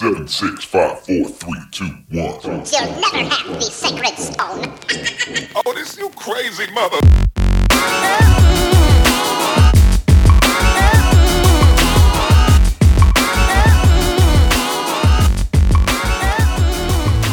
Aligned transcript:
Seven, 0.00 0.26
six, 0.28 0.64
five, 0.64 0.98
four, 1.00 1.28
three, 1.28 1.60
two, 1.72 1.84
one. 1.84 2.40
You'll 2.42 3.00
never 3.02 3.18
have 3.18 3.46
the 3.48 3.60
sacred 3.60 4.16
stone. 4.16 4.72
Oh, 5.66 5.74
this 5.74 5.98
you 5.98 6.08
crazy 6.16 6.72
mother. 6.72 6.96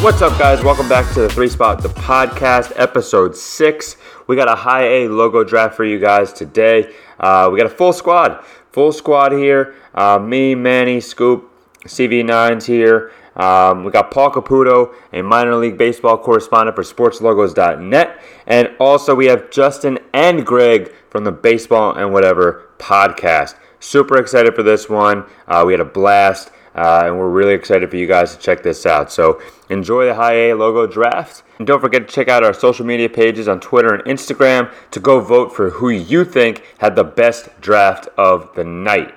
What's 0.02 0.20
up, 0.20 0.38
guys? 0.38 0.62
Welcome 0.62 0.90
back 0.90 1.10
to 1.14 1.22
the 1.22 1.30
Three 1.30 1.48
Spot, 1.48 1.82
the 1.82 1.88
podcast, 1.88 2.74
episode 2.76 3.34
six. 3.34 3.96
We 4.26 4.36
got 4.36 4.46
a 4.48 4.54
high 4.54 4.84
A 4.84 5.08
logo 5.08 5.42
draft 5.42 5.74
for 5.74 5.86
you 5.86 5.98
guys 5.98 6.34
today. 6.34 6.92
Uh, 7.18 7.48
we 7.50 7.56
got 7.56 7.66
a 7.66 7.74
full 7.74 7.94
squad, 7.94 8.44
full 8.72 8.92
squad 8.92 9.32
here. 9.32 9.74
Uh, 9.94 10.18
me, 10.18 10.54
Manny, 10.54 11.00
Scoop, 11.00 11.50
CV9's 11.84 12.66
here. 12.66 13.12
Um, 13.36 13.84
we 13.84 13.92
got 13.92 14.10
Paul 14.10 14.32
Caputo, 14.32 14.94
a 15.12 15.22
minor 15.22 15.54
league 15.54 15.78
baseball 15.78 16.18
correspondent 16.18 16.74
for 16.74 16.82
SportsLogos.net, 16.82 18.20
and 18.46 18.70
also 18.80 19.14
we 19.14 19.26
have 19.26 19.50
Justin 19.50 19.98
and 20.12 20.44
Greg 20.44 20.92
from 21.08 21.24
the 21.24 21.32
Baseball 21.32 21.94
and 21.94 22.12
Whatever 22.12 22.68
podcast. 22.78 23.54
Super 23.80 24.18
excited 24.18 24.54
for 24.54 24.64
this 24.64 24.88
one. 24.88 25.24
Uh, 25.46 25.62
we 25.66 25.72
had 25.72 25.80
a 25.80 25.84
blast. 25.84 26.50
Uh, 26.74 27.06
and 27.06 27.18
we're 27.18 27.28
really 27.28 27.54
excited 27.54 27.90
for 27.90 27.96
you 27.96 28.06
guys 28.06 28.36
to 28.36 28.40
check 28.40 28.62
this 28.62 28.86
out. 28.86 29.10
So 29.10 29.42
enjoy 29.68 30.04
the 30.04 30.14
High 30.14 30.34
A 30.34 30.54
logo 30.54 30.86
draft. 30.86 31.42
And 31.58 31.66
don't 31.66 31.80
forget 31.80 32.06
to 32.06 32.14
check 32.14 32.28
out 32.28 32.44
our 32.44 32.54
social 32.54 32.86
media 32.86 33.08
pages 33.08 33.48
on 33.48 33.58
Twitter 33.58 33.92
and 33.92 34.04
Instagram 34.04 34.72
to 34.92 35.00
go 35.00 35.18
vote 35.18 35.52
for 35.52 35.70
who 35.70 35.88
you 35.88 36.24
think 36.24 36.62
had 36.78 36.94
the 36.94 37.02
best 37.02 37.48
draft 37.60 38.06
of 38.16 38.54
the 38.54 38.62
night. 38.62 39.12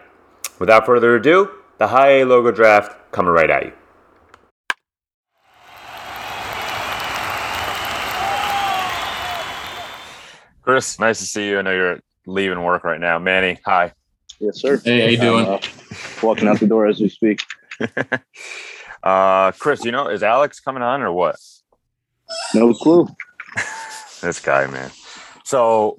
Without 0.57 0.87
further 0.87 1.15
ado, 1.15 1.51
the 1.81 1.87
High 1.87 2.19
A 2.19 2.25
logo 2.25 2.51
draft 2.51 2.95
coming 3.11 3.31
right 3.31 3.49
at 3.49 3.65
you. 3.65 3.73
Chris, 10.61 10.99
nice 10.99 11.17
to 11.17 11.25
see 11.25 11.49
you. 11.49 11.57
I 11.57 11.63
know 11.63 11.71
you're 11.71 11.99
leaving 12.27 12.61
work 12.61 12.83
right 12.83 12.99
now. 12.99 13.17
Manny, 13.17 13.59
hi. 13.65 13.93
Yes, 14.39 14.61
sir. 14.61 14.77
Hey, 14.77 15.01
how 15.01 15.07
you 15.07 15.17
doing? 15.17 15.47
Uh, 15.47 15.59
walking 16.21 16.47
out 16.47 16.59
the 16.59 16.67
door 16.67 16.85
as 16.85 16.99
we 16.99 17.09
speak. 17.09 17.41
uh, 19.03 19.51
Chris, 19.53 19.83
you 19.83 19.91
know, 19.91 20.07
is 20.07 20.21
Alex 20.21 20.59
coming 20.59 20.83
on 20.83 21.01
or 21.01 21.11
what? 21.11 21.37
No 22.53 22.75
clue. 22.75 23.07
this 24.21 24.39
guy, 24.39 24.67
man. 24.67 24.91
So, 25.45 25.97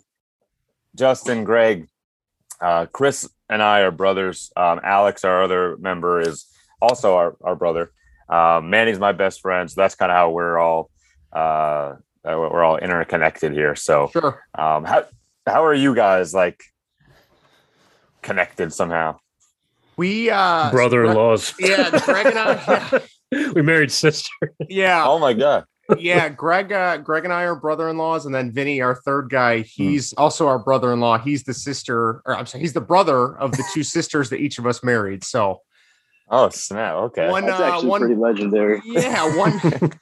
Justin, 0.95 1.43
Greg, 1.43 1.89
uh, 2.63 2.87
Chris, 2.87 3.29
and 3.51 3.63
I 3.63 3.81
are 3.81 3.91
brothers. 3.91 4.51
Um, 4.57 4.81
Alex, 4.83 5.25
our 5.25 5.43
other 5.43 5.77
member, 5.79 6.21
is 6.21 6.47
also 6.81 7.17
our, 7.17 7.37
our 7.43 7.55
brother. 7.57 7.93
Um, 8.29 8.71
Manny's 8.71 8.99
my 8.99 9.13
best 9.13 9.41
friend, 9.41 9.71
so 9.71 9.81
that's 9.81 9.95
kind 9.95 10.11
of 10.11 10.17
how 10.17 10.31
we're 10.31 10.59
all 10.59 10.91
uh, 11.33 11.95
we're 12.25 12.63
all 12.63 12.77
interconnected 12.79 13.53
here. 13.53 13.75
So, 13.75 14.09
Sure. 14.13 14.43
um, 14.57 14.85
how 14.85 15.05
how 15.47 15.65
are 15.65 15.75
you 15.75 15.95
guys 15.95 16.33
like 16.33 16.63
connected 18.23 18.73
somehow? 18.73 19.19
We 19.97 20.31
uh 20.31 20.71
brother-in-laws. 20.71 21.55
Yeah, 21.59 21.91
Greg 22.05 22.27
and 22.27 22.39
I. 22.39 23.03
we 23.55 23.63
married 23.63 23.93
sister. 23.93 24.31
Yeah, 24.69 25.05
Oh 25.07 25.19
my 25.19 25.33
god! 25.35 25.65
Yeah. 25.99 26.29
Greg, 26.29 26.73
uh, 26.73 26.99
Greg 26.99 27.25
and 27.25 27.33
I 27.33 27.43
are 27.45 27.57
brother-in-laws, 27.57 28.27
and 28.27 28.35
then 28.35 28.53
Vinny, 28.53 28.81
our 28.81 28.95
third 28.95 29.29
guy, 29.31 29.61
he's 29.61 30.13
also 30.15 30.47
our 30.47 30.59
brother-in-law. 30.59 31.19
He's 31.19 31.45
the 31.45 31.55
sister, 31.55 32.23
or 32.25 32.37
I'm 32.37 32.47
sorry, 32.47 32.63
he's 32.63 32.73
the 32.73 32.81
brother 32.81 33.37
of 33.37 33.53
the 33.53 33.65
two 33.73 33.83
sisters 33.83 34.31
that 34.31 34.41
each 34.41 34.59
of 34.59 34.67
us 34.67 34.83
married. 34.83 35.25
So 35.25 35.61
Oh 36.29 36.49
snap! 36.49 36.95
Okay. 36.95 37.29
one, 37.29 37.45
That's 37.45 37.61
uh, 37.61 37.65
actually 37.65 37.89
one, 37.89 38.01
pretty 38.01 38.15
legendary. 38.15 38.81
yeah, 38.87 39.37
one, 39.37 39.61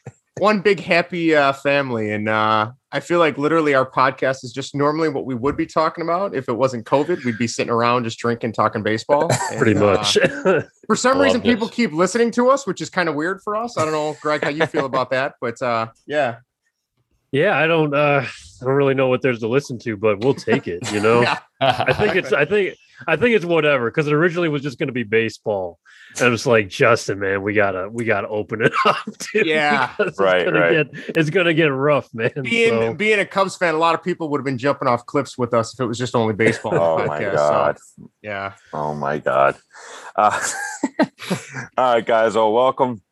one 0.40 0.60
big 0.60 0.80
happy 0.80 1.34
uh, 1.34 1.52
family, 1.52 2.10
and 2.10 2.28
uh, 2.28 2.72
I 2.90 3.00
feel 3.00 3.18
like 3.18 3.38
literally 3.38 3.74
our 3.74 3.88
podcast 3.88 4.42
is 4.42 4.52
just 4.52 4.74
normally 4.74 5.08
what 5.08 5.24
we 5.26 5.34
would 5.34 5.56
be 5.56 5.66
talking 5.66 6.02
about 6.02 6.34
if 6.34 6.48
it 6.48 6.54
wasn't 6.54 6.86
COVID. 6.86 7.24
We'd 7.24 7.38
be 7.38 7.46
sitting 7.46 7.72
around 7.72 8.04
just 8.04 8.18
drinking, 8.18 8.52
talking 8.52 8.82
baseball. 8.82 9.28
Pretty 9.58 9.72
And, 9.72 9.82
uh, 9.82 9.94
much. 9.94 10.18
For 10.86 10.96
some 10.96 11.18
reason, 11.18 11.40
this. 11.40 11.52
people 11.52 11.68
keep 11.68 11.92
listening 11.92 12.30
to 12.32 12.48
us, 12.50 12.66
which 12.66 12.80
is 12.80 12.90
kind 12.90 13.08
of 13.08 13.14
weird 13.14 13.40
for 13.42 13.54
us. 13.54 13.78
I 13.78 13.84
don't 13.84 13.92
know, 13.92 14.16
Greg, 14.20 14.42
how 14.42 14.50
you 14.50 14.66
feel 14.66 14.86
about 14.86 15.10
that, 15.10 15.34
but 15.40 15.60
uh, 15.62 15.88
yeah, 16.06 16.38
yeah, 17.32 17.56
I 17.56 17.66
don't 17.66 17.94
uh 17.94 18.24
I 18.24 18.64
don't 18.64 18.74
really 18.74 18.94
know 18.94 19.08
what 19.08 19.22
there's 19.22 19.40
to 19.40 19.48
listen 19.48 19.78
to, 19.80 19.96
but 19.96 20.20
we'll 20.20 20.34
take 20.34 20.66
it, 20.66 20.90
you 20.92 21.00
know. 21.00 21.20
yeah, 21.22 21.38
I 21.60 21.92
think 21.92 22.16
it's 22.16 22.32
I 22.32 22.44
think 22.44 22.76
I 23.06 23.16
think 23.16 23.34
it's 23.36 23.44
whatever 23.44 23.90
because 23.90 24.06
it 24.06 24.12
originally 24.12 24.48
was 24.48 24.62
just 24.62 24.78
gonna 24.78 24.92
be 24.92 25.02
baseball. 25.02 25.78
And 26.18 26.26
it 26.26 26.30
was 26.30 26.44
like, 26.46 26.68
Justin, 26.68 27.20
man, 27.20 27.42
we 27.42 27.54
gotta 27.54 27.88
we 27.88 28.04
gotta 28.04 28.28
open 28.28 28.62
it 28.64 28.72
up. 28.86 28.96
Dude, 29.32 29.46
Yeah. 29.46 29.94
Right, 30.18 30.42
It's 30.42 30.50
gonna 30.50 30.60
right. 30.60 30.92
get 30.92 31.16
it's 31.16 31.30
gonna 31.30 31.54
get 31.54 31.66
rough, 31.66 32.08
man. 32.12 32.30
being 32.42 32.70
So, 32.70 32.94
being 32.94 33.18
a 33.20 33.24
Cubs 33.26 33.56
fan, 33.56 33.74
a 33.74 33.78
lot 33.78 33.94
of 33.94 34.02
people 34.02 34.28
would 34.30 34.38
have 34.40 34.44
been 34.44 34.58
jumping 34.58 34.88
off 34.88 35.06
cliffs 35.06 35.38
with 35.38 35.54
us 35.54 35.72
if 35.74 35.80
it 35.80 35.86
was 35.86 35.98
just 35.98 36.14
only 36.14 36.34
baseball. 36.34 36.74
Oh 36.74 36.96
podcast, 36.98 37.06
my 37.08 37.18
so, 37.20 37.34
god! 37.36 37.76
yeah, 38.22 38.52
Oh 38.72 38.94
my 38.94 39.18
god! 39.18 39.56
Uh, 40.16 40.40
all 41.78 41.94
right, 41.94 42.04
guys. 42.06 42.34
Well, 42.34 42.52
welcome. 42.52 43.02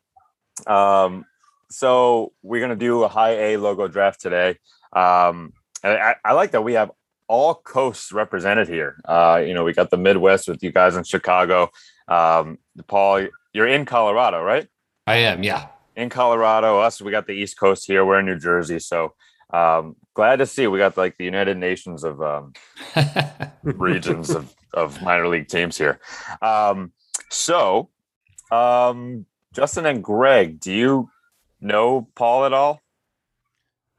Um, 0.66 1.25
so 1.70 2.32
we're 2.43 2.60
gonna 2.60 2.76
do 2.76 3.05
a 3.05 3.09
high 3.09 3.32
A 3.53 3.56
logo 3.59 3.88
draft 3.88 4.20
today. 4.20 4.56
Um, 4.93 5.53
and 5.84 5.93
I, 5.93 6.16
I 6.25 6.32
like 6.32 6.53
that 6.53 6.62
we 6.62 6.72
have 6.75 6.91
all 7.28 7.55
coasts 7.55 8.11
represented 8.12 8.69
here. 8.69 9.00
Uh, 9.05 9.43
you 9.47 9.55
know, 9.55 9.65
we 9.65 9.72
got 9.72 9.91
the 9.91 9.97
Midwest 9.97 10.49
with 10.49 10.62
you 10.62 10.72
guys 10.72 10.97
in 10.97 11.05
Chicago. 11.05 11.71
Um, 12.09 12.59
Paul, 12.87 13.28
you're 13.53 13.69
in 13.69 13.84
Colorado, 13.84 14.43
right? 14.43 14.66
I 15.06 15.16
am, 15.16 15.43
yeah. 15.43 15.69
in 15.94 16.09
Colorado. 16.09 16.81
Us, 16.81 17.00
we 17.00 17.11
got 17.11 17.27
the 17.27 17.33
East 17.33 17.59
Coast 17.59 17.87
here. 17.87 18.05
We're 18.05 18.19
in 18.19 18.27
New 18.27 18.38
Jersey, 18.38 18.78
so 18.78 19.15
um, 19.50 19.97
glad 20.15 20.37
to 20.37 20.47
see 20.47 20.67
we 20.67 20.78
got 20.78 20.97
like 20.97 21.17
the 21.17 21.25
United 21.25 21.56
Nations 21.56 22.05
of 22.05 22.21
um, 22.21 22.53
regions 23.62 24.31
of, 24.31 24.55
of 24.75 25.00
minor 25.03 25.28
league 25.28 25.49
teams 25.49 25.78
here. 25.78 26.00
Um, 26.43 26.93
so, 27.31 27.91
um, 28.50 29.27
Justin 29.55 29.87
and 29.87 30.03
Greg, 30.03 30.61
do 30.61 30.72
you 30.72 31.11
know 31.61 32.09
Paul 32.15 32.44
at 32.47 32.53
all? 32.53 32.81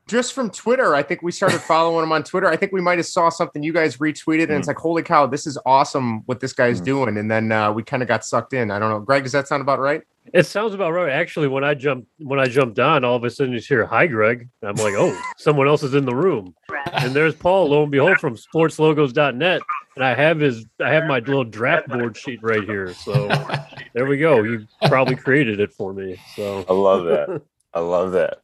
Just 0.09 0.34
from 0.34 0.50
Twitter, 0.50 0.96
I 0.96 1.03
think 1.03 1.22
we 1.22 1.31
started 1.31 1.62
following 1.62 2.03
him 2.03 2.12
on 2.12 2.24
Twitter. 2.24 2.47
I 2.47 2.58
think 2.58 2.72
we 2.72 2.81
might 2.81 2.97
have 2.97 3.06
saw 3.06 3.30
something 3.30 3.62
you 3.64 3.72
guys 3.72 3.97
retweeted, 3.97 4.44
and 4.44 4.53
it's 4.53 4.66
Hmm. 4.68 4.72
like, 4.72 4.78
holy 4.78 5.03
cow, 5.03 5.28
this 5.28 5.46
is 5.47 5.58
awesome 5.66 6.22
what 6.25 6.40
this 6.40 6.52
guy's 6.53 6.80
Hmm. 6.80 6.86
doing. 6.86 7.18
And 7.18 7.30
then 7.31 7.52
uh, 7.52 7.72
we 7.72 7.84
kind 7.84 8.02
of 8.02 8.09
got 8.09 8.25
sucked 8.25 8.53
in. 8.53 8.72
I 8.72 8.80
don't 8.80 8.90
know, 8.90 9.00
Greg, 9.00 9.24
does 9.24 9.31
that 9.34 9.48
sound 9.48 9.62
about 9.62 9.80
right? 9.80 10.02
it 10.31 10.46
sounds 10.46 10.75
about 10.75 10.92
right. 10.92 11.09
Actually, 11.12 11.48
when 11.48 11.64
I 11.64 11.74
jumped 11.74 12.08
when 12.19 12.40
I 12.40 12.46
jumped 12.46 12.78
on, 12.78 13.03
all 13.03 13.16
of 13.16 13.24
a 13.24 13.31
sudden 13.31 13.52
you 13.53 13.59
hear 13.59 13.84
hi 13.88 14.06
Greg. 14.06 14.48
I'm 14.62 14.75
like, 14.75 14.94
oh, 14.96 15.19
someone 15.38 15.68
else 15.68 15.81
is 15.81 15.96
in 15.96 16.06
the 16.06 16.14
room. 16.14 16.53
And 16.94 17.14
there's 17.14 17.34
Paul, 17.34 17.69
lo 17.69 17.81
and 17.81 17.92
behold, 17.92 18.19
from 18.19 18.36
sportslogos.net. 18.36 19.62
And 19.96 20.06
I 20.06 20.14
have 20.14 20.40
his 20.40 20.66
I 20.80 20.92
have 20.94 21.06
my 21.06 21.19
little 21.19 21.44
draft 21.44 21.88
board 21.88 22.16
sheet 22.16 22.40
right 22.44 22.64
here. 22.64 22.94
So 22.94 23.28
there 23.94 24.06
we 24.06 24.18
go. 24.18 24.44
You 24.44 24.68
probably 24.86 25.16
created 25.16 25.59
it 25.59 25.74
for 25.74 25.94
me. 25.94 26.18
So 26.36 26.64
I 26.69 26.74
love 26.74 27.06
that. 27.06 27.42
I 27.74 27.80
love 27.80 28.12
that. 28.14 28.40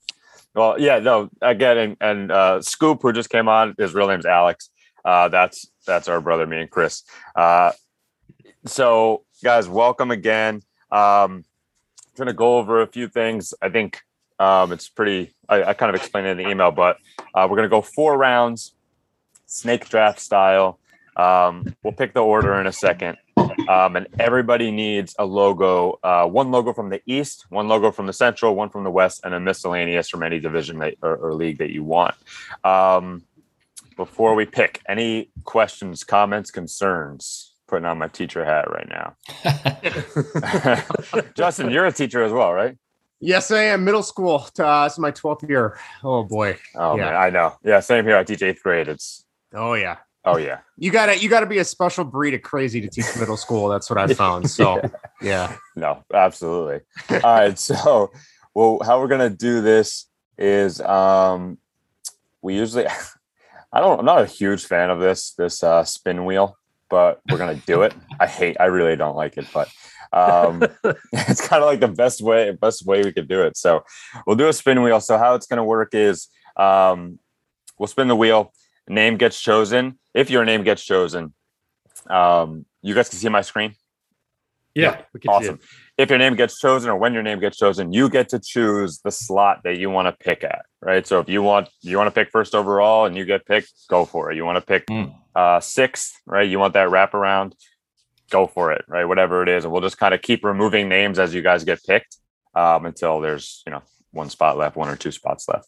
Well, 0.55 0.79
yeah, 0.79 0.99
no, 0.99 1.29
again, 1.41 1.77
and, 1.77 1.97
and 1.99 2.31
uh, 2.31 2.61
Scoop, 2.61 3.01
who 3.01 3.11
just 3.11 3.29
came 3.29 3.49
on, 3.49 3.75
his 3.77 3.93
real 3.93 4.07
name's 4.07 4.25
Alex. 4.25 4.69
Uh, 5.03 5.27
that's 5.27 5.67
that's 5.85 6.07
our 6.07 6.21
brother, 6.21 6.47
me 6.47 6.61
and 6.61 6.69
Chris. 6.69 7.03
Uh, 7.35 7.73
so, 8.65 9.25
guys, 9.43 9.67
welcome 9.67 10.11
again. 10.11 10.61
Um, 10.91 11.43
going 12.15 12.27
to 12.27 12.33
go 12.33 12.57
over 12.57 12.81
a 12.81 12.87
few 12.87 13.09
things. 13.09 13.53
I 13.61 13.67
think 13.67 14.01
um, 14.39 14.71
it's 14.71 14.87
pretty. 14.87 15.35
I, 15.49 15.63
I 15.63 15.73
kind 15.73 15.93
of 15.93 16.01
explained 16.01 16.27
it 16.27 16.31
in 16.31 16.37
the 16.37 16.49
email, 16.49 16.71
but 16.71 16.97
uh, 17.33 17.47
we're 17.49 17.57
going 17.57 17.69
to 17.69 17.75
go 17.75 17.81
four 17.81 18.17
rounds, 18.17 18.73
snake 19.45 19.89
draft 19.89 20.21
style. 20.21 20.79
Um, 21.15 21.75
we'll 21.83 21.93
pick 21.93 22.13
the 22.13 22.21
order 22.21 22.53
in 22.59 22.67
a 22.67 22.71
second. 22.73 23.17
Um, 23.69 23.95
and 23.95 24.07
everybody 24.19 24.69
needs 24.71 25.15
a 25.17 25.25
logo, 25.25 25.99
uh, 26.03 26.25
one 26.27 26.51
logo 26.51 26.71
from 26.73 26.89
the 26.89 27.01
East, 27.05 27.45
one 27.49 27.67
logo 27.67 27.91
from 27.91 28.05
the 28.05 28.13
Central, 28.13 28.55
one 28.55 28.69
from 28.69 28.83
the 28.83 28.91
West, 28.91 29.21
and 29.23 29.33
a 29.33 29.39
miscellaneous 29.39 30.09
from 30.09 30.23
any 30.23 30.39
division 30.39 30.77
that, 30.79 30.95
or, 31.01 31.15
or 31.15 31.33
league 31.33 31.57
that 31.59 31.71
you 31.71 31.83
want. 31.83 32.15
Um, 32.63 33.23
before 33.97 34.35
we 34.35 34.45
pick, 34.45 34.81
any 34.87 35.29
questions, 35.45 36.03
comments, 36.03 36.51
concerns? 36.51 37.53
Putting 37.67 37.85
on 37.85 37.97
my 37.97 38.07
teacher 38.07 38.45
hat 38.45 38.69
right 38.69 38.87
now. 38.87 39.15
Justin, 41.35 41.71
you're 41.71 41.85
a 41.85 41.91
teacher 41.91 42.23
as 42.23 42.31
well, 42.31 42.53
right? 42.53 42.77
Yes, 43.19 43.49
I 43.49 43.61
am. 43.63 43.83
Middle 43.83 44.03
school. 44.03 44.47
Uh, 44.59 44.87
is 44.91 44.99
my 44.99 45.11
12th 45.11 45.47
year. 45.49 45.79
Oh, 46.03 46.23
boy. 46.23 46.57
Oh 46.75 46.95
Yeah. 46.95 47.05
man, 47.05 47.15
I 47.15 47.29
know. 47.31 47.55
Yeah, 47.63 47.79
same 47.79 48.05
here. 48.05 48.17
I 48.17 48.23
teach 48.23 48.43
eighth 48.43 48.61
grade. 48.61 48.87
It's 48.87 49.23
Oh, 49.53 49.73
yeah. 49.73 49.97
Oh 50.25 50.37
yeah. 50.37 50.59
You 50.77 50.91
gotta 50.91 51.17
you 51.17 51.29
gotta 51.29 51.45
be 51.45 51.59
a 51.59 51.63
special 51.65 52.03
breed 52.03 52.33
of 52.33 52.41
crazy 52.41 52.81
to 52.81 52.87
teach 52.89 53.05
middle 53.17 53.37
school. 53.37 53.69
That's 53.69 53.89
what 53.89 53.97
I 53.97 54.13
found. 54.13 54.49
So 54.49 54.81
yeah. 55.21 55.55
No, 55.75 56.03
absolutely. 56.13 56.81
All 57.09 57.19
right. 57.23 57.57
So, 57.57 58.11
well, 58.53 58.79
how 58.83 58.99
we're 58.99 59.07
gonna 59.07 59.29
do 59.29 59.61
this 59.61 60.05
is 60.37 60.81
um 60.81 61.57
we 62.41 62.55
usually 62.55 62.87
I 63.73 63.79
don't 63.79 63.99
I'm 63.99 64.05
not 64.05 64.21
a 64.21 64.25
huge 64.25 64.65
fan 64.65 64.89
of 64.89 64.99
this 64.99 65.31
this 65.33 65.63
uh 65.63 65.83
spin 65.83 66.25
wheel. 66.25 66.57
but 66.89 67.21
we're 67.29 67.37
gonna 67.37 67.61
do 67.65 67.83
it. 67.83 67.93
I 68.19 68.27
hate. 68.27 68.57
I 68.59 68.65
really 68.65 68.95
don't 68.95 69.15
like 69.15 69.37
it, 69.37 69.47
but 69.53 69.69
um, 70.13 70.63
it's 71.13 71.45
kind 71.45 71.61
of 71.61 71.67
like 71.67 71.79
the 71.79 71.87
best 71.87 72.21
way 72.21 72.51
best 72.51 72.85
way 72.85 73.03
we 73.03 73.11
could 73.11 73.27
do 73.27 73.41
it. 73.43 73.57
So 73.57 73.83
we'll 74.25 74.35
do 74.37 74.47
a 74.47 74.53
spin 74.53 74.81
wheel. 74.81 74.99
So 75.01 75.17
how 75.17 75.35
it's 75.35 75.47
gonna 75.47 75.63
work 75.63 75.93
is 75.93 76.27
um, 76.55 77.19
we'll 77.77 77.87
spin 77.87 78.07
the 78.07 78.15
wheel. 78.15 78.53
Name 78.87 79.17
gets 79.17 79.41
chosen. 79.41 79.99
If 80.15 80.31
your 80.31 80.45
name 80.45 80.63
gets 80.63 80.83
chosen, 80.83 81.33
um, 82.09 82.65
you 82.81 82.95
guys 82.95 83.09
can 83.09 83.19
see 83.19 83.29
my 83.29 83.41
screen. 83.41 83.75
Yeah, 84.73 85.01
we 85.13 85.19
can 85.19 85.31
see 85.31 85.35
Awesome. 85.35 85.59
If 85.97 86.09
your 86.09 86.19
name 86.19 86.35
gets 86.35 86.59
chosen 86.59 86.89
or 86.89 86.97
when 86.97 87.13
your 87.13 87.23
name 87.23 87.39
gets 87.39 87.57
chosen, 87.57 87.93
you 87.93 88.09
get 88.09 88.29
to 88.29 88.39
choose 88.39 88.99
the 88.99 89.11
slot 89.11 89.61
that 89.63 89.77
you 89.77 89.89
want 89.89 90.07
to 90.07 90.11
pick 90.11 90.43
at, 90.43 90.65
right? 90.81 91.05
So 91.07 91.19
if 91.19 91.29
you 91.29 91.41
want 91.43 91.69
you 91.81 91.97
want 91.97 92.07
to 92.07 92.11
pick 92.11 92.29
first 92.31 92.55
overall 92.55 93.05
and 93.05 93.15
you 93.15 93.25
get 93.25 93.45
picked, 93.45 93.71
go 93.89 94.05
for 94.05 94.31
it. 94.31 94.35
You 94.35 94.43
want 94.43 94.57
to 94.57 94.65
pick 94.65 94.85
Hmm. 94.89 95.05
uh 95.35 95.59
sixth, 95.59 96.13
right? 96.25 96.49
You 96.49 96.59
want 96.59 96.73
that 96.73 96.89
wraparound, 96.89 97.53
go 98.29 98.47
for 98.47 98.71
it, 98.73 98.83
right? 98.87 99.05
Whatever 99.05 99.43
it 99.43 99.49
is. 99.49 99.63
And 99.63 99.71
we'll 99.71 99.81
just 99.81 99.97
kind 99.97 100.13
of 100.13 100.21
keep 100.21 100.43
removing 100.43 100.89
names 100.89 101.19
as 101.19 101.33
you 101.33 101.41
guys 101.41 101.63
get 101.63 101.83
picked 101.83 102.17
um, 102.53 102.85
until 102.85 103.21
there's, 103.21 103.63
you 103.65 103.71
know, 103.71 103.83
one 104.11 104.29
spot 104.29 104.57
left, 104.57 104.75
one 104.75 104.89
or 104.89 104.95
two 104.95 105.11
spots 105.11 105.47
left. 105.47 105.67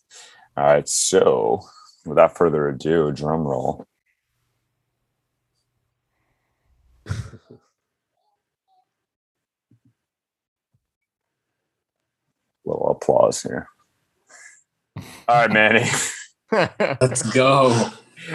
All 0.55 0.65
right. 0.65 0.88
So 0.88 1.61
without 2.05 2.38
further 2.38 2.67
ado, 2.69 3.11
drum 3.11 3.41
roll. 3.47 3.85
little 12.65 12.89
applause 12.89 13.42
here. 13.42 13.68
All 15.27 15.36
right, 15.36 15.51
Manny. 15.51 15.86
Let's 16.51 17.24
go. 17.31 17.89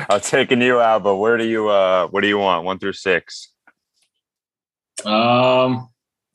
I'm 0.09 0.21
taking 0.21 0.63
you 0.63 0.81
out, 0.81 1.03
but 1.03 1.17
where 1.17 1.37
do 1.37 1.45
you 1.45 1.69
uh 1.69 2.09
what 2.09 2.23
do 2.23 2.29
you 2.29 2.39
want? 2.39 2.65
One 2.65 2.79
through 2.79 2.95
six. 2.95 3.53
Um, 5.05 5.89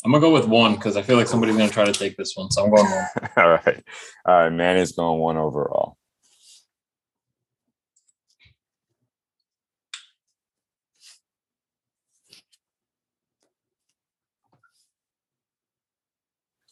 I'm 0.04 0.12
gonna 0.12 0.19
go 0.19 0.31
with 0.31 0.48
one 0.48 0.75
because 0.75 0.98
I 0.98 1.01
feel 1.01 1.18
like 1.18 1.28
somebody's 1.28 1.57
gonna 1.57 1.69
try 1.69 1.86
to 1.86 1.94
take 1.94 2.18
this 2.18 2.36
one, 2.36 2.51
so 2.51 2.63
I'm 2.63 2.69
going 2.69 2.86
one. 2.86 3.07
All 3.38 3.50
right. 3.50 3.84
All 4.25 4.36
right, 4.36 4.50
Manny's 4.50 4.92
going 4.92 5.19
one 5.19 5.38
overall. 5.38 5.97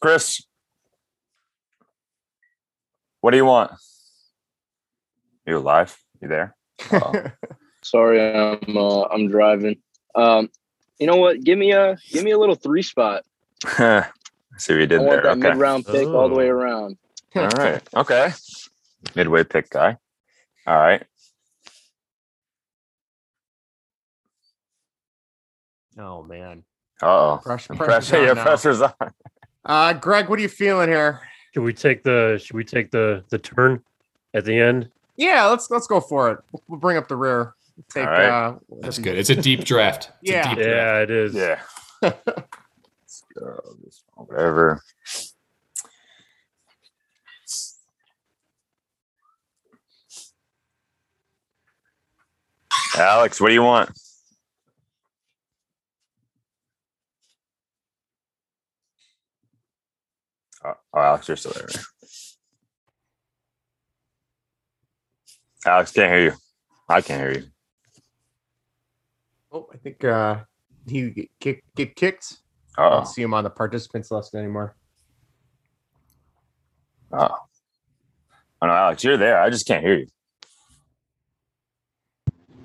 Chris, 0.06 0.40
what 3.22 3.32
do 3.32 3.38
you 3.38 3.44
want? 3.44 3.72
You 5.44 5.58
alive? 5.58 5.98
You 6.22 6.28
there? 6.28 6.54
Oh. 6.92 7.12
Sorry, 7.82 8.20
I'm 8.20 8.76
uh, 8.76 9.02
I'm 9.06 9.26
driving. 9.26 9.78
Um, 10.14 10.48
you 11.00 11.08
know 11.08 11.16
what? 11.16 11.42
Give 11.42 11.58
me 11.58 11.72
a 11.72 11.96
give 12.08 12.22
me 12.22 12.30
a 12.30 12.38
little 12.38 12.54
three 12.54 12.82
spot. 12.82 13.24
See 13.66 13.74
what 13.80 14.06
you 14.68 14.82
I 14.82 14.86
did 14.86 14.98
want 15.00 15.10
there. 15.10 15.22
that 15.22 15.30
Okay. 15.38 15.40
mid 15.40 15.56
round 15.56 15.86
pick 15.86 16.06
all 16.06 16.28
the 16.28 16.36
way 16.36 16.46
around. 16.46 16.98
All 17.34 17.48
right. 17.48 17.82
Okay. 17.96 18.32
Midway 19.16 19.42
pick 19.42 19.70
guy. 19.70 19.96
All 20.68 20.78
right. 20.78 21.02
oh 25.98 26.22
man. 26.22 26.62
Uh 27.02 27.06
oh. 27.06 27.40
Pressure, 27.42 27.74
Pressure, 27.74 27.84
pressure's 27.84 28.12
on 28.12 28.22
yeah, 28.22 28.32
now. 28.34 28.42
pressure's 28.44 28.82
on. 28.82 28.92
Uh, 29.66 29.92
Greg, 29.94 30.28
what 30.28 30.38
are 30.38 30.42
you 30.42 30.48
feeling 30.48 30.88
here? 30.88 31.20
Should 31.52 31.64
we 31.64 31.72
take 31.72 32.02
the 32.02 32.40
should 32.42 32.54
we 32.54 32.64
take 32.64 32.90
the 32.90 33.24
the 33.30 33.38
turn 33.38 33.82
at 34.32 34.44
the 34.44 34.56
end? 34.58 34.88
Yeah, 35.16 35.46
let's 35.46 35.70
let's 35.70 35.86
go 35.86 36.00
for 36.00 36.30
it. 36.30 36.38
We'll, 36.52 36.62
we'll 36.68 36.80
bring 36.80 36.96
up 36.96 37.08
the 37.08 37.16
rear. 37.16 37.54
Take 37.90 38.06
All 38.06 38.12
right. 38.12 38.28
uh 38.28 38.54
That's 38.80 38.98
good. 38.98 39.18
It's 39.18 39.30
a 39.30 39.36
deep 39.36 39.64
draft. 39.64 40.10
It's 40.22 40.30
Yeah. 40.30 40.52
A 40.52 40.54
deep 40.54 40.64
draft. 40.64 40.70
Yeah, 40.70 40.98
it 41.02 41.10
is. 41.10 41.34
Yeah. 41.34 41.60
Let's 42.02 43.24
go. 43.38 43.60
This 43.84 44.02
one, 44.14 44.26
Whatever. 44.28 44.82
Alex, 52.96 53.40
what 53.40 53.48
do 53.48 53.54
you 53.54 53.62
want? 53.62 53.90
Oh, 60.66 60.72
oh, 60.94 60.98
Alex, 61.00 61.28
you're 61.28 61.36
still 61.36 61.52
there. 61.52 61.68
Alex, 65.64 65.92
can't 65.92 66.12
hear 66.12 66.24
you. 66.24 66.32
I 66.88 67.00
can't 67.00 67.20
hear 67.20 67.42
you. 67.42 67.48
Oh, 69.52 69.68
I 69.72 69.76
think 69.78 70.04
uh 70.04 70.40
he 70.88 71.10
get, 71.10 71.28
kick, 71.40 71.64
get 71.74 71.96
kicked. 71.96 72.36
I 72.78 72.86
Oh, 72.86 72.90
don't 72.90 73.06
see 73.08 73.22
him 73.22 73.32
on 73.34 73.44
the 73.44 73.50
participants 73.50 74.10
list 74.10 74.34
anymore. 74.34 74.76
oh. 77.12 77.28
Oh 78.62 78.66
no, 78.66 78.72
Alex, 78.72 79.04
you're 79.04 79.16
there. 79.18 79.40
I 79.40 79.50
just 79.50 79.66
can't 79.66 79.84
hear 79.84 79.98
you. 79.98 80.06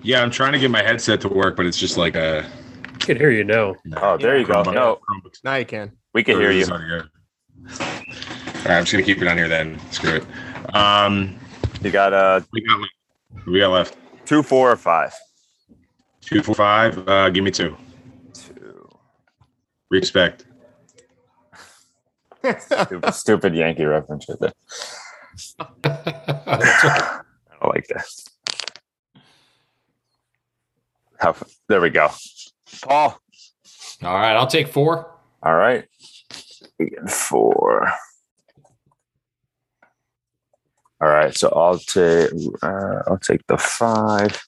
Yeah, 0.03 0.21
I'm 0.21 0.31
trying 0.31 0.53
to 0.53 0.59
get 0.59 0.71
my 0.71 0.81
headset 0.81 1.21
to 1.21 1.27
work, 1.29 1.55
but 1.57 1.65
it's 1.65 1.77
just 1.77 1.97
like 1.97 2.15
a. 2.15 2.45
I 2.93 2.97
can 2.97 3.17
hear 3.17 3.29
you 3.31 3.43
now. 3.43 3.75
Oh, 3.97 4.17
there 4.17 4.37
you 4.37 4.45
go. 4.45 4.63
Chromebook- 4.63 4.73
No, 4.73 4.99
Now 5.43 5.55
you 5.55 5.65
can. 5.65 5.91
we 6.13 6.23
can 6.23 6.39
hear 6.39 6.51
you. 6.51 6.65
Sorry, 7.69 8.05
good. 8.05 8.15
All 8.15 8.63
right, 8.65 8.77
I'm 8.77 8.83
just 8.83 8.91
gonna 8.91 9.03
keep 9.03 9.21
it 9.21 9.27
on 9.27 9.37
here 9.37 9.47
then. 9.47 9.79
Screw 9.91 10.15
it. 10.17 10.75
Um, 10.75 11.37
You 11.81 11.91
got 11.91 12.13
uh 12.13 12.41
we 12.53 12.61
got 12.61 12.79
we 13.47 13.59
got 13.59 13.69
left 13.71 13.95
two, 14.25 14.43
four, 14.43 14.71
or 14.71 14.75
five. 14.75 15.13
two, 16.21 16.41
four, 16.43 16.55
five. 16.55 17.07
Uh, 17.07 17.29
give 17.29 17.43
me 17.43 17.51
two. 17.51 17.75
Two. 18.33 18.89
Respect. 19.89 20.45
Stupid, 22.59 23.11
stupid 23.13 23.55
Yankee 23.55 23.85
reference 23.85 24.25
right 24.29 24.39
there. 24.39 24.53
I 25.83 27.21
don't 27.61 27.73
like 27.75 27.87
that. 27.87 28.05
How, 31.19 31.35
there 31.67 31.81
we 31.81 31.89
go. 31.91 32.09
Paul. 32.81 33.19
All 34.03 34.13
right, 34.13 34.33
I'll 34.35 34.47
take 34.47 34.67
four. 34.69 35.11
All 35.43 35.53
right. 35.55 35.85
Four. 37.07 37.91
All 41.01 41.09
right, 41.09 41.35
so 41.35 41.51
I'll 41.55 41.79
take 41.79 42.29
uh, 42.61 43.01
I'll 43.07 43.17
take 43.17 43.45
the 43.47 43.57
five, 43.57 44.39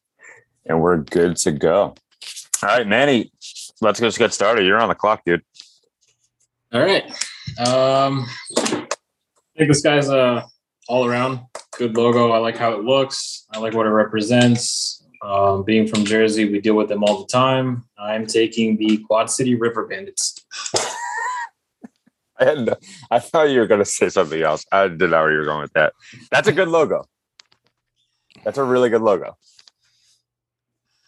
and 0.65 0.81
we're 0.81 0.97
good 0.97 1.35
to 1.38 1.51
go. 1.51 1.95
All 2.62 2.69
right, 2.69 2.88
Manny, 2.88 3.31
let's 3.81 4.00
just 4.00 4.19
get 4.19 4.33
started. 4.33 4.65
You're 4.65 4.80
on 4.80 4.89
the 4.89 4.95
clock, 4.95 5.24
dude. 5.25 5.41
All 6.71 6.81
right. 6.81 7.06
Um, 7.59 8.25
I 8.57 8.88
think 9.57 9.69
this 9.69 9.81
guy's 9.81 10.10
a 10.10 10.46
all 10.88 11.05
around 11.05 11.39
good 11.77 11.96
logo. 11.98 12.31
I 12.31 12.38
like 12.38 12.57
how 12.57 12.74
it 12.74 12.84
looks. 12.84 13.46
I 13.51 13.60
like 13.60 13.74
what 13.74 13.86
it 13.86 13.89
represents. 13.89 15.03
Um, 15.22 15.63
being 15.63 15.88
from 15.88 16.03
Jersey, 16.03 16.51
we 16.51 16.60
deal 16.60 16.75
with 16.75 16.89
them 16.89 17.03
all 17.03 17.22
the 17.22 17.27
time. 17.27 17.86
I'm 17.98 18.25
taking 18.27 18.77
the 18.77 18.98
Quad 19.07 19.29
City 19.29 19.55
River 19.55 19.88
Bandits. 19.88 20.36
I 22.43 22.50
had 22.50 22.59
no, 22.65 22.75
I 23.12 23.19
thought 23.19 23.50
you 23.50 23.59
were 23.59 23.67
going 23.67 23.79
to 23.81 23.85
say 23.85 24.09
something 24.09 24.41
else. 24.41 24.65
I 24.71 24.88
didn't 24.88 25.09
know 25.12 25.21
where 25.21 25.31
you 25.31 25.39
were 25.39 25.45
going 25.45 25.62
with 25.62 25.73
that. 25.73 25.93
That's 26.31 26.47
a 26.47 26.51
good 26.51 26.67
logo. 26.67 27.05
That's 28.43 28.57
a 28.57 28.63
really 28.63 28.89
good 28.89 29.01
logo. 29.01 29.38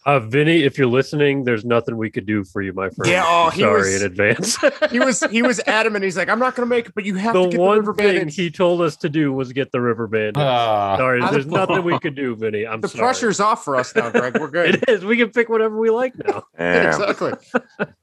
Uh, 0.06 0.20
Vinny, 0.20 0.62
if 0.62 0.78
you're 0.78 0.86
listening, 0.86 1.42
there's 1.42 1.64
nothing 1.64 1.96
we 1.96 2.08
could 2.10 2.26
do 2.26 2.44
for 2.44 2.62
you, 2.62 2.72
my 2.72 2.88
friend. 2.90 3.10
Yeah, 3.10 3.24
oh, 3.26 3.50
he 3.50 3.62
sorry 3.62 3.80
was- 3.94 4.02
in 4.02 4.06
advance. 4.06 4.56
he 4.92 5.00
was 5.00 5.20
he 5.32 5.42
was 5.42 5.58
adamant. 5.66 6.04
He's 6.04 6.16
like, 6.16 6.28
I'm 6.28 6.38
not 6.38 6.54
gonna 6.54 6.66
make 6.66 6.86
it, 6.86 6.92
but 6.94 7.04
you 7.04 7.16
have 7.16 7.34
to 7.34 7.40
the 7.40 7.48
get 7.48 7.60
one 7.60 7.74
the 7.74 7.80
river 7.80 7.94
thing 7.94 8.06
bandits. 8.18 8.36
he 8.36 8.48
told 8.52 8.82
us 8.82 8.96
to 8.98 9.08
do 9.08 9.32
was 9.32 9.52
get 9.52 9.72
the 9.72 9.80
river 9.80 10.06
band. 10.06 10.36
Uh, 10.38 10.96
sorry, 10.96 11.20
How 11.20 11.32
there's 11.32 11.46
nothing 11.46 11.82
we 11.82 11.98
could 11.98 12.14
do, 12.14 12.36
Vinny. 12.36 12.64
I'm 12.68 12.80
the 12.82 12.88
sorry. 12.88 13.00
pressure's 13.00 13.40
off 13.40 13.64
for 13.64 13.74
us 13.74 13.92
now, 13.96 14.10
Greg. 14.10 14.38
We're 14.38 14.46
good. 14.50 14.76
It 14.76 14.84
is. 14.88 15.04
We 15.04 15.16
can 15.16 15.30
pick 15.30 15.48
whatever 15.48 15.76
we 15.76 15.90
like 15.90 16.14
now. 16.24 16.44
Damn. 16.56 16.86
exactly. 16.86 17.32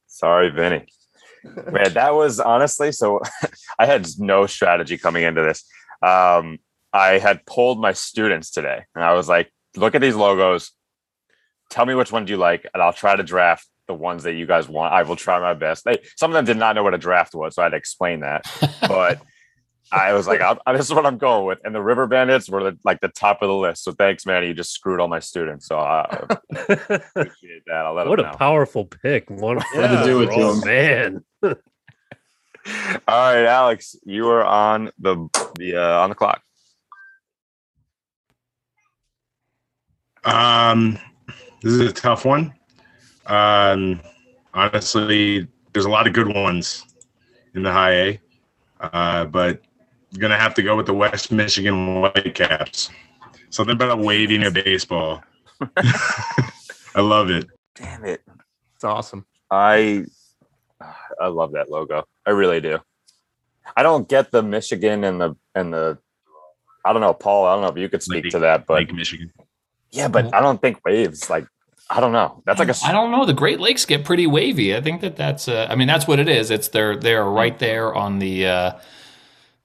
Sorry, 0.07 0.49
Vinny. 0.49 0.85
Man, 1.43 1.93
that 1.93 2.13
was 2.13 2.39
honestly 2.39 2.91
so. 2.91 3.21
I 3.79 3.85
had 3.85 4.07
no 4.17 4.45
strategy 4.45 4.97
coming 4.97 5.23
into 5.23 5.41
this. 5.41 5.63
Um, 6.01 6.59
I 6.91 7.17
had 7.17 7.45
pulled 7.45 7.79
my 7.79 7.93
students 7.93 8.51
today, 8.51 8.83
and 8.95 9.03
I 9.03 9.13
was 9.13 9.27
like, 9.27 9.51
"Look 9.75 9.95
at 9.95 10.01
these 10.01 10.15
logos. 10.15 10.71
Tell 11.69 11.85
me 11.85 11.95
which 11.95 12.12
one 12.12 12.25
do 12.25 12.31
you 12.31 12.38
like, 12.38 12.67
and 12.73 12.81
I'll 12.81 12.93
try 12.93 13.15
to 13.15 13.23
draft 13.23 13.67
the 13.88 13.93
ones 13.93 14.23
that 14.23 14.33
you 14.33 14.45
guys 14.45 14.69
want. 14.69 14.93
I 14.93 15.03
will 15.03 15.15
try 15.15 15.39
my 15.39 15.53
best." 15.53 15.85
They, 15.85 15.97
some 16.17 16.31
of 16.31 16.35
them 16.35 16.45
did 16.45 16.57
not 16.57 16.75
know 16.75 16.83
what 16.83 16.93
a 16.93 17.00
draft 17.00 17.35
was, 17.35 17.55
so 17.55 17.62
I 17.62 17.65
had 17.65 17.71
to 17.71 17.77
explain 17.77 18.21
that. 18.21 18.45
But 18.88 19.21
I 19.93 20.13
was 20.13 20.27
like, 20.27 20.41
i 20.41 20.73
"This 20.73 20.88
is 20.88 20.93
what 20.93 21.05
I'm 21.05 21.17
going 21.17 21.45
with." 21.45 21.59
And 21.63 21.73
the 21.73 21.81
River 21.81 22.07
Bandits 22.07 22.50
were 22.50 22.63
the, 22.63 22.77
like 22.83 23.00
the 23.01 23.09
top 23.09 23.41
of 23.41 23.47
the 23.47 23.55
list. 23.55 23.83
So 23.83 23.91
thanks, 23.91 24.25
man. 24.25 24.43
You 24.43 24.53
just 24.53 24.71
screwed 24.71 25.00
all 25.00 25.07
my 25.07 25.19
students. 25.19 25.67
So 25.67 25.77
I 25.79 26.03
appreciate 26.51 27.63
that. 27.67 27.83
I'll 27.85 27.93
let 27.93 28.07
what 28.07 28.19
a 28.19 28.23
know. 28.23 28.31
powerful 28.33 28.85
pick. 28.85 29.29
One 29.29 29.57
Had 29.57 30.00
to 30.00 30.03
do 30.03 30.21
it 30.23 30.27
to 30.27 30.33
oh, 30.33 30.53
him. 30.53 30.65
man. 30.65 31.23
All 31.43 33.33
right, 33.33 33.45
Alex, 33.45 33.95
you 34.03 34.29
are 34.29 34.43
on 34.43 34.91
the 34.97 35.27
the 35.59 35.75
uh, 35.75 36.00
on 36.00 36.09
the 36.09 36.15
clock. 36.15 36.41
um, 40.25 40.97
this 41.62 41.73
is 41.73 41.81
a 41.81 41.93
tough 41.93 42.25
one. 42.25 42.53
Um, 43.25 44.01
honestly, 44.53 45.47
there's 45.73 45.85
a 45.85 45.89
lot 45.89 46.07
of 46.07 46.13
good 46.13 46.33
ones 46.33 46.85
in 47.55 47.63
the 47.63 47.71
high 47.71 47.93
A, 47.93 48.21
uh, 48.79 49.25
but 49.25 49.62
gonna 50.17 50.38
have 50.38 50.53
to 50.55 50.62
go 50.63 50.75
with 50.75 50.86
the 50.86 50.93
West 50.93 51.32
Michigan 51.32 52.01
Whitecaps. 52.01 52.89
Something 53.50 53.75
about 53.75 54.00
waving 54.00 54.43
a 54.43 54.51
baseball. 54.51 55.24
I 55.77 57.01
love 57.01 57.29
it. 57.29 57.48
Damn 57.75 58.05
it. 58.05 58.22
It's 58.75 58.84
awesome. 58.84 59.25
I 59.50 60.05
I 61.20 61.27
love 61.27 61.53
that 61.53 61.70
logo. 61.70 62.03
I 62.25 62.32
really 62.32 62.62
do. 62.62 62.79
I 63.75 63.84
don't 63.84 64.08
get 64.08 64.32
the 64.32 64.43
Michigan 64.43 65.03
and 65.03 65.20
the 65.22 65.36
and 65.55 65.74
the 65.74 65.98
I 66.86 66.91
don't 66.91 67.01
know, 67.01 67.13
Paul. 67.13 67.46
I 67.46 67.53
don't 67.53 67.62
know 67.62 67.70
if 67.70 67.77
you 67.77 67.89
could 67.89 68.03
speak 68.03 68.25
Lake- 68.25 68.32
to 68.34 68.39
that, 68.39 68.65
but 68.65 68.75
Lake 68.75 68.93
Michigan. 68.93 69.32
yeah, 69.91 70.08
but 70.08 70.34
I 70.34 70.41
don't 70.41 70.62
think 70.62 70.84
waves 70.86 71.29
like 71.29 71.48
I 71.89 72.00
don't 72.00 72.12
know. 72.12 72.41
That's 72.46 72.60
like 72.60 72.70
a 72.70 72.75
I 72.86 72.91
don't 72.91 73.12
know. 73.12 73.25
The 73.25 73.34
Great 73.34 73.60
Lakes 73.60 73.86
get 73.86 74.03
pretty 74.05 74.25
wavy. 74.27 74.75
I 74.75 74.82
think 74.82 75.01
that 75.01 75.15
that's. 75.15 75.48
Uh, 75.48 75.67
I 75.70 75.75
mean, 75.75 75.88
that's 75.88 76.08
what 76.08 76.17
it 76.20 76.27
is. 76.27 76.50
It's 76.50 76.70
they're 76.70 76.96
they're 76.96 77.25
right 77.25 77.58
there 77.60 77.93
on 77.93 78.20
the 78.20 78.48
uh, 78.48 78.72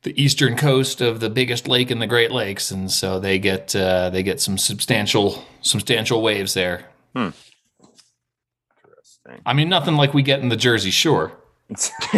the 0.02 0.22
eastern 0.22 0.56
coast 0.56 1.00
of 1.00 1.20
the 1.20 1.28
biggest 1.30 1.66
lake 1.68 1.90
in 1.90 1.98
the 1.98 2.06
Great 2.06 2.30
Lakes, 2.30 2.70
and 2.70 2.90
so 2.90 3.18
they 3.18 3.38
get 3.38 3.74
uh, 3.74 4.10
they 4.10 4.22
get 4.22 4.40
some 4.40 4.56
substantial 4.58 5.44
substantial 5.60 6.22
waves 6.22 6.54
there. 6.54 6.86
Hmm. 7.14 7.30
interesting. 8.84 9.42
I 9.44 9.52
mean, 9.52 9.68
nothing 9.68 9.96
like 9.96 10.14
we 10.14 10.22
get 10.22 10.40
in 10.40 10.48
the 10.48 10.56
Jersey 10.56 10.90
Shore. 10.90 11.32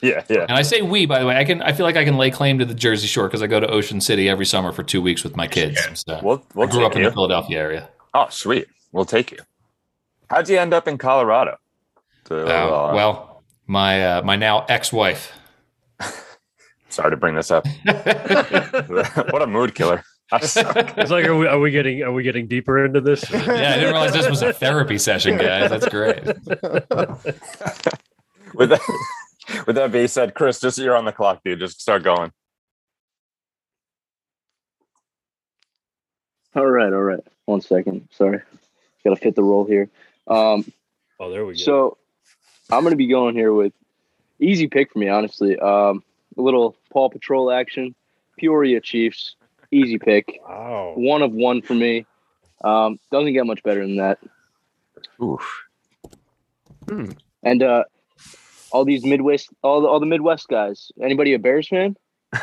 yeah, 0.00 0.24
yeah. 0.30 0.46
And 0.48 0.52
I 0.52 0.62
say 0.62 0.80
we, 0.80 1.04
by 1.06 1.18
the 1.18 1.26
way, 1.26 1.36
I 1.36 1.44
can 1.44 1.60
I 1.60 1.72
feel 1.72 1.84
like 1.84 1.96
I 1.96 2.04
can 2.04 2.16
lay 2.16 2.30
claim 2.30 2.58
to 2.60 2.64
the 2.64 2.74
Jersey 2.74 3.06
Shore 3.06 3.26
because 3.28 3.42
I 3.42 3.46
go 3.46 3.60
to 3.60 3.66
Ocean 3.68 4.00
City 4.00 4.28
every 4.28 4.46
summer 4.46 4.72
for 4.72 4.82
two 4.82 5.02
weeks 5.02 5.22
with 5.24 5.36
my 5.36 5.46
kids. 5.46 5.78
So 6.06 6.20
We'll 6.22 6.42
we'll 6.54 6.68
I 6.68 6.70
grew 6.70 6.86
up 6.86 6.92
in 6.94 7.02
you. 7.02 7.08
the 7.08 7.12
Philadelphia 7.12 7.58
area. 7.58 7.88
Oh, 8.14 8.28
sweet. 8.30 8.66
We'll 8.92 9.04
take 9.04 9.30
you. 9.32 9.38
How'd 10.30 10.48
you 10.48 10.58
end 10.58 10.72
up 10.72 10.88
in 10.88 10.96
Colorado? 10.98 11.58
To, 12.26 12.46
Uh, 12.46 12.48
uh, 12.48 12.92
well, 12.94 13.42
my 13.66 14.02
uh, 14.04 14.22
my 14.22 14.36
now 14.36 14.64
ex-wife. 14.68 15.32
sorry 16.94 17.10
to 17.10 17.16
bring 17.16 17.34
this 17.34 17.50
up. 17.50 17.66
what 17.84 19.42
a 19.42 19.46
mood 19.46 19.74
killer. 19.74 20.02
I 20.32 20.40
suck. 20.46 20.96
It's 20.96 21.10
like, 21.10 21.26
are 21.26 21.36
we, 21.36 21.46
are 21.46 21.58
we 21.58 21.70
getting 21.70 22.02
are 22.02 22.12
we 22.12 22.22
getting 22.22 22.46
deeper 22.46 22.84
into 22.84 23.00
this? 23.00 23.28
Yeah, 23.30 23.38
I 23.38 23.74
didn't 23.76 23.92
realize 23.92 24.12
this 24.12 24.28
was 24.28 24.42
a 24.42 24.52
therapy 24.52 24.96
session, 24.98 25.36
guys. 25.36 25.70
That's 25.70 25.88
great. 25.88 26.24
with 28.54 28.70
that, 28.70 28.80
with 29.66 29.76
that 29.76 29.92
being 29.92 30.08
said, 30.08 30.34
Chris, 30.34 30.60
just 30.60 30.78
you're 30.78 30.96
on 30.96 31.04
the 31.04 31.12
clock, 31.12 31.42
dude. 31.44 31.60
Just 31.60 31.80
start 31.80 32.02
going. 32.02 32.32
All 36.56 36.66
right, 36.66 36.92
all 36.92 37.02
right. 37.02 37.20
One 37.46 37.60
second. 37.60 38.08
Sorry. 38.12 38.40
Got 39.04 39.10
to 39.10 39.16
fit 39.16 39.34
the 39.34 39.42
role 39.42 39.64
here. 39.64 39.90
Um, 40.26 40.72
Oh, 41.20 41.30
there 41.30 41.44
we 41.46 41.54
go. 41.54 41.58
so 41.58 41.98
I'm 42.70 42.82
going 42.82 42.92
to 42.92 42.96
be 42.96 43.06
going 43.06 43.34
here 43.34 43.52
with 43.52 43.72
easy 44.40 44.66
pick 44.66 44.92
for 44.92 44.98
me, 44.98 45.08
honestly. 45.08 45.58
Um, 45.58 46.02
a 46.36 46.42
little 46.42 46.76
Paw 46.92 47.08
Patrol 47.08 47.50
action, 47.50 47.94
Peoria 48.38 48.80
Chiefs, 48.80 49.36
easy 49.70 49.98
pick. 49.98 50.38
wow. 50.46 50.92
One 50.96 51.22
of 51.22 51.32
one 51.32 51.62
for 51.62 51.74
me. 51.74 52.06
Um, 52.62 52.98
doesn't 53.12 53.32
get 53.32 53.44
much 53.46 53.62
better 53.62 53.80
than 53.80 53.96
that. 53.96 54.18
Oof. 55.22 55.64
And 57.42 57.62
uh, 57.62 57.84
all 58.70 58.84
these 58.84 59.04
Midwest, 59.04 59.48
all 59.62 59.80
the 59.82 59.88
all 59.88 60.00
the 60.00 60.06
Midwest 60.06 60.48
guys. 60.48 60.90
Anybody 61.02 61.34
a 61.34 61.38
Bears 61.38 61.68
fan? 61.68 61.96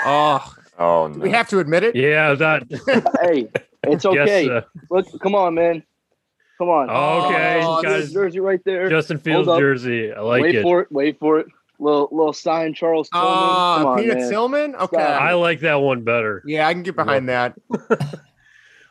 Oh, 0.05 0.53
Oh 0.79 1.07
no. 1.07 1.19
we 1.19 1.29
have 1.31 1.47
to 1.49 1.59
admit 1.59 1.83
it. 1.83 1.95
Yeah, 1.95 2.33
that. 2.33 2.63
hey, 3.21 3.49
it's 3.83 4.05
okay. 4.05 4.45
Yes, 4.45 4.49
uh, 4.63 4.79
Look, 4.89 5.07
come 5.21 5.35
on, 5.35 5.53
man. 5.53 5.83
Come 6.57 6.69
on. 6.69 6.89
Okay, 6.89 7.61
Oh, 7.63 7.81
guys. 7.81 8.11
jersey 8.11 8.39
right 8.39 8.61
there. 8.63 8.89
Justin 8.89 9.17
Fields 9.19 9.47
jersey. 9.47 10.11
I 10.13 10.21
like 10.21 10.41
wait 10.43 10.55
it. 10.55 10.57
Wait 10.59 10.63
for 10.63 10.81
it. 10.81 10.91
Wait 10.91 11.19
for 11.19 11.39
it. 11.39 11.47
Little 11.81 12.07
little 12.11 12.31
sign, 12.33 12.75
Charles 12.75 13.09
Tillman. 13.09 13.27
Come 13.27 13.37
Ah, 13.39 13.85
on, 13.87 13.97
Peanut 13.99 14.17
man. 14.19 14.29
Tillman. 14.29 14.75
Okay. 14.75 14.97
Stop. 14.97 15.21
I 15.21 15.33
like 15.33 15.61
that 15.61 15.75
one 15.81 16.03
better. 16.03 16.43
yeah, 16.45 16.67
I 16.67 16.73
can 16.73 16.83
get 16.83 16.95
behind 16.95 17.27
that. 17.29 17.55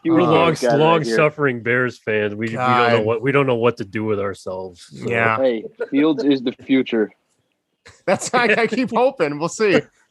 He 0.02 0.11
We're 0.11 0.16
was 0.20 0.26
Uh, 0.28 0.32
long, 0.32 0.49
right 0.54 0.78
long 0.80 1.04
suffering 1.04 1.62
Bears 1.62 1.99
fans. 1.99 2.35
We, 2.35 2.47
we 2.49 2.52
don't 2.54 2.90
know 2.90 3.02
what 3.02 3.23
we 3.23 3.30
don't 3.32 3.47
know 3.47 3.54
what 3.56 3.76
to 3.76 3.85
do 3.85 4.02
with 4.04 4.18
ourselves. 4.18 4.87
So- 4.92 5.09
Yeah, 5.09 5.37
Hey, 5.37 5.64
Fields 5.90 6.25
is 6.25 6.42
the 6.42 6.52
future. 6.52 7.12
that's 8.06 8.35
I, 8.35 8.44
I 8.62 8.66
keep 8.66 8.90
hoping. 8.90 9.38
We'll 9.38 9.49
see. 9.49 9.80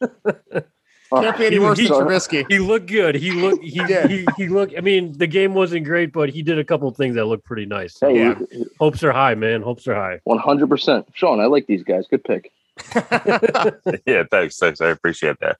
Can't 1.12 1.36
be 1.38 1.46
any 1.46 1.56
He- 1.56 1.58
worse 1.58 1.76
than 1.76 1.86
he- 1.88 1.92
Trubisky. 1.92 2.46
He 2.48 2.60
looked 2.60 2.86
good. 2.86 3.16
He 3.16 3.32
looked. 3.32 3.64
He, 3.64 3.80
Yeah. 3.88 4.06
he 4.06 4.24
he 4.36 4.48
looked. 4.48 4.74
I 4.78 4.80
mean, 4.80 5.12
the 5.18 5.26
game 5.26 5.54
wasn't 5.54 5.84
great, 5.84 6.12
but 6.12 6.30
he 6.30 6.40
did 6.42 6.58
a 6.58 6.64
couple 6.64 6.88
things 6.92 7.16
that 7.16 7.24
looked 7.26 7.44
pretty 7.44 7.66
nice. 7.66 7.98
So 7.98 8.08
Hey, 8.08 8.18
Yeah. 8.20 8.38
hopes 8.78 9.02
are 9.02 9.12
high, 9.12 9.34
man. 9.34 9.60
Hopes 9.60 9.86
are 9.88 9.94
high. 9.94 10.20
one 10.24 10.38
hundred 10.38 10.68
percent. 10.70 11.08
Sean, 11.14 11.40
I 11.40 11.46
like 11.46 11.66
these 11.66 11.82
guys. 11.82 12.06
Good 12.08 12.22
pick. 12.24 12.52
yeah, 14.06 14.24
thanks, 14.30 14.56
thanks. 14.58 14.80
I 14.80 14.88
appreciate 14.88 15.36
that. 15.40 15.58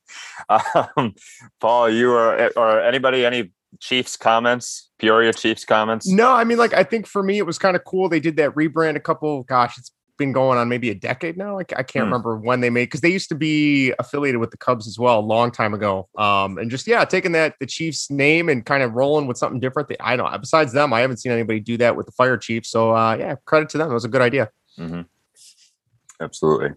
Um, 0.97 1.15
Paul, 1.61 1.91
you 1.91 2.12
or 2.12 2.50
or 2.57 2.81
anybody, 2.81 3.25
any 3.25 3.53
Chiefs 3.79 4.17
comments? 4.17 4.91
Peoria 4.99 5.33
Chiefs 5.33 5.65
comments? 5.65 6.09
No, 6.09 6.31
I 6.33 6.45
mean, 6.45 6.59
like, 6.59 6.75
I 6.75 6.83
think 6.85 7.07
for 7.07 7.23
me, 7.23 7.39
it 7.39 7.47
was 7.47 7.59
kind 7.59 7.77
of 7.77 7.85
cool. 7.85 8.09
They 8.09 8.21
did 8.21 8.37
that 8.37 8.50
rebrand 8.55 8.97
a 8.97 9.00
couple, 9.00 9.45
gosh, 9.45 9.79
it's 9.79 9.93
been 10.19 10.33
going 10.33 10.59
on 10.59 10.69
maybe 10.69 10.91
a 10.91 10.95
decade 10.95 11.39
now. 11.39 11.57
I, 11.59 11.61
I 11.61 11.83
can't 11.83 12.05
Hmm. 12.05 12.12
remember 12.12 12.37
when 12.37 12.61
they 12.61 12.69
made, 12.69 12.85
because 12.87 13.00
they 13.00 13.09
used 13.11 13.31
to 13.31 13.35
be 13.35 13.95
affiliated 13.99 14.39
with 14.41 14.50
the 14.50 14.59
Cubs 14.59 14.87
as 14.87 14.99
well 14.99 15.19
a 15.19 15.23
long 15.25 15.50
time 15.50 15.73
ago. 15.73 16.09
Um, 16.19 16.59
and 16.59 16.71
just, 16.71 16.87
yeah, 16.87 17.05
taking 17.07 17.33
that, 17.33 17.55
the 17.61 17.65
Chiefs 17.67 18.11
name 18.11 18.49
and 18.50 18.67
kind 18.67 18.83
of 18.83 18.93
rolling 18.93 19.27
with 19.27 19.39
something 19.39 19.61
different. 19.61 19.91
I 20.00 20.17
don't, 20.17 20.39
besides 20.41 20.73
them, 20.75 20.93
I 20.93 21.00
haven't 21.00 21.19
seen 21.19 21.33
anybody 21.33 21.61
do 21.61 21.77
that 21.79 21.97
with 21.97 22.05
the 22.07 22.12
Fire 22.12 22.37
Chiefs. 22.37 22.69
So, 22.71 22.95
uh, 22.95 23.17
yeah, 23.19 23.37
credit 23.47 23.71
to 23.71 23.79
them. 23.79 23.91
It 23.91 23.95
was 23.95 24.05
a 24.05 24.09
good 24.09 24.21
idea. 24.21 24.50
Mhm. 24.79 25.07
Absolutely. 26.21 26.71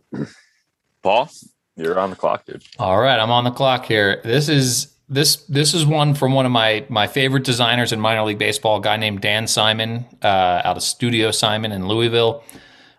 Paul, 1.01 1.29
you're 1.75 1.99
on 1.99 2.09
the 2.09 2.15
clock, 2.15 2.45
dude. 2.45 2.63
All 2.79 2.99
right, 2.99 3.19
I'm 3.19 3.31
on 3.31 3.43
the 3.43 3.51
clock 3.51 3.85
here. 3.85 4.21
This 4.23 4.49
is 4.49 4.93
this 5.09 5.35
this 5.47 5.73
is 5.73 5.85
one 5.85 6.15
from 6.15 6.33
one 6.33 6.45
of 6.45 6.51
my 6.51 6.85
my 6.89 7.07
favorite 7.07 7.43
designers 7.43 7.91
in 7.91 7.99
minor 7.99 8.23
league 8.23 8.39
baseball, 8.39 8.77
a 8.77 8.81
guy 8.81 8.97
named 8.97 9.21
Dan 9.21 9.47
Simon, 9.47 10.05
uh, 10.21 10.61
out 10.63 10.77
of 10.77 10.83
Studio 10.83 11.31
Simon 11.31 11.71
in 11.71 11.87
Louisville. 11.87 12.43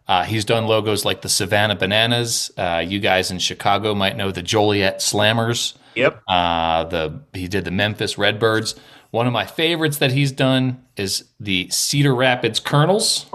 Uh, 0.07 0.23
he's 0.23 0.45
done 0.45 0.67
logos 0.67 1.05
like 1.05 1.23
the 1.23 1.31
Savannah 1.31 1.77
Bananas. 1.77 2.51
Uh, 2.59 2.85
you 2.87 3.01
guys 3.01 3.31
in 3.31 3.39
Chicago 3.39 3.95
might 3.95 4.17
know 4.17 4.31
the 4.31 4.43
Joliet 4.43 4.99
Slammers. 4.99 5.75
Yep. 5.95 6.23
Uh, 6.29 6.85
the 6.85 7.21
he 7.33 7.49
did 7.49 7.65
the 7.65 7.71
Memphis 7.71 8.19
Redbirds. 8.19 8.75
One 9.13 9.27
of 9.27 9.33
my 9.33 9.47
favorites 9.47 9.99
that 9.99 10.13
he's 10.13 10.33
done 10.33 10.85
is 10.97 11.25
the 11.41 11.69
Cedar 11.71 12.15
Rapids 12.15 12.61
Kernels. 12.61 13.27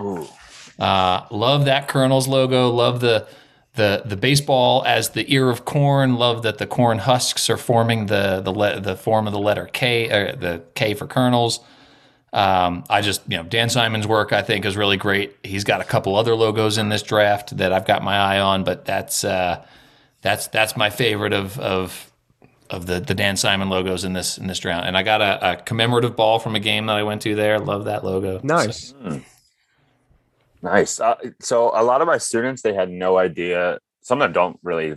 Uh, 0.79 1.25
love 1.29 1.65
that 1.65 1.87
Kernels 1.87 2.27
logo. 2.27 2.69
Love 2.69 2.99
the 3.01 3.27
the 3.75 4.01
the 4.05 4.17
baseball 4.17 4.83
as 4.85 5.09
the 5.09 5.31
ear 5.33 5.49
of 5.49 5.65
corn. 5.65 6.15
Love 6.15 6.43
that 6.43 6.57
the 6.57 6.67
corn 6.67 6.99
husks 6.99 7.49
are 7.49 7.57
forming 7.57 8.07
the 8.07 8.41
the 8.41 8.51
le- 8.51 8.79
the 8.79 8.95
form 8.95 9.27
of 9.27 9.33
the 9.33 9.39
letter 9.39 9.65
K, 9.71 10.09
or 10.09 10.35
the 10.35 10.63
K 10.75 10.93
for 10.93 11.07
Kernels. 11.07 11.59
Um, 12.31 12.83
I 12.89 13.01
just 13.01 13.21
you 13.27 13.37
know 13.37 13.43
Dan 13.43 13.69
Simon's 13.69 14.07
work 14.07 14.33
I 14.33 14.41
think 14.41 14.65
is 14.65 14.77
really 14.77 14.97
great. 14.97 15.35
He's 15.43 15.63
got 15.63 15.81
a 15.81 15.83
couple 15.83 16.15
other 16.15 16.35
logos 16.35 16.77
in 16.77 16.89
this 16.89 17.03
draft 17.03 17.57
that 17.57 17.73
I've 17.73 17.85
got 17.85 18.03
my 18.03 18.17
eye 18.17 18.39
on, 18.39 18.63
but 18.63 18.85
that's 18.85 19.23
uh, 19.23 19.65
that's 20.21 20.47
that's 20.47 20.77
my 20.77 20.89
favorite 20.89 21.33
of 21.33 21.59
of 21.59 22.11
of 22.69 22.85
the 22.85 22.99
the 22.99 23.15
Dan 23.15 23.35
Simon 23.35 23.69
logos 23.69 24.03
in 24.03 24.13
this 24.13 24.37
in 24.37 24.47
this 24.47 24.59
draft. 24.59 24.85
And 24.85 24.95
I 24.95 25.03
got 25.03 25.21
a, 25.21 25.53
a 25.53 25.55
commemorative 25.57 26.15
ball 26.15 26.39
from 26.39 26.55
a 26.55 26.59
game 26.59 26.85
that 26.85 26.95
I 26.95 27.03
went 27.03 27.21
to 27.23 27.35
there. 27.35 27.59
Love 27.59 27.85
that 27.85 28.05
logo. 28.05 28.39
Nice. 28.43 28.93
Nice. 30.61 30.99
Uh, 30.99 31.15
so 31.39 31.71
a 31.73 31.83
lot 31.83 32.01
of 32.01 32.07
my 32.07 32.17
students, 32.17 32.61
they 32.61 32.73
had 32.73 32.89
no 32.89 33.17
idea. 33.17 33.79
Some 34.01 34.21
of 34.21 34.25
them 34.25 34.33
don't 34.33 34.59
really 34.63 34.95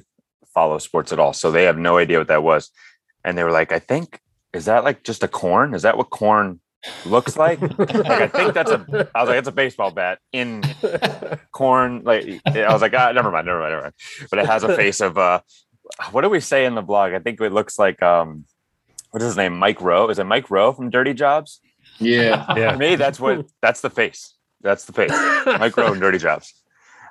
follow 0.55 0.79
sports 0.79 1.13
at 1.13 1.19
all, 1.19 1.33
so 1.33 1.51
they 1.51 1.65
have 1.65 1.79
no 1.79 1.99
idea 1.99 2.19
what 2.19 2.29
that 2.29 2.43
was. 2.43 2.71
And 3.25 3.39
they 3.39 3.45
were 3.45 3.53
like, 3.53 3.73
"I 3.73 3.79
think 3.79 4.21
is 4.53 4.65
that 4.65 4.85
like 4.85 5.05
just 5.05 5.23
a 5.23 5.29
corn? 5.29 5.75
Is 5.75 5.83
that 5.83 5.97
what 5.97 6.11
corn 6.11 6.61
looks 7.07 7.37
like?" 7.37 7.61
like 7.61 7.97
I 7.97 8.27
think 8.27 8.55
that's 8.55 8.71
a. 8.71 9.09
I 9.15 9.21
was 9.21 9.29
like, 9.29 9.39
"It's 9.39 9.49
a 9.49 9.53
baseball 9.53 9.93
bat 9.93 10.19
in 10.33 10.65
corn." 11.53 12.03
Like 12.03 12.41
I 12.47 12.73
was 12.73 12.83
like, 12.83 12.95
"Ah, 12.95 13.13
never 13.13 13.31
mind, 13.31 13.47
never 13.47 13.61
mind, 13.61 13.73
never 13.73 13.83
mind." 13.83 13.95
But 14.31 14.41
it 14.41 14.47
has 14.47 14.65
a 14.65 14.75
face 14.75 15.01
of 15.01 15.17
uh, 15.17 15.41
what 16.11 16.23
do 16.23 16.29
we 16.29 16.41
say 16.41 16.65
in 16.65 16.75
the 16.75 16.83
blog? 16.83 17.13
I 17.13 17.21
think 17.21 17.41
it 17.41 17.53
looks 17.53 17.79
like 17.79 18.03
um, 18.03 18.45
what 19.11 19.23
is 19.23 19.29
his 19.29 19.37
name? 19.37 19.57
Mike 19.57 19.81
Rowe. 19.81 20.09
Is 20.09 20.19
it 20.19 20.25
Mike 20.25 20.51
Rowe 20.51 20.73
from 20.73 20.91
Dirty 20.91 21.15
Jobs? 21.15 21.61
Yeah. 21.99 22.47
Yeah. 22.57 22.73
To 22.73 22.79
me, 22.79 22.97
that's 22.97 23.21
what 23.21 23.47
that's 23.61 23.81
the 23.81 23.91
face. 23.91 24.35
That's 24.63 24.85
the 24.85 24.93
face. 24.93 25.11
Mike 25.59 25.77
Rowe 25.77 25.93
and 25.93 26.01
Dirty 26.01 26.19
Jobs. 26.19 26.55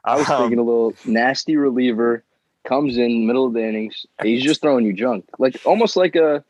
I 0.04 0.16
was 0.16 0.30
Um, 0.30 0.42
thinking 0.44 0.60
a 0.60 0.64
little 0.64 0.94
nasty 1.06 1.58
reliever 1.58 2.24
comes 2.66 2.98
in 2.98 3.28
middle 3.28 3.46
of 3.46 3.54
the 3.54 3.64
innings. 3.68 4.06
He's 4.22 4.42
just 4.44 4.62
throwing 4.62 4.86
you 4.86 4.94
junk, 4.94 5.26
like 5.38 5.60
almost 5.66 5.96
like 5.98 6.16
a, 6.16 6.44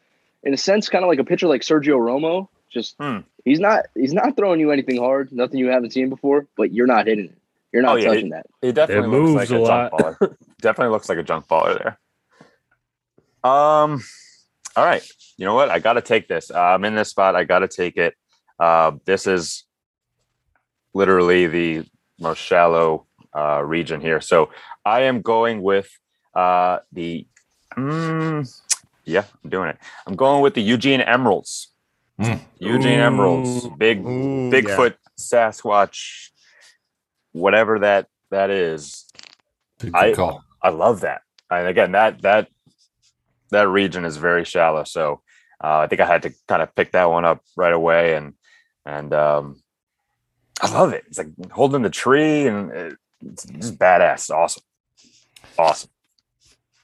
in 0.43 0.53
a 0.53 0.57
sense, 0.57 0.89
kind 0.89 1.03
of 1.03 1.09
like 1.09 1.19
a 1.19 1.23
pitcher 1.23 1.47
like 1.47 1.61
Sergio 1.61 1.97
Romo. 1.97 2.47
Just 2.69 2.95
Hmm. 2.99 3.19
he's 3.43 3.59
not 3.59 3.87
he's 3.95 4.13
not 4.13 4.37
throwing 4.37 4.59
you 4.61 4.71
anything 4.71 4.97
hard, 4.97 5.31
nothing 5.33 5.59
you 5.59 5.67
haven't 5.67 5.91
seen 5.91 6.09
before, 6.09 6.47
but 6.55 6.71
you're 6.71 6.87
not 6.87 7.07
hitting 7.07 7.25
it. 7.25 7.37
You're 7.73 7.81
not 7.81 7.93
Oh, 7.93 7.95
yeah, 7.97 8.07
touching 8.09 8.29
that. 8.29 8.45
He 8.61 8.71
definitely 8.71 9.05
It 9.05 9.07
looks 9.09 9.29
moves 9.33 9.35
like 9.35 9.59
a, 9.59 9.63
a 9.63 9.65
junk 9.65 9.93
lot. 9.93 10.01
baller. 10.19 10.35
definitely 10.61 10.91
looks 10.91 11.09
like 11.09 11.17
a 11.17 11.23
junk 11.23 11.47
baller 11.47 11.77
there. 11.77 11.99
Um, 13.43 14.01
all 14.75 14.85
right. 14.85 15.03
You 15.37 15.45
know 15.45 15.53
what? 15.53 15.69
I 15.69 15.79
got 15.79 15.93
to 15.93 16.01
take 16.01 16.27
this. 16.27 16.51
Uh, 16.51 16.59
I'm 16.59 16.83
in 16.85 16.95
this 16.95 17.09
spot. 17.09 17.35
I 17.35 17.43
got 17.43 17.59
to 17.59 17.67
take 17.67 17.97
it. 17.97 18.13
Uh, 18.59 18.91
this 19.05 19.25
is 19.27 19.63
literally 20.93 21.47
the 21.47 21.85
most 22.19 22.39
shallow 22.39 23.07
uh, 23.35 23.61
region 23.63 24.01
here. 24.01 24.21
So 24.21 24.51
I 24.85 25.01
am 25.01 25.21
going 25.21 25.61
with 25.61 25.89
uh, 26.35 26.79
the. 26.91 27.27
Mm, 27.77 28.61
yeah, 29.05 29.23
I'm 29.43 29.49
doing 29.49 29.69
it. 29.69 29.77
I'm 30.05 30.15
going 30.15 30.41
with 30.41 30.53
the 30.53 30.61
Eugene 30.61 31.01
Emeralds. 31.01 31.69
Mm. 32.19 32.39
Eugene 32.59 32.99
Emeralds, 32.99 33.67
big 33.77 34.05
Ooh, 34.05 34.49
yeah. 34.51 34.61
Bigfoot, 34.61 34.95
Sasquatch, 35.19 36.29
whatever 37.31 37.79
that 37.79 38.07
that 38.29 38.49
is. 38.49 39.05
I- 39.93 40.13
call. 40.13 40.43
I 40.61 40.69
love 40.69 41.01
that. 41.01 41.21
And 41.49 41.67
again, 41.67 41.93
that 41.93 42.21
that 42.21 42.47
that 43.49 43.67
region 43.67 44.05
is 44.05 44.17
very 44.17 44.45
shallow. 44.45 44.83
So 44.83 45.21
uh, 45.63 45.79
I 45.79 45.87
think 45.87 46.01
I 46.01 46.05
had 46.05 46.23
to 46.23 46.33
kind 46.47 46.61
of 46.61 46.73
pick 46.75 46.91
that 46.93 47.09
one 47.09 47.25
up 47.25 47.41
right 47.55 47.73
away, 47.73 48.15
and 48.15 48.33
and 48.85 49.13
um, 49.13 49.60
I 50.61 50.71
love 50.71 50.93
it. 50.93 51.03
It's 51.07 51.17
like 51.17 51.29
holding 51.51 51.81
the 51.81 51.89
tree, 51.89 52.47
and 52.47 52.71
it- 52.71 52.97
it's 53.23 53.45
just 53.45 53.77
badass. 53.77 54.13
It's 54.15 54.29
awesome, 54.31 54.63
awesome. 55.59 55.89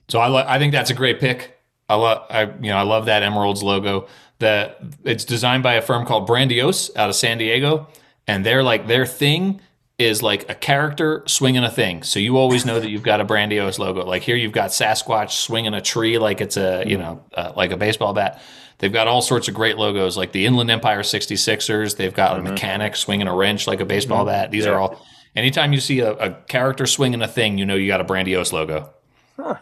So 0.08 0.20
I, 0.20 0.28
lo- 0.28 0.46
I 0.48 0.60
think 0.60 0.72
that's 0.72 0.92
a 0.92 0.94
great 0.94 1.20
pick. 1.20 1.58
I 1.90 1.96
love, 1.96 2.26
I 2.30 2.44
you 2.44 2.70
know, 2.70 2.78
I 2.78 2.84
love 2.84 3.06
that 3.06 3.24
Emeralds 3.24 3.64
logo. 3.64 4.08
That 4.40 4.78
it's 5.04 5.26
designed 5.26 5.64
by 5.64 5.74
a 5.74 5.82
firm 5.82 6.06
called 6.06 6.28
Brandiose 6.30 6.96
out 6.96 7.10
of 7.10 7.16
San 7.16 7.40
Diego, 7.40 7.88
and 8.28 8.46
they're 8.46 8.62
like 8.62 8.86
their 8.86 9.06
thing 9.08 9.60
is 9.98 10.22
like 10.22 10.48
a 10.50 10.56
character 10.56 11.24
swinging 11.26 11.64
a 11.64 11.72
thing. 11.72 12.04
So 12.04 12.20
you 12.20 12.38
always 12.38 12.66
know 12.66 12.80
that 12.80 12.90
you've 12.90 13.04
got 13.04 13.20
a 13.20 13.26
Brandiose 13.26 13.80
logo. 13.80 14.06
Like 14.06 14.22
here, 14.22 14.36
you've 14.36 14.52
got 14.52 14.70
Sasquatch 14.70 15.32
swinging 15.32 15.74
a 15.74 15.82
tree 15.82 16.18
like 16.20 16.40
it's 16.40 16.58
a 16.58 16.84
you 16.86 16.98
know 16.98 17.24
uh, 17.34 17.54
like 17.56 17.72
a 17.72 17.78
baseball 17.78 18.14
bat. 18.14 18.42
They've 18.80 18.94
got 18.94 19.08
all 19.08 19.24
sorts 19.24 19.48
of 19.48 19.56
great 19.56 19.78
logos, 19.78 20.18
like 20.18 20.34
the 20.34 20.46
Inland 20.46 20.70
Empire 20.70 21.02
66ers. 21.02 21.98
They've 21.98 22.14
got 22.14 22.40
a 22.40 22.44
mechanic 22.44 22.96
swinging 22.96 23.28
a 23.28 23.36
wrench 23.36 23.66
like 23.66 23.80
a 23.80 23.86
baseball 23.86 24.26
bat. 24.26 24.52
These 24.52 24.68
are 24.68 24.78
all. 24.78 25.04
Anytime 25.36 25.74
you 25.74 25.80
see 25.80 26.00
a, 26.00 26.14
a 26.14 26.34
character 26.48 26.86
swinging 26.86 27.22
a 27.22 27.28
thing, 27.28 27.58
you 27.58 27.66
know 27.66 27.76
you 27.76 27.88
got 27.88 28.02
a 28.02 28.06
Brandiose 28.06 28.54
logo. 28.54 28.94
Huh. 29.36 29.58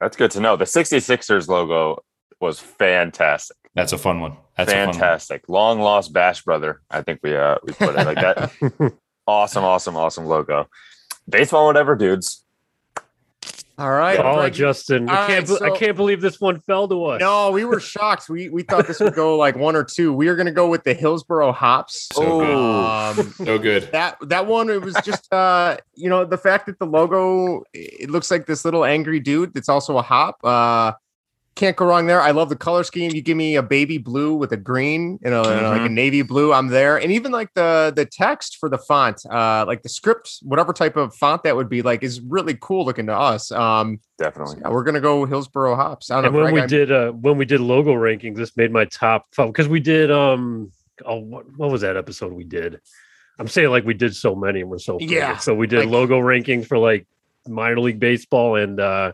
That's 0.00 0.16
good 0.16 0.30
to 0.32 0.40
know. 0.40 0.56
The 0.56 0.64
66ers 0.64 1.48
logo 1.48 2.04
was 2.40 2.60
fantastic. 2.60 3.56
That's 3.74 3.92
a 3.92 3.98
fun 3.98 4.20
one. 4.20 4.36
That's 4.56 4.70
a 4.70 4.74
fun 4.74 4.86
one. 4.86 4.94
fantastic. 4.94 5.48
Long 5.48 5.80
lost 5.80 6.12
Bash 6.12 6.42
brother. 6.42 6.82
I 6.90 7.02
think 7.02 7.20
we 7.22 7.36
uh 7.36 7.56
we 7.64 7.72
put 7.72 7.96
it 7.96 8.04
like 8.04 8.16
that. 8.16 8.94
awesome, 9.26 9.64
awesome, 9.64 9.96
awesome 9.96 10.26
logo. 10.26 10.68
Baseball, 11.28 11.66
whatever, 11.66 11.96
dudes. 11.96 12.42
All 13.76 13.90
right. 13.90 14.20
Oh, 14.20 14.36
Greg, 14.36 14.52
Justin, 14.52 15.08
I 15.08 15.26
can't. 15.26 15.48
right, 15.48 15.58
be- 15.60 15.66
I 15.66 15.76
can't 15.76 15.96
believe 15.96 16.20
this 16.20 16.40
one 16.40 16.60
fell 16.60 16.86
to 16.86 17.06
us. 17.06 17.20
No, 17.20 17.50
we 17.50 17.64
were 17.64 17.80
shocked. 17.80 18.28
We 18.28 18.48
we 18.48 18.62
thought 18.62 18.86
this 18.86 19.00
would 19.00 19.14
go 19.16 19.36
like 19.36 19.56
one 19.56 19.74
or 19.74 19.82
two. 19.82 20.12
We 20.12 20.28
are 20.28 20.36
going 20.36 20.46
to 20.46 20.52
go 20.52 20.68
with 20.68 20.84
the 20.84 20.94
Hillsboro 20.94 21.50
hops. 21.50 22.08
So 22.12 22.38
good. 22.38 22.54
Um, 22.54 23.30
So 23.32 23.58
good. 23.58 23.90
that 23.90 24.16
that 24.28 24.46
one 24.46 24.70
it 24.70 24.80
was 24.80 24.94
just 25.02 25.32
uh 25.32 25.76
you 25.96 26.08
know 26.08 26.24
the 26.24 26.38
fact 26.38 26.66
that 26.66 26.78
the 26.78 26.86
logo 26.86 27.64
it 27.74 28.10
looks 28.10 28.30
like 28.30 28.46
this 28.46 28.64
little 28.64 28.84
angry 28.84 29.18
dude 29.18 29.52
that's 29.54 29.68
also 29.68 29.98
a 29.98 30.02
hop 30.02 30.36
uh 30.44 30.92
can't 31.54 31.76
go 31.76 31.86
wrong 31.86 32.06
there 32.06 32.20
i 32.20 32.30
love 32.30 32.48
the 32.48 32.56
color 32.56 32.82
scheme 32.82 33.12
you 33.14 33.22
give 33.22 33.36
me 33.36 33.54
a 33.56 33.62
baby 33.62 33.96
blue 33.98 34.34
with 34.34 34.50
a 34.52 34.56
green 34.56 35.18
you 35.24 35.30
know 35.30 35.42
and, 35.44 35.66
like 35.68 35.88
a 35.88 35.92
navy 35.92 36.22
blue 36.22 36.52
i'm 36.52 36.68
there 36.68 36.96
and 36.96 37.12
even 37.12 37.30
like 37.32 37.52
the 37.54 37.92
the 37.94 38.04
text 38.04 38.56
for 38.58 38.68
the 38.68 38.78
font 38.78 39.24
uh 39.30 39.64
like 39.66 39.82
the 39.82 39.88
script 39.88 40.38
whatever 40.42 40.72
type 40.72 40.96
of 40.96 41.14
font 41.14 41.42
that 41.42 41.54
would 41.54 41.68
be 41.68 41.82
like 41.82 42.02
is 42.02 42.20
really 42.22 42.56
cool 42.60 42.84
looking 42.84 43.06
to 43.06 43.14
us 43.16 43.50
um 43.52 43.98
Definitely. 44.18 44.58
yeah, 44.60 44.68
we're 44.68 44.84
gonna 44.84 45.00
go 45.00 45.24
hillsboro 45.26 45.76
hops 45.76 46.10
i 46.10 46.16
don't 46.16 46.26
And 46.26 46.34
know 46.34 46.42
when 46.42 46.44
Greg, 46.52 46.54
we 46.54 46.60
I'm- 46.60 46.68
did 46.68 46.92
uh 46.92 47.10
when 47.12 47.38
we 47.38 47.44
did 47.44 47.60
logo 47.60 47.92
rankings, 47.94 48.36
this 48.36 48.56
made 48.56 48.72
my 48.72 48.84
top 48.86 49.26
because 49.36 49.68
we 49.68 49.80
did 49.80 50.10
um 50.10 50.70
oh 51.06 51.16
what, 51.18 51.44
what 51.56 51.70
was 51.70 51.80
that 51.82 51.96
episode 51.96 52.32
we 52.32 52.44
did? 52.44 52.80
I'm 53.38 53.48
saying 53.48 53.68
like 53.70 53.84
we 53.84 53.94
did 53.94 54.14
so 54.14 54.36
many 54.36 54.60
and 54.60 54.70
we're 54.70 54.78
so 54.78 54.96
Yeah, 55.00 55.28
focused. 55.30 55.44
So 55.46 55.54
we 55.56 55.66
did 55.66 55.80
like- 55.80 55.88
logo 55.88 56.20
rankings 56.20 56.66
for 56.66 56.78
like 56.78 57.06
minor 57.48 57.80
league 57.80 57.98
baseball 57.98 58.54
and 58.56 58.78
uh 58.80 59.12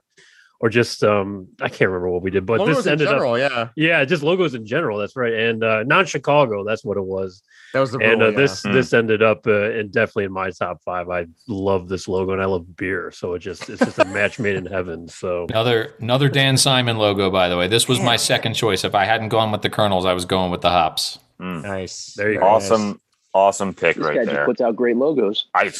or 0.60 0.68
just 0.68 1.02
um 1.02 1.48
I 1.60 1.68
can't 1.68 1.90
remember 1.90 2.10
what 2.10 2.22
we 2.22 2.30
did, 2.30 2.46
but 2.46 2.60
logos 2.60 2.76
this 2.76 2.86
in 2.86 2.92
ended 2.92 3.08
up 3.08 3.38
yeah 3.38 3.68
yeah, 3.76 4.04
just 4.04 4.22
logos 4.22 4.54
in 4.54 4.64
general. 4.66 4.99
That's 4.99 5.16
right, 5.16 5.32
and 5.32 5.64
uh 5.64 5.82
non-Chicago. 5.84 6.64
That's 6.64 6.84
what 6.84 6.96
it 6.96 7.04
was. 7.04 7.42
that 7.73 7.80
was 7.80 7.92
the 7.92 7.99
and 7.99 8.20
rule, 8.20 8.28
uh, 8.28 8.30
yeah. 8.30 8.36
this 8.36 8.62
Mm. 8.62 8.73
this 8.75 8.92
ended 8.92 9.23
up 9.23 9.46
uh, 9.46 9.70
in 9.73 9.88
definitely 9.90 10.25
in 10.25 10.32
my 10.32 10.50
top 10.50 10.82
five. 10.84 11.08
I 11.08 11.26
love 11.49 11.88
this 11.88 12.06
logo 12.08 12.32
and 12.32 12.42
I 12.42 12.44
love 12.44 12.76
beer, 12.76 13.10
so 13.10 13.34
it 13.34 13.38
just 13.40 13.68
it's 13.70 13.84
just 13.84 13.99
a 13.99 14.04
match 14.04 14.38
made 14.38 14.56
in 14.56 14.66
heaven. 14.66 15.08
So 15.08 15.46
Another 15.49 15.94
another 16.00 16.28
Dan 16.28 16.56
Simon 16.56 16.99
logo, 16.99 17.30
by 17.30 17.49
the 17.49 17.56
way. 17.56 17.66
This 17.66 17.88
was 17.88 17.99
my 18.00 18.16
second 18.16 18.54
choice. 18.54 18.84
If 18.84 18.94
I 18.94 19.04
hadn't 19.06 19.30
gone 19.30 19.50
with 19.52 19.62
the 19.62 19.70
Kernels, 19.70 20.04
I 20.04 20.12
was 20.12 20.25
going 20.26 20.50
with 20.50 20.60
the 20.60 20.70
Hops. 20.70 21.18
Mm. 21.40 21.62
nice 21.62 22.12
There 22.16 22.30
you 22.32 22.38
Very 22.38 22.52
go. 22.52 22.58
nice. 22.58 22.96
Awesome, 23.32 23.69
awesome 23.69 23.75
pick 23.75 23.97
This 23.97 24.04
right 24.06 24.16
guy 24.16 24.25
there. 24.25 24.34
just 24.34 24.47
puts 24.47 24.60
out 24.60 24.75
great 24.76 24.97
logos. 24.97 25.47
I 25.54 25.73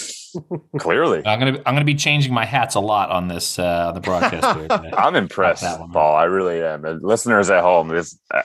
clearly. 0.79 1.23
I'm 1.27 1.39
gonna 1.39 1.59
I'm 1.67 1.75
gonna 1.75 1.85
be 1.85 1.95
changing 1.95 2.33
my 2.33 2.45
hats 2.45 2.75
a 2.77 2.81
lot 2.81 3.11
on 3.11 3.29
this 3.29 3.59
uh, 3.59 3.89
on 3.89 3.95
the 3.95 4.01
broadcast 4.01 4.59
here. 4.59 4.91
I'm 4.97 5.17
impressed, 5.17 5.63
that 5.63 5.81
one. 5.81 5.91
Paul. 5.91 6.15
I 6.15 6.25
really 6.25 6.63
am. 6.63 6.85
And 6.85 7.03
listeners 7.03 7.51
at 7.51 7.63
home, 7.63 7.89
this 7.89 8.19
uh, 8.33 8.43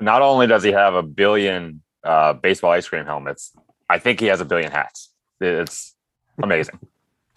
not 0.00 0.22
only 0.22 0.46
does 0.46 0.62
he 0.62 0.72
have 0.72 0.94
a 0.94 1.02
billion 1.02 1.82
uh, 2.04 2.34
baseball 2.34 2.72
ice 2.72 2.88
cream 2.88 3.04
helmets, 3.06 3.52
I 3.88 3.98
think 3.98 4.20
he 4.20 4.26
has 4.26 4.40
a 4.40 4.44
billion 4.44 4.70
hats. 4.70 5.10
It's 5.40 5.94
amazing. 6.42 6.78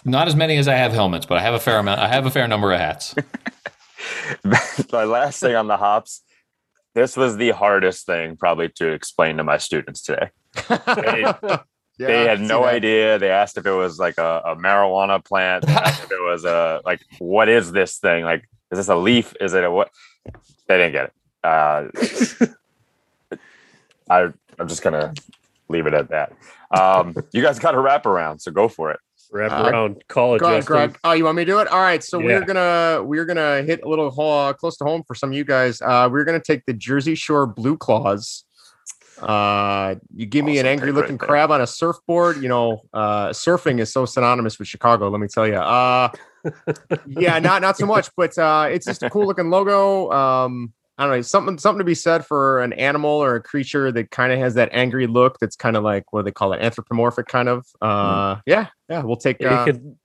Not 0.04 0.28
as 0.28 0.36
many 0.36 0.58
as 0.58 0.68
I 0.68 0.76
have 0.76 0.92
helmets, 0.92 1.26
but 1.26 1.38
I 1.38 1.42
have 1.42 1.54
a 1.54 1.60
fair 1.60 1.78
amount. 1.78 2.00
I 2.02 2.08
have 2.08 2.26
a 2.26 2.32
fair 2.32 2.48
number 2.48 2.72
of 2.74 2.80
hats. 2.80 3.16
My 4.92 5.04
last 5.04 5.40
thing 5.40 5.56
on 5.56 5.68
the 5.68 5.78
hops. 5.78 6.22
This 6.94 7.16
was 7.16 7.38
the 7.38 7.52
hardest 7.52 8.06
thing 8.06 8.36
probably 8.36 8.70
to 8.76 8.92
explain 8.92 9.38
to 9.38 9.44
my 9.44 9.58
students 9.58 10.02
today. 10.02 10.30
Yeah, 12.00 12.08
they 12.08 12.24
had 12.24 12.42
no 12.42 12.62
that. 12.62 12.74
idea. 12.74 13.20
They 13.20 13.30
asked 13.30 13.58
if 13.58 13.66
it 13.68 13.72
was 13.72 14.00
like 14.00 14.18
a, 14.18 14.42
a 14.46 14.56
marijuana 14.56 15.24
plant. 15.24 15.68
They 15.68 15.74
if 15.74 16.12
it 16.12 16.22
was 16.24 16.46
a 16.46 16.82
like, 16.84 17.02
what 17.20 17.48
is 17.48 17.72
this 17.72 18.00
thing? 18.00 18.24
Like, 18.24 18.50
is 18.72 18.80
this 18.80 18.88
a 18.88 18.96
leaf? 18.96 19.36
Is 19.40 19.54
it 19.54 19.64
a 19.64 19.70
what? 19.70 19.92
They 20.68 20.78
didn't 20.78 20.94
get 20.94 21.06
it. 21.06 21.14
Uh, 21.44 23.38
I 24.10 24.30
I'm 24.58 24.68
just 24.68 24.82
gonna 24.82 25.14
leave 25.70 25.86
it 25.86 25.94
at 25.94 26.10
that. 26.10 26.34
Um, 26.72 27.16
you 27.34 27.44
guys 27.44 27.60
got 27.60 27.76
a 27.76 27.80
wrap 27.80 28.08
around, 28.08 28.40
so 28.40 28.52
go 28.52 28.68
for 28.68 28.92
it. 28.92 29.00
Wrap 29.32 29.52
Uh, 29.52 29.70
around, 29.70 30.04
call 30.08 30.36
it 30.36 30.40
Go 30.40 30.56
Justin. 30.58 30.74
Greg. 30.76 31.00
Oh, 31.04 31.14
you 31.14 31.24
want 31.26 31.38
me 31.38 31.46
to 31.46 31.52
do 31.52 31.60
it? 31.60 31.68
All 31.70 31.82
right. 31.82 32.04
So 32.04 32.20
Yeah. 32.20 32.26
we're 32.40 32.46
gonna 32.46 33.04
we're 33.04 33.26
gonna 33.26 33.64
hit 33.64 33.82
a 33.84 33.88
little 33.88 34.10
ho- 34.12 34.54
close 34.54 34.78
to 34.78 34.84
home 34.84 35.04
for 35.08 35.16
some 35.16 35.30
of 35.30 35.36
you 35.36 35.44
guys. 35.46 35.82
Uh, 35.82 36.10
we're 36.12 36.24
gonna 36.26 36.40
take 36.42 36.66
the 36.66 36.74
Jersey 36.74 37.16
Shore 37.16 37.48
Blue 37.48 37.78
Claws. 37.78 38.44
Uh, 39.22 39.96
you 40.16 40.26
give 40.26 40.44
me 40.44 40.58
an 40.58 40.66
angry 40.66 40.88
pick 40.88 40.96
right 40.96 41.02
looking 41.02 41.18
there. 41.18 41.28
crab 41.28 41.52
on 41.52 41.62
a 41.62 41.68
surfboard. 41.68 42.38
You 42.42 42.50
know, 42.50 42.82
uh, 42.94 43.30
surfing 43.30 43.80
is 43.80 43.94
so 43.94 44.06
synonymous 44.06 44.58
with 44.58 44.68
Chicago. 44.68 45.10
Let 45.10 45.22
me 45.22 45.28
tell 45.28 45.48
you. 45.48 45.56
Uh, 45.56 46.10
yeah, 47.08 47.38
not 47.40 47.62
not 47.62 47.78
so 47.78 47.86
much, 47.86 48.10
but 48.18 48.36
uh, 48.38 48.68
it's 48.72 48.86
just 48.88 49.04
a 49.04 49.10
cool 49.12 49.28
looking 49.28 49.50
logo. 49.52 50.12
Um, 50.12 50.74
I 50.98 51.06
don't 51.06 51.16
know, 51.16 51.22
something 51.22 51.58
something 51.58 51.80
to 51.80 51.84
be 51.86 51.96
said 51.96 52.26
for 52.26 52.62
an 52.62 52.74
animal 52.74 53.10
or 53.10 53.36
a 53.36 53.42
creature 53.42 53.92
that 53.92 54.12
kind 54.12 54.32
of 54.32 54.40
has 54.40 54.54
that 54.56 54.70
angry 54.72 55.08
look. 55.08 55.38
That's 55.40 55.56
kind 55.56 55.76
of 55.76 55.84
like 55.84 56.12
what 56.14 56.22
do 56.22 56.26
they 56.26 56.32
call 56.32 56.54
it, 56.54 56.62
anthropomorphic 56.62 57.28
kind 57.28 57.50
of. 57.50 57.66
Uh, 57.82 58.38
yeah, 58.46 58.68
yeah, 58.90 59.02
we'll 59.02 59.16
take. 59.16 59.38
Yeah, 59.40 59.62
Uh, 59.62 59.66
you 59.66 59.74
can, 59.74 59.98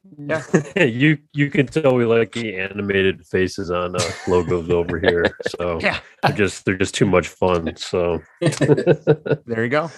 yeah. 0.77 0.85
you 0.85 1.19
you 1.35 1.51
can 1.51 1.67
tell 1.67 1.95
we 1.95 2.05
like 2.07 2.33
the 2.33 2.57
animated 2.57 3.27
faces 3.27 3.71
on 3.71 3.97
uh, 3.97 4.01
logos 4.29 4.71
over 4.71 4.99
here. 4.99 5.37
So 5.59 5.81
Yeah. 5.83 5.99
they're 6.23 6.33
just 6.37 6.65
they're 6.65 6.79
just 6.79 6.95
too 6.95 7.07
much 7.07 7.29
fun. 7.29 7.77
So 7.77 8.23
there 8.41 9.65
you 9.65 9.69
go. 9.69 9.91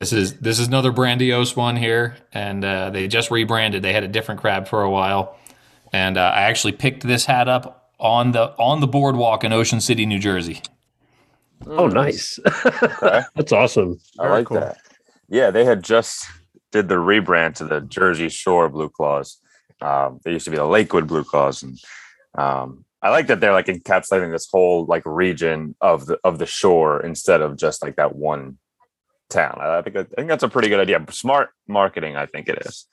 This 0.00 0.12
is 0.12 0.34
this 0.40 0.58
is 0.60 0.68
another 0.68 0.92
Brandiose 0.92 1.56
one 1.56 1.74
here, 1.76 2.16
and 2.32 2.62
uh, 2.64 2.90
they 2.90 3.08
just 3.08 3.30
rebranded. 3.30 3.82
They 3.82 3.94
had 3.94 4.04
a 4.04 4.08
different 4.08 4.40
crab 4.42 4.68
for 4.68 4.82
a 4.82 4.90
while, 4.90 5.38
and 5.92 6.18
uh, 6.18 6.32
I 6.34 6.42
actually 6.42 6.72
picked 6.72 7.02
this 7.02 7.24
hat 7.24 7.48
up 7.48 7.85
on 7.98 8.32
the 8.32 8.54
on 8.58 8.80
the 8.80 8.86
boardwalk 8.86 9.44
in 9.44 9.52
Ocean 9.52 9.80
City, 9.80 10.06
New 10.06 10.18
Jersey. 10.18 10.62
oh, 11.66 11.86
nice. 11.86 12.38
Okay. 12.64 13.22
That's 13.34 13.52
awesome. 13.52 13.98
I 14.18 14.24
Very 14.24 14.34
like 14.38 14.46
cool. 14.46 14.60
that. 14.60 14.78
Yeah, 15.28 15.50
they 15.50 15.64
had 15.64 15.82
just 15.82 16.26
did 16.72 16.88
the 16.88 16.96
rebrand 16.96 17.54
to 17.56 17.64
the 17.64 17.80
Jersey 17.80 18.28
Shore 18.28 18.68
Blue 18.68 18.88
Claws. 18.88 19.38
Um, 19.80 20.20
they 20.24 20.32
used 20.32 20.44
to 20.44 20.50
be 20.50 20.56
the 20.56 20.64
Lakewood 20.64 21.06
Blue 21.06 21.24
Claws, 21.24 21.62
and 21.62 21.78
um, 22.36 22.84
I 23.02 23.10
like 23.10 23.26
that 23.26 23.40
they're 23.40 23.52
like 23.52 23.66
encapsulating 23.66 24.32
this 24.32 24.48
whole 24.50 24.84
like 24.86 25.02
region 25.04 25.74
of 25.80 26.06
the 26.06 26.18
of 26.24 26.38
the 26.38 26.46
shore 26.46 27.00
instead 27.04 27.40
of 27.40 27.56
just 27.56 27.82
like 27.82 27.96
that 27.96 28.14
one 28.14 28.58
town. 29.28 29.58
I, 29.60 29.78
I 29.78 29.82
think 29.82 29.96
I 29.96 30.04
think 30.04 30.28
that's 30.28 30.42
a 30.42 30.48
pretty 30.48 30.68
good 30.68 30.80
idea. 30.80 31.04
Smart 31.10 31.50
marketing, 31.66 32.16
I 32.16 32.26
think 32.26 32.48
it 32.48 32.58
is. 32.66 32.86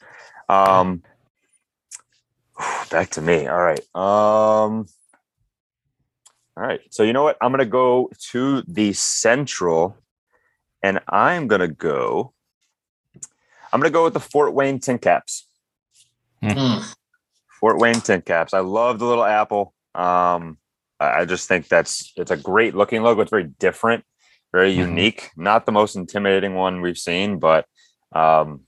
Um, 0.50 1.04
back 2.90 3.12
to 3.12 3.22
me. 3.22 3.48
All 3.48 3.62
right. 3.62 3.80
Um, 3.96 4.86
all 6.56 6.64
right. 6.64 6.82
So 6.92 7.04
you 7.04 7.14
know 7.14 7.24
what? 7.24 7.38
I'm 7.42 7.52
gonna 7.52 7.66
go 7.66 8.10
to 8.32 8.64
the 8.68 8.94
central 8.94 9.98
and 10.82 11.00
I'm 11.10 11.48
gonna 11.48 11.68
go. 11.68 12.34
I'm 13.72 13.80
gonna 13.80 13.90
go 13.90 14.04
with 14.04 14.14
the 14.14 14.20
Fort 14.20 14.54
Wayne 14.54 14.80
Tin 14.80 15.00
Caps. 15.00 15.48
Fort 17.60 17.80
Wayne 17.80 18.02
Tin 18.02 18.22
Caps. 18.22 18.54
I 18.54 18.60
love 18.60 19.00
the 19.00 19.06
little 19.06 19.24
apple. 19.24 19.74
Um, 19.96 20.58
I 21.00 21.22
I 21.22 21.26
just 21.26 21.48
think 21.48 21.68
that's 21.68 22.12
it's 22.18 22.32
a 22.32 22.38
great 22.38 22.76
looking 22.76 23.02
logo. 23.02 23.22
It's 23.22 23.32
very 23.32 23.46
different, 23.60 24.04
very 24.52 24.74
Mhm. 24.74 24.78
unique. 24.78 25.32
Not 25.38 25.66
the 25.66 25.72
most 25.72 25.96
intimidating 25.96 26.56
one 26.56 26.82
we've 26.82 26.98
seen, 26.98 27.40
but 27.40 27.66
um, 28.14 28.62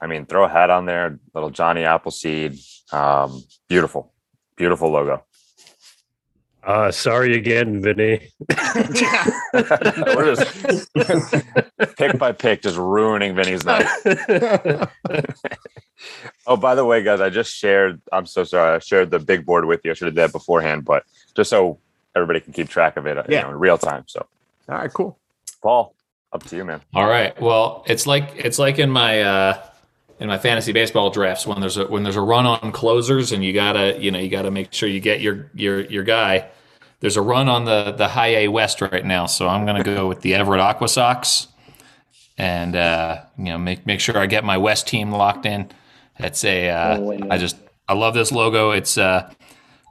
I 0.00 0.06
mean, 0.06 0.24
throw 0.24 0.44
a 0.44 0.48
hat 0.48 0.70
on 0.70 0.86
there, 0.86 1.18
little 1.34 1.50
Johnny 1.50 1.84
Appleseed. 1.84 2.58
Um, 2.92 3.42
beautiful, 3.68 4.12
beautiful 4.56 4.90
logo. 4.90 5.24
Uh, 6.64 6.90
sorry 6.90 7.34
again, 7.36 7.80
Vinny. 7.80 8.28
We're 9.54 10.34
just 10.34 10.92
pick 11.96 12.18
by 12.18 12.32
pick, 12.32 12.62
just 12.62 12.76
ruining 12.76 13.34
Vinny's 13.34 13.64
night. 13.64 13.86
oh, 16.46 16.56
by 16.56 16.74
the 16.74 16.84
way, 16.84 17.02
guys, 17.02 17.20
I 17.20 17.30
just 17.30 17.54
shared. 17.54 18.00
I'm 18.12 18.26
so 18.26 18.44
sorry. 18.44 18.76
I 18.76 18.78
shared 18.80 19.10
the 19.10 19.18
big 19.18 19.46
board 19.46 19.64
with 19.64 19.80
you. 19.84 19.90
I 19.92 19.94
should 19.94 20.06
have 20.06 20.14
done 20.14 20.26
that 20.26 20.32
beforehand, 20.32 20.84
but 20.84 21.04
just 21.34 21.48
so 21.50 21.78
everybody 22.14 22.40
can 22.40 22.52
keep 22.52 22.68
track 22.68 22.96
of 22.96 23.06
it, 23.06 23.16
uh, 23.16 23.22
you 23.28 23.36
Yeah. 23.36 23.42
know, 23.42 23.50
in 23.50 23.56
real 23.58 23.78
time. 23.78 24.04
So, 24.06 24.26
All 24.68 24.76
right, 24.76 24.92
cool. 24.92 25.18
Paul, 25.62 25.94
up 26.32 26.42
to 26.44 26.56
you, 26.56 26.64
man. 26.64 26.82
All 26.94 27.08
right. 27.08 27.40
Well, 27.40 27.82
it's 27.86 28.06
like 28.06 28.32
it's 28.36 28.58
like 28.58 28.78
in 28.78 28.90
my 28.90 29.22
uh, 29.22 29.62
in 30.20 30.28
my 30.28 30.38
fantasy 30.38 30.72
baseball 30.72 31.10
drafts 31.10 31.46
when 31.46 31.60
there's 31.60 31.76
a 31.76 31.86
when 31.86 32.02
there's 32.02 32.16
a 32.16 32.20
run 32.20 32.46
on 32.46 32.72
closers 32.72 33.32
and 33.32 33.44
you 33.44 33.52
gotta 33.52 33.96
you 34.00 34.10
know 34.10 34.18
you 34.18 34.28
gotta 34.28 34.50
make 34.50 34.72
sure 34.72 34.88
you 34.88 35.00
get 35.00 35.20
your 35.20 35.50
your 35.54 35.80
your 35.82 36.02
guy. 36.04 36.48
There's 37.00 37.16
a 37.16 37.22
run 37.22 37.48
on 37.48 37.64
the 37.64 37.92
the 37.92 38.08
high 38.08 38.34
A 38.34 38.48
West 38.48 38.80
right 38.80 39.04
now, 39.04 39.26
so 39.26 39.46
I'm 39.48 39.64
gonna 39.64 39.84
go 39.84 40.08
with 40.08 40.20
the 40.22 40.34
Everett 40.34 40.60
Aqua 40.60 40.88
Sox, 40.88 41.46
and 42.36 42.74
uh, 42.74 43.22
you 43.36 43.44
know 43.44 43.58
make 43.58 43.86
make 43.86 44.00
sure 44.00 44.18
I 44.18 44.26
get 44.26 44.44
my 44.44 44.58
West 44.58 44.88
team 44.88 45.12
locked 45.12 45.46
in. 45.46 45.70
It's 46.18 46.44
a 46.44 46.68
uh, 46.68 46.98
Oh. 46.98 47.28
I 47.30 47.38
just 47.38 47.56
I 47.86 47.94
love 47.94 48.14
this 48.14 48.32
logo. 48.32 48.72
It's 48.72 48.98
uh, 48.98 49.30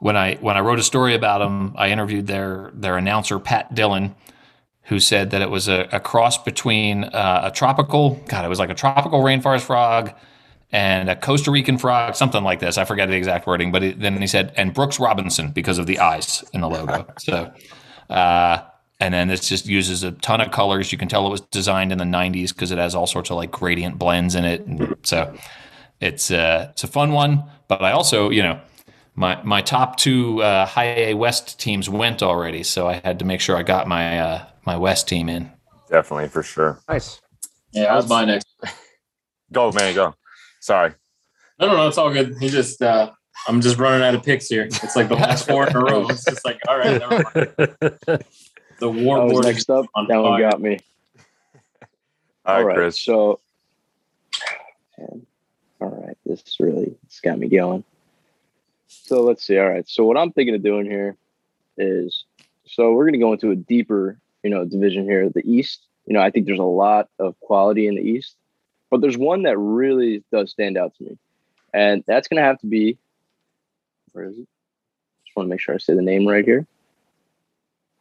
when 0.00 0.16
I 0.16 0.36
when 0.36 0.56
I 0.56 0.60
wrote 0.60 0.78
a 0.78 0.82
story 0.82 1.14
about 1.14 1.38
them, 1.38 1.74
I 1.76 1.88
interviewed 1.88 2.26
their 2.26 2.70
their 2.74 2.98
announcer 2.98 3.38
Pat 3.38 3.74
Dillon, 3.74 4.14
who 4.88 4.98
said 4.98 5.30
that 5.30 5.42
it 5.42 5.50
was 5.50 5.68
a, 5.68 5.88
a 5.92 6.00
cross 6.00 6.42
between 6.42 7.04
uh, 7.04 7.42
a 7.44 7.50
tropical 7.50 8.22
God, 8.28 8.44
it 8.44 8.48
was 8.48 8.58
like 8.58 8.70
a 8.70 8.74
tropical 8.74 9.20
rainforest 9.20 9.62
frog 9.62 10.12
and 10.70 11.08
a 11.08 11.16
Costa 11.16 11.50
Rican 11.50 11.78
frog, 11.78 12.14
something 12.14 12.42
like 12.42 12.60
this. 12.60 12.76
I 12.76 12.84
forget 12.84 13.08
the 13.08 13.16
exact 13.16 13.46
wording, 13.46 13.72
but 13.72 13.82
it, 13.82 14.00
then 14.00 14.20
he 14.20 14.26
said 14.26 14.52
and 14.56 14.74
Brooks 14.74 14.98
Robinson 14.98 15.50
because 15.50 15.78
of 15.78 15.86
the 15.86 15.98
eyes 15.98 16.44
in 16.52 16.60
the 16.60 16.68
logo. 16.68 17.06
so. 17.18 17.52
Uh, 18.10 18.62
and 19.00 19.14
then 19.14 19.28
this 19.28 19.48
just 19.48 19.66
uses 19.66 20.02
a 20.02 20.12
ton 20.12 20.40
of 20.40 20.50
colors. 20.50 20.90
You 20.90 20.98
can 20.98 21.08
tell 21.08 21.26
it 21.26 21.30
was 21.30 21.40
designed 21.40 21.92
in 21.92 21.98
the 21.98 22.04
'90s 22.04 22.48
because 22.48 22.72
it 22.72 22.78
has 22.78 22.94
all 22.94 23.06
sorts 23.06 23.30
of 23.30 23.36
like 23.36 23.50
gradient 23.50 23.96
blends 23.96 24.34
in 24.34 24.44
it. 24.44 24.66
And 24.66 24.96
so 25.04 25.36
it's 26.00 26.30
uh, 26.32 26.68
it's 26.70 26.82
a 26.82 26.88
fun 26.88 27.12
one. 27.12 27.44
But 27.68 27.82
I 27.82 27.92
also, 27.92 28.30
you 28.30 28.42
know, 28.42 28.60
my 29.14 29.40
my 29.44 29.62
top 29.62 29.98
two 29.98 30.42
uh, 30.42 30.66
high 30.66 30.94
A 30.96 31.14
West 31.14 31.60
teams 31.60 31.88
went 31.88 32.24
already, 32.24 32.64
so 32.64 32.88
I 32.88 32.94
had 33.04 33.20
to 33.20 33.24
make 33.24 33.40
sure 33.40 33.56
I 33.56 33.62
got 33.62 33.86
my 33.86 34.18
uh, 34.18 34.46
my 34.66 34.76
West 34.76 35.08
team 35.08 35.28
in. 35.28 35.50
Definitely 35.90 36.28
for 36.28 36.42
sure. 36.42 36.80
Nice. 36.88 37.20
Yeah, 37.72 37.84
that 37.84 37.96
was 37.96 38.08
my 38.08 38.24
next. 38.24 38.48
Go, 39.52 39.72
man, 39.72 39.94
go. 39.94 40.14
Sorry. 40.60 40.92
No, 41.58 41.68
no, 41.68 41.76
no, 41.76 41.88
it's 41.88 41.96
all 41.96 42.12
good. 42.12 42.36
He 42.38 42.50
just, 42.50 42.82
uh, 42.82 43.10
I'm 43.46 43.62
just 43.62 43.78
running 43.78 44.06
out 44.06 44.14
of 44.14 44.22
picks 44.22 44.46
here. 44.46 44.64
It's 44.64 44.94
like 44.94 45.08
the 45.08 45.14
last 45.14 45.46
four 45.48 45.66
in 45.66 45.74
a 45.74 45.80
row. 45.80 46.06
It's 46.08 46.22
just 46.24 46.44
like, 46.44 46.60
all 46.68 46.76
right. 46.76 47.00
The 48.78 48.86
That 48.86 48.90
was 48.90 49.00
warboard 49.02 49.42
next 49.44 49.70
up. 49.70 49.86
on 49.94 50.06
That 50.06 50.18
one 50.18 50.40
got 50.40 50.60
me. 50.60 50.78
All 52.44 52.62
right, 52.62 52.74
Chris. 52.76 53.02
So, 53.02 53.40
man, 54.96 55.26
all 55.80 55.88
right, 55.88 56.16
this 56.24 56.42
really 56.60 56.94
it's 57.06 57.20
got 57.20 57.38
me 57.38 57.48
going. 57.48 57.84
So 58.86 59.22
let's 59.22 59.44
see. 59.44 59.58
All 59.58 59.68
right. 59.68 59.88
So 59.88 60.04
what 60.04 60.16
I'm 60.16 60.30
thinking 60.32 60.54
of 60.54 60.62
doing 60.62 60.86
here 60.86 61.16
is, 61.76 62.24
so 62.66 62.92
we're 62.92 63.04
going 63.04 63.14
to 63.14 63.18
go 63.18 63.32
into 63.32 63.50
a 63.50 63.56
deeper, 63.56 64.18
you 64.42 64.50
know, 64.50 64.64
division 64.64 65.04
here, 65.04 65.28
the 65.28 65.42
East. 65.44 65.86
You 66.06 66.14
know, 66.14 66.20
I 66.20 66.30
think 66.30 66.46
there's 66.46 66.58
a 66.58 66.62
lot 66.62 67.08
of 67.18 67.38
quality 67.40 67.86
in 67.86 67.96
the 67.96 68.02
East, 68.02 68.36
but 68.90 69.00
there's 69.00 69.18
one 69.18 69.42
that 69.42 69.58
really 69.58 70.24
does 70.32 70.50
stand 70.50 70.78
out 70.78 70.94
to 70.96 71.04
me, 71.04 71.18
and 71.74 72.02
that's 72.06 72.28
going 72.28 72.40
to 72.40 72.46
have 72.46 72.58
to 72.60 72.66
be. 72.66 72.98
Where 74.12 74.24
is 74.24 74.38
it? 74.38 74.48
Just 75.26 75.36
want 75.36 75.46
to 75.46 75.50
make 75.50 75.60
sure 75.60 75.74
I 75.74 75.78
say 75.78 75.94
the 75.94 76.02
name 76.02 76.26
right 76.26 76.44
here. 76.44 76.66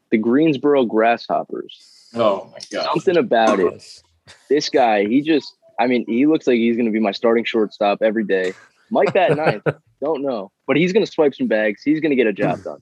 The 0.10 0.18
Greensboro 0.18 0.86
Grasshoppers 0.86 2.10
Oh 2.16 2.50
my 2.52 2.60
god. 2.72 2.86
something 2.86 3.18
about 3.18 3.60
it. 3.60 4.02
This 4.50 4.70
guy, 4.70 5.06
he 5.06 5.22
just, 5.22 5.56
I 5.80 5.88
mean, 5.88 6.06
he 6.08 6.26
looks 6.26 6.48
like 6.48 6.56
he's 6.56 6.76
going 6.78 6.86
to 6.86 6.92
be 6.92 7.00
my 7.00 7.12
starting 7.12 7.44
shortstop 7.44 8.02
every 8.02 8.24
day. 8.24 8.54
Mike 8.90 9.14
bat 9.14 9.36
ninth, 9.36 9.64
don't 10.02 10.24
know, 10.24 10.52
but 10.66 10.78
he's 10.78 10.94
going 10.94 11.06
to 11.06 11.12
swipe 11.12 11.36
some 11.36 11.48
bags. 11.48 11.82
He's 11.84 12.00
going 12.00 12.12
to 12.12 12.16
get 12.16 12.28
a 12.28 12.34
job 12.34 12.64
done. 12.64 12.82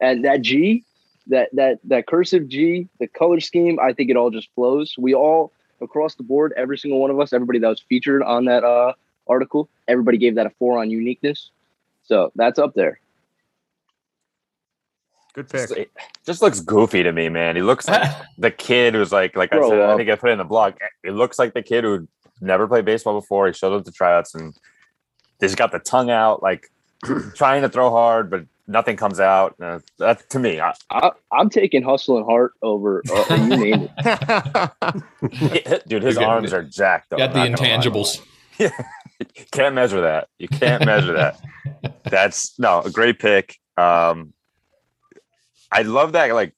And 0.00 0.24
that 0.24 0.40
G, 0.40 0.82
that 1.26 1.50
that 1.52 1.78
that 1.84 2.06
cursive 2.06 2.48
G, 2.48 2.88
the 2.98 3.06
color 3.06 3.40
scheme, 3.40 3.78
I 3.80 3.92
think 3.92 4.10
it 4.10 4.16
all 4.16 4.30
just 4.30 4.48
flows. 4.54 4.94
We 4.98 5.14
all 5.14 5.52
across 5.80 6.14
the 6.14 6.22
board, 6.22 6.52
every 6.56 6.78
single 6.78 7.00
one 7.00 7.10
of 7.10 7.18
us, 7.20 7.32
everybody 7.32 7.58
that 7.58 7.68
was 7.68 7.80
featured 7.80 8.22
on 8.22 8.44
that 8.46 8.64
uh, 8.64 8.92
article, 9.26 9.68
everybody 9.88 10.18
gave 10.18 10.34
that 10.34 10.46
a 10.46 10.50
four 10.50 10.78
on 10.78 10.90
uniqueness. 10.90 11.50
So 12.02 12.32
that's 12.34 12.58
up 12.58 12.74
there. 12.74 13.00
Good 15.32 15.48
pick. 15.48 15.68
Just, 15.68 15.80
just 16.26 16.42
looks 16.42 16.60
goofy 16.60 17.02
to 17.02 17.12
me, 17.12 17.28
man. 17.28 17.54
He 17.54 17.62
looks 17.62 17.86
like 17.88 18.10
the 18.38 18.50
kid 18.50 18.94
who's 18.94 19.12
like, 19.12 19.36
like 19.36 19.52
I 19.52 19.58
Grow 19.58 19.70
said, 19.70 19.80
I 19.80 19.96
think 19.96 20.10
I 20.10 20.16
put 20.16 20.30
it 20.30 20.32
in 20.32 20.38
the 20.38 20.44
blog. 20.44 20.74
It 21.04 21.12
looks 21.12 21.38
like 21.38 21.54
the 21.54 21.62
kid 21.62 21.84
who 21.84 22.08
never 22.40 22.66
played 22.66 22.84
baseball 22.84 23.18
before. 23.18 23.46
He 23.46 23.52
showed 23.52 23.72
up 23.72 23.84
to 23.84 23.92
tryouts 23.92 24.34
and 24.34 24.54
he's 25.40 25.54
got 25.54 25.72
the 25.72 25.78
tongue 25.78 26.10
out, 26.10 26.42
like 26.42 26.70
trying 27.34 27.62
to 27.62 27.68
throw 27.68 27.90
hard, 27.90 28.28
but 28.28 28.44
nothing 28.70 28.96
comes 28.96 29.20
out. 29.20 29.54
Uh, 29.60 29.80
that 29.98 30.28
to 30.30 30.38
me, 30.38 30.60
I, 30.60 30.72
I, 30.90 31.10
I'm 31.32 31.50
taking 31.50 31.82
hustle 31.82 32.16
and 32.16 32.24
heart 32.24 32.52
over 32.62 33.02
uh, 33.12 33.34
you 33.34 33.56
name 33.56 33.88
it. 33.98 35.82
dude, 35.88 36.02
his 36.02 36.16
arms 36.16 36.50
the- 36.52 36.58
are 36.58 36.62
jacked. 36.62 37.10
Though, 37.10 37.16
Got 37.18 37.32
the 37.34 37.40
I'm 37.40 37.52
not 37.52 37.60
intangibles. 37.60 38.24
can't 39.50 39.74
measure 39.74 40.02
that. 40.02 40.28
You 40.38 40.48
can't 40.48 40.84
measure 40.86 41.12
that. 41.14 41.40
That's 42.04 42.58
no 42.58 42.80
a 42.82 42.90
great 42.90 43.18
pick. 43.18 43.56
Um, 43.76 44.32
I 45.72 45.82
love 45.82 46.12
that 46.12 46.32
like 46.32 46.54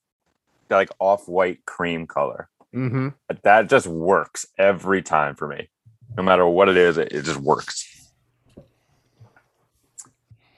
that 0.68 0.77
like 0.77 0.90
off 0.98 1.29
white 1.29 1.64
cream 1.66 2.07
color. 2.07 2.48
hmm 2.72 3.09
That 3.42 3.68
just 3.68 3.87
works 3.87 4.46
every 4.59 5.03
time 5.03 5.35
for 5.35 5.46
me. 5.48 5.68
No 6.16 6.22
matter 6.22 6.46
what 6.46 6.68
it 6.68 6.77
is, 6.77 6.98
it, 6.98 7.12
it 7.12 7.25
just 7.25 7.40
works. 7.40 7.88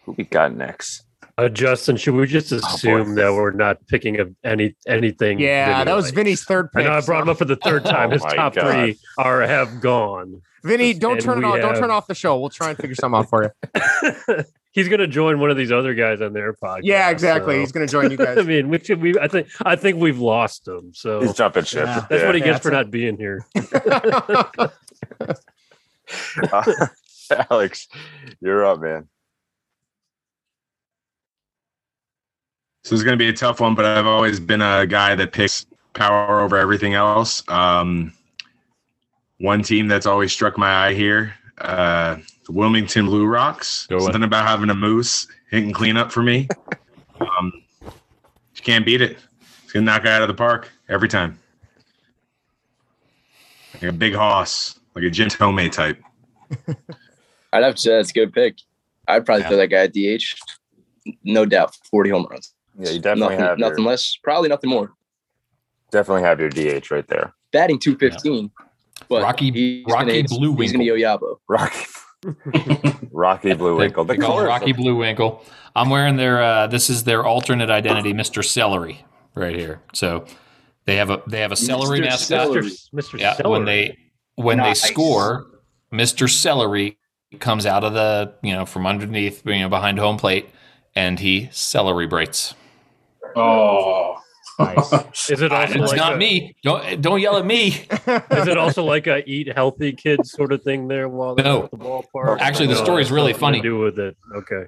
Who 0.05 0.13
we 0.13 0.25
got 0.25 0.55
next? 0.55 1.03
Uh, 1.39 1.49
Justin, 1.49 1.97
should 1.97 2.15
we 2.15 2.27
just 2.27 2.51
boy. 2.51 2.57
assume 2.59 3.15
that 3.17 3.33
we're 3.33 3.51
not 3.53 3.85
picking 3.89 4.21
of 4.21 4.35
any 4.45 4.75
anything? 4.87 5.39
Yeah, 5.41 5.73
Vinny 5.79 5.85
that 5.87 5.95
was 5.95 6.05
likes? 6.07 6.15
Vinny's 6.15 6.45
third 6.45 6.71
I 6.75 6.83
know 6.83 6.93
I 6.93 7.01
brought 7.01 7.23
him 7.23 7.29
up 7.29 7.39
for 7.39 7.45
the 7.45 7.57
third 7.57 7.85
time. 7.85 8.09
Oh 8.11 8.13
His 8.13 8.23
my 8.23 8.35
top 8.35 8.55
God. 8.55 8.73
three 8.73 8.99
are 9.19 9.43
have 9.43 9.81
gone. 9.81 10.43
Vinny, 10.63 10.95
don't 10.95 11.13
And 11.15 11.21
turn 11.23 11.39
it 11.39 11.47
we 11.47 11.53
off. 11.53 11.61
Don't 11.61 11.77
turn 11.77 11.91
off 11.91 12.07
the 12.07 12.15
show. 12.15 12.39
We'll 12.39 12.49
try 12.49 12.71
and 12.71 12.79
figure 12.79 12.95
something 12.95 13.19
out 13.19 13.29
for 13.29 13.43
you. 13.45 14.45
He's 14.73 14.89
gonna 14.89 15.07
join 15.07 15.39
one 15.39 15.51
of 15.51 15.57
these 15.57 15.71
other 15.71 15.95
guys 15.95 16.21
on 16.21 16.33
their 16.33 16.53
podcast. 16.55 16.81
Yeah, 16.85 17.11
exactly. 17.11 17.55
so- 17.57 17.61
He's 17.61 17.71
going 17.73 17.87
to 17.87 17.91
join 17.93 18.11
you 18.11 18.17
guys. 18.27 18.39
I 18.39 18.43
mean, 18.43 18.69
we 18.71 18.79
should. 18.81 19.01
We 19.01 19.17
I 19.19 19.29
think 19.29 19.49
I 19.65 19.77
think 19.77 19.99
we've 19.99 20.19
lost 20.19 20.67
him. 20.67 20.93
So 20.95 21.21
He's 21.21 21.35
jumping 21.35 21.63
ship. 21.65 21.85
Yeah. 21.87 22.07
that's 22.11 22.25
what 22.25 22.35
he 22.35 22.41
Yeah, 22.41 22.47
gets 22.47 22.61
for 22.63 22.69
it's 22.71 22.75
a- 22.75 22.83
not 22.83 22.91
being 22.91 23.17
here. 23.17 23.45
Uh, 26.53 26.87
Alex, 27.51 27.89
you're 28.41 28.65
up, 28.67 28.81
man. 28.81 29.09
So 32.85 32.95
it's 32.95 33.03
going 33.03 33.19
to 33.19 33.23
be 33.23 33.29
a 33.29 33.33
tough 33.33 33.61
one, 33.61 33.75
but 33.75 33.87
I've 33.87 34.07
always 34.07 34.39
been 34.39 34.61
a 34.61 34.87
guy 34.87 35.15
that 35.15 35.33
picks 35.33 35.65
power 35.95 36.41
over 36.41 36.57
everything 36.59 36.93
else. 36.93 37.43
Um, 37.49 38.13
one 39.39 39.63
team 39.63 39.89
that's 39.89 40.05
always 40.05 40.33
struck 40.33 40.59
my 40.59 40.89
eye 40.89 40.95
here, 40.95 41.35
uh, 41.59 42.17
the 42.45 42.53
Wilmington 42.53 43.07
Blue 43.07 43.27
Rocks. 43.27 43.87
Go 43.87 43.97
on. 43.97 44.03
Something 44.03 44.23
about 44.23 44.47
having 44.47 44.69
a 44.69 44.75
moose 44.75 45.27
hitting 45.51 45.73
cleanup 45.73 46.13
for 46.13 46.23
me. 46.23 46.47
Um, 47.21 47.53
you 47.83 48.63
can't 48.63 48.85
beat 48.85 49.01
it. 49.01 49.17
It's 49.63 49.73
going 49.73 49.87
to 49.87 49.91
knock 49.91 50.03
it 50.03 50.09
out 50.09 50.21
of 50.23 50.29
the 50.29 50.35
park 50.35 50.71
every 50.89 51.09
time. 51.09 51.39
Like 53.75 53.85
a 53.85 53.93
big 53.93 54.15
hoss, 54.15 54.79
like 54.95 55.05
a 55.05 55.11
Jim 55.11 55.29
Thome 55.31 55.71
type. 55.73 55.99
I'd 57.53 57.63
have 57.65 57.77
to 57.77 57.81
say 57.81 57.91
that's 57.97 58.11
a 58.11 58.13
good 58.13 58.33
pick. 58.35 58.57
I'd 59.09 59.25
probably 59.25 59.43
Yeah. 59.43 59.49
throw 59.49 59.57
that 59.57 59.69
guy 59.69 59.85
at 59.85 59.93
DH. 59.95 60.35
No 61.25 61.47
doubt, 61.47 61.75
40 61.91 62.11
home 62.11 62.27
runs. 62.31 62.53
Yeah, 62.79 62.91
you 62.91 62.99
definitely 63.01 63.37
Nothing, 63.37 63.39
have 63.47 63.59
nothing 63.59 63.79
your, 63.85 63.89
less. 63.91 64.17
Probably 64.23 64.49
nothing 64.49 64.71
more. 64.71 64.93
definitely 65.91 66.23
have 66.23 66.41
your 66.41 66.49
DH 66.51 66.91
right 66.91 67.07
there. 67.09 67.33
Batting 67.53 67.79
215. 67.79 68.51
But 69.09 69.23
Rocky- 69.23 69.51
he's 69.53 69.85
Rocky 69.87 70.23
gonna, 70.23 70.29
Blue 70.29 70.57
He's 70.57 70.73
going 70.73 70.85
to 70.85 70.93
Winkle. 70.93 70.99
yo 70.99 71.19
yabo. 71.19 71.37
Rocky, 71.49 71.87
Rocky 73.13 73.55
Blue 73.55 73.77
Winkle. 73.77 74.05
The 74.05 74.15
they 74.15 74.19
call 74.19 74.43
Rocky 74.45 74.71
of- 74.73 74.77
Blue 74.77 74.97
Winkle. 74.97 75.45
I'm 75.77 75.91
wearing 75.91 76.17
their. 76.17 76.43
Uh, 76.43 76.67
this 76.69 76.89
is 76.91 77.05
their 77.05 77.25
alternate 77.25 77.71
identity, 77.71 78.13
Mister 78.13 78.43
Celery, 78.43 79.05
right 79.35 79.55
here. 79.57 79.83
So 79.93 80.25
they 80.87 80.97
have 80.97 81.11
a 81.11 81.23
they 81.27 81.41
have 81.41 81.53
a 81.53 81.57
celery 81.57 82.01
Mr. 82.01 82.05
mascot. 82.05 82.47
Celery. 82.47 82.71
Mr. 82.95 83.19
Yeah, 83.19 83.35
Celery. 83.35 83.51
when 83.53 83.65
they 83.67 83.99
when 84.37 84.57
Nice. 84.59 84.83
they 84.83 84.89
score, 84.89 85.47
Mister 85.91 86.29
Celery 86.29 86.99
comes 87.41 87.67
out 87.67 87.83
of 87.85 87.93
the 87.93 88.33
you 88.43 88.53
know 88.53 88.65
from 88.67 88.87
underneath 88.87 89.45
you 89.47 89.59
know 89.61 89.69
behind 89.69 89.99
home 89.99 90.17
plate, 90.17 90.49
and 90.95 91.19
he 91.19 91.49
celebrates. 91.53 92.55
Oh, 93.37 94.17
Nice. 94.59 95.31
Is 95.31 95.43
it 95.43 95.51
also 95.51 95.83
it's 95.83 95.91
like 95.91 95.97
not 95.97 96.13
a, 96.13 96.17
me. 96.17 96.55
Don't 96.63 97.01
don't 97.03 97.21
yell 97.21 97.37
at 97.39 97.45
me. 97.45 97.69
Is 98.31 98.47
it 98.47 98.57
also 98.57 98.85
like 98.85 99.09
a 99.09 99.29
eat 99.29 99.53
healthy 99.53 99.93
kids 99.93 100.31
sort 100.31 100.53
of 100.53 100.63
thing 100.63 100.87
there 100.87 101.09
while 101.09 101.35
they're 101.35 101.45
No. 101.45 101.65
at 101.65 101.73
the 101.73 101.77
ballpark? 101.77 102.39
Actually, 102.39 102.69
the 102.69 102.75
No, 102.75 102.85
story 102.85 103.03
is 103.03 103.11
really 103.11 103.33
nothing 103.33 103.35
to 103.35 103.41
funny. 103.41 103.61
Do 103.63 103.79
with 103.81 103.99
it? 103.99 104.17
Okay. 104.37 104.67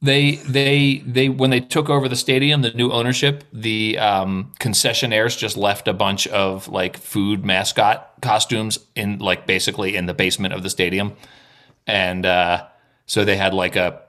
They 0.00 0.36
they 0.36 1.02
they 1.06 1.28
when 1.28 1.50
they 1.50 1.60
took 1.60 1.90
over 1.90 2.08
the 2.08 2.16
stadium, 2.16 2.62
the 2.62 2.70
new 2.70 2.90
ownership, 2.90 3.44
the 3.52 3.98
um, 3.98 4.52
concessionaires 4.58 5.36
just 5.36 5.58
left 5.58 5.86
a 5.86 5.92
bunch 5.92 6.26
of 6.28 6.68
like 6.68 6.96
food 6.96 7.44
mascot 7.44 8.10
costumes 8.22 8.78
in 8.96 9.18
like 9.18 9.46
basically 9.46 9.96
in 9.96 10.06
the 10.06 10.14
basement 10.14 10.54
of 10.54 10.62
the 10.62 10.70
stadium, 10.70 11.14
and 11.86 12.24
uh, 12.24 12.66
so 13.04 13.26
they 13.26 13.36
had 13.36 13.52
like 13.52 13.76
a 13.76 14.00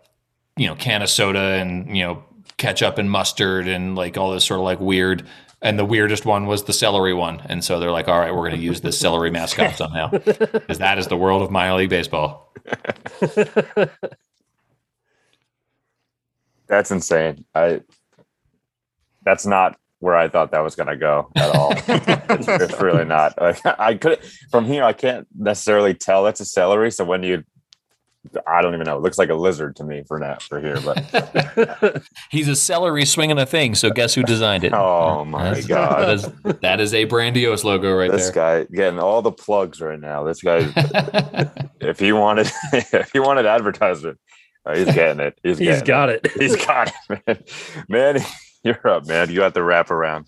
you 0.55 0.67
know 0.67 0.75
can 0.75 1.01
of 1.01 1.09
soda 1.09 1.39
and 1.59 1.97
you 1.97 2.03
know 2.03 2.23
ketchup 2.61 2.97
and 2.97 3.11
mustard 3.11 3.67
and 3.67 3.95
like 3.95 4.17
all 4.17 4.31
this 4.31 4.45
sort 4.45 4.59
of 4.59 4.63
like 4.63 4.79
weird. 4.79 5.25
And 5.63 5.77
the 5.77 5.85
weirdest 5.85 6.25
one 6.25 6.47
was 6.47 6.63
the 6.63 6.73
celery 6.73 7.13
one, 7.13 7.39
and 7.45 7.63
so 7.63 7.79
they're 7.79 7.91
like, 7.91 8.07
"All 8.07 8.17
right, 8.17 8.33
we're 8.33 8.49
going 8.49 8.59
to 8.59 8.65
use 8.65 8.81
this 8.81 8.97
celery 8.97 9.29
mascot 9.29 9.75
somehow, 9.75 10.07
because 10.09 10.79
that 10.79 10.97
is 10.97 11.05
the 11.05 11.17
world 11.17 11.43
of 11.43 11.51
minor 11.51 11.75
league 11.75 11.91
baseball." 11.91 12.51
That's 16.67 16.89
insane. 16.89 17.45
I. 17.53 17.81
That's 19.23 19.45
not 19.45 19.77
where 19.99 20.15
I 20.15 20.27
thought 20.29 20.51
that 20.51 20.61
was 20.61 20.75
going 20.75 20.87
to 20.87 20.97
go 20.97 21.29
at 21.35 21.55
all. 21.55 21.73
it's, 21.87 22.47
it's 22.47 22.81
really 22.81 23.05
not. 23.05 23.39
Like, 23.39 23.63
I 23.63 23.93
could 23.93 24.19
from 24.49 24.65
here. 24.65 24.83
I 24.83 24.93
can't 24.93 25.27
necessarily 25.37 25.93
tell 25.93 26.25
it's 26.25 26.39
a 26.39 26.45
celery. 26.45 26.89
So 26.89 27.05
when 27.05 27.21
you, 27.21 27.43
I 28.45 28.61
don't 28.61 28.75
even 28.75 28.85
know. 28.85 28.97
It 28.97 29.01
looks 29.01 29.17
like 29.17 29.29
a 29.29 29.35
lizard 29.35 29.75
to 29.77 29.83
me 29.83 30.03
for 30.07 30.19
now 30.19 30.37
for 30.39 30.59
here. 30.61 30.79
But 30.79 32.03
He's 32.29 32.47
a 32.47 32.55
celery 32.55 33.05
swinging 33.05 33.39
a 33.39 33.45
thing. 33.47 33.73
So 33.73 33.89
guess 33.89 34.13
who 34.13 34.21
designed 34.23 34.63
it? 34.63 34.73
oh 34.75 35.25
my 35.25 35.45
That's- 35.45 35.65
god, 35.65 36.01
That 36.01 36.09
is, 36.13 36.59
that 36.59 36.81
is 36.81 36.93
a 36.93 37.05
Brandiose 37.07 37.63
logo 37.63 37.93
right 37.95 38.11
this 38.11 38.29
there. 38.29 38.59
This 38.59 38.69
guy 38.69 38.75
getting 38.75 38.99
all 38.99 39.21
the 39.23 39.31
plugs 39.31 39.81
right 39.81 39.99
now. 39.99 40.23
This 40.23 40.41
guy, 40.41 40.59
if 41.79 41.99
he 41.99 42.11
wanted, 42.11 42.51
if 42.73 43.11
he 43.11 43.19
wanted 43.19 43.47
advertisement, 43.47 44.19
uh, 44.65 44.75
he's 44.75 44.93
getting 44.93 45.19
it. 45.19 45.39
He's, 45.41 45.57
He's 45.57 45.67
getting 45.67 45.85
got 45.85 46.09
it. 46.09 46.31
He's 46.37 46.55
got 46.63 46.93
it, 47.09 47.23
man. 47.27 47.43
Man, 47.89 48.25
you're 48.63 48.87
up, 48.87 49.07
man. 49.07 49.29
You 49.29 49.37
got 49.37 49.55
the 49.55 49.63
wrap 49.63 49.89
around. 49.89 50.27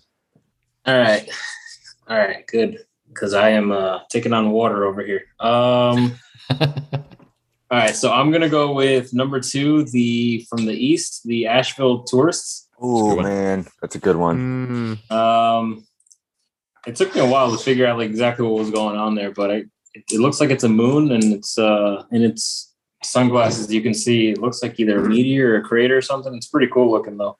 All 0.84 0.98
right. 0.98 1.28
All 2.08 2.18
right, 2.18 2.44
good. 2.48 2.84
Because 3.08 3.32
I 3.32 3.50
am 3.50 3.70
uh, 3.70 4.00
taking 4.10 4.32
on 4.32 4.50
water 4.50 4.84
over 4.84 5.04
here. 5.06 5.22
Um, 5.38 6.18
all 7.70 7.78
right, 7.78 7.96
so 7.96 8.12
I'm 8.12 8.30
gonna 8.30 8.48
go 8.48 8.72
with 8.72 9.12
number 9.12 9.40
two, 9.40 9.84
the 9.84 10.46
from 10.48 10.66
the 10.66 10.74
east, 10.74 11.22
the 11.24 11.46
Asheville 11.46 12.04
Tourists. 12.04 12.68
Oh 12.80 13.16
man, 13.20 13.66
that's 13.80 13.94
a 13.94 13.98
good 13.98 14.16
one. 14.16 14.98
Mm, 15.08 15.10
Um, 15.10 15.86
it 16.86 16.96
took 16.96 17.14
me 17.14 17.20
a 17.20 17.26
while 17.26 17.50
to 17.50 17.58
figure 17.62 17.86
out 17.86 17.98
like 17.98 18.10
exactly 18.10 18.46
what 18.46 18.58
was 18.58 18.70
going 18.70 18.96
on 18.96 19.14
there, 19.14 19.30
but 19.30 19.50
I, 19.50 19.54
it, 19.94 20.04
it 20.12 20.20
looks 20.20 20.40
like 20.40 20.50
it's 20.50 20.64
a 20.64 20.68
moon, 20.68 21.12
and 21.12 21.24
it's 21.32 21.58
uh, 21.58 22.04
in 22.12 22.22
its 22.22 22.74
sunglasses. 23.02 23.72
You 23.72 23.82
can 23.82 23.94
see 23.94 24.28
it 24.30 24.38
looks 24.38 24.62
like 24.62 24.78
either 24.78 24.98
a 24.98 25.08
meteor 25.08 25.52
or 25.52 25.56
a 25.56 25.62
crater 25.62 25.96
or 25.96 26.02
something. 26.02 26.34
It's 26.34 26.46
pretty 26.46 26.68
cool 26.72 26.90
looking 26.90 27.16
though. 27.16 27.38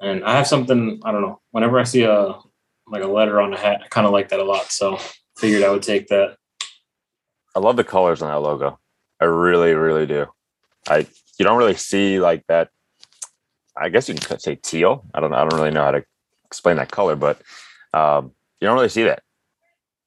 And 0.00 0.24
I 0.24 0.36
have 0.36 0.46
something 0.46 1.00
I 1.04 1.12
don't 1.12 1.22
know. 1.22 1.40
Whenever 1.50 1.78
I 1.78 1.84
see 1.84 2.04
a 2.04 2.38
like 2.86 3.02
a 3.02 3.06
letter 3.06 3.40
on 3.40 3.52
a 3.52 3.58
hat, 3.58 3.82
I 3.84 3.88
kind 3.88 4.06
of 4.06 4.12
like 4.12 4.30
that 4.30 4.40
a 4.40 4.44
lot. 4.44 4.70
So 4.72 4.98
figured 5.36 5.62
I 5.62 5.70
would 5.70 5.82
take 5.82 6.08
that. 6.08 6.37
I 7.58 7.60
love 7.60 7.74
the 7.74 7.82
colors 7.82 8.22
on 8.22 8.28
that 8.28 8.38
logo. 8.38 8.78
I 9.20 9.24
really, 9.24 9.74
really 9.74 10.06
do. 10.06 10.26
I 10.88 10.98
you 11.38 11.44
don't 11.44 11.58
really 11.58 11.74
see 11.74 12.20
like 12.20 12.46
that. 12.46 12.70
I 13.76 13.88
guess 13.88 14.08
you 14.08 14.14
can 14.14 14.38
say 14.38 14.54
teal. 14.54 15.04
I 15.12 15.18
don't. 15.18 15.32
I 15.32 15.40
don't 15.40 15.58
really 15.58 15.72
know 15.72 15.82
how 15.82 15.90
to 15.90 16.04
explain 16.44 16.76
that 16.76 16.92
color, 16.92 17.16
but 17.16 17.42
um, 17.92 18.30
you 18.60 18.68
don't 18.68 18.76
really 18.76 18.88
see 18.88 19.02
that. 19.02 19.24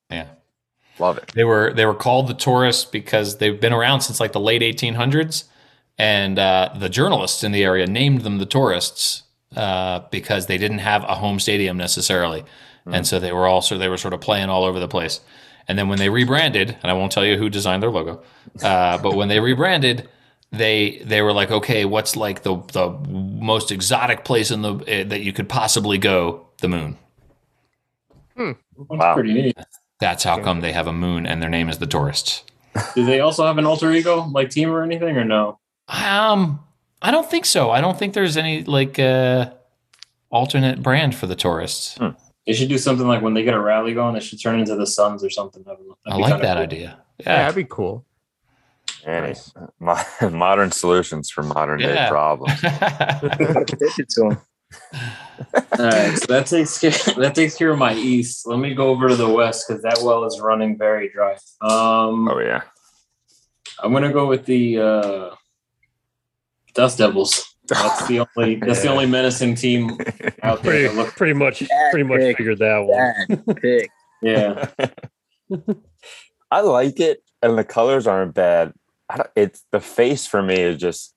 Yeah. 0.10 0.28
Love 0.98 1.18
it. 1.18 1.30
They 1.36 1.44
were 1.44 1.74
they 1.74 1.86
were 1.86 1.94
called 1.94 2.30
the 2.30 2.34
tourists 2.34 2.86
because 2.86 3.40
they've 3.40 3.60
been 3.60 3.74
around 3.74 4.00
since 4.00 4.22
like 4.22 4.32
the 4.32 4.40
late 4.40 4.62
1800s, 4.62 5.44
and 5.98 6.40
uh, 6.40 6.70
the 6.80 6.88
journalists 6.88 7.44
in 7.44 7.52
the 7.52 7.66
area 7.66 7.86
named 7.86 8.22
them 8.22 8.38
the 8.38 8.46
tourists 8.46 9.24
uh, 9.58 10.00
because 10.10 10.46
they 10.46 10.58
didn't 10.58 10.80
have 10.80 11.04
a 11.04 11.16
home 11.16 11.38
stadium 11.38 11.76
necessarily, 11.76 12.46
and 12.86 13.06
so 13.06 13.20
they 13.20 13.34
were 13.34 13.48
also 13.48 13.78
they 13.78 13.90
were 13.90 13.98
sort 13.98 14.14
of 14.14 14.22
playing 14.22 14.48
all 14.48 14.64
over 14.64 14.80
the 14.80 14.88
place. 14.88 15.20
And 15.72 15.80
then 15.80 15.88
when 15.88 16.00
they 16.00 16.10
rebranded, 16.10 16.78
and 16.84 16.92
I 16.92 16.94
won't 16.94 17.14
tell 17.14 17.26
you 17.26 17.38
who 17.38 17.50
designed 17.50 17.82
their 17.82 17.90
logo, 17.90 18.22
uh, 18.62 18.98
but 18.98 19.16
when 19.16 19.30
they 19.30 19.40
rebranded, 19.40 20.10
they 20.52 21.02
they 21.06 21.22
were 21.22 21.32
like, 21.32 21.50
okay, 21.50 21.86
what's 21.86 22.18
like 22.18 22.44
the 22.44 22.58
the 22.74 22.90
most 23.10 23.72
exotic 23.72 24.26
place 24.26 24.52
in 24.52 24.64
the 24.64 24.74
uh, 24.74 25.08
that 25.08 25.22
you 25.22 25.32
could 25.32 25.48
possibly 25.48 25.98
go? 25.98 26.46
The 26.60 26.68
moon. 26.68 26.98
That's 28.36 28.58
Wow. 28.90 29.14
pretty 29.14 29.34
neat. 29.34 29.58
That's 30.02 30.26
how 30.26 30.44
come 30.44 30.60
they 30.60 30.74
have 30.74 30.88
a 30.88 30.94
moon, 30.94 31.26
and 31.26 31.42
their 31.42 31.50
name 31.50 31.70
is 31.70 31.78
the 31.78 31.88
tourists. 31.88 32.44
Do 32.94 33.06
they 33.06 33.22
also 33.22 33.46
have 33.46 33.58
an 33.58 33.66
alter 33.66 33.94
ego 33.94 34.28
like 34.30 34.50
team 34.50 34.72
or 34.72 34.84
anything 34.84 35.16
or 35.16 35.24
no? 35.24 35.58
Um, 35.88 36.60
I 37.02 37.12
don't 37.12 37.32
think 37.32 37.46
so. 37.46 37.72
I 37.72 37.80
don't 37.80 37.98
think 37.98 38.14
there's 38.14 38.36
any 38.36 38.66
like 38.66 39.00
uh 39.00 39.52
alternate 40.32 40.84
brand 40.84 41.16
for 41.16 41.28
the 41.28 41.36
tourists. 41.36 41.98
They 42.48 42.54
should 42.54 42.70
do 42.70 42.78
something 42.78 43.08
like 43.08 43.22
when 43.22 43.34
they 43.36 43.44
get 43.44 43.54
a 43.54 43.60
rally 43.60 43.94
going, 43.94 44.14
they 44.16 44.20
should 44.20 44.42
turn 44.42 44.60
into 44.60 44.76
the 44.76 44.88
Suns 44.88 45.24
or 45.24 45.30
something. 45.30 45.64
I. 45.68 45.72
I 45.72 45.76
That'd 45.76 46.18
be 46.18 46.22
like 46.32 46.42
that 46.42 46.54
cool. 46.56 46.64
idea. 46.64 46.80
yeah, 47.20 47.26
Yeah. 47.26 47.38
that'd 47.44 47.56
be 47.56 47.64
cool. 47.66 48.06
And 49.06 49.36
mo- 49.80 49.98
modern 50.32 50.72
solutions 50.72 51.30
for 51.30 51.44
modern 51.44 51.80
day 51.80 52.08
problems. 52.10 52.60
Pitch 52.62 54.00
it 54.00 54.10
to 54.10 54.30
him. 54.30 54.38
All 55.54 55.86
right, 55.86 56.18
so 56.18 56.26
that 56.28 56.46
takes 56.48 56.80
care, 56.80 56.92
that 57.18 57.34
takes 57.36 57.56
care 57.58 57.72
of 57.72 57.78
my 57.78 57.94
east. 57.94 58.48
Let 58.48 58.60
me 58.60 58.74
go 58.74 58.90
over 58.90 59.08
to 59.10 59.16
the 59.16 59.28
west 59.30 59.66
because 59.68 59.82
that 59.84 60.00
well 60.04 60.24
is 60.26 60.40
running 60.40 60.78
very 60.78 61.10
dry. 61.10 61.34
Um, 61.62 62.28
Oh 62.30 62.40
yeah. 62.40 62.62
I'm 63.80 63.92
gonna 63.94 64.14
go 64.14 64.28
with 64.28 64.46
the 64.46 64.80
uh, 64.80 65.30
Dust 66.74 67.00
Devils. 67.00 67.51
That's 67.72 68.08
the 68.08 68.26
only 68.38 68.56
that's 68.56 68.82
the 68.82 68.90
only 68.90 69.06
menacing 69.06 69.56
team 69.56 69.92
out 70.44 70.62
there. 70.64 70.88
Pretty, 70.90 70.96
look- 70.96 71.16
pretty 71.16 71.34
much, 71.34 71.64
pretty 71.92 72.04
much 72.08 72.20
pick. 72.20 72.38
figured 72.38 72.60
that 72.60 72.78
one. 72.80 73.46
Bad 73.46 73.56
pick. 73.62 73.90
yeah, 74.22 74.68
I 76.52 76.62
like 76.62 77.00
it, 77.00 77.24
and 77.42 77.58
the 77.58 77.64
colors 77.64 78.08
aren't 78.08 78.34
bad. 78.34 78.74
I 79.10 79.18
don't, 79.18 79.30
it's 79.36 79.64
the 79.72 79.80
face 79.80 80.26
for 80.28 80.42
me 80.42 80.56
is 80.56 80.78
just. 80.78 81.14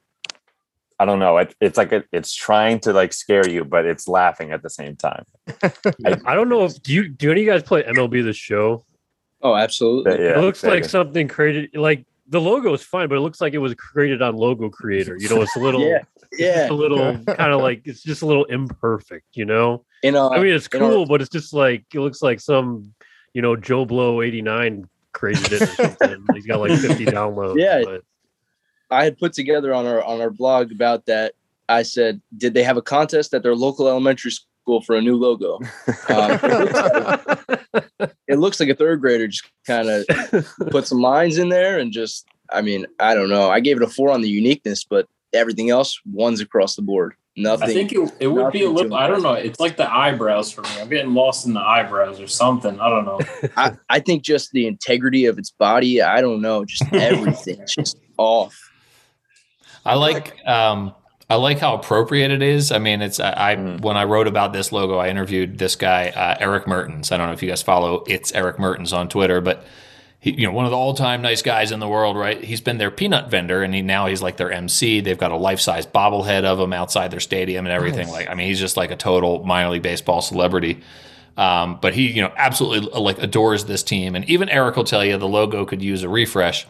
I 1.01 1.07
don't 1.07 1.19
know. 1.19 1.39
It, 1.39 1.55
it's 1.61 1.77
like 1.77 1.91
it, 1.91 2.07
it's 2.13 2.33
trying 2.33 2.79
to 2.81 2.93
like 2.93 3.13
scare 3.13 3.49
you, 3.49 3.65
but 3.65 3.85
it's 3.85 4.07
laughing 4.07 4.53
at 4.53 4.63
the 4.63 4.71
same 4.71 4.95
time. 4.95 5.25
I 6.25 6.35
don't 6.37 6.49
know 6.49 6.65
if 6.65 6.81
do 6.85 6.93
you 6.93 7.09
do 7.09 7.33
any 7.33 7.41
of 7.41 7.47
you 7.47 7.53
guys 7.53 7.63
play 7.65 7.83
MLB 7.83 8.23
the 8.23 8.33
show? 8.33 8.85
Oh, 9.43 9.57
absolutely. 9.57 10.13
Yeah, 10.25 10.39
it 10.39 10.41
looks 10.41 10.63
like 10.63 10.85
Sega. 10.85 10.89
something 10.91 11.27
created 11.29 11.71
like 11.75 12.07
the 12.35 12.41
logo 12.41 12.75
is 12.75 12.83
fine, 12.83 13.09
but 13.09 13.17
it 13.17 13.21
looks 13.21 13.41
like 13.41 13.55
it 13.55 13.59
was 13.59 13.75
created 13.75 14.21
on 14.21 14.35
Logo 14.37 14.69
Creator. 14.69 15.17
You 15.21 15.29
know, 15.29 15.41
it's 15.41 15.55
a 15.57 15.61
little 15.61 15.81
Yeah, 15.89 16.03
Yeah. 16.37 16.69
a 16.71 16.73
little 16.75 17.17
kind 17.25 17.53
of 17.53 17.61
like 17.63 17.83
it's 17.85 18.03
just 18.03 18.23
a 18.23 18.27
little 18.27 18.45
imperfect, 18.47 19.27
you 19.35 19.45
know? 19.45 19.85
In 20.03 20.17
uh, 20.17 20.29
I 20.31 20.39
mean 20.43 20.53
it's 20.53 20.67
in 20.67 20.83
our- 20.83 20.91
cool, 20.91 21.07
but 21.07 21.21
it's 21.23 21.31
just 21.31 21.55
like 21.55 21.85
it 21.95 22.01
looks 22.01 22.23
like 22.23 22.41
some, 22.41 22.93
you 23.33 23.41
know, 23.43 23.55
Joe 23.57 23.85
Blow 23.85 24.21
89 24.21 24.89
created 25.13 25.53
it 25.53 25.63
or 25.63 25.67
something. 25.67 26.25
He's 26.35 26.45
got 26.47 26.59
like 26.61 26.79
50 26.79 27.07
downloads. 27.07 27.59
Yeah. 27.59 27.83
but- 27.85 28.03
I 28.91 29.05
had 29.05 29.17
put 29.19 29.33
together 29.33 29.73
on 29.73 29.87
our 29.87 30.03
on 30.05 30.21
our 30.21 30.31
blog 30.31 30.71
about 30.73 31.07
that. 31.07 31.35
I 31.69 31.83
said, 31.83 32.21
did 32.37 32.53
they 32.53 32.63
have 32.65 32.77
a 32.77 32.83
contest 32.83 33.33
at 33.33 33.43
their 33.43 33.55
local 33.57 33.89
elementary 33.89 34.31
school 34.65 34.81
for 34.81 34.97
a 34.97 35.03
new 35.03 35.17
logo? 35.17 35.59
Um, 36.09 36.39
it, 36.43 36.43
looks 36.43 37.99
like, 38.01 38.15
it 38.29 38.39
looks 38.39 38.61
like 38.61 38.69
a 38.71 38.75
third 38.75 39.01
grader 39.01 39.29
just 39.29 39.45
kind 39.67 39.89
of 39.89 40.07
put 40.71 40.87
some 40.87 41.01
lines 41.01 41.39
in 41.39 41.51
there 41.51 41.79
and 41.79 41.93
just. 41.93 42.27
I 42.53 42.61
mean, 42.61 42.87
I 43.01 43.15
don't 43.15 43.31
know. 43.31 43.51
I 43.51 43.61
gave 43.61 43.79
it 43.79 43.83
a 43.83 43.89
four 43.89 44.11
on 44.11 44.21
the 44.21 44.29
uniqueness, 44.29 44.85
but 44.85 45.09
everything 45.33 45.71
else 45.71 45.99
ones 46.05 46.41
across 46.41 46.77
the 46.77 46.83
board. 46.83 47.15
Nothing. 47.37 47.71
I 47.71 47.73
think 47.73 47.93
it, 47.93 48.13
it 48.21 48.27
would 48.29 48.53
be 48.53 48.63
a 48.63 48.71
little. 48.71 48.95
I 48.95 49.09
don't 49.09 49.23
know. 49.23 49.33
It's 49.33 49.59
like 49.59 49.77
the 49.77 49.93
eyebrows 49.93 50.53
for 50.53 50.63
me. 50.63 50.69
I'm 50.79 50.89
getting 50.89 51.15
lost 51.15 51.47
in 51.47 51.55
the 51.55 51.61
eyebrows 51.61 52.21
or 52.21 52.29
something. 52.29 52.79
I 52.79 52.89
don't 52.89 53.05
know. 53.05 53.21
I, 53.57 53.73
I 53.89 53.99
think 53.99 54.23
just 54.23 54.53
the 54.53 54.67
integrity 54.67 55.25
of 55.25 55.39
its 55.39 55.51
body. 55.51 56.01
I 56.01 56.21
don't 56.21 56.41
know. 56.41 56.65
Just 56.65 56.85
everything. 56.93 57.61
just 57.67 57.99
off. 58.19 58.57
I 59.85 59.95
like 59.95 60.39
um 60.47 60.95
I 61.29 61.37
like 61.37 61.59
how 61.59 61.75
appropriate 61.75 62.31
it 62.31 62.43
is. 62.43 62.71
I 62.71 62.79
mean, 62.79 63.01
it's 63.01 63.19
I, 63.19 63.33
I 63.33 63.55
when 63.57 63.97
I 63.97 64.05
wrote 64.05 64.27
about 64.27 64.53
this 64.53 64.73
logo, 64.73 64.99
I 64.99 65.09
interviewed 65.09 65.59
this 65.59 65.75
guy 65.75 66.09
uh, 66.09 66.37
Eric 66.39 66.67
Mertens. 66.67 67.13
I 67.13 67.17
don't 67.17 67.29
know 67.29 67.33
if 67.33 67.43
you 67.43 67.49
guys 67.49 67.63
follow 67.63 68.05
it's 68.07 68.33
Eric 68.33 68.59
Mertens 68.59 68.93
on 68.93 69.09
Twitter, 69.09 69.41
but 69.41 69.65
he, 70.21 70.33
you 70.33 70.47
know, 70.47 70.53
one 70.53 70.65
of 70.65 70.71
the 70.71 70.77
all-time 70.77 71.21
nice 71.21 71.43
guys 71.43 71.71
in 71.71 71.81
the 71.81 71.89
world, 71.89 72.17
right? 72.17 72.43
He's 72.43 72.63
been 72.63 72.79
their 72.79 72.91
peanut 72.91 73.31
vendor, 73.31 73.63
and 73.63 73.75
he 73.75 73.83
now 73.83 74.07
he's 74.07 74.23
like 74.23 74.39
their 74.39 74.51
MC. 74.51 75.01
They've 75.01 75.19
got 75.19 75.33
a 75.33 75.37
life-size 75.37 75.87
bobblehead 75.87 76.45
of 76.45 76.59
him 76.59 76.73
outside 76.73 77.11
their 77.11 77.21
stadium 77.21 77.67
and 77.67 77.73
everything. 77.75 78.09
Like, 78.09 78.31
I 78.31 78.35
mean, 78.35 78.47
he's 78.49 78.61
just 78.61 78.79
like 78.79 78.91
a 78.91 78.97
total 78.97 79.45
minor 79.45 79.69
league 79.69 79.83
baseball 79.83 80.23
celebrity. 80.23 80.81
Um, 81.37 81.79
but 81.81 81.95
he, 81.95 82.11
you 82.11 82.23
know, 82.23 82.33
absolutely 82.37 82.99
like 82.99 83.19
adores 83.23 83.67
this 83.67 83.83
team, 83.83 84.15
and 84.15 84.25
even 84.31 84.49
Eric 84.49 84.77
will 84.77 84.85
tell 84.85 85.05
you 85.05 85.19
the 85.19 85.29
logo 85.29 85.67
could 85.67 85.83
use 85.83 86.03
a 86.03 86.09
refresh. 86.09 86.67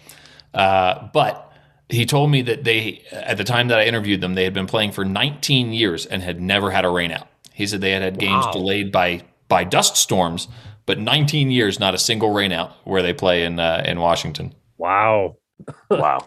Uh, 0.52 1.08
but 1.12 1.52
he 1.88 2.06
told 2.06 2.30
me 2.30 2.42
that 2.42 2.64
they, 2.64 3.02
at 3.12 3.36
the 3.36 3.44
time 3.44 3.68
that 3.68 3.78
I 3.78 3.84
interviewed 3.84 4.20
them, 4.20 4.34
they 4.34 4.44
had 4.44 4.54
been 4.54 4.66
playing 4.66 4.92
for 4.92 5.04
19 5.04 5.72
years 5.72 6.06
and 6.06 6.22
had 6.22 6.40
never 6.40 6.70
had 6.70 6.84
a 6.84 6.88
rainout. 6.88 7.26
He 7.52 7.66
said 7.66 7.80
they 7.80 7.90
had 7.92 8.02
had 8.02 8.18
games 8.18 8.46
Wow. 8.46 8.52
delayed 8.52 8.90
by 8.92 9.22
by 9.48 9.62
dust 9.64 9.96
storms, 9.96 10.48
but 10.86 10.98
19 10.98 11.50
years, 11.50 11.78
not 11.78 11.94
a 11.94 11.98
single 11.98 12.30
rainout 12.30 12.72
where 12.84 13.02
they 13.02 13.12
play 13.12 13.44
in 13.44 13.58
uh, 13.60 13.82
in 13.86 14.00
Washington. 14.00 14.54
Wow. 14.78 15.36
Wow. 15.90 16.26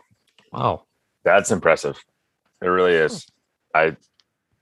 Wow. 0.53 0.83
That's 1.23 1.51
impressive. 1.51 1.97
It 2.61 2.67
really 2.67 2.93
is. 2.93 3.25
I 3.75 3.97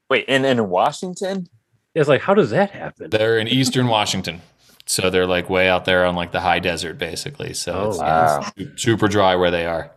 wait, 0.10 0.25
in 0.27 0.43
in 0.45 0.69
Washington? 0.69 1.47
It's 1.93 2.10
like, 2.10 2.21
how 2.21 2.34
does 2.34 2.49
that 2.49 2.71
happen? 2.71 3.10
They're 3.12 3.38
in 3.38 3.47
Eastern 3.60 3.88
Washington, 3.88 4.41
so 4.86 5.10
they're 5.10 5.27
like 5.27 5.49
way 5.49 5.69
out 5.69 5.86
there 5.86 6.03
on 6.05 6.15
like 6.15 6.31
the 6.31 6.39
high 6.41 6.60
desert, 6.60 6.97
basically. 6.97 7.53
So 7.53 7.73
Oh, 7.73 7.89
it's, 7.89 7.99
wow. 7.99 8.51
it's 8.58 8.81
super 8.81 9.08
dry 9.08 9.36
where 9.36 9.51
they 9.51 9.65
are. 9.67 9.91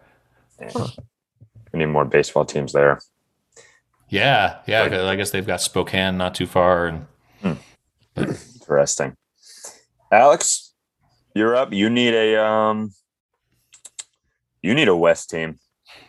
We 1.73 1.79
need 1.81 1.87
more 1.87 2.05
baseball 2.05 2.45
teams 2.45 2.73
there. 2.73 3.01
Yeah, 4.09 4.59
yeah. 4.67 4.89
'cause 4.89 5.05
I 5.05 5.17
guess 5.17 5.31
they've 5.31 5.47
got 5.47 5.61
Spokane 5.61 6.17
not 6.17 6.35
too 6.35 6.47
far, 6.47 6.87
and 6.87 7.07
Interesting. 8.17 9.17
Alex, 10.11 10.75
you're 11.35 11.55
up. 11.55 11.73
You 11.73 11.89
need 11.91 12.15
a 12.15 12.43
um 12.43 12.93
you 14.63 14.75
need 14.75 14.89
a 14.89 14.97
West 14.97 15.31
team. 15.31 15.59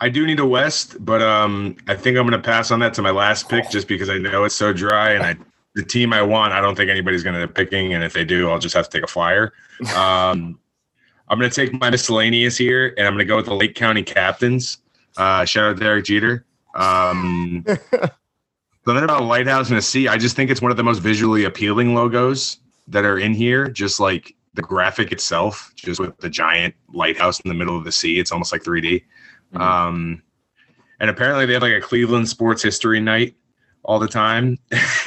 I 0.02 0.10
do 0.10 0.26
need 0.26 0.40
a 0.40 0.46
West, 0.46 1.04
but 1.06 1.22
um, 1.22 1.76
I 1.88 1.96
think 1.96 2.18
I'm 2.18 2.28
going 2.28 2.42
to 2.42 2.46
pass 2.46 2.72
on 2.72 2.80
that 2.80 2.94
to 2.96 3.02
my 3.02 3.12
last 3.12 3.50
pick 3.50 3.70
just 3.70 3.88
because 3.88 4.10
I 4.10 4.18
know 4.18 4.44
it's 4.46 4.56
so 4.56 4.72
dry 4.74 5.12
and 5.12 5.24
I 5.24 5.36
the 5.76 5.84
team 5.84 6.14
I 6.14 6.22
want. 6.22 6.54
I 6.54 6.62
don't 6.62 6.76
think 6.76 6.90
anybody's 6.90 7.22
going 7.24 7.40
to 7.40 7.48
be 7.48 7.54
picking, 7.54 7.94
and 7.94 8.04
if 8.04 8.14
they 8.14 8.24
do, 8.26 8.50
I'll 8.50 8.60
just 8.60 8.76
have 8.76 8.90
to 8.90 8.98
take 8.98 9.04
a 9.04 9.08
flyer. 9.12 9.54
Um, 9.96 10.60
I'm 11.30 11.38
going 11.40 11.50
to 11.50 11.56
take 11.56 11.80
my 11.80 11.90
miscellaneous 11.90 12.58
here, 12.58 12.94
and 12.98 13.06
I'm 13.06 13.14
going 13.14 13.20
to 13.20 13.26
go 13.26 13.36
with 13.36 13.46
the 13.46 13.54
Lake 13.56 13.76
County 13.76 14.04
Captains. 14.04 14.80
Uh, 15.18 15.46
shout 15.46 15.66
out 15.72 15.78
to 15.78 15.84
Derek 15.84 16.06
Jeter. 16.06 16.46
Um, 16.76 17.64
something 18.86 19.04
about 19.04 19.22
a 19.22 19.24
lighthouse 19.24 19.70
and 19.70 19.78
a 19.78 19.82
sea. 19.82 20.08
I 20.08 20.18
just 20.18 20.36
think 20.36 20.50
it's 20.50 20.62
one 20.62 20.72
of 20.72 20.78
the 20.78 20.84
most 20.84 21.00
visually 21.00 21.44
appealing 21.44 21.94
logos 21.94 22.58
that 22.88 23.06
are 23.06 23.20
in 23.20 23.34
here. 23.34 23.68
Just 23.68 24.00
like 24.00 24.36
the 24.56 24.62
graphic 24.62 25.12
itself, 25.12 25.72
just 25.76 26.00
with 26.00 26.18
the 26.18 26.30
giant 26.30 26.74
lighthouse 26.94 27.40
in 27.42 27.50
the 27.50 27.56
middle 27.56 27.78
of 27.78 27.84
the 27.84 27.92
sea. 27.92 28.20
It's 28.20 28.32
almost 28.32 28.52
like 28.52 28.64
3D. 28.64 29.04
Mhm. 29.54 29.62
Um, 29.62 30.24
and 31.00 31.10
apparently 31.10 31.46
they 31.46 31.54
have 31.54 31.62
like 31.62 31.74
a 31.74 31.82
Cleveland 31.82 32.28
sports 32.28 32.62
history 32.62 33.00
night 33.00 33.36
all 33.84 34.00
the 34.00 34.08
time, 34.08 34.58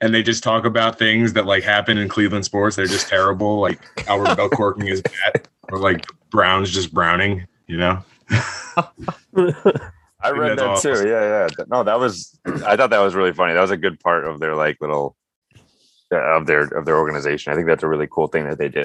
and 0.00 0.14
they 0.14 0.22
just 0.22 0.42
talk 0.44 0.64
about 0.64 0.98
things 0.98 1.32
that 1.32 1.46
like 1.46 1.64
happen 1.64 1.98
in 1.98 2.08
Cleveland 2.08 2.44
sports. 2.44 2.76
They're 2.76 2.86
just 2.86 3.08
terrible, 3.08 3.60
like 3.60 3.80
Albert 4.08 4.36
Belle 4.36 4.48
corking 4.50 4.86
his 4.86 5.02
bat, 5.02 5.48
or 5.72 5.78
like 5.78 6.06
Browns 6.30 6.70
just 6.70 6.94
browning. 6.94 7.46
You 7.66 7.78
know, 7.78 8.04
I 8.30 8.88
read 10.30 10.50
that 10.50 10.56
that's 10.56 10.82
too. 10.82 11.08
Yeah, 11.08 11.48
yeah. 11.58 11.64
No, 11.68 11.82
that 11.82 11.98
was 11.98 12.38
I 12.66 12.76
thought 12.76 12.90
that 12.90 13.00
was 13.00 13.14
really 13.14 13.32
funny. 13.32 13.54
That 13.54 13.60
was 13.62 13.70
a 13.70 13.76
good 13.76 13.98
part 14.00 14.24
of 14.24 14.40
their 14.40 14.54
like 14.54 14.76
little 14.80 15.16
uh, 16.12 16.16
of 16.36 16.46
their 16.46 16.62
of 16.64 16.84
their 16.84 16.98
organization. 16.98 17.52
I 17.52 17.56
think 17.56 17.66
that's 17.66 17.82
a 17.82 17.88
really 17.88 18.08
cool 18.10 18.26
thing 18.28 18.44
that 18.48 18.58
they 18.58 18.68
do. 18.68 18.84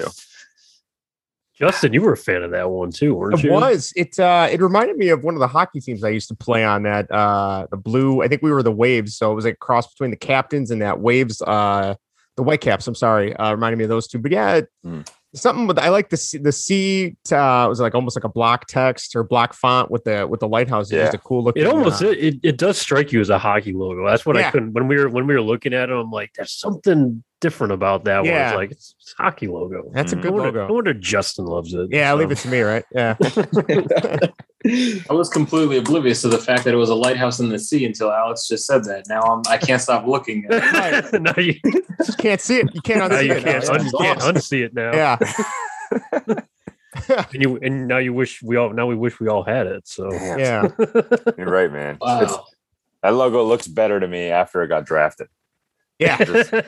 Justin, 1.54 1.92
you 1.92 2.02
were 2.02 2.12
a 2.12 2.16
fan 2.16 2.44
of 2.44 2.52
that 2.52 2.70
one 2.70 2.92
too, 2.92 3.14
weren't 3.16 3.40
It 3.40 3.46
you? 3.46 3.52
was. 3.52 3.92
It 3.96 4.18
uh 4.18 4.48
it 4.50 4.60
reminded 4.60 4.96
me 4.96 5.08
of 5.08 5.24
one 5.24 5.34
of 5.34 5.40
the 5.40 5.48
hockey 5.48 5.80
teams 5.80 6.04
I 6.04 6.10
used 6.10 6.28
to 6.28 6.36
play 6.36 6.64
on 6.64 6.84
that 6.84 7.10
uh 7.10 7.66
the 7.70 7.76
blue, 7.76 8.22
I 8.22 8.28
think 8.28 8.42
we 8.42 8.52
were 8.52 8.62
the 8.62 8.70
Waves, 8.72 9.16
so 9.16 9.32
it 9.32 9.34
was 9.34 9.44
like 9.44 9.54
a 9.54 9.58
cross 9.58 9.92
between 9.92 10.10
the 10.10 10.16
captains 10.16 10.70
and 10.70 10.80
that 10.82 11.00
Waves 11.00 11.42
uh 11.42 11.94
the 12.36 12.42
Whitecaps, 12.44 12.86
I'm 12.86 12.94
sorry, 12.94 13.34
uh 13.34 13.50
reminded 13.52 13.78
me 13.78 13.84
of 13.84 13.90
those 13.90 14.06
two. 14.06 14.18
But 14.20 14.30
yeah, 14.32 14.54
it- 14.54 14.68
Hmm. 14.84 15.00
Something 15.34 15.66
with 15.66 15.78
I 15.78 15.88
like 15.88 16.08
the 16.08 16.16
C, 16.16 16.38
the 16.38 16.52
C 16.52 17.16
uh 17.30 17.64
it 17.66 17.68
was 17.68 17.80
like 17.80 17.94
almost 17.94 18.16
like 18.16 18.24
a 18.24 18.28
block 18.28 18.66
text 18.66 19.14
or 19.14 19.22
block 19.24 19.52
font 19.52 19.90
with 19.90 20.04
the 20.04 20.26
with 20.26 20.40
the 20.40 20.48
lighthouse. 20.48 20.90
It's 20.90 21.14
a 21.14 21.18
cool 21.18 21.44
looking 21.44 21.62
It 21.62 21.66
almost 21.66 22.02
uh, 22.02 22.08
it, 22.08 22.36
it 22.42 22.56
does 22.56 22.78
strike 22.78 23.12
you 23.12 23.20
as 23.20 23.30
a 23.30 23.38
hockey 23.38 23.72
logo. 23.72 24.06
That's 24.06 24.24
what 24.24 24.36
I 24.36 24.50
couldn't 24.50 24.72
when 24.72 24.88
we 24.88 24.96
were 24.96 25.08
when 25.08 25.26
we 25.26 25.34
were 25.34 25.42
looking 25.42 25.74
at 25.74 25.90
it. 25.90 25.92
I'm 25.92 26.10
like, 26.10 26.32
there's 26.34 26.52
something 26.52 27.22
different 27.40 27.72
about 27.72 28.04
that 28.04 28.24
one. 28.24 28.32
It's 28.32 28.54
like 28.56 28.70
it's, 28.72 28.94
it's 29.00 29.14
hockey 29.16 29.46
logo. 29.48 29.90
that's 29.92 30.12
a 30.12 30.16
Mhm. 30.16 30.22
good 30.22 30.30
no, 30.34 30.42
wonder, 30.42 30.52
no 30.58 30.62
logo. 30.62 30.74
wonder 30.74 30.94
Justin 30.94 31.44
loves 31.46 31.72
it. 31.74 31.88
Yeah, 31.90 32.10
I'll 32.10 32.16
leave 32.16 32.30
it 32.32 32.38
to 32.38 32.48
me, 32.48 32.60
right? 32.60 32.84
Yeah. 32.92 33.16
I 35.10 35.12
was 35.12 35.28
completely 35.28 35.78
oblivious 35.78 36.20
to 36.22 36.28
the 36.28 36.38
fact 36.38 36.64
that 36.64 36.74
it 36.74 36.76
was 36.76 36.90
a 36.90 36.94
lighthouse 36.94 37.38
in 37.38 37.48
the 37.48 37.58
sea 37.58 37.84
until 37.86 38.10
Alex 38.10 38.48
just 38.48 38.66
said 38.66 38.84
that. 38.84 39.04
Now 39.08 39.20
I'm, 39.22 39.42
I 39.48 39.56
can't 39.56 39.80
stop 39.80 40.06
looking 40.06 40.46
at 40.50 41.12
it. 41.14 41.22
now 41.22 41.34
you, 41.36 41.54
Just 42.04 42.18
can't 42.18 42.40
see 42.40 42.58
it. 42.58 42.74
You 42.74 42.80
can't 42.82 42.98
now 43.10 43.16
unsee 43.18 43.26
you 43.26 43.32
it. 43.34 43.44
can't, 43.44 43.64
Yeah. 43.64 43.70
un, 43.72 43.90
can't 43.98 44.20
unsee 44.20 44.64
it 44.64 44.74
now. 44.74 44.92
Yeah. 44.92 45.18
And 47.32 47.42
you 47.42 47.56
and 47.58 47.86
now 47.86 47.98
you 47.98 48.12
wish 48.12 48.42
we 48.42 48.56
all 48.56 48.70
now 48.72 48.86
we 48.86 48.96
wish 48.96 49.20
we 49.20 49.28
all 49.28 49.44
had 49.44 49.66
it. 49.68 49.86
So 49.86 50.10
Damn. 50.10 50.38
Yeah. 50.40 50.68
You're 51.38 51.48
right, 51.50 51.70
man. 51.72 51.94
It's- 51.96 52.32
Wow. 52.32 52.44
that 53.02 53.10
logo 53.14 53.44
looks 53.44 53.68
better 53.68 54.00
to 54.00 54.08
me 54.08 54.28
after 54.30 54.62
it 54.62 54.68
got 54.68 54.84
drafted. 54.84 55.28
Yeah. 55.98 56.16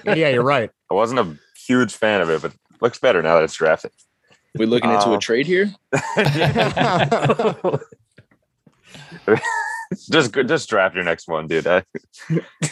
Yeah, 0.05 0.29
you're 0.29 0.43
right. 0.43 0.71
I 0.91 0.95
wasn't 0.95 1.21
a 1.21 1.39
huge 1.67 1.95
fan 1.95 2.21
of 2.21 2.29
it, 2.31 2.43
but 2.43 2.53
it 2.53 2.59
looks 2.83 2.99
better 2.99 3.23
now 3.23 3.37
that 3.37 3.45
it's 3.45 3.55
drafted. 3.55 3.93
We 4.57 4.67
looking 4.67 4.91
into 4.91 5.11
Uh, 5.11 5.17
a 5.17 5.19
trade 5.19 5.47
here? 5.47 5.73
just 10.11 10.33
just 10.35 10.69
draft 10.69 10.95
your 10.95 11.05
next 11.05 11.29
one, 11.29 11.47
dude. 11.47 11.67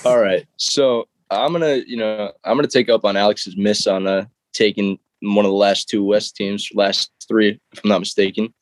All 0.04 0.18
right. 0.20 0.46
So 0.56 1.08
I'm 1.30 1.52
gonna, 1.52 1.82
you 1.86 1.96
know, 1.96 2.32
I'm 2.44 2.56
gonna 2.56 2.68
take 2.68 2.88
up 2.88 3.04
on 3.04 3.16
Alex's 3.16 3.56
miss 3.56 3.86
on 3.86 4.06
uh 4.06 4.24
taking 4.52 4.98
one 5.20 5.44
of 5.44 5.50
the 5.50 5.56
last 5.56 5.88
two 5.88 6.02
West 6.04 6.36
teams, 6.36 6.68
last 6.74 7.10
three, 7.26 7.60
if 7.72 7.80
I'm 7.84 7.88
not 7.90 7.98
mistaken. 8.00 8.52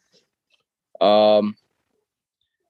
Um, 1.01 1.57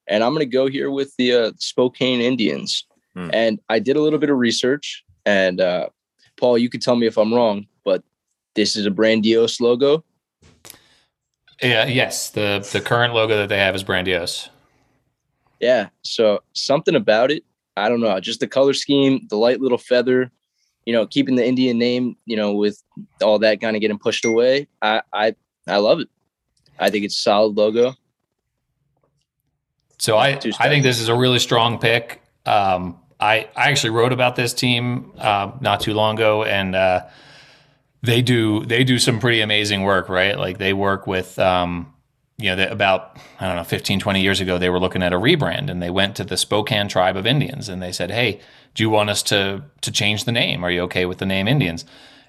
and 0.08 0.22
I'm 0.22 0.32
gonna 0.32 0.44
go 0.46 0.66
here 0.68 0.90
with 0.90 1.14
the 1.16 1.32
uh, 1.32 1.52
Spokane 1.58 2.20
Indians. 2.20 2.86
Hmm. 3.14 3.30
And 3.32 3.60
I 3.68 3.78
did 3.78 3.96
a 3.96 4.00
little 4.02 4.18
bit 4.18 4.30
of 4.30 4.36
research, 4.38 5.04
and 5.26 5.60
uh, 5.60 5.88
Paul, 6.38 6.56
you 6.56 6.70
can 6.70 6.80
tell 6.80 6.96
me 6.96 7.06
if 7.06 7.18
I'm 7.18 7.34
wrong, 7.34 7.66
but 7.84 8.02
this 8.54 8.76
is 8.76 8.86
a 8.86 8.90
Brandiose 8.90 9.60
logo. 9.60 10.04
Yeah, 11.62 11.86
yes. 11.86 12.30
The 12.30 12.66
the 12.72 12.80
current 12.80 13.12
logo 13.12 13.36
that 13.36 13.48
they 13.48 13.58
have 13.58 13.74
is 13.74 13.84
Brandiose. 13.84 14.48
Yeah. 15.60 15.88
So 16.02 16.42
something 16.52 16.94
about 16.94 17.30
it, 17.30 17.44
I 17.76 17.88
don't 17.88 18.00
know, 18.00 18.18
just 18.20 18.40
the 18.40 18.46
color 18.46 18.72
scheme, 18.72 19.26
the 19.28 19.36
light 19.36 19.60
little 19.60 19.78
feather, 19.78 20.30
you 20.84 20.92
know, 20.92 21.06
keeping 21.06 21.34
the 21.34 21.46
Indian 21.46 21.78
name, 21.78 22.16
you 22.26 22.36
know, 22.36 22.52
with 22.52 22.82
all 23.22 23.38
that 23.40 23.60
kind 23.60 23.74
of 23.74 23.80
getting 23.80 23.98
pushed 23.98 24.24
away. 24.24 24.68
I 24.82 25.02
I 25.12 25.34
I 25.66 25.78
love 25.78 26.00
it. 26.00 26.08
I 26.78 26.90
think 26.90 27.04
it's 27.04 27.18
a 27.18 27.22
solid 27.22 27.56
logo. 27.56 27.94
So 29.98 30.18
I, 30.18 30.38
I 30.60 30.68
think 30.68 30.82
this 30.82 31.00
is 31.00 31.08
a 31.08 31.14
really 31.14 31.38
strong 31.38 31.78
pick. 31.78 32.20
Um, 32.44 32.98
I, 33.26 33.48
I 33.56 33.70
actually 33.70 33.90
wrote 33.90 34.12
about 34.12 34.36
this 34.36 34.54
team 34.54 35.12
uh, 35.18 35.50
not 35.60 35.80
too 35.80 35.94
long 35.94 36.14
ago, 36.14 36.44
and 36.44 36.76
uh, 36.76 37.06
they 38.02 38.22
do 38.22 38.64
they 38.64 38.84
do 38.84 38.98
some 38.98 39.18
pretty 39.18 39.40
amazing 39.40 39.82
work, 39.82 40.08
right? 40.08 40.38
Like 40.38 40.58
they 40.58 40.72
work 40.72 41.06
with, 41.08 41.36
um, 41.38 41.92
you 42.38 42.54
know, 42.54 42.68
about 42.68 43.18
I 43.40 43.48
don't 43.48 43.56
know, 43.56 43.64
15, 43.64 43.98
20 43.98 44.22
years 44.22 44.40
ago, 44.40 44.58
they 44.58 44.70
were 44.70 44.78
looking 44.78 45.02
at 45.02 45.12
a 45.12 45.18
rebrand, 45.18 45.70
and 45.70 45.82
they 45.82 45.90
went 45.90 46.14
to 46.16 46.24
the 46.24 46.36
Spokane 46.36 46.88
tribe 46.88 47.16
of 47.16 47.26
Indians, 47.26 47.68
and 47.68 47.82
they 47.82 47.92
said, 47.92 48.10
"Hey, 48.12 48.40
do 48.74 48.84
you 48.84 48.90
want 48.90 49.10
us 49.10 49.22
to 49.24 49.64
to 49.80 49.90
change 49.90 50.24
the 50.24 50.32
name? 50.32 50.64
Are 50.64 50.70
you 50.70 50.82
okay 50.82 51.04
with 51.04 51.18
the 51.18 51.26
name 51.26 51.48
Indians?" 51.48 51.84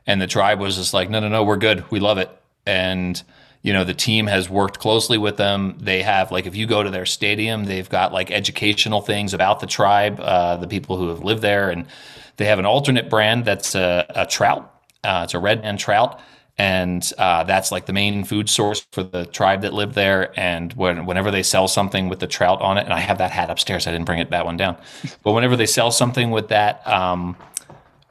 And 0.07 0.19
the 0.19 0.27
tribe 0.27 0.59
was 0.59 0.77
just 0.77 0.93
like, 0.93 1.09
"No, 1.11 1.19
no, 1.19 1.29
no, 1.29 1.43
we're 1.43 1.57
good. 1.57 1.83
We 1.91 1.99
love 1.99 2.17
it." 2.17 2.29
And 2.65 3.21
you 3.61 3.73
know 3.73 3.83
the 3.83 3.93
team 3.93 4.27
has 4.27 4.49
worked 4.49 4.79
closely 4.79 5.17
with 5.17 5.37
them. 5.37 5.77
They 5.79 6.01
have 6.03 6.31
like 6.31 6.45
if 6.45 6.55
you 6.55 6.67
go 6.67 6.83
to 6.83 6.89
their 6.89 7.05
stadium 7.05 7.65
they've 7.65 7.89
got 7.89 8.13
like 8.13 8.31
educational 8.31 9.01
things 9.01 9.33
about 9.33 9.59
the 9.59 9.67
tribe 9.67 10.19
uh, 10.19 10.57
the 10.57 10.67
people 10.67 10.97
who 10.97 11.09
have 11.09 11.23
lived 11.23 11.41
there 11.41 11.69
and 11.69 11.85
they 12.37 12.45
have 12.45 12.59
an 12.59 12.65
alternate 12.65 13.09
brand 13.09 13.45
that's 13.45 13.75
a, 13.75 14.05
a 14.09 14.25
trout. 14.25 14.73
Uh, 15.03 15.21
it's 15.23 15.33
a 15.33 15.37
redband 15.37 15.79
trout 15.79 16.19
and 16.57 17.13
uh, 17.17 17.43
that's 17.43 17.71
like 17.71 17.85
the 17.85 17.93
main 17.93 18.23
food 18.23 18.49
source 18.49 18.85
for 18.91 19.03
the 19.03 19.25
tribe 19.25 19.61
that 19.61 19.73
lived 19.73 19.93
there 19.93 20.37
and 20.39 20.73
when, 20.73 21.05
whenever 21.05 21.29
they 21.29 21.43
sell 21.43 21.67
something 21.67 22.09
with 22.09 22.19
the 22.19 22.27
trout 22.27 22.61
on 22.61 22.77
it 22.77 22.83
and 22.83 22.93
i 22.93 22.99
have 22.99 23.19
that 23.19 23.31
hat 23.31 23.49
upstairs 23.49 23.85
i 23.85 23.91
didn't 23.91 24.05
bring 24.05 24.19
it 24.19 24.29
that 24.31 24.45
one 24.45 24.57
down. 24.57 24.75
But 25.23 25.33
whenever 25.33 25.55
they 25.55 25.65
sell 25.65 25.91
something 25.91 26.31
with 26.31 26.49
that 26.49 26.85
um, 26.87 27.35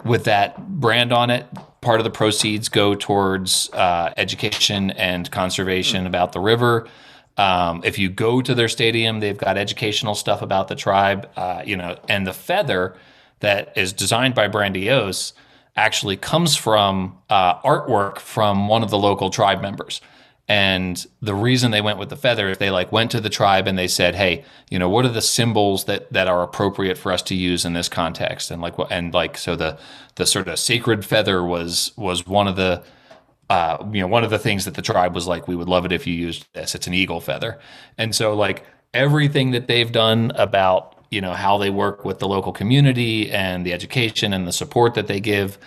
with 0.05 0.25
that 0.25 0.69
brand 0.69 1.13
on 1.13 1.31
it, 1.31 1.47
part 1.81 2.01
of 2.01 2.05
the 2.05 2.11
proceeds 2.11 2.69
go 2.69 2.95
towards 2.95 3.71
uh, 3.73 4.13
education 4.17 4.91
and 4.93 5.31
conservation 5.31 6.07
about 6.07 6.33
the 6.33 6.41
river. 6.41 6.89
Um, 7.37 7.83
if 7.85 7.99
you 7.99 8.09
go 8.09 8.41
to 8.41 8.55
their 8.55 8.69
stadium, 8.69 9.21
they've 9.21 9.37
got 9.37 9.59
educational 9.59 10.15
stuff 10.15 10.43
about 10.43 10.69
the 10.69 10.75
tribe, 10.75 11.29
uh, 11.37 11.63
you 11.65 11.77
know, 11.77 11.99
and 12.09 12.27
the 12.27 12.33
feather 12.33 12.97
that 13.41 13.77
is 13.77 13.93
designed 13.93 14.35
by 14.35 14.49
Brandiose 14.49 15.33
actually 15.77 16.17
comes 16.17 16.57
from 16.57 17.19
uh, 17.29 17.61
artwork 17.61 18.19
from 18.19 18.69
one 18.69 18.83
of 18.83 18.91
the 18.91 18.99
local 18.99 19.29
tribe 19.29 19.61
members. 19.61 20.01
And 20.49 21.05
the 21.21 21.35
reason 21.35 21.73
they 21.73 21.81
went 21.81 21.99
with 21.99 22.09
the 22.09 22.17
feather 22.17 22.49
is 22.49 22.59
they 22.59 22.71
like 22.71 22.93
went 22.93 23.11
to 23.11 23.21
the 23.21 23.29
tribe 23.29 23.67
and 23.67 23.77
they 23.77 23.89
said, 23.89 24.15
"Hey, 24.15 24.45
you 24.71 24.79
know, 24.79 24.89
what 24.89 25.05
are 25.05 25.11
the 25.11 25.23
symbols 25.23 25.85
that 25.85 26.13
that 26.13 26.29
are 26.29 26.43
appropriate 26.43 26.97
for 26.97 27.11
us 27.11 27.23
to 27.23 27.35
use 27.35 27.65
in 27.65 27.73
this 27.73 27.89
context?" 27.89 28.51
And 28.51 28.63
like, 28.63 28.75
and 28.91 29.13
like, 29.13 29.37
so 29.39 29.57
the 29.57 29.77
the 30.15 30.27
sort 30.27 30.47
of 30.47 30.59
sacred 30.59 31.05
feather 31.05 31.43
was 31.43 31.93
was 31.97 32.27
one 32.27 32.47
of 32.47 32.55
the 32.55 32.85
uh, 33.49 33.79
you 33.93 34.01
know, 34.01 34.09
one 34.09 34.25
of 34.25 34.31
the 34.31 34.39
things 34.39 34.65
that 34.65 34.75
the 34.75 34.83
tribe 34.83 35.15
was 35.15 35.27
like, 35.27 35.47
we 35.47 35.55
would 35.55 35.69
love 35.69 35.85
it 35.85 35.93
if 35.93 36.07
you 36.07 36.15
used 36.15 36.47
this. 36.53 36.75
It's 36.75 36.89
an 36.89 36.95
eagle 36.95 37.21
feather. 37.21 37.61
And 37.97 38.13
so, 38.13 38.35
like, 38.35 38.65
everything 38.93 39.53
that 39.53 39.69
they've 39.69 39.93
done 39.93 40.33
about 40.35 40.97
you 41.11 41.21
know 41.21 41.33
how 41.33 41.59
they 41.59 41.71
work 41.71 42.05
with 42.05 42.19
the 42.19 42.27
local 42.27 42.53
community 42.53 43.31
and 43.31 43.65
the 43.65 43.73
education 43.73 44.33
and 44.33 44.47
the 44.47 44.53
support 44.53 44.95
that 44.95 45.07
they 45.07 45.21
give 45.21 45.59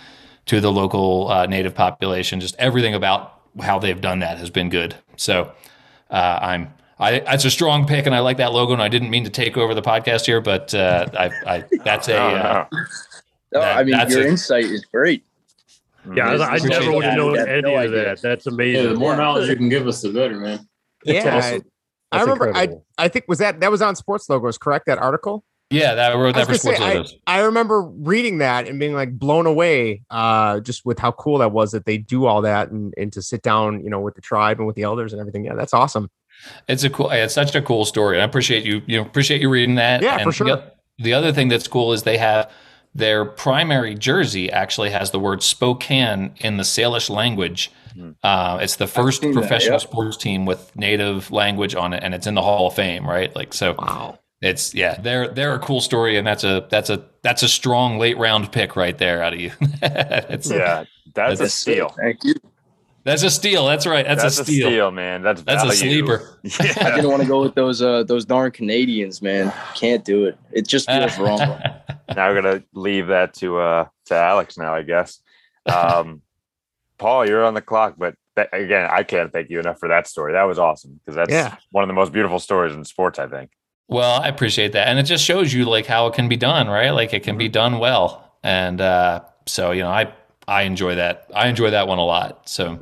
to 0.46 0.60
the 0.60 0.70
local 0.70 1.28
uh, 1.28 1.46
native 1.46 1.74
population. 1.74 2.40
Just 2.40 2.56
everything 2.56 2.94
about 2.94 3.39
how 3.60 3.78
they've 3.78 4.00
done 4.00 4.18
that 4.20 4.38
has 4.38 4.50
been 4.50 4.68
good. 4.68 4.94
So 5.16 5.52
uh, 6.10 6.38
I'm 6.42 6.72
I 6.98 7.14
it's 7.14 7.44
a 7.44 7.50
strong 7.50 7.86
pick, 7.86 8.06
and 8.06 8.14
I 8.14 8.20
like 8.20 8.36
that 8.36 8.52
logo. 8.52 8.72
And 8.72 8.82
I 8.82 8.88
didn't 8.88 9.10
mean 9.10 9.24
to 9.24 9.30
take 9.30 9.56
over 9.56 9.74
the 9.74 9.82
podcast 9.82 10.26
here, 10.26 10.40
but 10.40 10.74
uh, 10.74 11.06
I, 11.18 11.54
I 11.56 11.64
that's 11.84 12.08
a 12.08 12.16
uh, 12.20 12.66
No, 12.72 13.60
That- 13.60 13.78
I 13.78 13.84
mean 13.84 13.92
that's 13.92 14.14
your 14.14 14.24
a- 14.24 14.28
insight 14.28 14.64
is 14.64 14.84
great. 14.84 15.24
Yeah, 16.14 16.30
I, 16.30 16.54
I 16.54 16.58
never 16.58 16.92
would 16.92 17.04
have 17.04 17.16
known 17.18 17.38
any 17.38 17.60
no 17.60 17.74
of 17.74 17.80
idea. 17.80 18.04
that. 18.04 18.22
That's 18.22 18.46
Yeah, 18.46 18.52
amazing. 18.54 18.88
the 18.94 18.98
more 18.98 19.14
knowledge 19.16 19.48
you 19.50 19.56
can 19.56 19.68
give 19.68 19.86
us, 19.86 20.00
the 20.00 20.08
better, 20.10 20.38
man. 20.40 20.66
Yeah, 21.04 21.36
awesome. 21.36 21.62
I 22.12 22.18
That's 22.18 22.22
remember. 22.28 22.56
I. 22.56 22.68
I 22.96 23.08
think 23.08 23.26
was 23.28 23.38
that 23.38 23.60
that 23.60 23.70
was 23.70 23.82
on 23.82 23.94
Sports 23.96 24.28
Logos, 24.30 24.56
correct? 24.58 24.86
That 24.86 24.96
article. 24.98 25.44
Yeah 25.70 25.94
that 25.94 26.12
I 26.12 26.14
wrote 26.14 26.36
I 26.36 26.44
for 26.44 26.52
was 26.52 26.62
sports 26.62 26.78
say. 26.78 27.18
I, 27.26 27.38
I 27.38 27.40
remember 27.42 27.82
reading 27.82 28.38
that 28.38 28.68
and 28.68 28.78
being 28.78 28.94
like 28.94 29.18
blown 29.18 29.46
away, 29.46 30.02
uh, 30.10 30.60
just 30.60 30.84
with 30.84 30.98
how 30.98 31.12
cool 31.12 31.38
that 31.38 31.52
was 31.52 31.72
that 31.72 31.86
they 31.86 31.98
do 31.98 32.26
all 32.26 32.42
that 32.42 32.70
and, 32.70 32.92
and 32.96 33.12
to 33.12 33.22
sit 33.22 33.42
down, 33.42 33.82
you 33.82 33.90
know, 33.90 34.00
with 34.00 34.14
the 34.14 34.20
tribe 34.20 34.58
and 34.58 34.66
with 34.66 34.76
the 34.76 34.82
elders 34.82 35.12
and 35.12 35.20
everything. 35.20 35.44
Yeah, 35.44 35.54
that's 35.54 35.74
awesome. 35.74 36.10
It's 36.68 36.84
a 36.84 36.90
cool. 36.90 37.10
It's 37.10 37.34
such 37.34 37.54
a 37.54 37.62
cool 37.62 37.84
story. 37.84 38.16
and 38.16 38.22
I 38.22 38.24
appreciate 38.24 38.64
you. 38.64 38.82
You 38.86 38.98
know, 38.98 39.06
appreciate 39.06 39.40
you 39.40 39.50
reading 39.50 39.76
that. 39.76 40.02
Yeah, 40.02 40.16
and 40.16 40.24
for 40.24 40.32
sure. 40.32 40.46
The, 40.46 40.72
the 40.98 41.12
other 41.14 41.32
thing 41.32 41.48
that's 41.48 41.68
cool 41.68 41.92
is 41.92 42.02
they 42.02 42.18
have 42.18 42.50
their 42.94 43.24
primary 43.24 43.94
jersey 43.94 44.50
actually 44.50 44.90
has 44.90 45.10
the 45.10 45.20
word 45.20 45.42
Spokane 45.42 46.34
in 46.38 46.56
the 46.56 46.64
Salish 46.64 47.08
language. 47.08 47.70
Uh, 48.22 48.58
it's 48.60 48.76
the 48.76 48.86
first 48.86 49.20
seen 49.20 49.32
that, 49.32 49.40
professional 49.40 49.78
sports 49.78 50.16
team 50.16 50.46
with 50.46 50.74
native 50.76 51.30
language 51.30 51.74
on 51.74 51.92
it, 51.92 52.02
and 52.02 52.14
it's 52.14 52.26
in 52.26 52.34
the 52.34 52.42
Hall 52.42 52.68
of 52.68 52.74
Fame, 52.74 53.06
right? 53.06 53.34
Like 53.34 53.52
so. 53.52 53.74
Wow. 53.78 54.18
It's 54.40 54.74
yeah, 54.74 54.98
they're 55.00 55.28
they're 55.28 55.54
a 55.54 55.58
cool 55.58 55.80
story, 55.82 56.16
and 56.16 56.26
that's 56.26 56.44
a 56.44 56.66
that's 56.70 56.88
a 56.88 57.04
that's 57.22 57.42
a 57.42 57.48
strong 57.48 57.98
late 57.98 58.16
round 58.16 58.50
pick 58.52 58.74
right 58.74 58.96
there 58.96 59.22
out 59.22 59.34
of 59.34 59.40
you. 59.40 59.52
it's, 59.82 60.50
Yeah, 60.50 60.84
that's 61.14 61.40
a 61.40 61.42
That's 61.44 61.54
steal. 61.54 61.90
Thank 61.90 62.24
you. 62.24 62.34
That's 63.04 63.22
a 63.22 63.30
steal. 63.30 63.66
That's 63.66 63.86
right. 63.86 64.04
That's, 64.06 64.22
That's 64.22 64.38
a 64.40 64.44
steal. 64.44 64.90
man. 64.90 65.22
That's 65.22 65.42
That's 65.42 65.62
a 65.62 65.66
value. 65.68 66.04
sleeper. 66.04 66.38
I 66.84 66.90
didn't 66.96 67.10
want 67.10 67.22
to 67.22 67.28
go 67.28 67.40
with 67.42 67.54
those 67.54 67.82
uh 67.82 68.02
those 68.04 68.24
darn 68.24 68.50
Canadians, 68.52 69.20
man. 69.22 69.52
Can't 69.74 70.04
do 70.04 70.24
it. 70.26 70.38
It 70.52 70.66
just 70.66 70.86
feels 70.90 71.18
wrong. 71.18 71.38
now 71.38 72.28
we're 72.28 72.40
gonna 72.40 72.62
leave 72.74 73.08
that 73.08 73.34
to 73.34 73.58
uh 73.58 73.86
to 74.06 74.14
Alex 74.14 74.56
now, 74.58 74.74
I 74.74 74.82
guess. 74.82 75.20
Um, 75.66 76.22
Paul, 76.98 77.26
you're 77.28 77.44
on 77.44 77.54
the 77.54 77.62
clock, 77.62 77.94
but 77.98 78.14
that, 78.36 78.48
again, 78.52 78.88
I 78.90 79.02
can't 79.02 79.32
thank 79.32 79.50
you 79.50 79.58
enough 79.60 79.78
for 79.78 79.88
that 79.88 80.06
story. 80.06 80.32
That 80.32 80.44
was 80.44 80.58
awesome 80.58 80.98
because 81.04 81.14
that's 81.16 81.30
Yeah. 81.32 81.56
one 81.72 81.82
of 81.84 81.88
the 81.88 81.94
most 81.94 82.12
beautiful 82.12 82.38
stories 82.38 82.74
in 82.74 82.84
sports. 82.84 83.18
I 83.18 83.26
think. 83.28 83.50
Well, 83.90 84.22
I 84.22 84.28
appreciate 84.28 84.72
that, 84.72 84.86
and 84.86 85.00
it 85.00 85.02
just 85.02 85.24
shows 85.24 85.52
you 85.52 85.64
like 85.64 85.86
how 85.86 86.06
it 86.06 86.14
can 86.14 86.28
be 86.28 86.36
done, 86.36 86.68
right? 86.68 86.90
Like 86.90 87.12
it 87.12 87.24
can 87.24 87.36
be 87.36 87.48
done 87.48 87.80
well, 87.80 88.32
and 88.42 88.80
uh, 88.80 89.22
so 89.46 89.72
you 89.72 89.82
know, 89.82 89.90
I 89.90 90.12
I 90.46 90.62
enjoy 90.62 90.94
that. 90.94 91.28
I 91.34 91.48
enjoy 91.48 91.70
that 91.70 91.88
one 91.88 91.98
a 91.98 92.04
lot. 92.04 92.48
So, 92.48 92.78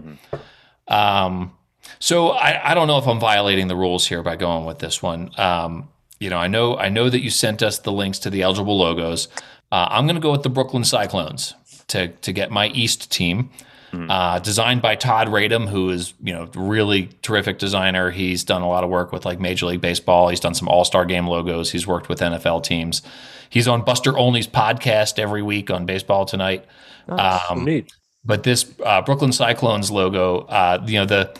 um, 0.86 1.52
so 1.98 2.30
I 2.30 2.72
I 2.72 2.74
don't 2.74 2.88
know 2.88 2.98
if 2.98 3.06
I'm 3.06 3.18
violating 3.18 3.68
the 3.68 3.76
rules 3.76 4.06
here 4.06 4.22
by 4.22 4.36
going 4.36 4.66
with 4.66 4.80
this 4.80 5.02
one. 5.02 5.30
Um, 5.38 5.88
you 6.20 6.28
know, 6.28 6.36
I 6.36 6.46
know 6.46 6.76
I 6.76 6.90
know 6.90 7.08
that 7.08 7.22
you 7.22 7.30
sent 7.30 7.62
us 7.62 7.78
the 7.78 7.92
links 7.92 8.18
to 8.20 8.30
the 8.30 8.42
eligible 8.42 8.76
logos. 8.76 9.28
Uh, 9.72 9.88
I'm 9.90 10.04
going 10.06 10.16
to 10.16 10.20
go 10.20 10.32
with 10.32 10.42
the 10.42 10.50
Brooklyn 10.50 10.84
Cyclones 10.84 11.54
to 11.88 12.08
to 12.08 12.32
get 12.34 12.50
my 12.50 12.68
East 12.68 13.10
team. 13.10 13.48
Uh, 13.92 14.38
designed 14.40 14.82
by 14.82 14.94
Todd 14.94 15.28
Radom, 15.28 15.68
who 15.68 15.90
is 15.90 16.12
you 16.22 16.32
know 16.32 16.48
really 16.54 17.08
terrific 17.22 17.58
designer. 17.58 18.10
He's 18.10 18.44
done 18.44 18.62
a 18.62 18.68
lot 18.68 18.84
of 18.84 18.90
work 18.90 19.12
with 19.12 19.24
like 19.24 19.40
Major 19.40 19.66
League 19.66 19.80
Baseball. 19.80 20.28
He's 20.28 20.40
done 20.40 20.54
some 20.54 20.68
All 20.68 20.84
Star 20.84 21.04
Game 21.04 21.26
logos. 21.26 21.70
He's 21.72 21.86
worked 21.86 22.08
with 22.08 22.20
NFL 22.20 22.64
teams. 22.64 23.02
He's 23.50 23.66
on 23.66 23.82
Buster 23.84 24.16
Olney's 24.16 24.46
podcast 24.46 25.18
every 25.18 25.42
week 25.42 25.70
on 25.70 25.86
Baseball 25.86 26.26
Tonight. 26.26 26.66
Um, 27.08 27.64
Neat. 27.64 27.90
but 28.24 28.42
this 28.42 28.70
uh, 28.84 29.00
Brooklyn 29.00 29.32
Cyclones 29.32 29.90
logo, 29.90 30.40
uh, 30.40 30.84
you 30.86 30.98
know 30.98 31.06
the 31.06 31.34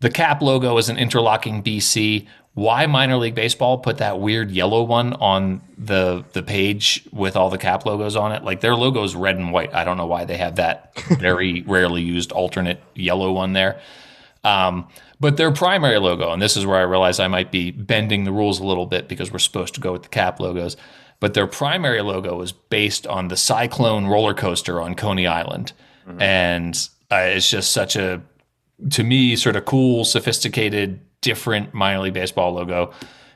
the 0.00 0.10
cap 0.10 0.40
logo 0.42 0.78
is 0.78 0.88
an 0.88 0.96
interlocking 0.98 1.62
BC. 1.62 2.26
Why 2.58 2.86
minor 2.86 3.18
league 3.18 3.36
baseball 3.36 3.78
put 3.78 3.98
that 3.98 4.18
weird 4.18 4.50
yellow 4.50 4.82
one 4.82 5.12
on 5.12 5.60
the 5.78 6.24
the 6.32 6.42
page 6.42 7.04
with 7.12 7.36
all 7.36 7.50
the 7.50 7.56
cap 7.56 7.86
logos 7.86 8.16
on 8.16 8.32
it? 8.32 8.42
Like 8.42 8.62
their 8.62 8.74
logo 8.74 9.04
is 9.04 9.14
red 9.14 9.36
and 9.36 9.52
white. 9.52 9.72
I 9.72 9.84
don't 9.84 9.96
know 9.96 10.06
why 10.06 10.24
they 10.24 10.36
have 10.38 10.56
that 10.56 10.92
very 11.20 11.62
rarely 11.62 12.02
used 12.02 12.32
alternate 12.32 12.82
yellow 12.96 13.30
one 13.30 13.52
there. 13.52 13.80
Um, 14.42 14.88
but 15.20 15.36
their 15.36 15.52
primary 15.52 15.98
logo, 15.98 16.32
and 16.32 16.42
this 16.42 16.56
is 16.56 16.66
where 16.66 16.78
I 16.78 16.82
realize 16.82 17.20
I 17.20 17.28
might 17.28 17.52
be 17.52 17.70
bending 17.70 18.24
the 18.24 18.32
rules 18.32 18.58
a 18.58 18.64
little 18.64 18.86
bit 18.86 19.06
because 19.06 19.30
we're 19.30 19.38
supposed 19.38 19.74
to 19.74 19.80
go 19.80 19.92
with 19.92 20.02
the 20.02 20.08
cap 20.08 20.40
logos. 20.40 20.76
But 21.20 21.34
their 21.34 21.46
primary 21.46 22.02
logo 22.02 22.40
is 22.40 22.50
based 22.50 23.06
on 23.06 23.28
the 23.28 23.36
Cyclone 23.36 24.06
roller 24.06 24.34
coaster 24.34 24.80
on 24.80 24.96
Coney 24.96 25.28
Island, 25.28 25.74
and 26.20 26.88
uh, 27.12 27.16
it's 27.36 27.48
just 27.48 27.70
such 27.70 27.94
a, 27.94 28.20
to 28.90 29.04
me, 29.04 29.36
sort 29.36 29.56
of 29.56 29.64
cool, 29.64 30.04
sophisticated, 30.04 31.00
different 31.20 31.74
minor 31.74 32.00
league 32.00 32.14
baseball 32.14 32.52
logo. 32.52 32.92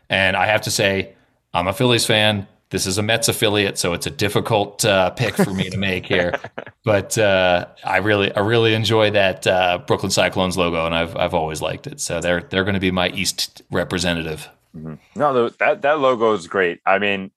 And 0.09 0.36
I 0.36 0.47
have 0.47 0.62
to 0.62 0.70
say, 0.70 1.14
I'm 1.55 1.66
a 1.66 1.72
Phillies 1.72 2.07
fan. 2.07 2.47
This 2.70 2.86
is 2.86 2.97
a 2.97 3.03
Mets 3.03 3.28
affiliate, 3.28 3.76
so 3.76 3.93
it's 3.93 4.07
a 4.07 4.11
difficult 4.11 4.82
uh, 4.84 5.11
pick 5.11 5.34
for 5.34 5.53
me 5.53 5.68
to 5.70 5.76
make 5.76 6.07
here. 6.07 6.38
But 6.84 7.16
uh, 7.16 7.66
I 7.84 7.99
really, 7.99 8.34
I 8.34 8.40
really 8.40 8.74
enjoy 8.74 9.12
that 9.12 9.47
uh, 9.47 9.78
Brooklyn 9.86 10.11
Cyclones 10.11 10.57
logo, 10.57 10.84
and 10.84 10.93
I've, 10.93 11.16
I've 11.16 11.32
always 11.32 11.62
liked 11.62 11.86
it. 11.86 12.01
So 12.01 12.20
they're, 12.20 12.40
they're 12.40 12.64
going 12.64 12.74
to 12.74 12.80
be 12.80 12.90
my 12.90 13.09
East 13.11 13.62
representative. 13.70 14.49
No, 14.74 14.99
the, 15.14 15.55
that 15.59 15.82
that 15.82 16.01
logo 16.01 16.32
is 16.32 16.47
great. 16.47 16.80
I 16.86 16.99
mean, 16.99 17.30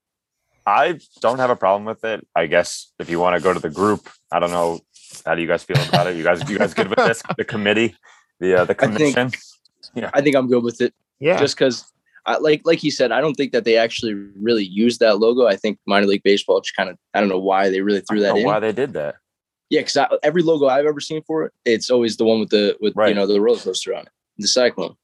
I 0.66 1.00
don't 1.22 1.40
have 1.40 1.50
a 1.50 1.56
problem 1.56 1.86
with 1.86 2.04
it. 2.04 2.26
I 2.36 2.48
guess 2.48 2.92
if 3.00 3.10
you 3.10 3.20
want 3.20 3.36
to 3.36 3.42
go 3.42 3.54
to 3.54 3.60
the 3.60 3.70
group, 3.70 4.10
I 4.32 4.40
don't 4.40 4.52
know. 4.52 4.80
How 5.26 5.36
do 5.36 5.42
you 5.42 5.48
guys 5.48 5.64
feel 5.64 5.78
about 5.90 6.08
it? 6.08 6.16
You 6.16 6.24
guys, 6.24 6.48
you 6.50 6.58
guys 6.58 6.74
good 6.74 6.88
with 6.88 6.98
this? 7.00 7.22
The 7.38 7.44
committee, 7.46 7.96
the 8.40 8.62
uh, 8.62 8.66
the 8.66 8.76
I 8.84 8.88
think- 8.88 9.16
commission. 9.16 9.32
I 10.14 10.22
think 10.22 10.36
I'm 10.36 10.48
good 10.48 10.64
with 10.64 10.82
it. 10.82 10.94
Yeah. 11.20 11.40
Just 11.40 11.56
because 11.56 11.92
I 12.26 12.38
like 12.38 12.62
like 12.66 12.80
he 12.80 12.90
said, 12.92 13.12
I 13.12 13.22
don't 13.22 13.36
think 13.36 13.52
that 13.54 13.64
they 13.66 13.78
actually 13.78 14.14
really 14.14 14.66
used 14.66 15.00
that 15.00 15.20
logo. 15.20 15.46
I 15.48 15.56
think 15.56 15.80
minor 15.86 16.06
league 16.08 16.24
baseball 16.24 16.60
just 16.62 16.76
kind 16.76 16.90
of 16.90 16.98
I 17.14 17.20
don't 17.20 17.30
know 17.30 17.40
why 17.40 17.70
they 17.70 17.82
really 17.82 18.00
I 18.00 18.02
threw 18.02 18.18
don't 18.20 18.24
that 18.28 18.34
know 18.34 18.40
in. 18.40 18.46
why 18.46 18.60
they 18.60 18.72
did 18.74 18.94
that. 18.94 19.16
Yeah, 19.70 19.82
because 19.82 19.98
every 20.22 20.42
logo 20.44 20.68
I've 20.68 20.86
ever 20.86 21.00
seen 21.00 21.22
for 21.24 21.46
it, 21.46 21.54
it's 21.66 21.90
always 21.90 22.18
the 22.18 22.26
one 22.26 22.40
with 22.40 22.50
the 22.50 22.76
with 22.82 22.94
you 23.08 23.14
know 23.14 23.26
the 23.26 23.40
roller 23.42 23.60
coaster 23.60 23.96
on 23.96 24.02
it, 24.04 24.10
the 24.38 24.48
cyclone. 24.48 24.96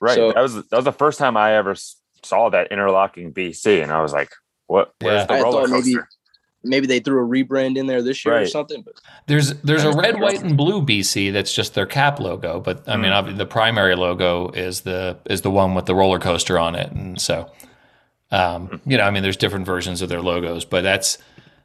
Right. 0.00 0.16
So- 0.16 0.32
that 0.32 0.40
was 0.42 0.54
that 0.54 0.72
was 0.76 0.84
the 0.84 0.92
first 0.92 1.18
time 1.18 1.36
I 1.36 1.54
ever 1.54 1.74
saw 2.22 2.48
that 2.50 2.72
interlocking 2.72 3.32
BC, 3.32 3.82
and 3.82 3.92
I 3.92 4.02
was 4.02 4.12
like, 4.12 4.30
"What? 4.66 4.92
Where's 5.00 5.26
Yeah. 5.30 5.36
the 5.38 5.42
roller 5.44 5.68
thought 5.68 5.70
maybe 5.70 5.94
coaster?" 5.94 6.08
Maybe 6.62 6.86
they 6.86 7.00
threw 7.00 7.24
a 7.24 7.28
rebrand 7.28 7.76
in 7.78 7.86
there 7.86 8.02
this 8.02 8.24
year 8.24 8.40
or 8.42 8.46
something. 8.46 8.82
But 8.82 8.94
There's 9.26 9.54
there's 9.62 9.84
a 9.84 9.92
red, 9.92 10.20
white, 10.20 10.42
and 10.42 10.56
blue 10.56 10.82
BC 10.82 11.32
that's 11.32 11.54
just 11.54 11.74
their 11.74 11.86
cap 11.86 12.20
logo, 12.20 12.60
but 12.60 12.88
I 12.88 12.96
mean, 12.96 13.12
Mm. 13.12 13.24
obvi- 13.32 13.36
the 13.36 13.46
primary 13.46 13.96
logo 13.96 14.48
is 14.50 14.82
the 14.82 15.16
is 15.28 15.40
the 15.42 15.50
one 15.50 15.74
with 15.74 15.86
the 15.86 15.94
roller 15.94 16.18
coaster 16.18 16.58
on 16.58 16.74
it, 16.74 16.90
and 16.92 17.20
so, 17.20 17.50
um, 18.30 18.80
you 18.86 18.96
know, 18.96 19.04
I 19.04 19.10
mean, 19.10 19.22
there's 19.22 19.36
different 19.36 19.66
versions 19.66 20.02
of 20.02 20.08
their 20.08 20.22
logos, 20.22 20.64
but 20.64 20.82
that's 20.82 21.18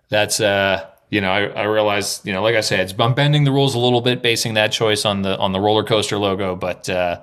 that's 0.09 0.39
uh, 0.39 0.85
you 1.09 1.21
know, 1.21 1.31
I, 1.31 1.45
I 1.47 1.63
realize, 1.65 2.21
you 2.23 2.33
know, 2.33 2.41
like 2.41 2.55
I 2.55 2.61
said, 2.61 2.79
it's, 2.81 2.93
I'm 2.97 3.13
bending 3.13 3.43
the 3.43 3.51
rules 3.51 3.75
a 3.75 3.79
little 3.79 4.01
bit, 4.01 4.21
basing 4.23 4.55
that 4.55 4.71
choice 4.71 5.05
on 5.05 5.21
the 5.21 5.37
on 5.37 5.51
the 5.51 5.59
roller 5.59 5.83
coaster 5.83 6.17
logo, 6.17 6.55
but 6.55 6.89
uh, 6.89 7.21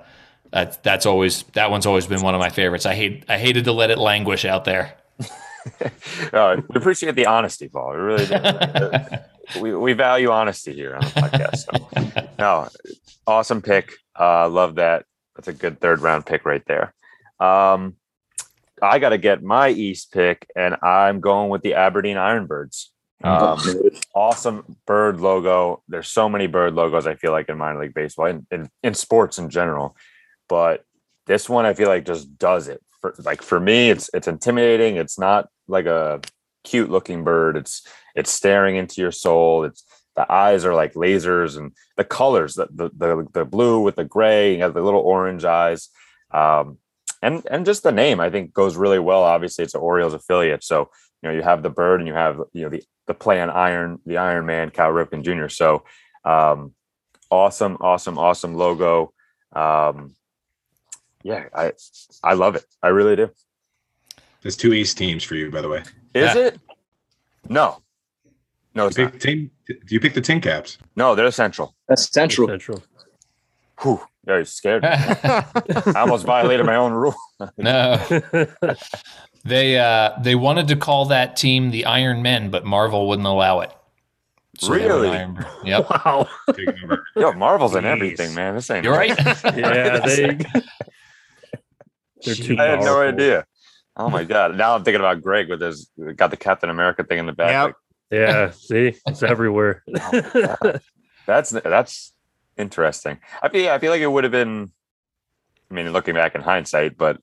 that's 0.51 0.77
that's 0.77 1.05
always 1.05 1.43
that 1.53 1.69
one's 1.71 1.85
always 1.85 2.07
been 2.07 2.21
one 2.21 2.33
of 2.35 2.39
my 2.39 2.49
favorites. 2.49 2.85
I 2.85 2.95
hate 2.95 3.25
I 3.27 3.37
hated 3.37 3.65
to 3.65 3.71
let 3.73 3.89
it 3.91 3.97
languish 3.97 4.45
out 4.45 4.63
there. 4.65 4.95
Uh, 6.31 6.61
we 6.69 6.75
appreciate 6.77 7.15
the 7.15 7.27
honesty, 7.27 7.67
Paul. 7.67 7.91
We 7.91 7.97
really 7.97 8.25
do. 8.25 8.37
we 9.61 9.75
we 9.75 9.93
value 9.93 10.31
honesty 10.31 10.73
here 10.73 10.95
on 10.95 11.01
the 11.01 11.07
podcast. 11.07 11.57
So. 11.57 12.27
No, 12.39 12.69
awesome 13.27 13.61
pick. 13.61 13.91
Uh, 14.19 14.49
love 14.49 14.75
that. 14.75 15.05
That's 15.35 15.47
a 15.47 15.53
good 15.53 15.79
third 15.79 16.01
round 16.01 16.25
pick 16.25 16.45
right 16.45 16.63
there. 16.65 16.93
Um, 17.39 17.97
I 18.81 18.99
got 18.99 19.09
to 19.09 19.17
get 19.17 19.43
my 19.43 19.69
East 19.69 20.11
pick, 20.11 20.47
and 20.55 20.75
I'm 20.81 21.19
going 21.19 21.49
with 21.49 21.61
the 21.61 21.75
Aberdeen 21.75 22.17
Ironbirds. 22.17 22.87
Um, 23.23 23.59
awesome 24.13 24.77
bird 24.85 25.21
logo. 25.21 25.81
There's 25.87 26.09
so 26.09 26.27
many 26.27 26.47
bird 26.47 26.73
logos. 26.73 27.07
I 27.07 27.15
feel 27.15 27.31
like 27.31 27.47
in 27.47 27.57
minor 27.57 27.79
league 27.81 27.93
baseball 27.93 28.25
and 28.25 28.45
in, 28.51 28.69
in 28.83 28.93
sports 28.93 29.37
in 29.37 29.49
general, 29.49 29.95
but 30.49 30.83
this 31.25 31.47
one 31.47 31.65
I 31.65 31.73
feel 31.73 31.87
like 31.87 32.05
just 32.05 32.37
does 32.37 32.67
it. 32.67 32.81
For, 32.99 33.13
like 33.19 33.41
for 33.41 33.59
me, 33.59 33.89
it's 33.89 34.09
it's 34.13 34.27
intimidating. 34.27 34.97
It's 34.97 35.17
not 35.17 35.47
like 35.67 35.85
a 35.85 36.21
cute 36.63 36.89
looking 36.89 37.23
bird. 37.23 37.57
It's 37.57 37.85
it's 38.15 38.31
staring 38.31 38.75
into 38.75 39.01
your 39.01 39.11
soul. 39.11 39.63
It's 39.63 39.83
the 40.15 40.31
eyes 40.31 40.65
are 40.65 40.75
like 40.75 40.93
lasers 40.93 41.57
and 41.57 41.71
the 41.97 42.03
colors, 42.03 42.55
the 42.55 42.67
the 42.71 42.89
the, 42.95 43.27
the 43.33 43.45
blue 43.45 43.79
with 43.79 43.95
the 43.95 44.05
gray, 44.05 44.57
have 44.57 44.73
the 44.73 44.81
little 44.81 45.01
orange 45.01 45.45
eyes. 45.45 45.89
Um, 46.31 46.77
and 47.21 47.45
and 47.49 47.65
just 47.65 47.83
the 47.83 47.91
name 47.91 48.19
I 48.19 48.29
think 48.29 48.53
goes 48.53 48.75
really 48.75 48.99
well. 48.99 49.23
Obviously, 49.23 49.63
it's 49.63 49.75
an 49.75 49.81
Orioles 49.81 50.13
affiliate, 50.13 50.63
so 50.63 50.89
you 51.21 51.29
know 51.29 51.35
you 51.35 51.41
have 51.41 51.63
the 51.63 51.69
bird 51.69 51.99
and 51.99 52.07
you 52.07 52.13
have 52.13 52.39
you 52.53 52.63
know 52.63 52.69
the 52.69 52.83
the 53.07 53.13
play 53.13 53.41
on 53.41 53.49
Iron, 53.49 53.99
the 54.05 54.17
Iron 54.17 54.45
Man, 54.45 54.69
Cal 54.69 54.91
Ripken 54.91 55.23
Jr. 55.23 55.47
So 55.49 55.83
um, 56.25 56.73
awesome, 57.29 57.77
awesome, 57.79 58.17
awesome 58.17 58.55
logo. 58.55 59.13
Um, 59.53 60.15
yeah, 61.23 61.45
I 61.53 61.73
I 62.23 62.33
love 62.33 62.55
it. 62.55 62.65
I 62.81 62.89
really 62.89 63.15
do. 63.15 63.29
There's 64.43 64.55
two 64.57 64.73
East 64.73 64.97
teams 64.97 65.23
for 65.23 65.35
you, 65.35 65.49
by 65.49 65.61
the 65.61 65.69
way. 65.69 65.79
Is 66.13 66.35
Yeah. 66.35 66.37
it? 66.47 66.59
No. 67.49 67.81
No, 68.75 68.83
You 68.83 68.87
it's 68.89 68.97
not. 68.97 69.11
pick 69.13 69.21
tin, 69.21 69.51
do 69.67 69.75
you 69.89 69.99
pick 69.99 70.13
the 70.13 70.21
tin 70.21 70.41
caps? 70.41 70.77
No, 70.95 71.15
they're 71.15 71.31
central. 71.31 71.75
That's 71.87 72.09
central. 72.11 72.47
Central. 72.47 72.83
Whew, 73.81 74.01
yeah, 74.27 74.37
you 74.39 74.45
scared 74.45 74.83
me. 74.83 74.89
I 74.91 75.93
almost 75.97 76.25
violated 76.25 76.65
my 76.65 76.75
own 76.75 76.91
rule. 76.93 77.15
no, 77.57 77.97
they 79.45 79.77
uh, 79.77 80.11
they 80.21 80.35
wanted 80.35 80.67
to 80.69 80.75
call 80.75 81.05
that 81.05 81.35
team 81.35 81.71
the 81.71 81.85
Iron 81.85 82.21
Men, 82.21 82.49
but 82.49 82.65
Marvel 82.65 83.07
wouldn't 83.07 83.27
allow 83.27 83.59
it. 83.61 83.71
they 84.61 84.67
were 84.69 84.75
Really? 84.75 85.09
Iron- 85.09 85.45
Yep. 85.63 85.87
Wow. 86.05 86.27
Taking 86.55 86.75
over. 86.83 87.03
Yo, 87.15 87.31
Marvel's 87.33 87.75
in 87.75 87.85
everything, 87.85 88.33
man. 88.33 88.55
This 88.55 88.69
ain't 88.71 88.83
You're 88.85 88.93
right. 88.93 89.09
Yeah, 89.55 89.99
they. 89.99 90.37
They're 92.23 92.35
too 92.35 92.55
I 92.59 92.63
had 92.65 92.79
no 92.81 93.01
idea. 93.01 93.45
Oh 93.95 94.09
my 94.09 94.23
god! 94.23 94.55
Now 94.57 94.75
I'm 94.75 94.83
thinking 94.83 95.01
about 95.01 95.21
Greg 95.21 95.49
with 95.49 95.61
his 95.61 95.89
got 96.15 96.31
the 96.31 96.37
Captain 96.37 96.69
America 96.69 97.03
thing 97.03 97.19
in 97.19 97.25
the 97.27 97.33
back. 97.33 97.49
Yep. 97.51 97.65
Like, 97.65 97.75
Yeah, 98.29 98.51
see, 98.55 98.95
it's 99.05 99.21
everywhere. 99.23 99.83
that's 101.27 101.51
that's 101.51 102.13
interesting. 102.57 103.19
I 103.41 103.49
feel 103.49 103.69
I 103.71 103.79
feel 103.79 103.91
like 103.91 104.01
it 104.01 104.07
would 104.11 104.23
have 104.23 104.31
been. 104.31 104.71
I 105.69 105.73
mean, 105.73 105.91
looking 105.91 106.13
back 106.13 106.35
in 106.35 106.41
hindsight, 106.41 106.97
but 106.97 107.17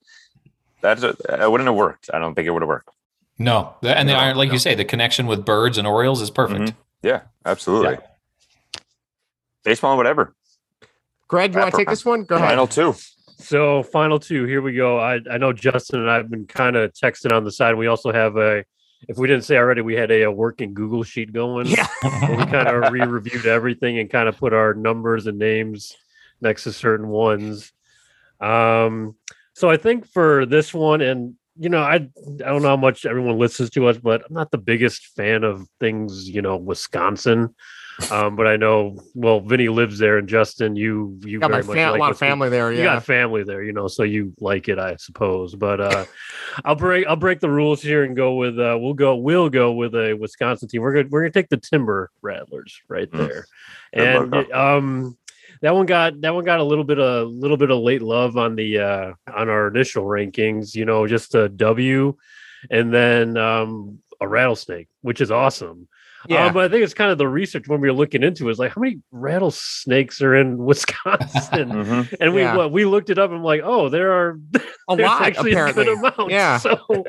that's 0.81 1.03
it 1.03 1.15
wouldn't 1.27 1.67
have 1.67 1.75
worked. 1.75 2.09
I 2.13 2.19
don't 2.19 2.35
think 2.35 2.47
it 2.47 2.51
would 2.51 2.61
have 2.61 2.69
worked. 2.69 2.89
No, 3.37 3.75
and 3.81 4.07
the 4.09 4.13
No, 4.13 4.19
Iron, 4.19 4.37
like 4.37 4.49
no. 4.49 4.53
you 4.53 4.59
say, 4.59 4.75
the 4.75 4.85
connection 4.85 5.25
with 5.27 5.45
birds 5.45 5.77
and 5.77 5.87
Orioles 5.87 6.21
is 6.21 6.29
perfect. 6.29 6.61
Mhm. 6.71 6.75
Yeah, 7.01 7.21
absolutely. 7.45 7.97
Baseball, 9.63 9.95
whatever. 9.97 10.35
Greg, 11.27 11.53
you 11.53 11.59
want 11.59 11.71
to 11.71 11.77
take 11.77 11.87
this 11.89 12.03
one? 12.05 12.23
Go 12.23 12.35
ahead. 12.35 12.49
Final 12.49 12.67
two. 12.67 12.93
So 13.41 13.83
final 13.83 14.19
two, 14.19 14.45
here 14.45 14.61
we 14.61 14.73
go. 14.73 14.99
I 14.99 15.19
I 15.29 15.37
know 15.37 15.51
Justin 15.51 16.01
and 16.01 16.09
I've 16.09 16.29
been 16.29 16.45
kind 16.45 16.75
of 16.75 16.93
texting 16.93 17.31
on 17.35 17.43
the 17.43 17.51
side. 17.51 17.75
We 17.75 17.87
also 17.87 18.11
have 18.11 18.37
a, 18.37 18.63
if 19.07 19.17
we 19.17 19.27
didn't 19.27 19.45
say 19.45 19.57
already, 19.57 19.81
we 19.81 19.95
had 19.95 20.11
a, 20.11 20.23
a 20.23 20.31
working 20.31 20.73
Google 20.73 21.03
sheet 21.03 21.33
going. 21.33 21.67
Yeah. 21.67 21.87
we 22.03 22.45
kind 22.45 22.67
of 22.67 22.91
re-reviewed 22.93 23.47
everything 23.47 23.99
and 23.99 24.09
kind 24.09 24.29
of 24.29 24.37
put 24.37 24.53
our 24.53 24.73
numbers 24.73 25.27
and 25.27 25.39
names 25.39 25.97
next 26.39 26.63
to 26.65 26.73
certain 26.73 27.07
ones. 27.07 27.71
Um, 28.39 29.15
so 29.53 29.69
I 29.69 29.77
think 29.77 30.07
for 30.07 30.45
this 30.45 30.73
one, 30.73 31.01
and 31.01 31.35
you 31.57 31.69
know, 31.69 31.81
I 31.81 31.95
I 31.95 31.99
don't 32.49 32.61
know 32.61 32.69
how 32.69 32.77
much 32.77 33.05
everyone 33.05 33.37
listens 33.37 33.71
to 33.71 33.87
us, 33.87 33.97
but 33.97 34.23
I'm 34.27 34.33
not 34.35 34.51
the 34.51 34.57
biggest 34.57 35.07
fan 35.15 35.43
of 35.43 35.67
things, 35.79 36.29
you 36.29 36.41
know, 36.41 36.57
Wisconsin. 36.57 37.55
Um, 38.09 38.35
but 38.35 38.47
I 38.47 38.57
know, 38.57 38.97
well, 39.13 39.39
Vinny 39.39 39.69
lives 39.69 39.99
there, 39.99 40.17
and 40.17 40.27
Justin, 40.27 40.75
you 40.75 41.17
you 41.23 41.39
Got 41.39 41.51
my 41.51 41.57
very 41.61 41.67
much 41.67 41.75
fam- 41.75 41.89
a 41.89 41.91
like 41.93 41.99
lot 41.99 42.05
of 42.07 42.15
Wisconsin. 42.15 42.27
family 42.31 42.49
there. 42.49 42.71
Yeah, 42.71 42.77
You 42.77 42.83
Yeah. 42.85 42.93
got 42.95 43.05
family 43.05 43.43
there, 43.43 43.63
you 43.63 43.73
know, 43.73 43.87
so 43.87 44.03
you 44.03 44.33
like 44.39 44.67
it, 44.69 44.79
I 44.79 44.95
suppose. 44.97 45.55
But 45.55 45.79
uh 45.81 46.05
I'll 46.65 46.75
break 46.75 47.05
I'll 47.07 47.15
break 47.15 47.39
the 47.39 47.49
rules 47.49 47.81
here 47.81 48.03
and 48.03 48.15
go 48.15 48.35
with 48.35 48.57
uh 48.59 48.77
we'll 48.79 48.93
go 48.95 49.15
we'll 49.15 49.49
go 49.49 49.71
with 49.73 49.93
a 49.95 50.13
Wisconsin 50.13 50.67
team. 50.67 50.81
We're 50.81 50.93
gonna 50.93 51.07
we're 51.09 51.21
gonna 51.21 51.31
take 51.31 51.49
the 51.49 51.57
Timber 51.57 52.09
Rattlers 52.21 52.81
right 52.87 53.09
Mm. 53.11 53.17
there. 53.17 53.45
Good 53.93 54.03
And 54.07 54.51
um 54.53 55.17
that 55.61 55.75
one 55.75 55.85
got 55.85 56.19
that 56.21 56.33
one 56.33 56.43
got 56.45 56.59
a 56.59 56.63
little 56.63 56.83
bit 56.83 56.99
of 56.99 57.29
little 57.29 57.57
bit 57.57 57.69
of 57.71 57.79
late 57.79 58.01
love 58.01 58.35
on 58.35 58.55
the 58.55 58.79
uh 58.79 59.13
on 59.31 59.47
our 59.49 59.67
initial 59.67 60.03
rankings, 60.05 60.73
you 60.75 60.85
know, 60.85 61.05
just 61.07 61.35
a 61.35 61.49
W 61.49 62.15
and 62.69 62.93
then 62.93 63.37
um 63.37 63.99
a 64.19 64.27
rattlesnake, 64.27 64.87
which 65.01 65.21
is 65.21 65.31
awesome. 65.31 65.87
Yeah. 66.27 66.45
Um, 66.45 66.53
but 66.53 66.65
I 66.65 66.69
think 66.69 66.83
it's 66.83 66.93
kind 66.93 67.11
of 67.11 67.17
the 67.17 67.27
research 67.27 67.67
when 67.67 67.81
we 67.81 67.89
were 67.89 67.95
looking 67.95 68.23
into 68.23 68.47
it, 68.47 68.51
is 68.51 68.59
like 68.59 68.73
how 68.75 68.81
many 68.81 68.99
rattlesnakes 69.11 70.21
are 70.21 70.35
in 70.35 70.57
Wisconsin? 70.65 71.69
Mhm. 71.69 72.15
And 72.19 72.33
we 72.33 72.41
Yeah. 72.41 72.55
what, 72.55 72.71
we 72.71 72.85
looked 72.85 73.09
it 73.09 73.17
up. 73.17 73.29
and 73.31 73.37
I'm 73.39 73.43
like, 73.43 73.61
oh, 73.63 73.89
there 73.89 74.11
are 74.13 74.39
a 74.87 74.95
lot, 74.95 75.21
actually 75.23 75.51
apparently. 75.53 75.83
a 75.83 75.85
good 75.85 75.97
amount. 75.97 76.31
Yeah. 76.31 76.57
So 76.61 77.05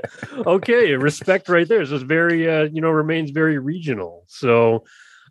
okay, 0.46 0.92
respect 0.94 1.48
right 1.48 1.68
there. 1.68 1.84
So 1.86 1.94
it's 1.96 2.04
very 2.04 2.48
uh, 2.50 2.68
you 2.72 2.80
know, 2.80 2.90
remains 2.90 3.30
very 3.30 3.58
regional. 3.58 4.24
So 4.28 4.84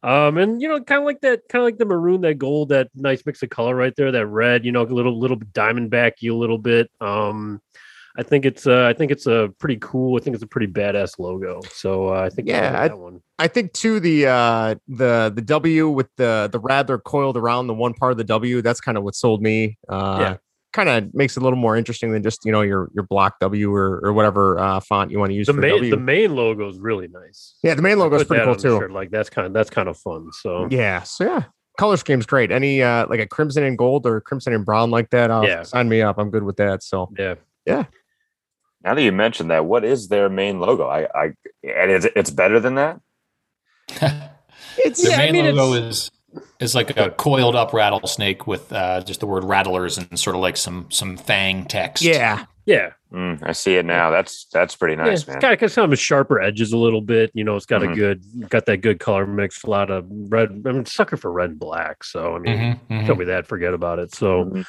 um, 0.04 0.38
and 0.40 0.60
you 0.62 0.68
know, 0.68 0.80
kind 0.82 1.00
of 1.00 1.06
like 1.06 1.22
that, 1.22 1.42
kind 1.50 1.62
of 1.62 1.66
like 1.68 1.78
the 1.78 1.86
maroon, 1.86 2.22
that 2.22 2.36
gold, 2.40 2.70
that 2.70 2.90
nice 2.96 3.24
mix 3.26 3.44
of 3.44 3.50
color 3.52 3.76
right 3.76 3.94
there, 3.96 4.12
that 4.12 4.26
red, 4.26 4.66
you 4.66 4.72
know, 4.72 4.82
a 4.82 4.86
little 4.86 5.18
little 5.20 5.38
diamondbacky 5.38 6.32
a 6.32 6.34
little 6.36 6.58
bit. 6.58 6.90
Um, 7.00 7.62
I 8.18 8.24
think 8.24 8.46
it's 8.46 8.68
uh, 8.68 8.86
I 8.86 8.94
think 8.94 9.12
it's 9.12 9.26
a 9.28 9.54
pretty 9.60 9.78
cool. 9.82 10.18
I 10.18 10.24
think 10.24 10.34
it's 10.34 10.44
a 10.44 10.48
pretty 10.48 10.68
badass 10.68 11.18
logo. 11.20 11.62
So 11.72 12.10
uh, 12.14 12.22
I 12.22 12.30
think 12.30 12.48
Yeah, 12.48 12.80
I- 12.82 12.88
that 12.90 12.98
one. 12.98 13.22
I 13.40 13.48
think 13.48 13.74
too 13.74 14.00
the 14.00 14.28
uh 14.28 14.76
the 14.88 15.32
the 15.34 15.42
W 15.42 15.90
with 15.90 16.10
the 16.18 16.50
the 16.52 16.60
Rattler 16.60 17.00
coiled 17.00 17.38
around 17.38 17.68
the 17.68 17.74
one 17.74 17.94
part 17.94 18.12
of 18.12 18.18
the 18.18 18.24
W. 18.24 18.62
That's 18.62 18.82
kind 18.82 18.98
of 18.98 19.04
what 19.04 19.16
sold 19.16 19.42
me. 19.42 19.78
Uh, 19.90 20.18
Yeah. 20.20 20.38
Kind 20.74 20.88
of 20.88 21.14
makes 21.14 21.36
it 21.36 21.42
a 21.42 21.44
little 21.44 21.60
more 21.60 21.76
interesting 21.76 22.14
than 22.14 22.24
just 22.24 22.46
you 22.46 22.52
know 22.54 22.62
your 22.62 22.90
your 22.96 23.04
block 23.04 23.40
W 23.42 23.74
or, 23.74 24.00
or 24.06 24.14
whatever 24.14 24.58
uh, 24.58 24.80
font 24.80 25.12
you 25.12 25.20
want 25.20 25.32
to 25.32 25.36
use 25.36 25.48
The 25.48 25.54
for 25.54 25.60
main 25.60 25.72
W. 25.72 25.90
the 25.92 25.98
main 25.98 26.34
logo 26.34 26.70
is 26.70 26.80
really 26.80 27.10
nice. 27.10 27.56
yeah, 27.62 27.74
the 27.74 27.82
main 27.82 28.00
logo 28.00 28.16
is 28.18 28.24
pretty 28.24 28.46
cool 28.46 28.56
too. 28.56 28.88
Like 28.88 29.12
that's 29.12 29.30
kind 29.30 29.46
of 29.48 29.52
that's 29.54 29.70
kind 29.70 29.90
of 29.90 29.98
fun. 29.98 30.30
So 30.32 30.70
Yeah, 30.72 31.04
so 31.04 31.26
yeah, 31.26 31.44
color 31.78 31.98
scheme's 31.98 32.26
great. 32.26 32.52
Any 32.54 32.82
uh 32.82 33.06
like 33.10 33.20
a 33.20 33.28
crimson 33.28 33.64
and 33.64 33.78
gold 33.78 34.06
or 34.06 34.22
crimson 34.22 34.54
and 34.54 34.64
brown 34.66 34.92
like 34.92 35.10
that, 35.10 35.30
uh, 35.30 35.42
Yeah. 35.46 35.64
sign 35.64 35.90
me 35.90 36.02
up. 36.02 36.18
I'm 36.18 36.30
good 36.30 36.44
with 36.44 36.56
that. 36.56 36.84
So 36.84 37.12
yeah, 37.18 37.36
yeah. 37.66 37.84
Now 38.84 38.96
that 38.96 39.02
you 39.04 39.12
mentioned 39.12 39.52
that, 39.52 39.66
what 39.66 39.84
is 39.86 40.08
their 40.08 40.30
main 40.30 40.60
logo? 40.60 40.88
I, 40.88 41.04
I, 41.14 41.26
and 41.64 41.92
it's, 41.92 42.08
it's 42.16 42.32
better 42.32 42.60
than 42.60 42.76
that. 42.76 43.00
it's 44.78 45.02
The 45.04 45.10
Yeah, 45.10 45.16
I 45.16 45.32
main 45.32 45.34
mean, 45.34 45.56
logo 45.56 45.74
it's- 45.78 45.94
is 46.06 46.12
is 46.62 46.74
like 46.76 46.96
a 46.96 47.10
coiled 47.12 47.56
up 47.58 47.74
rattlesnake 47.74 48.48
with 48.48 48.72
uh, 48.72 49.02
just 49.02 49.20
the 49.20 49.28
word 49.28 49.44
rattlers 49.44 49.98
and 49.98 50.18
sort 50.18 50.34
of 50.36 50.42
like 50.42 50.56
some 50.56 50.86
some 50.90 51.18
fang 51.18 51.66
text. 51.66 52.02
yeah, 52.04 52.46
Yeah. 52.66 52.92
Mm, 53.12 53.40
I 53.46 53.52
see 53.52 53.76
it 53.76 53.86
now. 53.86 54.12
That's 54.12 54.46
that's 54.54 54.74
pretty 54.78 54.96
yeah, 54.96 55.08
nice, 55.10 55.20
it's 55.22 55.28
man. 55.28 55.40
got, 55.40 55.60
got 55.60 55.72
some 55.72 55.94
sharper 55.96 56.40
edges 56.40 56.72
a 56.72 56.78
little 56.78 57.02
bit. 57.02 57.32
You 57.34 57.44
know, 57.44 57.58
it's 57.58 57.66
got 57.66 57.82
Mhm. 57.82 57.92
a 57.92 57.96
good, 57.96 58.50
got 58.50 58.66
that 58.68 58.78
good 58.78 59.02
color 59.02 59.28
mix. 59.28 59.62
A 59.66 59.70
lot 59.70 59.92
of 59.92 60.06
red. 60.10 60.62
I'm 60.66 60.80
a 60.80 60.86
sucker 60.86 61.18
for 61.18 61.30
red 61.34 61.50
and 61.50 61.60
black. 61.60 62.06
So 62.06 62.36
I 62.36 62.40
mean, 62.40 62.58
Mhm, 62.58 62.80
mhm. 62.90 63.06
tell 63.06 63.16
me 63.18 63.26
that, 63.26 63.48
forget 63.48 63.74
about 63.74 64.00
it. 64.00 64.16
So, 64.16 64.46
Mhm. 64.46 64.66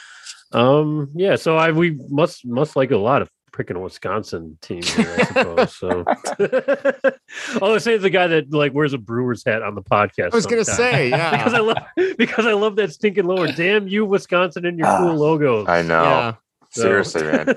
um, 0.51 1.11
yeah. 1.15 1.37
So 1.37 1.57
I 1.57 1.71
we 1.71 1.97
must 2.09 2.45
must 2.45 2.75
like 2.75 2.91
a 2.91 2.97
lot 2.97 3.23
of 3.23 3.29
picking 3.53 3.77
a 3.77 3.81
Wisconsin 3.81 4.59
team 4.63 4.83
here, 4.83 5.15
I 5.19 5.25
suppose. 5.25 5.77
so, 5.77 6.05
all 7.61 7.75
I 7.75 7.79
say 7.79 7.95
is 7.95 8.03
the 8.03 8.11
guy 8.11 8.27
that 8.27 8.53
like 8.53 8.73
wears 8.75 8.93
a 8.93 8.99
Brewers 8.99 9.45
hat 9.45 9.63
on 9.63 9.75
the 9.75 9.83
podcast. 9.83 10.33
I 10.33 10.37
was 10.37 10.47
gonna 10.47 10.65
sometimes. 10.65 10.95
say 10.95 11.11
because 11.31 11.55
I 11.55 11.59
love 11.61 11.77
because 12.19 12.47
I 12.47 12.53
love 12.53 12.77
that 12.77 12.93
stinking 12.93 13.25
lower. 13.25 13.49
Damn 13.53 13.89
you, 13.89 14.05
Wisconsin, 14.05 14.67
and 14.67 14.79
your 14.79 14.87
Ah, 14.89 14.99
cool 14.99 15.15
logo. 15.17 15.67
I 15.67 15.83
know. 15.83 16.03
yeah. 16.03 16.35
So- 16.71 16.83
Seriously, 16.83 17.25
man. 17.25 17.55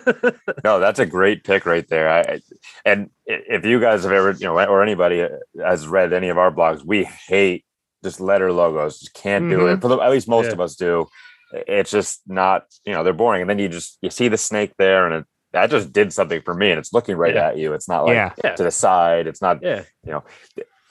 No, 0.66 0.80
that's 0.82 1.00
a 1.00 1.06
great 1.06 1.46
pick 1.46 1.66
right 1.66 1.88
there. 1.88 2.10
I, 2.10 2.42
and 2.84 3.10
if 3.26 3.64
you 3.64 3.80
guys 3.80 4.04
have 4.04 4.12
ever, 4.12 4.32
you 4.32 4.46
know, 4.46 4.60
or 4.66 4.84
anybody 4.84 5.26
has 5.64 5.88
read 5.88 6.12
any 6.12 6.28
of 6.28 6.38
our 6.38 6.52
blogs, 6.52 6.84
we 6.84 7.06
hate 7.28 7.64
just 8.04 8.20
letter 8.20 8.52
logos. 8.52 9.00
Just 9.00 9.14
can't 9.14 9.50
do 9.50 9.68
it. 9.68 9.80
For 9.82 9.88
the, 9.88 9.98
at 10.00 10.12
least 10.12 10.28
most 10.28 10.48
Yeah. 10.48 10.52
of 10.52 10.60
us 10.60 10.76
do. 10.76 11.08
It's 11.54 11.92
just 11.92 12.24
not, 12.28 12.66
you 12.84 12.92
know, 12.92 13.06
they're 13.06 13.14
boring. 13.14 13.40
And 13.40 13.50
then 13.50 13.58
you 13.58 13.70
just 13.70 13.98
you 14.02 14.10
see 14.10 14.28
the 14.28 14.38
snake 14.38 14.74
there, 14.78 15.06
and 15.08 15.16
it, 15.24 15.26
that 15.56 15.70
just 15.72 15.92
did 15.92 16.12
something 16.14 16.42
for 16.42 16.54
me. 16.54 16.70
And 16.70 16.78
it's 16.80 16.94
looking 16.94 17.16
right 17.18 17.34
Yeah. 17.34 17.48
at 17.48 17.58
you. 17.58 17.74
It's 17.74 17.88
not 17.90 18.06
like 18.06 18.16
Yeah. 18.16 18.34
Yeah. 18.44 18.56
to 18.56 18.64
the 18.64 18.72
side. 18.72 19.26
It's 19.26 19.42
not 19.42 19.64
yeah. 19.64 19.84
You 20.06 20.12
know, 20.12 20.24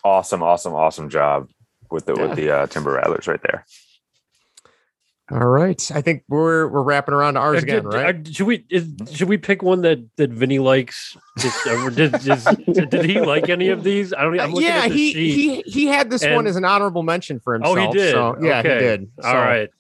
awesome, 0.03 0.43
awesome, 0.43 0.75
awesome 0.75 1.09
job 1.11 1.49
with 1.91 2.07
the 2.07 2.15
Yeah. 2.17 2.23
with 2.27 2.37
the 2.37 2.51
uh, 2.51 2.67
timber 2.67 2.93
rattlers 2.93 3.29
right 3.29 3.41
there. 3.43 3.65
All 5.31 5.39
right, 5.39 5.91
I 5.95 6.03
think 6.03 6.23
we're 6.29 6.69
we're 6.69 6.83
wrapping 6.83 7.15
around 7.15 7.35
to 7.35 7.41
ours 7.41 7.61
Uh, 7.61 7.63
again, 7.63 7.83
did- 7.85 7.95
right? 7.95 8.15
uh, 8.29 8.31
should 8.31 8.47
we 8.47 8.67
is, 8.69 8.89
should 9.11 9.29
we 9.29 9.39
pick 9.39 9.63
one 9.63 9.81
that 9.81 9.99
that 10.17 10.31
Vinny 10.31 10.59
likes? 10.59 11.17
Just, 11.39 11.67
uh, 11.67 11.89
did, 11.89 12.15
is- 12.27 12.45
did, 12.71 12.91
did 12.91 13.05
he 13.07 13.19
like 13.21 13.49
any 13.49 13.69
of 13.71 13.83
these? 13.83 14.13
I 14.13 14.21
don't. 14.23 14.39
I'm 14.39 14.51
looking 14.53 14.69
yeah, 14.69 14.83
at 14.85 14.91
the 14.91 14.97
he, 14.97 15.13
sheet. 15.15 15.35
he 15.35 15.63
he 15.71 15.87
had 15.87 16.11
this 16.11 16.27
one 16.27 16.47
as 16.47 16.57
an 16.57 16.67
honorable 16.67 17.03
mention 17.03 17.41
for 17.41 17.55
himself. 17.55 17.79
oh, 17.79 17.81
he 17.81 17.93
did. 17.97 18.13
So, 18.13 18.37
yeah, 18.43 18.59
okay. 18.61 18.75
he 18.75 18.81
did. 18.81 19.11
All 19.23 19.31
So, 19.33 19.39
right. 19.39 19.71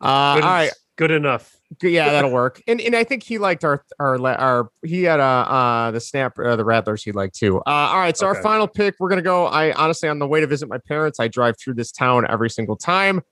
Uh, 0.00 0.34
Good, 0.34 0.44
all 0.44 0.50
right. 0.50 0.72
Good 0.96 1.10
enough. 1.12 1.56
Yeah, 1.82 2.10
that'll 2.10 2.30
work. 2.42 2.62
And 2.66 2.80
and 2.80 2.96
I 2.96 3.04
think 3.04 3.22
he 3.22 3.38
liked 3.38 3.64
our 3.64 3.84
our 3.98 4.18
la- 4.18 4.32
our 4.32 4.70
he 4.84 5.02
had 5.02 5.20
uh 5.20 5.22
uh 5.22 5.90
the 5.90 6.00
snap 6.00 6.38
uh, 6.38 6.56
the 6.56 6.64
rattlers 6.64 7.02
he 7.02 7.12
liked 7.12 7.36
too. 7.36 7.58
Uh 7.58 7.70
all 7.70 7.98
right, 7.98 8.16
so 8.16 8.26
our 8.26 8.40
final 8.42 8.66
pick 8.66 8.94
we're 8.98 9.08
going 9.08 9.18
to 9.18 9.22
go 9.22 9.46
I 9.46 9.72
honestly 9.72 10.08
on 10.08 10.18
the 10.18 10.26
way 10.26 10.40
to 10.40 10.46
visit 10.46 10.68
my 10.68 10.78
parents, 10.78 11.20
I 11.20 11.28
drive 11.28 11.56
through 11.58 11.74
this 11.74 11.92
town 11.92 12.26
every 12.28 12.50
single 12.50 12.76
time. 12.76 13.22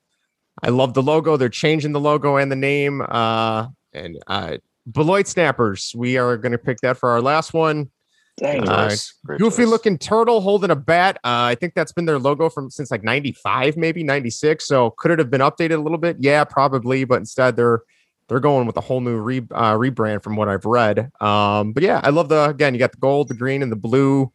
I 0.63 0.69
love 0.69 0.93
the 0.93 1.03
logo. 1.03 1.37
They're 1.37 1.49
changing 1.49 1.91
the 1.91 1.99
logo 1.99 2.37
and 2.37 2.51
the 2.51 2.55
name 2.55 3.01
uh 3.01 3.67
and 3.93 4.17
uh 4.27 4.57
Beloit 4.91 5.27
Snappers. 5.27 5.93
We 5.95 6.17
are 6.17 6.37
going 6.37 6.53
to 6.53 6.57
pick 6.57 6.77
that 6.81 6.97
for 6.97 7.09
our 7.09 7.21
last 7.21 7.53
one. 7.53 7.91
Dang. 8.37 8.67
Uh, 8.67 8.95
Great 9.25 9.39
Goofy 9.39 9.63
choice. 9.63 9.67
looking 9.69 9.97
turtle 9.97 10.41
holding 10.41 10.69
a 10.69 10.75
bat. 10.75 11.17
Uh, 11.23 11.51
I 11.51 11.55
think 11.55 11.73
that's 11.73 11.91
been 11.91 12.05
their 12.05 12.19
logo 12.19 12.49
from 12.49 12.69
since 12.69 12.91
like 12.91 13.03
95, 13.03 13.75
maybe 13.77 14.03
96. 14.03 14.65
So 14.65 14.91
could 14.91 15.11
it 15.11 15.19
have 15.19 15.29
been 15.29 15.41
updated 15.41 15.77
a 15.77 15.81
little 15.81 15.97
bit? 15.97 16.17
Yeah, 16.19 16.43
probably. 16.43 17.03
But 17.03 17.17
instead 17.17 17.55
they're 17.55 17.81
they're 18.27 18.39
going 18.39 18.67
with 18.67 18.77
a 18.77 18.81
whole 18.81 19.01
new 19.01 19.17
re, 19.17 19.39
uh, 19.51 19.73
rebrand 19.73 20.23
from 20.23 20.35
what 20.35 20.49
I've 20.49 20.65
read. 20.65 21.11
Um, 21.21 21.73
but 21.73 21.83
yeah, 21.83 22.01
I 22.03 22.09
love 22.09 22.29
the 22.29 22.49
again, 22.49 22.73
you 22.73 22.79
got 22.79 22.91
the 22.91 22.97
gold, 22.97 23.27
the 23.29 23.33
green, 23.33 23.61
and 23.63 23.71
the 23.71 23.77
blue. 23.77 24.31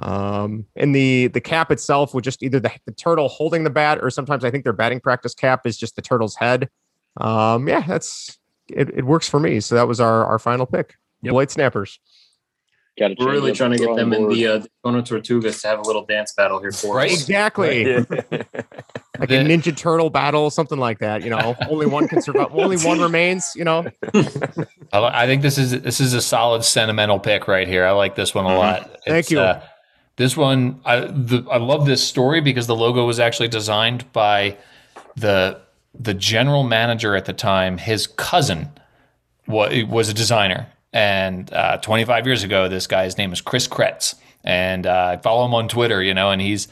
Um, 0.00 0.64
and 0.76 0.94
the 0.94 1.26
the 1.28 1.40
cap 1.40 1.72
itself 1.72 2.14
with 2.14 2.24
just 2.24 2.42
either 2.42 2.60
the, 2.60 2.70
the 2.84 2.92
turtle 2.92 3.28
holding 3.28 3.64
the 3.64 3.70
bat, 3.70 3.98
or 4.00 4.10
sometimes 4.10 4.44
I 4.44 4.50
think 4.50 4.64
their 4.64 4.72
batting 4.72 5.00
practice 5.00 5.34
cap 5.34 5.66
is 5.66 5.76
just 5.76 5.96
the 5.96 6.02
turtle's 6.02 6.36
head. 6.36 6.68
Um, 7.16 7.68
yeah, 7.68 7.80
that's 7.80 8.38
it, 8.68 8.90
it 8.90 9.04
works 9.04 9.28
for 9.28 9.40
me. 9.40 9.60
So 9.60 9.74
that 9.74 9.88
was 9.88 10.00
our 10.00 10.24
our 10.24 10.38
final 10.38 10.66
pick. 10.66 10.96
Yep. 11.22 11.32
Beloit 11.32 11.50
Snappers. 11.50 11.98
Got 12.98 13.08
to 13.08 13.16
We're 13.18 13.32
really 13.32 13.52
trying 13.52 13.72
to 13.72 13.78
get 13.78 13.94
them 13.96 14.12
in 14.12 14.28
the 14.28 14.46
uh, 14.46 14.58
Daytona 14.58 15.02
Tortugas 15.02 15.60
to 15.62 15.68
have 15.68 15.78
a 15.78 15.82
little 15.82 16.04
dance 16.04 16.32
battle 16.32 16.60
here 16.60 16.72
for 16.72 16.96
Right. 16.96 17.12
us. 17.12 17.20
Exactly. 17.20 18.04
Like 19.18 19.30
a 19.30 19.34
Ninja 19.34 19.76
Turtle 19.76 20.10
battle, 20.10 20.48
something 20.48 20.78
like 20.78 21.00
that. 21.00 21.24
You 21.24 21.30
know, 21.30 21.56
only 21.68 21.86
one 21.86 22.06
can 22.06 22.22
survive. 22.22 22.48
Only 22.52 22.76
one 22.84 23.00
remains. 23.00 23.52
You 23.56 23.64
know. 23.64 23.84
I, 24.92 25.26
think 25.26 25.42
this 25.42 25.58
is 25.58 25.82
this 25.82 25.98
is 26.00 26.14
a 26.14 26.22
solid 26.22 26.64
sentimental 26.64 27.18
pick 27.18 27.48
right 27.48 27.66
here. 27.66 27.84
I 27.84 27.90
like 27.90 28.14
this 28.14 28.32
one 28.32 28.44
a 28.44 28.56
lot. 28.56 28.82
Mm-hmm. 28.82 28.92
Thank 29.06 29.18
It's, 29.18 29.30
you. 29.32 29.40
Uh, 29.40 29.60
this 30.14 30.36
one, 30.36 30.80
I 30.84 31.00
the, 31.00 31.44
I 31.50 31.56
love 31.56 31.84
this 31.84 32.06
story 32.06 32.40
because 32.40 32.68
the 32.68 32.76
logo 32.76 33.04
was 33.06 33.18
actually 33.18 33.48
designed 33.48 34.10
by 34.12 34.56
the 35.16 35.60
the 35.98 36.14
general 36.14 36.62
manager 36.62 37.16
at 37.16 37.24
the 37.24 37.32
time. 37.32 37.78
His 37.78 38.06
cousin 38.06 38.68
was, 39.48 39.84
was 39.86 40.08
a 40.08 40.14
designer, 40.14 40.68
and 40.92 41.52
uh, 41.52 41.78
25 41.78 42.26
years 42.26 42.44
ago, 42.44 42.68
this 42.68 42.86
guy's 42.86 43.18
name 43.18 43.32
is 43.32 43.40
Chris 43.40 43.68
Kretz, 43.68 44.14
and 44.44 44.86
uh, 44.86 45.16
I 45.16 45.16
follow 45.18 45.44
him 45.44 45.54
on 45.54 45.68
Twitter. 45.68 46.02
You 46.02 46.14
know, 46.14 46.30
and 46.30 46.40
he's 46.40 46.68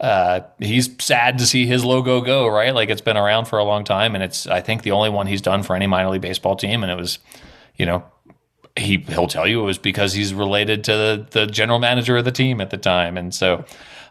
uh, 0.00 0.40
he's 0.58 0.90
sad 1.02 1.38
to 1.38 1.46
see 1.46 1.66
his 1.66 1.84
logo 1.84 2.20
go, 2.20 2.48
right? 2.48 2.74
Like 2.74 2.88
it's 2.88 3.00
been 3.00 3.16
around 3.16 3.46
for 3.46 3.58
a 3.58 3.64
long 3.64 3.84
time, 3.84 4.14
and 4.14 4.24
it's 4.24 4.46
I 4.46 4.60
think 4.60 4.82
the 4.82 4.92
only 4.92 5.10
one 5.10 5.26
he's 5.26 5.42
done 5.42 5.62
for 5.62 5.76
any 5.76 5.86
minor 5.86 6.10
league 6.10 6.22
baseball 6.22 6.56
team, 6.56 6.82
and 6.82 6.92
it 6.92 6.96
was, 6.96 7.18
you 7.76 7.84
know, 7.84 8.04
he 8.76 8.98
he'll 9.08 9.26
tell 9.26 9.46
you 9.46 9.60
it 9.60 9.64
was 9.64 9.78
because 9.78 10.12
he's 10.12 10.32
related 10.32 10.84
to 10.84 10.92
the, 10.92 11.26
the 11.30 11.46
general 11.46 11.78
manager 11.78 12.16
of 12.16 12.24
the 12.24 12.32
team 12.32 12.60
at 12.60 12.70
the 12.70 12.78
time, 12.78 13.16
and 13.16 13.34
so. 13.34 13.64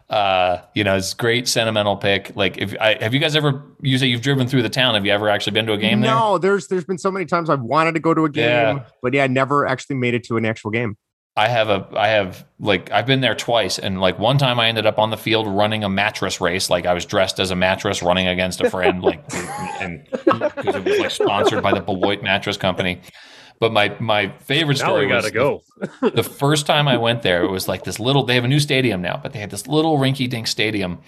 Uh, 0.09 0.61
you 0.73 0.85
know, 0.85 0.95
it's 0.95 1.13
great 1.13 1.47
sentimental 1.49 1.97
pick. 1.97 2.31
Like, 2.35 2.57
if 2.57 2.73
I 2.79 2.95
have 3.01 3.13
you 3.13 3.19
guys 3.19 3.35
ever 3.35 3.61
you 3.81 3.97
say 3.97 4.07
you've 4.07 4.21
driven 4.21 4.47
through 4.47 4.61
the 4.63 4.69
town? 4.69 4.93
Have 4.93 5.05
you 5.05 5.11
ever 5.11 5.27
actually 5.29 5.51
been 5.53 5.65
to 5.65 5.73
a 5.73 5.77
game 5.77 5.99
there? 5.99 6.11
no, 6.11 6.37
there's 6.37 6.67
there's 6.69 6.85
been 6.85 6.97
so 6.97 7.11
many 7.11 7.25
times 7.25 7.49
I've 7.49 7.61
wanted 7.61 7.93
to 7.95 7.99
go 7.99 8.13
to 8.13 8.23
a 8.23 8.29
game, 8.29 8.45
Yeah. 8.77 8.83
but 9.03 9.13
yeah, 9.13 9.25
I 9.25 9.27
never 9.27 9.67
actually 9.67 9.97
made 9.97 10.13
it 10.13 10.23
to 10.25 10.37
an 10.37 10.45
actual 10.45 10.71
game. 10.71 10.95
I 11.35 11.49
have 11.49 11.69
a 11.69 11.87
I 11.95 12.07
have 12.07 12.47
like 12.57 12.89
I've 12.89 13.05
been 13.05 13.21
there 13.21 13.35
twice 13.35 13.77
and 13.77 13.99
like 14.01 14.17
one 14.17 14.37
time 14.39 14.59
I 14.59 14.69
ended 14.69 14.85
up 14.87 14.97
on 14.97 15.11
the 15.11 15.17
field 15.17 15.45
running 15.45 15.83
a 15.83 15.89
mattress 15.89 16.41
race 16.41 16.67
like 16.69 16.87
I 16.87 16.93
was 16.95 17.05
dressed 17.05 17.39
as 17.39 17.51
a 17.51 17.55
mattress 17.55 18.01
running 18.01 18.27
against 18.27 18.59
a 18.59 18.71
friend 18.71 19.03
like 19.03 19.23
and 19.79 20.03
because 20.09 20.75
it 20.75 20.83
was 20.83 20.97
like 20.99 21.11
sponsored 21.11 21.61
by 21.61 21.73
the 21.73 21.81
Beloit 21.81 22.23
mattress 22.23 22.57
company. 22.57 23.01
But 23.59 23.71
my 23.71 23.95
my 23.99 24.29
favorite 24.39 24.79
Now 24.79 24.85
story 24.85 25.05
we 25.05 25.11
gotta 25.11 25.31
go. 25.31 25.63
the 26.01 26.23
first 26.23 26.65
time 26.65 26.87
I 26.87 26.97
went 26.97 27.23
there, 27.23 27.43
it 27.43 27.49
was 27.49 27.67
like 27.67 27.83
this 27.83 27.99
little. 27.99 28.23
They 28.23 28.35
have 28.35 28.43
a 28.43 28.47
new 28.47 28.59
stadium 28.59 29.01
now, 29.01 29.19
but 29.21 29.33
they 29.33 29.39
had 29.39 29.49
this 29.49 29.67
little 29.67 29.97
rinky-dink 29.97 30.47
stadium, 30.47 30.99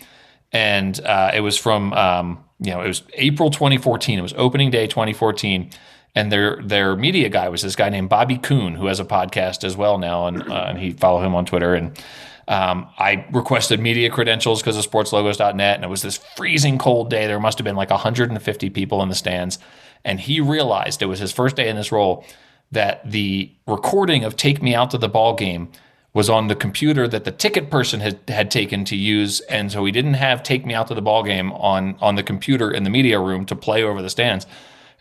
and 0.51 0.99
uh, 1.01 1.31
it 1.33 1.41
was 1.41 1.57
from 1.57 1.93
um, 1.93 2.43
you 2.59 2.71
know 2.71 2.81
it 2.81 2.87
was 2.87 3.03
April 3.13 3.51
2014. 3.51 4.17
It 4.17 4.21
was 4.21 4.33
opening 4.35 4.71
day 4.71 4.87
2014, 4.87 5.69
and 6.15 6.31
their 6.31 6.59
their 6.63 6.95
media 6.95 7.29
guy 7.29 7.49
was 7.49 7.61
this 7.61 7.75
guy 7.75 7.89
named 7.89 8.09
Bobby 8.09 8.37
Kuhn, 8.37 8.75
who 8.75 8.87
has 8.87 8.99
a 8.99 9.05
podcast 9.05 9.63
as 9.63 9.77
well 9.77 9.99
now, 9.99 10.25
and 10.25 10.41
uh, 10.51 10.65
and 10.69 10.79
he 10.79 10.91
follow 10.91 11.21
him 11.23 11.35
on 11.35 11.45
Twitter 11.45 11.75
and. 11.75 11.97
Um, 12.47 12.89
I 12.97 13.27
requested 13.31 13.79
media 13.79 14.09
credentials 14.09 14.59
because 14.59 14.75
of 14.75 14.89
sportslogos.net, 14.89 15.75
and 15.75 15.83
it 15.83 15.87
was 15.87 16.01
this 16.01 16.17
freezing 16.35 16.79
cold 16.79 17.11
day. 17.11 17.27
There 17.27 17.39
must 17.39 17.59
have 17.59 17.63
been 17.63 17.75
like 17.75 17.91
150 17.91 18.69
people 18.71 19.03
in 19.03 19.09
the 19.09 19.13
stands. 19.13 19.59
And 20.05 20.19
he 20.19 20.39
realized 20.39 21.01
it 21.01 21.07
was 21.07 21.19
his 21.19 21.31
first 21.31 21.55
day 21.55 21.69
in 21.69 21.75
this 21.75 21.91
role 21.91 22.25
that 22.71 23.09
the 23.09 23.51
recording 23.67 24.23
of 24.23 24.35
Take 24.35 24.61
Me 24.61 24.75
Out 24.75 24.91
to 24.91 24.97
the 24.97 25.09
Ball 25.09 25.35
Game 25.35 25.69
was 26.13 26.29
on 26.29 26.47
the 26.47 26.55
computer 26.55 27.07
that 27.07 27.23
the 27.23 27.31
ticket 27.31 27.69
person 27.69 27.99
had, 27.99 28.19
had 28.27 28.49
taken 28.49 28.83
to 28.85 28.95
use. 28.95 29.41
And 29.41 29.71
so 29.71 29.85
he 29.85 29.91
didn't 29.91 30.15
have 30.15 30.41
Take 30.41 30.65
Me 30.65 30.73
Out 30.73 30.87
to 30.87 30.95
the 30.95 31.01
Ball 31.01 31.23
Game 31.23 31.51
on, 31.53 31.95
on 31.99 32.15
the 32.15 32.23
computer 32.23 32.71
in 32.71 32.83
the 32.83 32.89
media 32.89 33.19
room 33.19 33.45
to 33.45 33.55
play 33.55 33.83
over 33.83 34.01
the 34.01 34.09
stands. 34.09 34.47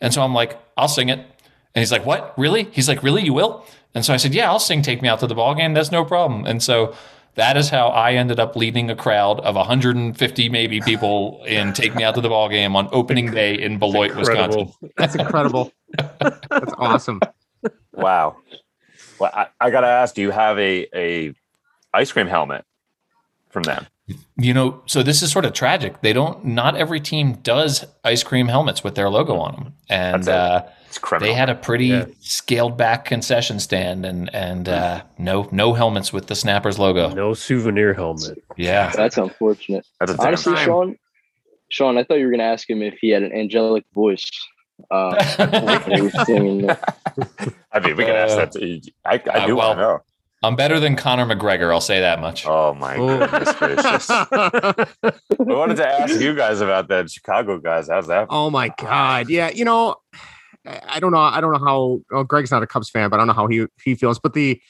And 0.01 0.13
so 0.13 0.23
I'm 0.23 0.35
like, 0.35 0.59
I'll 0.77 0.89
sing 0.89 1.09
it. 1.09 1.19
And 1.19 1.83
he's 1.83 1.93
like, 1.93 2.05
What? 2.05 2.35
Really? 2.39 2.65
He's 2.73 2.89
like, 2.89 3.03
Really? 3.03 3.23
You 3.23 3.33
will? 3.33 3.65
And 3.95 4.05
so 4.05 4.13
I 4.13 4.17
said, 4.17 4.35
Yeah, 4.35 4.51
I'll 4.51 4.59
sing 4.59 4.83
Take 4.83 5.03
Me 5.03 5.09
Out 5.09 5.21
to 5.21 5.27
the 5.27 5.35
Ball 5.35 5.55
Game. 5.55 5.75
That's 5.75 5.91
no 5.91 6.05
problem. 6.05 6.45
And 6.45 6.63
so 6.63 6.95
that 7.39 7.57
is 7.57 7.71
how 7.71 7.89
I 7.89 8.15
ended 8.15 8.41
up 8.41 8.57
leading 8.57 8.91
a 8.91 8.97
crowd 8.97 9.39
of 9.41 9.55
150 9.55 10.49
maybe 10.49 10.81
people 10.81 11.41
in 11.47 11.73
Take 11.73 11.95
Me 11.95 12.03
Out 12.03 12.17
to 12.17 12.21
the 12.21 12.29
Ball 12.29 12.49
Game 12.49 12.75
on 12.75 12.89
opening 12.91 13.31
day 13.31 13.55
in 13.55 13.79
Beloit, 13.79 14.15
Wisconsin. 14.17 14.73
That's 14.97 15.15
incredible. 15.15 15.73
That's 16.19 16.73
awesome. 16.79 17.21
Wow. 17.93 18.37
Well, 19.21 19.31
I, 19.33 19.47
I 19.61 19.71
gotta 19.71 19.87
ask, 19.87 20.17
do 20.17 20.23
you 20.23 20.33
have 20.33 20.59
a 20.59 20.89
a 20.93 21.33
ice 21.95 22.11
cream 22.11 22.27
helmet 22.27 22.65
from 23.51 23.63
them? 23.63 23.87
You 24.37 24.53
know, 24.53 24.83
so 24.87 25.05
this 25.05 25.23
is 25.23 25.31
sort 25.31 25.45
of 25.45 25.53
tragic. 25.53 26.01
They 26.01 26.13
don't. 26.13 26.45
Not 26.45 26.77
every 26.77 27.01
team 27.01 27.35
does 27.35 27.85
ice 28.03 28.25
cream 28.25 28.49
helmets 28.49 28.83
with 28.83 28.97
their 28.97 29.09
logo 29.09 29.37
on 29.37 29.55
them, 29.55 29.75
and 29.89 30.25
That's 30.25 30.29
uh, 30.29 30.61
It's 30.63 30.65
criminal. 30.65 30.78
They 31.21 31.33
had 31.33 31.51
a 31.51 31.55
pretty 31.55 31.87
Yeah. 31.87 32.05
scaled 32.21 32.77
back 32.77 33.05
concession 33.05 33.61
stand, 33.61 34.05
and 34.07 34.33
and 34.35 34.69
uh, 34.69 35.03
no 35.19 35.49
no 35.53 35.75
helmets 35.75 36.13
with 36.13 36.27
the 36.27 36.35
Snappers 36.35 36.79
logo. 36.79 37.11
No 37.15 37.35
souvenir 37.35 37.95
helmet. 37.95 38.43
Yeah, 38.57 38.91
That's 38.95 39.17
unfortunate. 39.19 39.87
That's 40.01 40.13
Honestly, 40.19 40.57
shame. 40.57 40.65
Sean, 40.67 40.99
Sean, 41.71 41.99
I 41.99 42.05
thought 42.05 42.19
you 42.19 42.25
were 42.25 42.31
going 42.31 42.41
to 42.41 42.45
ask 42.47 42.69
him 42.69 42.83
if 42.83 42.95
he 43.01 43.11
had 43.11 43.23
an 43.23 43.33
angelic 43.33 43.85
voice. 43.95 44.29
Uh, 44.93 45.13
when 45.85 45.93
he 45.97 46.01
was 46.03 46.27
singing. 46.27 46.71
I 47.73 47.81
mean, 47.81 47.97
we 47.97 48.05
can 48.05 48.15
ask 48.15 48.37
that. 48.37 48.53
To, 48.53 48.81
I, 49.05 49.15
I 49.33 49.39
uh, 49.41 49.47
do 49.47 49.57
well- 49.57 49.77
know. 49.77 49.99
I'm 50.41 50.55
better 50.55 50.79
than 50.79 50.95
Conor 50.95 51.27
McGregor. 51.27 51.73
I'll 51.73 51.81
say 51.81 51.99
that 51.99 52.21
much. 52.21 52.47
Oh 52.47 52.73
my 52.75 52.95
Oh. 52.97 53.19
goodness 53.27 53.53
gracious! 53.57 54.09
I 54.11 54.87
wanted 55.39 55.79
to 55.79 55.89
ask 55.89 56.21
you 56.21 56.33
guys 56.33 56.61
about 56.61 56.87
that 56.91 57.11
Chicago 57.11 57.59
guys. 57.59 57.89
How's 57.89 58.07
that? 58.07 58.29
Oh 58.31 58.49
my 58.49 58.69
god. 58.79 59.29
Yeah, 59.31 59.51
you 59.51 59.65
know, 59.65 59.97
I 60.89 61.01
don't 61.01 61.13
know. 61.13 61.19
I 61.19 61.41
don't 61.41 61.53
know 61.53 61.59
how. 61.65 62.01
Well, 62.11 62.25
Greg's 62.25 62.51
not 62.51 62.63
a 62.63 62.67
Cubs 62.67 62.91
fan, 62.91 63.11
but 63.11 63.17
I 63.17 63.19
don't 63.21 63.27
know 63.29 63.33
how 63.33 63.47
he 63.47 63.67
he 63.83 63.95
feels. 63.95 64.19
But 64.19 64.35
the 64.35 64.61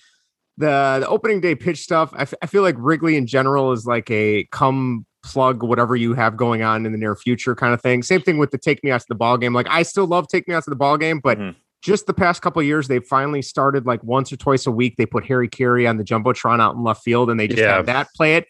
the, 0.57 0.99
the 1.01 1.09
opening 1.09 1.41
day 1.41 1.55
pitch 1.55 1.79
stuff, 1.81 2.11
I, 2.15 2.23
f- 2.23 2.35
I 2.43 2.47
feel 2.47 2.63
like 2.63 2.75
Wrigley 2.79 3.17
in 3.17 3.27
general 3.27 3.71
is 3.73 3.87
like 3.87 4.11
a 4.11 4.45
come 4.51 5.07
plug 5.23 5.63
whatever 5.63 5.95
you 5.97 6.15
have 6.15 6.37
going 6.37 6.63
on 6.63 6.85
in 6.87 6.93
the 6.93 6.99
near 6.99 7.15
future 7.15 7.55
kind 7.55 7.73
of 7.75 7.81
thing. 7.81 8.03
Same 8.03 8.21
thing 8.21 8.39
with 8.39 8.51
the 8.51 8.59
take 8.59 8.83
me 8.83 8.91
out 8.91 9.01
to 9.01 9.07
the 9.09 9.15
ball 9.15 9.37
game. 9.39 9.53
Like 9.53 9.69
I 9.71 9.83
still 9.83 10.07
love 10.07 10.27
take 10.29 10.49
me 10.49 10.55
out 10.55 10.65
to 10.65 10.71
the 10.71 10.77
ball 10.77 10.97
game, 10.97 11.21
but 11.21 11.39
Mhm. 11.39 11.55
just 11.83 12.07
the 12.07 12.15
past 12.15 12.43
couple 12.43 12.59
of 12.61 12.67
years, 12.67 12.89
they've 12.89 13.05
finally 13.05 13.43
started 13.43 13.87
like 13.87 14.03
once 14.03 14.33
or 14.33 14.37
twice 14.37 14.67
a 14.67 14.71
week. 14.73 14.97
They 14.97 15.07
put 15.07 15.25
Harry 15.27 15.49
Caray 15.49 15.87
on 15.89 15.97
the 15.97 16.05
jumbotron 16.05 16.61
out 16.61 16.75
in 16.75 16.83
left 16.83 17.03
field, 17.05 17.31
and 17.31 17.39
they 17.39 17.47
just 17.47 17.61
Yeah. 17.61 17.77
have 17.77 17.87
that 17.87 18.09
play 18.17 18.35
it. 18.37 18.47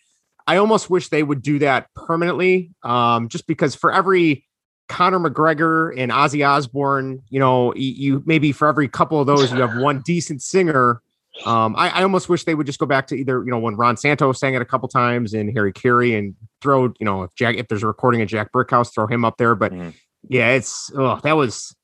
I 0.46 0.56
almost 0.56 0.88
wish 0.88 1.08
they 1.10 1.22
would 1.22 1.42
do 1.42 1.58
that 1.58 1.88
permanently, 1.94 2.70
um, 2.82 3.28
just 3.28 3.46
because 3.46 3.74
for 3.74 3.92
every 3.92 4.46
Conor 4.88 5.18
McGregor 5.20 5.92
and 5.96 6.10
Ozzy 6.10 6.46
Osbourne, 6.46 7.22
you 7.28 7.38
know, 7.38 7.74
you 7.74 8.22
maybe 8.26 8.52
for 8.52 8.68
every 8.68 8.88
couple 8.88 9.20
of 9.20 9.26
those, 9.26 9.52
you 9.52 9.60
have 9.60 9.76
one 9.82 10.02
decent 10.04 10.42
singer. 10.42 11.02
Um, 11.46 11.76
I, 11.76 11.90
I 11.90 12.02
almost 12.02 12.28
wish 12.28 12.44
they 12.44 12.54
would 12.54 12.66
just 12.66 12.78
go 12.80 12.86
back 12.86 13.06
to 13.08 13.14
either, 13.16 13.44
you 13.44 13.50
know, 13.50 13.58
when 13.60 13.76
Ron 13.76 13.96
Santo 13.96 14.32
sang 14.32 14.54
it 14.54 14.62
a 14.62 14.64
couple 14.64 14.88
times 14.88 15.34
and 15.34 15.52
Harry 15.52 15.72
Caray 15.72 16.14
and 16.18 16.34
throw, 16.60 16.84
you 16.98 17.04
know, 17.04 17.22
if 17.22 17.34
Jack, 17.36 17.54
if 17.56 17.68
there's 17.68 17.82
a 17.84 17.86
recording 17.86 18.22
of 18.22 18.28
Jack 18.28 18.50
Brickhouse, 18.52 18.92
throw 18.92 19.06
him 19.06 19.24
up 19.24 19.36
there. 19.36 19.54
But 19.54 19.72
Mhm. 19.72 19.94
yeah, 20.28 20.48
it's, 20.50 20.90
oh, 20.96 21.20
that 21.22 21.34
was, 21.36 21.76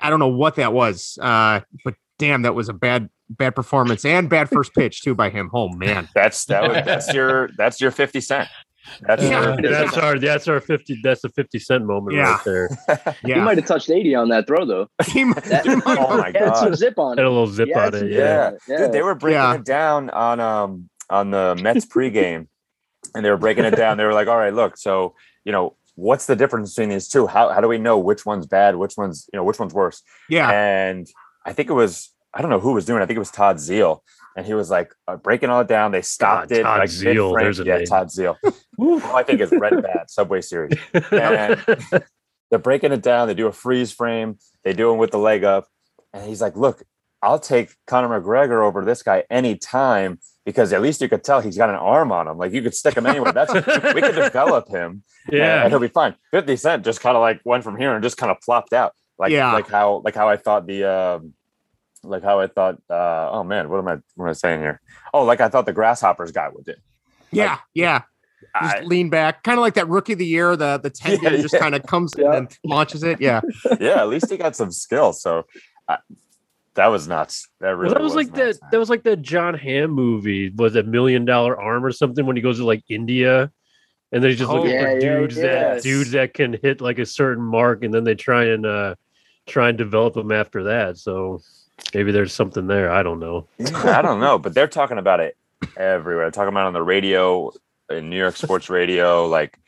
I 0.00 0.10
don't 0.10 0.18
know 0.18 0.28
what 0.28 0.56
that 0.56 0.74
was. 0.74 1.18
Uh, 1.22 1.60
but 1.84 1.94
damn, 2.18 2.42
that 2.42 2.54
was 2.54 2.68
a 2.68 2.74
bad, 2.74 3.08
bad 3.30 3.54
performance 3.54 4.04
and 4.04 4.28
bad 4.28 4.50
first 4.50 4.74
pitch 4.74 5.00
too 5.02 5.14
by 5.14 5.30
him. 5.30 5.50
Oh 5.54 5.68
man. 5.70 6.08
That's 6.14 6.44
that. 6.46 6.62
Was, 6.68 6.84
that's 6.84 7.14
your 7.14 7.48
that's 7.56 7.80
your 7.80 7.92
fifty 7.92 8.20
cent. 8.20 8.48
That's 9.02 9.22
Yeah. 9.22 9.56
your, 9.60 9.70
That's 9.70 9.96
our 9.96 10.18
that's 10.18 10.48
our 10.48 10.60
fifty 10.60 11.00
that's 11.02 11.22
a 11.24 11.28
fifty 11.28 11.58
cent 11.58 11.84
moment 11.84 12.16
Yeah. 12.16 12.32
right 12.32 12.44
there. 12.44 12.68
He 13.24 13.34
might 13.34 13.58
have 13.58 13.66
touched 13.66 13.90
80 13.90 14.14
on 14.14 14.28
that 14.30 14.46
throw, 14.46 14.64
though. 14.64 14.88
He 15.06 15.24
might- 15.24 15.44
That- 15.44 15.64
he 15.66 15.76
might 15.76 15.82
Oh 15.98 16.06
have- 16.08 16.18
my 16.20 16.30
He 16.32 16.38
had 16.38 16.56
some 16.56 16.70
god! 16.70 16.78
zip 16.78 16.98
on 16.98 17.16
Had 17.18 17.26
a 17.26 17.30
little 17.30 17.46
zip 17.46 17.68
He 17.68 17.74
on 17.74 17.94
it. 17.94 17.98
zip 17.98 18.10
Yeah. 18.10 18.50
Yeah. 18.68 18.76
Dude, 18.78 18.92
they 18.92 19.02
were 19.02 19.14
breaking 19.14 19.40
Yeah. 19.40 19.54
it 19.54 19.64
down 19.64 20.10
on 20.10 20.40
um 20.40 20.88
on 21.08 21.30
the 21.30 21.58
Mets 21.62 21.86
pregame, 21.86 22.46
and 23.14 23.24
they 23.24 23.30
were 23.30 23.36
breaking 23.36 23.64
it 23.64 23.74
down. 23.76 23.96
They 23.96 24.04
were 24.04 24.12
like, 24.14 24.28
"All 24.28 24.36
right, 24.36 24.54
look, 24.54 24.76
so 24.76 25.14
you 25.44 25.52
know." 25.52 25.76
What's 25.96 26.24
the 26.24 26.36
difference 26.36 26.72
between 26.74 26.88
these 26.88 27.08
two? 27.08 27.26
How, 27.26 27.50
how 27.50 27.60
do 27.60 27.68
we 27.68 27.76
know 27.76 27.98
which 27.98 28.24
one's 28.24 28.46
bad, 28.46 28.76
which 28.76 28.94
one's 28.96 29.28
you 29.34 29.36
know 29.36 29.44
which 29.44 29.58
one's 29.58 29.74
worse? 29.74 30.02
yeah. 30.30 30.48
And 30.50 31.06
I 31.44 31.52
think 31.52 31.68
it 31.68 31.74
was 31.74 32.10
I 32.32 32.40
don't 32.40 32.48
know 32.50 32.60
who 32.60 32.72
was 32.72 32.86
doing. 32.86 33.00
it. 33.00 33.02
I 33.02 33.06
think 33.06 33.16
it 33.16 33.26
was 33.26 33.30
Todd 33.30 33.56
Zeile, 33.56 34.00
and 34.36 34.46
he 34.46 34.54
was 34.54 34.70
like 34.70 34.92
uh, 35.08 35.16
breaking 35.16 35.50
all 35.50 35.60
it 35.60 35.68
down. 35.68 35.92
They 35.92 36.02
stopped 36.02 36.50
God, 36.50 36.58
it. 36.58 36.62
Todd 36.62 36.78
like 36.80 36.88
Zeile, 36.90 37.38
there's 37.38 37.60
a 37.60 37.64
yeah, 37.64 37.78
name. 37.78 37.86
Todd 37.86 38.08
Zeile. 38.08 38.36
All 38.78 39.16
I 39.16 39.22
think 39.22 39.40
is 39.40 39.50
Red 39.52 39.82
Bat 39.82 40.10
Subway 40.10 40.40
Series. 40.40 40.78
And 41.10 41.62
they're 42.50 42.58
breaking 42.58 42.92
it 42.92 43.02
down. 43.02 43.28
They 43.28 43.34
do 43.34 43.46
a 43.46 43.52
freeze 43.52 43.92
frame. 43.92 44.38
They 44.64 44.72
do 44.72 44.90
him 44.92 44.98
with 44.98 45.10
the 45.10 45.18
leg 45.18 45.44
up, 45.44 45.66
and 46.12 46.26
he's 46.28 46.40
like, 46.40 46.56
"Look, 46.56 46.82
I'll 47.22 47.38
take 47.38 47.74
Conor 47.86 48.20
McGregor 48.20 48.64
over 48.64 48.84
this 48.84 49.02
guy 49.02 49.24
anytime 49.30 50.18
because 50.46 50.72
at 50.72 50.80
least 50.82 51.00
you 51.00 51.08
could 51.08 51.22
tell 51.22 51.40
he's 51.40 51.56
got 51.56 51.68
an 51.68 51.76
arm 51.76 52.12
on 52.12 52.26
him. 52.26 52.38
Like 52.38 52.52
you 52.52 52.62
could 52.62 52.74
stick 52.74 52.96
him 52.96 53.06
anywhere. 53.06 53.32
That's 53.32 53.52
we 53.94 54.00
could 54.00 54.14
develop 54.14 54.68
him, 54.68 55.02
and, 55.26 55.36
Yeah. 55.36 55.62
and 55.62 55.70
he'll 55.70 55.80
be 55.80 55.88
fine." 55.88 56.14
Fifty 56.30 56.56
Cent 56.56 56.84
just 56.84 57.00
kind 57.00 57.16
of 57.16 57.20
like 57.20 57.40
went 57.44 57.64
from 57.64 57.76
here 57.76 57.94
and 57.94 58.02
just 58.02 58.16
kind 58.16 58.30
of 58.30 58.40
plopped 58.40 58.72
out, 58.72 58.92
like 59.18 59.32
Yeah. 59.32 59.52
like 59.52 59.68
how 59.68 60.02
like 60.04 60.14
how 60.14 60.28
I 60.28 60.36
thought 60.36 60.66
the. 60.66 60.84
Um, 60.84 61.34
like 62.02 62.22
how 62.22 62.40
I 62.40 62.46
thought, 62.46 62.76
uh, 62.88 63.30
oh 63.30 63.44
man, 63.44 63.68
what 63.68 63.78
am 63.78 63.88
I 63.88 63.98
what 64.14 64.26
am 64.26 64.30
I 64.30 64.34
saying 64.34 64.60
here? 64.60 64.80
Oh, 65.12 65.24
like 65.24 65.40
I 65.40 65.48
thought 65.48 65.66
the 65.66 65.72
grasshoppers 65.72 66.32
guy 66.32 66.48
would 66.48 66.64
do. 66.64 66.74
Yeah. 67.30 67.58
Yeah. 67.74 68.02
Just 68.60 68.76
I, 68.76 68.80
lean 68.80 69.10
back, 69.10 69.42
kind 69.42 69.58
of 69.58 69.62
like 69.62 69.74
that 69.74 69.88
rookie 69.88 70.14
of 70.14 70.18
the 70.18 70.26
year. 70.26 70.56
The 70.56 70.78
the 70.78 70.90
tendon 70.90 71.34
Yeah, 71.34 71.42
just 71.42 71.54
yeah. 71.54 71.60
kind 71.60 71.74
of 71.74 71.84
comes 71.84 72.14
Yeah. 72.16 72.36
and 72.36 72.58
launches 72.64 73.02
it. 73.02 73.20
Yeah, 73.20 73.42
yeah, 73.80 74.00
at 74.00 74.08
least 74.08 74.30
he 74.30 74.36
got 74.38 74.56
some 74.56 74.72
skill. 74.72 75.12
So 75.12 75.44
uh, 75.88 75.98
that 76.74 76.86
was 76.86 77.06
nuts. 77.06 77.48
That 77.60 77.76
really 77.76 77.88
well, 77.88 77.94
that 77.94 78.02
was, 78.02 78.14
like 78.14 78.34
nuts, 78.34 78.58
that. 78.58 78.70
That 78.72 78.78
was 78.78 78.88
like 78.90 79.02
the 79.04 79.16
Jon 79.16 79.54
Hamm 79.54 79.90
movie. 79.90 80.50
Was 80.56 80.74
a 80.74 80.82
Million 80.82 81.26
Dollar 81.26 81.60
Arm 81.60 81.84
or 81.84 81.92
something? 81.92 82.24
When 82.26 82.34
he 82.34 82.42
goes 82.42 82.56
to 82.58 82.64
like 82.64 82.82
India, 82.88 83.52
and 84.10 84.22
then 84.22 84.30
he's 84.30 84.38
just 84.38 84.50
Oh, 84.50 84.56
looking 84.56 84.70
yeah, 84.72 84.84
for 84.84 84.92
yeah, 84.94 84.98
dudes 85.00 85.36
yes. 85.36 85.44
that 85.44 85.82
dudes 85.82 86.10
that 86.12 86.34
can 86.34 86.56
hit 86.60 86.80
like 86.80 86.98
a 86.98 87.06
certain 87.06 87.44
mark, 87.44 87.84
and 87.84 87.92
then 87.92 88.04
they 88.04 88.14
try 88.14 88.46
and 88.46 88.64
uh 88.64 88.94
try 89.46 89.68
and 89.68 89.78
develop 89.78 90.14
them 90.14 90.32
after 90.32 90.64
that. 90.64 90.96
So 90.96 91.40
maybe 91.94 92.12
there's 92.12 92.32
something 92.32 92.66
there. 92.66 92.90
I 92.90 93.02
don't 93.02 93.20
know. 93.20 93.48
I 93.84 94.02
don't 94.02 94.20
know, 94.20 94.38
but 94.38 94.54
they're 94.54 94.68
talking 94.68 94.98
about 94.98 95.20
it 95.20 95.36
everywhere. 95.76 96.24
They're 96.24 96.30
talking 96.32 96.48
about 96.48 96.64
it 96.64 96.68
on 96.68 96.72
the 96.72 96.82
radio, 96.82 97.52
in 97.90 98.08
New 98.10 98.16
York 98.18 98.36
sports 98.36 98.70
radio. 98.70 99.26
Like 99.26 99.58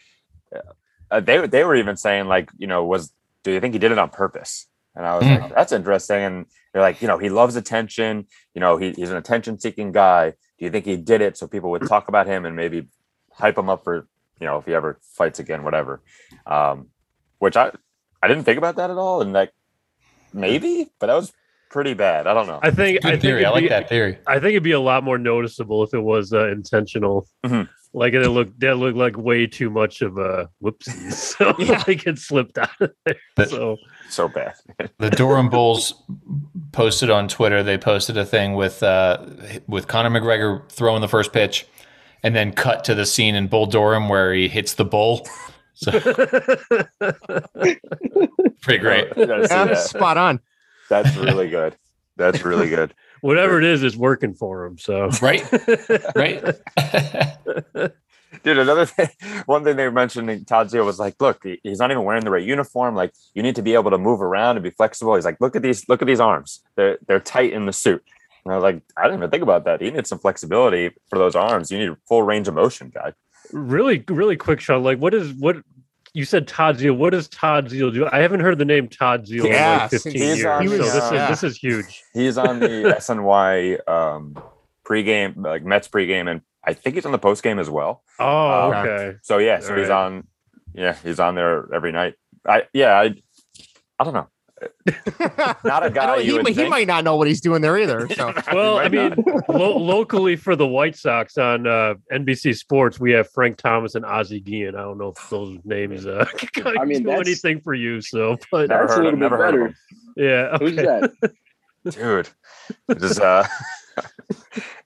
uh, 1.11 1.21
they 1.21 1.47
they 1.47 1.65
were 1.65 1.77
even 1.77 1.97
saying 1.97 2.27
like, 2.27 2.51
you 2.59 2.67
know, 2.67 2.85
was 2.85 3.13
do 3.45 3.51
you 3.53 3.61
think 3.61 3.75
he 3.75 3.79
did 3.79 3.93
it 3.93 3.99
on 3.99 4.11
purpose? 4.11 4.67
And 4.95 5.07
I 5.07 5.17
was 5.17 5.25
Mm. 5.27 5.41
like, 5.41 5.55
that's 5.55 5.73
interesting. 5.73 6.21
And 6.21 6.47
they're 6.73 6.83
like, 6.83 7.01
you 7.03 7.09
know, 7.09 7.19
he 7.19 7.31
loves 7.31 7.57
attention. 7.57 8.27
You 8.55 8.61
know, 8.61 8.77
he, 8.77 8.93
he's 8.93 9.11
an 9.11 9.17
attention 9.17 9.59
seeking 9.59 9.91
guy. 9.91 10.31
Do 10.31 10.65
you 10.67 10.71
think 10.71 10.85
he 10.85 10.97
did 10.97 11.21
it 11.23 11.37
so 11.37 11.47
people 11.47 11.71
would 11.71 11.87
talk 11.89 12.09
about 12.09 12.27
him 12.27 12.45
and 12.45 12.55
maybe 12.55 12.89
hype 13.33 13.57
him 13.57 13.71
up 13.71 13.85
for, 13.85 14.07
you 14.39 14.47
know, 14.47 14.59
if 14.59 14.67
he 14.67 14.75
ever 14.75 14.99
fights 15.03 15.39
again, 15.39 15.65
whatever. 15.65 16.03
Um, 16.47 16.89
which 17.39 17.57
I 17.57 17.73
I 18.23 18.29
didn't 18.29 18.45
think 18.45 18.59
about 18.59 18.77
that 18.77 18.91
at 18.91 18.99
all. 18.99 19.23
And 19.23 19.33
like 19.33 19.53
maybe, 20.33 20.91
but 21.01 21.07
that 21.09 21.15
was 21.15 21.33
pretty 21.73 21.95
bad. 21.95 22.27
I 22.29 22.35
don't 22.35 22.47
know. 22.47 22.61
I 22.63 22.71
think 22.71 22.99
I 23.05 23.11
Good 23.11 23.11
think 23.11 23.23
theory. 23.23 23.45
I 23.45 23.51
like 23.51 23.63
be- 23.65 23.69
that 23.71 23.89
theory. 23.89 24.19
I 24.27 24.35
think 24.35 24.51
it'd 24.53 24.63
be 24.63 24.73
a 24.73 24.81
lot 24.81 25.03
more 25.03 25.19
noticeable 25.19 25.83
if 25.83 25.93
it 25.95 26.01
was 26.03 26.33
uh, 26.33 26.49
intentional. 26.51 27.27
Mhm. 27.45 27.69
Like 27.95 28.15
it 28.15 28.27
looked 28.31 28.59
that 28.61 28.77
looked 28.77 28.97
like 28.97 29.19
way 29.19 29.47
too 29.47 29.69
much 29.69 30.01
of 30.01 30.17
a 30.19 30.49
whoopsies. 30.63 31.13
So 31.39 31.55
Yeah. 31.59 31.83
like 31.89 32.07
it 32.07 32.19
slipped 32.19 32.57
out 32.59 32.71
of 32.81 32.93
there. 33.05 33.17
But- 33.37 33.51
so 33.51 33.77
so 34.09 34.29
bad. 34.29 34.55
The 34.99 35.11
Durham 35.11 35.49
Bulls 35.51 35.95
posted 36.73 37.11
on 37.11 37.27
Twitter. 37.29 37.63
They 37.63 37.77
posted 37.79 38.17
a 38.17 38.25
thing 38.25 38.55
with 38.55 38.83
uh, 38.83 39.27
with 39.67 39.89
Conor 39.89 40.11
McGregor 40.11 40.71
throwing 40.71 41.01
the 41.01 41.09
first 41.09 41.33
pitch, 41.33 41.67
and 42.23 42.35
then 42.37 42.53
cut 42.53 42.85
to 42.85 42.95
the 42.95 43.05
scene 43.07 43.35
in 43.35 43.49
Bull 43.49 43.67
Durham 43.67 44.09
where 44.09 44.33
he 44.33 44.49
hits 44.49 44.75
the 44.75 44.85
bull. 44.85 45.27
So 45.75 45.91
pretty 48.61 48.79
great. 48.79 49.09
You 49.17 49.27
Yeah, 49.27 49.75
spot 49.75 50.17
on. 50.17 50.41
That's 50.93 51.17
really 51.17 51.49
good. 51.49 51.75
That's 52.17 52.45
really 52.45 52.69
good. 52.69 52.93
whatever 53.23 53.57
it 53.57 53.65
is, 53.65 53.83
it's 53.83 53.97
working 53.97 54.35
for 54.35 54.67
him. 54.67 54.77
So 54.77 55.09
Right, 55.23 55.43
right. 56.15 56.45
Dude, 58.43 58.59
another 58.59 58.85
thing, 58.85 59.09
one 59.47 59.65
thing 59.65 59.77
they 59.77 59.89
mentioned 59.89 60.29
in 60.29 60.45
Tadzio 60.45 60.85
was 60.85 60.99
like, 60.99 61.15
look, 61.19 61.43
he's 61.63 61.79
not 61.79 61.91
even 61.91 62.05
wearing 62.05 62.25
the 62.25 62.31
right 62.31 62.45
uniform. 62.45 62.95
Like, 62.95 63.13
you 63.35 63.43
need 63.43 63.57
to 63.57 63.63
be 63.63 63.73
able 63.73 63.91
to 63.91 63.99
move 63.99 64.21
around 64.21 64.57
and 64.57 64.65
be 64.65 64.71
flexible. 64.71 65.15
He's 65.15 65.25
like, 65.25 65.41
look 65.41 65.57
at 65.57 65.63
these, 65.63 65.89
look 65.89 66.03
at 66.03 66.09
these 66.09 66.21
arms. 66.21 66.61
They're 66.77 66.99
they're 67.07 67.21
tight 67.21 67.55
in 67.55 67.65
the 67.65 67.73
suit. 67.73 68.05
And 68.45 68.53
I 68.53 68.57
was 68.57 68.63
like, 68.63 68.83
I 68.99 69.05
didn't 69.05 69.21
even 69.21 69.31
think 69.31 69.43
about 69.43 69.65
that. 69.65 69.81
You 69.81 69.91
need 69.91 70.07
some 70.07 70.19
flexibility 70.19 70.91
for 71.09 71.19
those 71.19 71.35
arms. 71.35 71.71
You 71.71 71.79
need 71.79 71.97
full 72.07 72.23
range 72.23 72.49
of 72.49 72.55
motion, 72.55 72.91
guy. 72.93 73.15
really, 73.51 74.05
really 74.09 74.37
quick, 74.37 74.61
Sean. 74.61 74.83
Like, 74.83 74.99
what 74.99 75.15
is 75.15 75.33
what 75.33 75.57
you 76.15 76.25
said? 76.25 76.47
Todd 76.47 76.77
Zeile. 76.79 76.97
What 76.97 77.11
does 77.11 77.29
Todd 77.29 77.69
Zeile 77.69 77.93
do? 77.93 78.09
I 78.11 78.19
haven't 78.19 78.41
heard 78.41 78.59
the 78.59 78.65
name 78.65 78.89
Todd 78.89 79.27
Zeile 79.27 79.47
in 79.47 79.53
Yeah, 79.53 79.79
like 79.83 79.91
15 79.91 80.13
he's 80.13 80.23
years. 80.39 80.45
on 80.47 80.69
so 80.69 80.77
this 80.79 80.95
uh, 80.97 81.15
is 81.15 81.29
this 81.41 81.43
is 81.53 81.57
huge. 81.59 82.05
He's 82.13 82.39
on 82.39 82.61
the 82.61 82.67
SNY 82.99 83.89
um, 83.89 84.37
pregame, 84.85 85.37
like 85.45 85.65
Mets 85.65 85.89
pregame, 85.89 86.31
and 86.31 86.43
I 86.65 86.75
think 86.75 86.95
he's 86.97 87.07
on 87.07 87.13
the 87.13 87.19
postgame 87.19 87.59
as 87.61 87.71
well. 87.71 88.03
Oh, 88.19 88.71
Um, 88.73 88.87
okay. 88.87 89.17
So 89.23 89.39
yeah, 89.39 89.61
so 89.61 89.73
All 89.73 89.79
he's 89.79 89.89
right. 89.89 90.05
on. 90.07 90.27
Yeah, 90.75 90.97
he's 91.03 91.21
on 91.21 91.35
there 91.35 91.73
every 91.75 91.93
night. 91.93 92.15
I 92.47 92.65
yeah, 92.73 92.99
I 92.99 93.15
I 93.99 94.05
don't 94.05 94.15
know. 94.15 94.29
Not 95.65 95.83
a 95.83 95.87
I 95.87 95.89
guy 95.91 96.07
know, 96.07 96.19
he, 96.23 96.39
he 96.49 96.55
think. 96.55 96.71
might 96.71 96.87
not 96.87 97.05
know 97.05 97.17
what 97.17 97.27
he's 97.29 97.41
doing 97.41 97.63
there 97.63 97.79
either. 97.79 98.09
So 98.15 98.33
Well, 98.53 98.79
I 98.79 98.89
mean, 98.89 99.15
lo- 99.49 99.77
locally 99.79 100.37
for 100.37 100.55
the 100.57 100.67
White 100.67 100.97
Sox 100.97 101.37
on 101.39 101.67
uh, 101.67 101.95
NBC 102.13 102.57
Sports, 102.57 102.99
we 103.01 103.13
have 103.13 103.31
Frank 103.31 103.57
Thomas 103.57 103.95
and 103.95 104.05
Ozzie 104.05 104.41
Guillen. 104.41 104.77
I 104.77 104.83
don't 104.83 104.99
know 104.99 105.15
if 105.17 105.31
those 105.31 105.59
names 105.65 106.07
uh, 106.07 106.25
I 106.77 106.85
mean, 106.85 107.03
do 107.05 107.11
anything 107.11 107.61
for 107.61 107.75
you. 107.75 108.01
So, 108.01 108.37
but 108.51 108.69
Never 108.69 108.87
That's 108.87 108.99
a 108.99 109.03
little 109.03 109.09
of, 109.15 109.15
bit 109.15 109.21
never 109.21 109.39
better. 109.39 109.67
him. 109.67 109.75
yeah, 110.17 110.59
Who's 110.59 110.77
that? 110.77 111.13
dude. 111.91 112.29
It 112.89 113.03
is 113.03 113.19
uh 113.19 113.47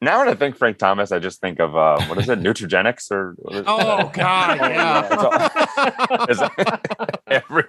now 0.00 0.20
when 0.20 0.28
I 0.28 0.34
think 0.34 0.56
Frank 0.56 0.78
Thomas, 0.78 1.12
I 1.12 1.18
just 1.18 1.40
think 1.40 1.60
of 1.60 1.76
uh 1.76 2.00
what 2.06 2.18
is 2.18 2.28
it, 2.28 2.40
Nutrigenics 2.40 3.10
or 3.10 3.34
what 3.38 3.54
is 3.54 3.60
it? 3.60 3.64
Oh 3.68 4.10
God, 4.14 4.58
yeah. 4.58 6.26
Is 6.30 6.38
that- 6.38 7.20
every 7.28 7.64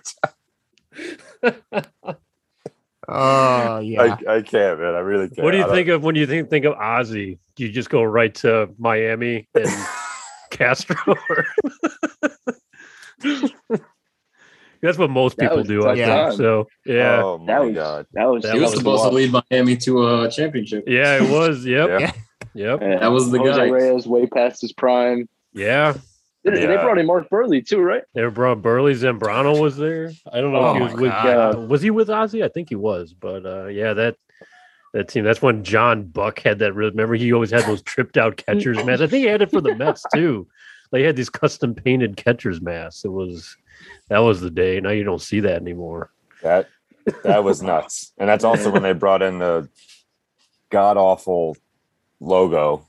Oh 3.09 3.79
yeah. 3.83 4.17
I, 4.27 4.35
I 4.37 4.41
can't, 4.41 4.79
man. 4.79 4.93
I 4.95 4.99
really 4.99 5.29
can't. 5.29 5.43
What 5.43 5.51
do 5.51 5.57
you 5.57 5.67
think 5.69 5.87
of 5.89 6.03
when 6.03 6.15
you 6.15 6.27
think 6.27 6.49
think 6.49 6.65
of 6.65 6.73
Ozzy? 6.75 7.39
Do 7.55 7.63
you 7.65 7.71
just 7.71 7.89
go 7.89 8.03
right 8.03 8.33
to 8.35 8.69
Miami 8.77 9.47
and 9.55 9.69
Castro? 10.51 10.95
That's 14.81 14.97
what 14.97 15.09
most 15.09 15.37
That 15.37 15.49
people 15.49 15.63
do. 15.63 15.85
a 15.85 15.91
I 15.91 15.95
tough 15.95 16.05
think. 16.05 16.07
time. 16.07 16.35
So 16.37 16.67
yeah, 16.85 17.21
Oh 17.23 17.37
That 17.47 17.59
my 17.59 17.65
was 17.65 17.75
god. 17.75 18.05
that 18.13 18.25
was 18.25 18.43
That 18.43 18.53
He 18.53 18.59
was 18.59 18.71
was 18.71 18.79
supposed 18.79 19.03
to 19.03 19.09
lead 19.09 19.31
Miami 19.51 19.75
to 19.77 20.07
a 20.23 20.29
championship. 20.31 20.83
yeah, 20.87 21.17
it 21.23 21.29
was. 21.31 21.65
Yep, 21.65 21.89
Yeah. 21.89 21.99
Yeah. 21.99 22.11
yep, 22.53 22.81
Yeah. 22.81 22.99
That 22.99 23.07
was 23.11 23.31
the 23.31 23.39
Jose 23.39 23.57
guy. 23.57 23.69
Reyes 23.69 24.05
way 24.07 24.27
past 24.27 24.61
his 24.61 24.73
prime. 24.73 25.27
yeah. 25.53 25.93
They, 26.53 26.65
they 26.65 26.77
brought 26.77 26.97
in 26.97 27.05
Mark 27.05 27.29
Buehrle 27.29 27.65
too, 27.65 27.79
right? 27.79 28.03
They 28.13 28.25
brought 28.27 28.61
Buehrle 28.61 28.93
Zambrano 28.95 29.59
was 29.59 29.77
there. 29.77 30.11
I 30.31 30.41
don't 30.41 30.51
know 30.53 30.59
Oh 30.59 30.71
if 30.71 30.77
he 30.77 30.83
was 30.83 30.93
with. 30.93 31.11
God. 31.11 31.55
Uh, 31.55 31.59
was 31.61 31.81
he 31.81 31.89
with 31.89 32.07
Ozzy? 32.07 32.43
I 32.43 32.47
think 32.47 32.69
he 32.69 32.75
was. 32.75 33.13
But 33.13 33.45
uh, 33.45 33.67
yeah, 33.67 33.93
that 33.93 34.15
that 34.93 35.09
team. 35.09 35.23
That's 35.23 35.41
when 35.41 35.63
John 35.63 36.03
Buck 36.03 36.39
had 36.39 36.59
that. 36.59 36.73
Remember, 36.73 37.15
he 37.15 37.33
always 37.33 37.51
had 37.51 37.63
those 37.65 37.81
tripped 37.81 38.17
out 38.17 38.37
catchers 38.37 38.77
masks. 38.85 39.01
I 39.01 39.07
think 39.07 39.25
he 39.25 39.29
had 39.31 39.41
it 39.41 39.51
for 39.51 39.61
the 39.61 39.75
Mets 39.75 40.03
too. 40.15 40.47
They 40.91 41.03
had 41.03 41.15
these 41.17 41.29
custom 41.29 41.75
painted 41.75 42.15
catchers 42.17 42.61
masks. 42.61 43.03
It 43.03 43.11
was 43.11 43.55
that 44.09 44.19
was 44.19 44.41
the 44.41 44.49
day. 44.49 44.79
Now 44.79 44.91
you 44.91 45.03
don't 45.03 45.21
see 45.21 45.41
that 45.41 45.61
anymore. 45.61 46.11
That 46.43 46.69
that 47.23 47.43
was 47.43 47.61
nuts. 47.61 48.13
And 48.17 48.29
that's 48.29 48.43
also 48.43 48.71
when 48.71 48.83
they 48.83 48.93
brought 48.93 49.21
in 49.21 49.39
the 49.39 49.69
god 50.69 50.97
awful 50.97 51.57
logo, 52.19 52.86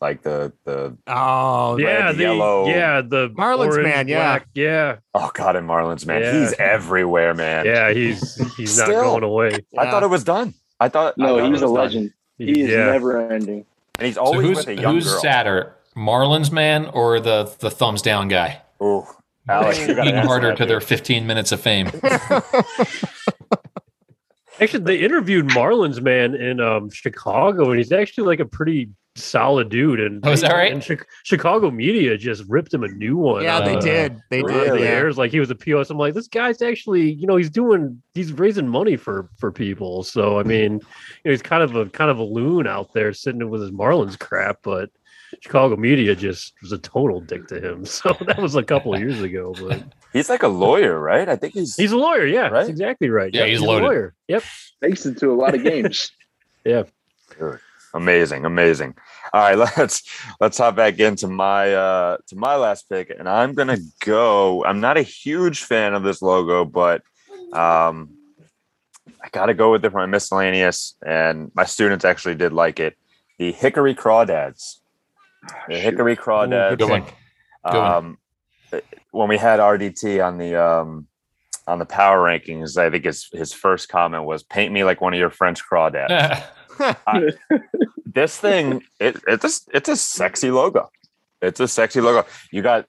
like 0.00 0.22
the 0.22 0.52
the 0.64 0.96
Oh 1.06 1.76
yeah, 1.78 2.12
the 2.12 2.22
yellow. 2.22 2.68
yeah 2.68 3.00
the 3.00 3.30
Marlins 3.30 3.72
orange, 3.72 3.84
man, 3.84 4.08
yeah. 4.08 4.16
black, 4.18 4.46
yeah, 4.54 4.96
oh 5.14 5.30
god 5.34 5.56
and 5.56 5.68
Marlins, 5.68 6.06
man. 6.06 6.22
Yeah. 6.22 6.40
He's 6.40 6.52
everywhere, 6.54 7.34
man. 7.34 7.66
yeah. 7.66 7.90
He's 7.92 8.34
he's 8.56 8.78
not 8.78 8.88
going 8.88 9.22
away. 9.24 9.54
I 9.54 9.84
Yeah. 9.84 9.90
thought 9.90 10.02
it 10.02 10.08
was 10.10 10.24
done. 10.24 10.54
I 10.80 10.88
thought 10.88 11.14
I 11.18 11.22
No, 11.22 11.38
thought 11.38 11.44
he's 11.44 11.52
was 11.52 11.62
a 11.62 11.64
done. 11.66 11.72
legend. 11.74 12.12
He 12.38 12.60
is 12.62 12.70
yeah. 12.70 12.84
never 12.86 13.30
ending. 13.32 13.64
And 13.98 14.06
he's 14.06 14.14
So 14.14 14.22
always 14.22 14.46
who's 14.46 14.56
with 14.58 14.68
a 14.68 14.74
young 14.80 14.94
who's 14.94 15.10
girl. 15.10 15.20
sadder, 15.20 15.74
Marlins 15.96 16.52
man 16.52 16.86
or 16.86 17.18
the 17.18 17.52
the 17.58 17.70
thumbs 17.70 18.00
down 18.00 18.28
guy? 18.28 18.62
Ooh, 18.80 19.04
Alex, 19.48 19.80
you 19.80 19.94
got 19.96 20.06
Eating 20.06 20.20
harder 20.22 20.54
to 20.54 20.64
their 20.66 20.80
15 20.80 21.26
minutes 21.26 21.50
of 21.50 21.60
fame. 21.60 21.90
Actually, 24.60 24.82
they 24.84 24.96
interviewed 24.98 25.46
Marlins 25.46 26.00
man 26.00 26.34
in 26.34 26.60
um, 26.60 26.90
Chicago, 26.90 27.70
and 27.70 27.78
he's 27.78 27.92
actually 27.92 28.26
like 28.26 28.40
a 28.40 28.44
pretty 28.44 28.88
solid 29.22 29.68
dude. 29.68 30.00
And 30.00 30.24
Oh, 30.26 30.32
is 30.32 30.40
that 30.42 30.52
right? 30.52 30.72
And 30.72 30.84
Chi- 30.84 31.04
Chicago 31.24 31.70
media 31.70 32.16
just 32.16 32.44
ripped 32.48 32.72
him 32.74 32.82
a 32.84 32.88
new 32.88 33.16
one. 33.16 33.42
Yeah, 33.42 33.60
they 33.60 33.76
uh, 33.76 33.80
did. 33.80 34.20
They 34.30 34.42
did. 34.42 34.72
the 34.72 34.80
Yeah. 34.80 34.86
airs 34.86 35.18
like 35.18 35.30
he 35.30 35.40
was 35.40 35.50
a 35.50 35.54
POS. 35.54 35.90
I'm 35.90 35.98
like, 35.98 36.14
this 36.14 36.28
guy's 36.28 36.62
actually, 36.62 37.10
you 37.12 37.26
know, 37.26 37.36
he's 37.36 37.50
doing, 37.50 38.02
he's 38.14 38.32
raising 38.32 38.68
money 38.68 38.96
for 38.96 39.28
for 39.38 39.50
people. 39.52 40.02
So 40.02 40.38
I 40.38 40.42
mean, 40.42 40.72
you 40.74 40.78
know, 41.24 41.30
he's 41.32 41.42
kind 41.42 41.62
of 41.62 41.76
a 41.76 41.86
kind 41.86 42.10
of 42.10 42.18
a 42.18 42.24
loon 42.24 42.66
out 42.66 42.92
there 42.94 43.12
sitting 43.12 43.48
with 43.50 43.60
his 43.62 43.70
Marlins 43.70 44.18
crap, 44.18 44.58
but 44.62 44.90
Chicago 45.42 45.76
media 45.76 46.14
just 46.16 46.54
was 46.62 46.72
a 46.72 46.78
total 46.78 47.20
dick 47.20 47.46
to 47.48 47.60
him. 47.60 47.84
So 47.84 48.16
that 48.26 48.38
was 48.38 48.54
a 48.56 48.62
couple 48.62 48.94
of 48.94 49.00
years 49.00 49.20
ago, 49.20 49.54
but 49.60 49.82
He's 50.14 50.30
like 50.30 50.42
a 50.42 50.48
lawyer, 50.48 50.98
right? 50.98 51.28
I 51.28 51.36
think 51.36 51.52
he's 51.52 51.76
he's 51.76 51.92
a 51.92 51.96
lawyer. 51.98 52.24
Yeah, 52.24 52.44
Right? 52.44 52.52
that's 52.52 52.68
exactly 52.70 53.10
right. 53.10 53.32
Yeah, 53.34 53.40
Yep, 53.42 53.48
he's 53.50 53.60
a 53.60 53.64
lawyer. 53.64 54.14
Yep. 54.28 54.42
Makes 54.80 55.04
it 55.04 55.18
to 55.18 55.30
a 55.30 55.34
lot 55.34 55.54
of 55.54 55.62
games. 55.62 56.10
amazing, 57.94 58.44
amazing. 58.44 58.94
All 59.32 59.40
right, 59.40 59.58
let's 59.76 60.02
let's 60.40 60.58
hop 60.58 60.76
back 60.76 60.98
into 60.98 61.28
my 61.28 61.72
uh 61.74 62.16
to 62.28 62.36
my 62.36 62.56
last 62.56 62.88
pick, 62.88 63.10
and 63.10 63.28
I'm 63.28 63.54
gonna 63.54 63.78
go. 64.04 64.64
I'm 64.64 64.80
not 64.80 64.96
a 64.96 65.02
huge 65.02 65.64
fan 65.64 65.94
of 65.94 66.02
this 66.02 66.22
logo, 66.22 66.64
but 66.64 67.02
um 67.52 68.10
I 69.22 69.28
gotta 69.30 69.54
go 69.54 69.72
with 69.72 69.84
it 69.84 69.90
for 69.90 69.98
my 69.98 70.06
miscellaneous, 70.06 70.94
and 71.04 71.50
my 71.54 71.64
students 71.64 72.04
actually 72.04 72.34
did 72.34 72.52
like 72.52 72.80
it. 72.80 72.96
The 73.38 73.52
Hickory 73.52 73.94
Crawdads. 73.94 74.76
The 75.68 75.78
Hickory 75.78 76.16
Crawdads. 76.16 76.78
Good 76.78 76.88
one. 76.88 77.02
Good 77.02 77.78
one. 77.78 77.92
um, 77.92 78.18
when 79.10 79.28
we 79.28 79.38
had 79.38 79.60
RDT 79.60 80.24
on 80.24 80.38
the 80.38 80.56
um, 80.62 81.06
on 81.66 81.78
the 81.78 81.86
power 81.86 82.18
rankings, 82.18 82.76
I 82.76 82.90
think 82.90 83.04
his 83.04 83.28
his 83.32 83.52
first 83.52 83.88
comment 83.88 84.24
was 84.24 84.42
"Paint 84.42 84.72
me 84.72 84.84
like 84.84 85.00
one 85.00 85.14
of 85.14 85.18
your 85.18 85.30
French 85.30 85.62
crawdads." 85.64 86.42
this 88.06 88.38
thing, 88.38 88.82
it, 89.00 89.20
it's 89.26 89.44
a, 89.68 89.76
it's 89.76 89.88
a 89.88 89.96
sexy 89.96 90.50
logo. 90.50 90.90
It's 91.40 91.60
a 91.60 91.68
sexy 91.68 92.00
logo. 92.00 92.26
You 92.52 92.62
got. 92.62 92.86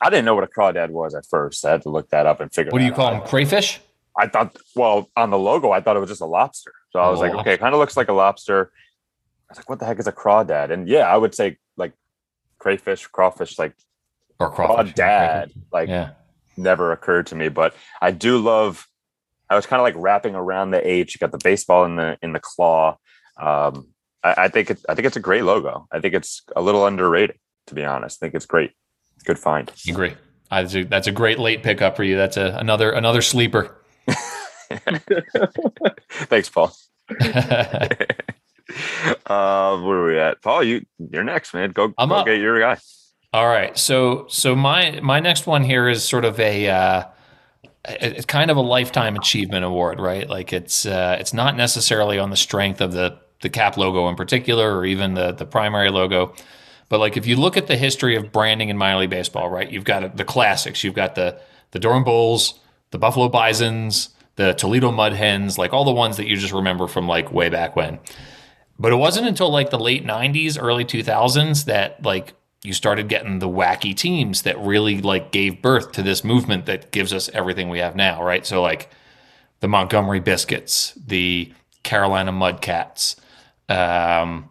I 0.00 0.08
didn't 0.10 0.24
know 0.24 0.34
what 0.34 0.44
a 0.44 0.46
crawdad 0.48 0.90
was 0.90 1.14
at 1.14 1.26
first. 1.26 1.64
I 1.64 1.72
had 1.72 1.82
to 1.82 1.90
look 1.90 2.08
that 2.10 2.26
up 2.26 2.40
and 2.40 2.52
figure. 2.52 2.72
what 2.72 2.78
do 2.78 2.84
you 2.84 2.92
call 2.92 3.08
out. 3.08 3.20
them? 3.20 3.28
Crayfish? 3.28 3.80
I 4.18 4.26
thought. 4.28 4.56
Well, 4.74 5.08
on 5.16 5.30
the 5.30 5.38
logo, 5.38 5.70
I 5.70 5.80
thought 5.80 5.96
it 5.96 6.00
was 6.00 6.08
just 6.08 6.20
a 6.22 6.26
lobster. 6.26 6.72
So 6.92 6.98
I 6.98 7.08
was 7.10 7.18
Oh, 7.20 7.22
like, 7.22 7.34
okay, 7.34 7.54
it 7.54 7.60
kind 7.60 7.74
of 7.74 7.78
looks 7.78 7.96
like 7.96 8.08
a 8.08 8.12
lobster. 8.12 8.72
I 9.48 9.52
was 9.52 9.58
like, 9.58 9.68
what 9.68 9.78
the 9.78 9.84
heck 9.84 9.98
is 9.98 10.06
a 10.06 10.12
crawdad? 10.12 10.70
And 10.70 10.88
yeah, 10.88 11.02
I 11.12 11.16
would 11.16 11.34
say 11.34 11.58
like 11.76 11.92
crayfish, 12.58 13.06
crawfish, 13.08 13.58
like 13.58 13.74
Or 14.38 14.50
crawfish. 14.50 14.94
crawdad, 14.94 15.52
like 15.72 15.88
Yeah. 15.88 16.10
never 16.56 16.92
occurred 16.92 17.26
to 17.28 17.34
me. 17.36 17.48
But 17.48 17.74
I 18.00 18.10
do 18.10 18.38
love. 18.38 18.86
I 19.50 19.56
was 19.56 19.66
kind 19.66 19.80
of 19.80 19.84
like 19.84 19.94
wrapping 19.96 20.34
around 20.34 20.70
the 20.70 20.86
H. 20.88 21.14
You 21.14 21.18
got 21.18 21.32
the 21.32 21.38
baseball 21.42 21.84
in 21.84 21.96
the 21.96 22.16
in 22.22 22.32
the 22.32 22.40
claw. 22.40 22.96
Um, 23.36 23.88
I, 24.22 24.44
I 24.44 24.48
think 24.48 24.70
it, 24.70 24.80
I 24.88 24.94
think 24.94 25.06
it's 25.06 25.16
a 25.16 25.20
great 25.20 25.42
logo. 25.44 25.86
I 25.92 26.00
think 26.00 26.14
it's 26.14 26.42
a 26.54 26.62
little 26.62 26.86
underrated, 26.86 27.36
to 27.66 27.74
be 27.74 27.84
honest. 27.84 28.18
I 28.22 28.26
think 28.26 28.34
it's 28.34 28.46
great. 28.46 28.70
Good 29.24 29.38
find. 29.38 29.70
Agree. 29.88 30.14
I, 30.50 30.62
that's, 30.62 30.74
a, 30.74 30.84
that's 30.84 31.06
a 31.06 31.12
great 31.12 31.38
late 31.38 31.62
pickup 31.62 31.96
for 31.96 32.04
you. 32.04 32.16
That's 32.16 32.36
a, 32.36 32.56
another 32.58 32.92
another 32.92 33.22
sleeper. 33.22 33.76
Thanks, 36.10 36.48
Paul. 36.48 36.74
uh, 37.10 37.88
where 39.26 39.96
are 39.96 40.06
we 40.06 40.18
at? 40.18 40.40
Paul, 40.42 40.62
you 40.62 40.86
you're 40.98 41.24
next, 41.24 41.54
man. 41.54 41.72
Go, 41.72 41.92
I'm 41.98 42.08
go 42.08 42.16
up. 42.16 42.26
get 42.26 42.38
your 42.38 42.58
guy. 42.60 42.78
All 43.32 43.46
right. 43.46 43.76
So 43.76 44.26
so 44.28 44.54
my 44.54 45.00
my 45.02 45.20
next 45.20 45.46
one 45.46 45.64
here 45.64 45.88
is 45.88 46.04
sort 46.04 46.24
of 46.24 46.38
a 46.40 46.68
uh, 46.68 47.00
it- 47.00 47.06
it's 47.88 48.26
kind 48.26 48.50
of 48.50 48.56
a 48.56 48.60
lifetime 48.60 49.16
achievement 49.16 49.64
award, 49.64 50.00
right? 50.00 50.28
Like 50.28 50.52
it's 50.52 50.86
uh, 50.86 51.16
it's 51.18 51.32
not 51.32 51.56
necessarily 51.56 52.18
on 52.18 52.30
the 52.30 52.36
strength 52.36 52.80
of 52.80 52.92
the 52.92 53.18
the 53.40 53.48
cap 53.48 53.76
logo 53.76 54.08
in 54.08 54.16
particular, 54.16 54.76
or 54.76 54.84
even 54.84 55.14
the 55.14 55.32
the 55.32 55.46
primary 55.46 55.90
logo. 55.90 56.34
But 56.88 57.00
like 57.00 57.16
if 57.16 57.26
you 57.26 57.36
look 57.36 57.56
at 57.56 57.68
the 57.68 57.76
history 57.76 58.16
of 58.16 58.32
branding 58.32 58.68
in 58.68 58.76
minor 58.76 58.98
league 59.00 59.10
baseball, 59.10 59.48
right? 59.48 59.70
You've 59.70 59.84
got 59.84 60.16
the 60.16 60.24
classics. 60.24 60.84
You've 60.84 60.94
got 60.94 61.14
the 61.14 61.40
the 61.70 61.78
Durham 61.78 62.04
Bulls, 62.04 62.60
the 62.90 62.98
Buffalo 62.98 63.28
Bisons, 63.28 64.10
the 64.36 64.52
Toledo 64.54 64.90
Mud 64.90 65.12
Hens, 65.12 65.56
like 65.56 65.72
all 65.72 65.84
the 65.84 65.92
ones 65.92 66.16
that 66.16 66.26
you 66.26 66.36
just 66.36 66.52
remember 66.52 66.86
from 66.86 67.06
like 67.06 67.32
way 67.32 67.48
back 67.48 67.76
when. 67.76 67.98
But 68.78 68.92
it 68.92 68.96
wasn't 68.96 69.26
until 69.26 69.50
like 69.50 69.70
the 69.70 69.78
late 69.78 70.06
90s, 70.06 70.58
early 70.60 70.84
2000s 70.84 71.66
that 71.66 72.02
like 72.04 72.34
you 72.62 72.72
started 72.74 73.08
getting 73.08 73.38
the 73.38 73.48
wacky 73.48 73.96
teams 73.96 74.42
that 74.42 74.58
really 74.58 75.00
like 75.00 75.32
gave 75.32 75.62
birth 75.62 75.92
to 75.92 76.02
this 76.02 76.22
movement 76.22 76.66
that 76.66 76.90
gives 76.90 77.12
us 77.12 77.30
everything 77.30 77.68
we 77.68 77.78
have 77.78 77.96
now, 77.96 78.22
right? 78.22 78.44
So 78.44 78.60
like 78.60 78.90
the 79.60 79.68
Montgomery 79.68 80.20
Biscuits, 80.20 80.92
the 80.94 81.52
Carolina 81.82 82.32
Mudcats, 82.32 83.16
um, 83.70 84.48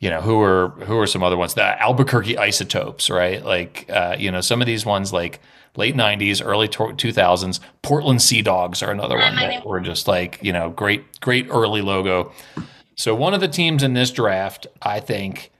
you 0.00 0.10
know, 0.10 0.20
who 0.20 0.40
are 0.42 0.68
who 0.84 0.98
are 0.98 1.06
some 1.06 1.22
other 1.22 1.36
ones? 1.36 1.54
The 1.54 1.82
Albuquerque 1.82 2.38
Isotopes, 2.38 3.08
right? 3.08 3.42
Like 3.42 3.86
uh, 3.88 4.16
you 4.18 4.30
know, 4.30 4.42
some 4.42 4.60
of 4.60 4.66
these 4.66 4.84
ones 4.84 5.12
like 5.12 5.40
late 5.76 5.94
90s, 5.94 6.44
early 6.44 6.68
to- 6.68 6.94
2000s, 6.94 7.60
Portland 7.82 8.22
Sea 8.22 8.42
Dogs 8.42 8.82
are 8.82 8.90
another 8.90 9.16
one 9.16 9.36
that 9.36 9.66
were 9.66 9.80
just 9.80 10.08
like, 10.08 10.38
you 10.42 10.52
know, 10.52 10.70
great 10.70 11.20
great 11.20 11.46
early 11.50 11.80
logo. 11.80 12.32
So 12.96 13.14
one 13.14 13.34
of 13.34 13.40
the 13.40 13.48
teams 13.48 13.82
in 13.82 13.94
this 13.94 14.10
draft, 14.10 14.66
I 14.82 15.00
think, 15.00 15.50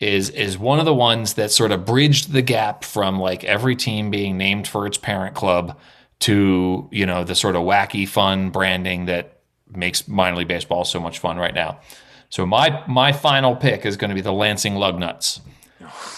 is 0.00 0.30
is 0.30 0.58
one 0.58 0.78
of 0.78 0.86
the 0.86 0.94
ones 0.94 1.34
that 1.34 1.50
sort 1.50 1.70
of 1.70 1.84
bridged 1.84 2.32
the 2.32 2.42
gap 2.42 2.84
from 2.84 3.20
like 3.20 3.44
every 3.44 3.76
team 3.76 4.10
being 4.10 4.38
named 4.38 4.66
for 4.66 4.86
its 4.86 4.96
parent 4.96 5.34
club 5.34 5.78
to 6.20 6.88
you 6.90 7.04
know 7.06 7.22
the 7.22 7.34
sort 7.34 7.54
of 7.54 7.62
wacky 7.62 8.08
fun 8.08 8.50
branding 8.50 9.04
that 9.04 9.40
makes 9.72 10.08
minor 10.08 10.36
league 10.36 10.48
baseball 10.48 10.84
so 10.84 10.98
much 10.98 11.18
fun 11.18 11.36
right 11.36 11.54
now. 11.54 11.78
So 12.30 12.46
my 12.46 12.82
my 12.86 13.12
final 13.12 13.54
pick 13.54 13.84
is 13.84 13.96
going 13.96 14.08
to 14.08 14.14
be 14.14 14.20
the 14.22 14.32
Lansing 14.32 14.74
Lugnuts, 14.74 15.40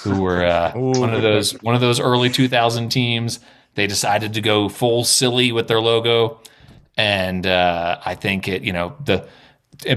who 0.02 0.22
were 0.22 0.44
uh, 0.44 0.72
one 0.74 1.12
of 1.12 1.22
those 1.22 1.52
one 1.62 1.74
of 1.74 1.80
those 1.80 1.98
early 1.98 2.30
2000 2.30 2.88
teams. 2.88 3.40
They 3.74 3.86
decided 3.86 4.34
to 4.34 4.42
go 4.42 4.68
full 4.68 5.02
silly 5.02 5.50
with 5.50 5.66
their 5.66 5.80
logo, 5.80 6.40
and 6.96 7.46
uh, 7.46 7.98
I 8.04 8.14
think 8.14 8.46
it 8.46 8.62
you 8.62 8.72
know 8.72 8.94
the 9.04 9.26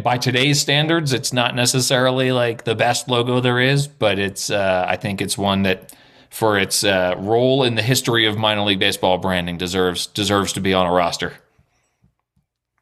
by 0.03 0.17
today's 0.17 0.59
standards, 0.59 1.13
it's 1.13 1.31
not 1.33 1.55
necessarily 1.55 2.31
like 2.31 2.63
the 2.63 2.75
best 2.75 3.07
logo 3.09 3.39
there 3.39 3.59
is, 3.59 3.87
but 3.87 4.19
it's 4.19 4.49
uh, 4.49 4.85
I 4.87 4.95
think 4.95 5.21
it's 5.21 5.37
one 5.37 5.63
that 5.63 5.93
for 6.29 6.57
its 6.59 6.83
uh, 6.83 7.15
role 7.17 7.63
in 7.63 7.75
the 7.75 7.81
history 7.81 8.25
of 8.25 8.37
minor 8.37 8.61
league 8.61 8.79
baseball 8.79 9.17
branding 9.17 9.57
deserves 9.57 10.07
deserves 10.07 10.53
to 10.53 10.59
be 10.59 10.73
on 10.73 10.85
a 10.85 10.91
roster. 10.91 11.33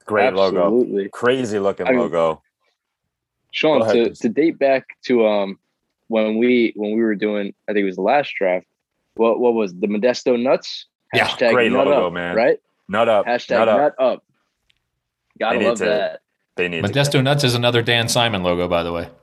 Great 0.06 0.34
logo. 0.34 0.64
Absolutely. 0.64 1.10
Crazy 1.10 1.60
looking 1.60 1.88
I 1.88 1.92
mean- 1.92 2.00
logo. 2.00 2.42
Sean, 3.52 3.88
to, 3.94 4.10
to 4.10 4.30
date 4.30 4.58
back 4.58 4.84
to 5.06 5.28
um 5.28 5.60
when 6.08 6.38
we 6.38 6.74
when 6.76 6.96
we 6.96 7.02
were 7.04 7.14
doing, 7.14 7.54
I 7.68 7.74
think 7.74 7.84
it 7.84 7.86
was 7.86 7.96
the 7.98 8.02
last 8.02 8.34
draft. 8.36 8.66
What 9.14 9.40
what 9.40 9.54
was 9.54 9.74
the 9.76 9.86
Modesto 9.88 10.42
Nuts? 10.42 10.88
Yeah, 11.14 11.28
Hashtag 11.28 11.52
great 11.54 11.72
nut 11.72 11.86
logo, 11.86 12.08
up, 12.08 12.14
man. 12.14 12.36
Right? 12.36 12.60
Nut 12.90 13.08
up. 13.08 13.28
Hashtag 13.28 13.60
nut 13.60 13.70
up. 13.70 13.78
nut 13.78 13.96
up. 14.00 14.24
Gotta 15.40 15.58
They 15.60 15.64
need 15.64 15.70
love 15.70 15.78
to- 15.78 15.86
that. 15.86 16.22
They 16.56 16.68
need 16.68 16.84
to 16.84 16.90
Modesto 16.90 17.24
Nuts 17.24 17.44
is 17.44 17.56
another 17.56 17.82
Dan 17.82 18.08
Simon 18.08 18.44
logo, 18.44 18.68
by 18.68 18.84
the 18.84 18.92
way. 18.92 19.10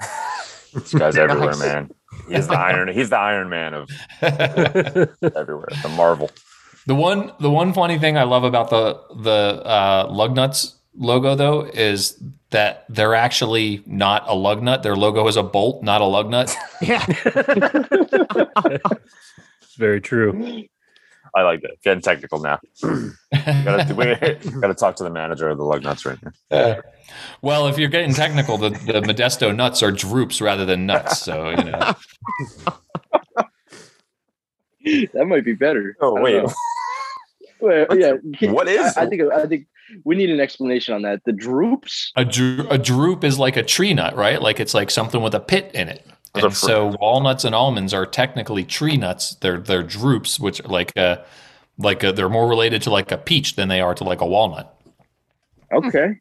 This 0.73 0.95
guy's 0.95 1.17
everywhere, 1.19 1.57
man. 1.57 1.91
He's 2.29 2.47
the 2.47 2.55
Iron. 2.55 2.87
He's 2.89 3.11
the 3.11 3.19
Iron 3.19 3.49
Man 3.49 3.75
of 3.75 3.91
everywhere. 4.23 5.67
The 5.83 5.93
Marvel. 5.97 6.31
The 6.87 6.95
one 6.95 7.33
the 7.41 7.51
one 7.51 7.73
funny 7.73 7.99
thing 7.99 8.17
I 8.17 8.23
love 8.23 8.45
about 8.45 8.71
the 8.71 9.01
the 9.21 9.63
uh, 9.65 10.09
Lugnuts 10.13 10.77
logo 10.95 11.35
though 11.35 11.63
is 11.63 12.23
that 12.51 12.85
they're 12.89 13.17
actually 13.17 13.83
not 13.85 14.23
a 14.29 14.35
lug 14.35 14.63
nut. 14.63 14.85
Their 14.85 14.95
logo 14.95 15.27
is 15.27 15.37
a 15.37 15.43
bolt, 15.43 15.83
not 15.83 16.01
a 16.01 16.05
lug 16.05 16.31
nut. 16.31 16.57
Yeah. 16.81 17.05
It's 19.63 19.75
very 19.77 20.01
true. 20.01 20.69
I 21.35 21.43
like 21.43 21.63
that. 21.63 21.81
Getting 21.83 22.03
technical 22.03 22.41
now. 22.41 22.59
gotta, 22.83 23.95
we 23.95 24.61
gotta 24.61 24.75
talk 24.75 24.97
to 24.97 25.05
the 25.05 25.11
manager 25.11 25.49
of 25.49 25.59
the 25.59 25.65
lug 25.65 25.83
nuts 25.83 26.05
right 26.05 26.19
now. 26.51 26.81
well, 27.43 27.67
if 27.69 27.79
you're 27.79 27.89
getting 27.89 28.15
technical, 28.15 28.59
the, 28.59 28.71
the 28.71 29.01
Modesto 29.01 29.55
nuts 29.55 29.83
are 29.83 29.93
drupes 29.93 30.41
rather 30.41 30.65
than 30.65 30.87
nuts. 30.87 31.21
So 31.21 31.51
you 31.51 31.65
know, 31.65 31.95
that 35.15 35.27
might 35.27 35.45
be 35.45 35.55
better. 35.55 35.97
Oh 36.01 36.17
I 36.17 36.23
wait. 36.23 36.45
Well, 37.61 37.87
yeah. 37.97 38.15
what 38.51 38.69
is- 38.69 38.97
I, 38.97 39.03
I 39.03 39.07
think 39.07 39.23
I 39.23 39.47
think 39.47 39.67
we 40.05 40.15
need 40.15 40.31
an 40.31 40.41
explanation 40.41 40.95
on 40.95 41.03
that. 41.03 41.23
The 41.25 41.33
drupes. 41.33 42.13
a, 42.17 42.25
dro- 42.25 42.67
a 42.71 42.79
drupe 42.79 43.25
is 43.25 43.39
like 43.39 43.57
a 43.57 43.63
tree 43.63 43.93
nut, 43.93 44.17
right? 44.17 44.41
Like 44.41 44.61
it's 44.61 44.73
like 44.75 44.91
something 44.91 45.21
with 45.23 45.35
a 45.35 45.41
pit 45.41 45.71
in 45.75 45.89
it. 45.89 46.07
Those 46.35 46.45
are 46.45 46.47
And 46.47 46.57
so 46.57 46.97
walnuts 47.01 47.45
and 47.45 47.55
almonds 47.55 47.93
are 47.93 48.07
technically 48.07 48.65
tree 48.65 48.97
nuts. 48.97 49.35
They're 49.37 49.59
they're 49.59 49.83
drupes, 49.83 50.39
which 50.39 50.61
are 50.61 50.69
like 50.69 50.97
a, 50.97 51.25
like 51.79 52.03
a, 52.05 52.13
they're 52.13 52.29
more 52.29 52.49
related 52.49 52.83
to 52.83 52.91
like 52.91 53.11
a 53.11 53.19
peach 53.19 53.57
than 53.57 53.69
they 53.69 53.81
are 53.81 53.95
to 53.95 54.05
like 54.05 54.21
a 54.21 54.27
walnut. 54.27 54.75
Okay. 55.73 56.21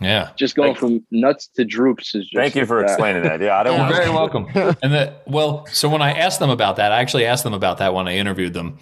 Yeah. 0.00 0.30
Just 0.36 0.56
going 0.56 0.74
Thank- 0.74 0.78
from 0.78 1.06
nuts 1.12 1.46
to 1.54 1.64
drupes 1.64 2.14
is 2.16 2.24
just 2.24 2.34
thank 2.34 2.56
you 2.56 2.66
for 2.66 2.80
uh, 2.80 2.82
explaining 2.82 3.22
that. 3.22 3.40
Yeah, 3.40 3.58
I 3.58 3.62
don't. 3.62 3.78
You're 3.78 3.96
very 3.96 4.10
welcome. 4.14 4.46
And 4.82 4.92
the 4.92 5.14
well, 5.26 5.66
so 5.66 5.88
when 5.88 6.02
I 6.02 6.12
asked 6.12 6.40
them 6.40 6.50
about 6.50 6.76
that, 6.76 6.90
I 6.90 7.00
actually 7.00 7.26
asked 7.26 7.44
them 7.44 7.54
about 7.54 7.78
that 7.78 7.94
when 7.94 8.08
I 8.08 8.16
interviewed 8.16 8.54
them, 8.54 8.78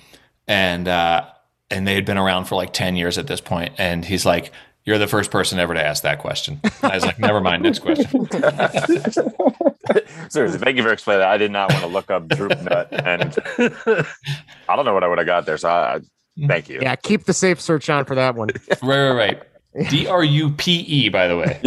and 0.49 0.89
uh, 0.89 1.27
and 1.71 1.87
they 1.87 1.95
had 1.95 2.07
been 2.07 2.17
around 2.19 2.47
for 2.47 2.55
like 2.55 2.73
ten 2.73 2.97
years 2.97 3.19
at 3.19 3.27
this 3.27 3.43
point, 3.43 3.75
and 3.77 4.07
he's 4.07 4.25
like, 4.25 4.53
"You're 4.85 4.99
the 4.99 5.07
first 5.07 5.31
person 5.31 5.59
ever 5.59 5.75
to 5.75 5.85
ask 5.85 6.03
that 6.03 6.19
question." 6.19 6.61
I 6.83 6.95
was 6.95 7.05
like, 7.05 7.19
"Never 7.19 7.43
mind, 7.43 7.63
next 7.63 7.81
question." 7.81 8.27
Seriously, 10.29 10.59
thank 10.59 10.77
you 10.77 10.83
for 10.83 10.93
explaining 10.93 11.21
that. 11.21 11.29
I 11.29 11.37
did 11.39 11.51
not 11.51 11.71
want 11.73 11.83
to 11.83 11.89
look 11.89 12.11
up 12.11 12.29
drupe 12.29 12.63
nut, 12.63 12.89
and 12.93 13.37
I 14.69 14.77
don't 14.77 14.85
know 14.85 14.95
what 14.95 15.05
I 15.05 15.09
would 15.09 15.19
have 15.19 15.27
got 15.27 15.47
there. 15.47 15.57
So 15.59 15.69
I, 15.69 15.95
I- 15.97 16.47
thank 16.47 16.69
you. 16.69 16.79
Yeah. 16.81 16.97
Keep 16.97 17.25
the 17.25 17.33
safe 17.35 17.61
search 17.61 17.91
on 17.91 18.05
for 18.05 18.15
that 18.15 18.35
one. 18.35 18.49
Right, 18.83 19.11
right, 19.11 19.43
right. 19.75 19.89
D 19.91 20.07
R 20.07 20.23
U 20.23 20.51
P 20.51 20.81
E, 20.81 21.09
by 21.09 21.29
the 21.29 21.37
way. 21.37 21.59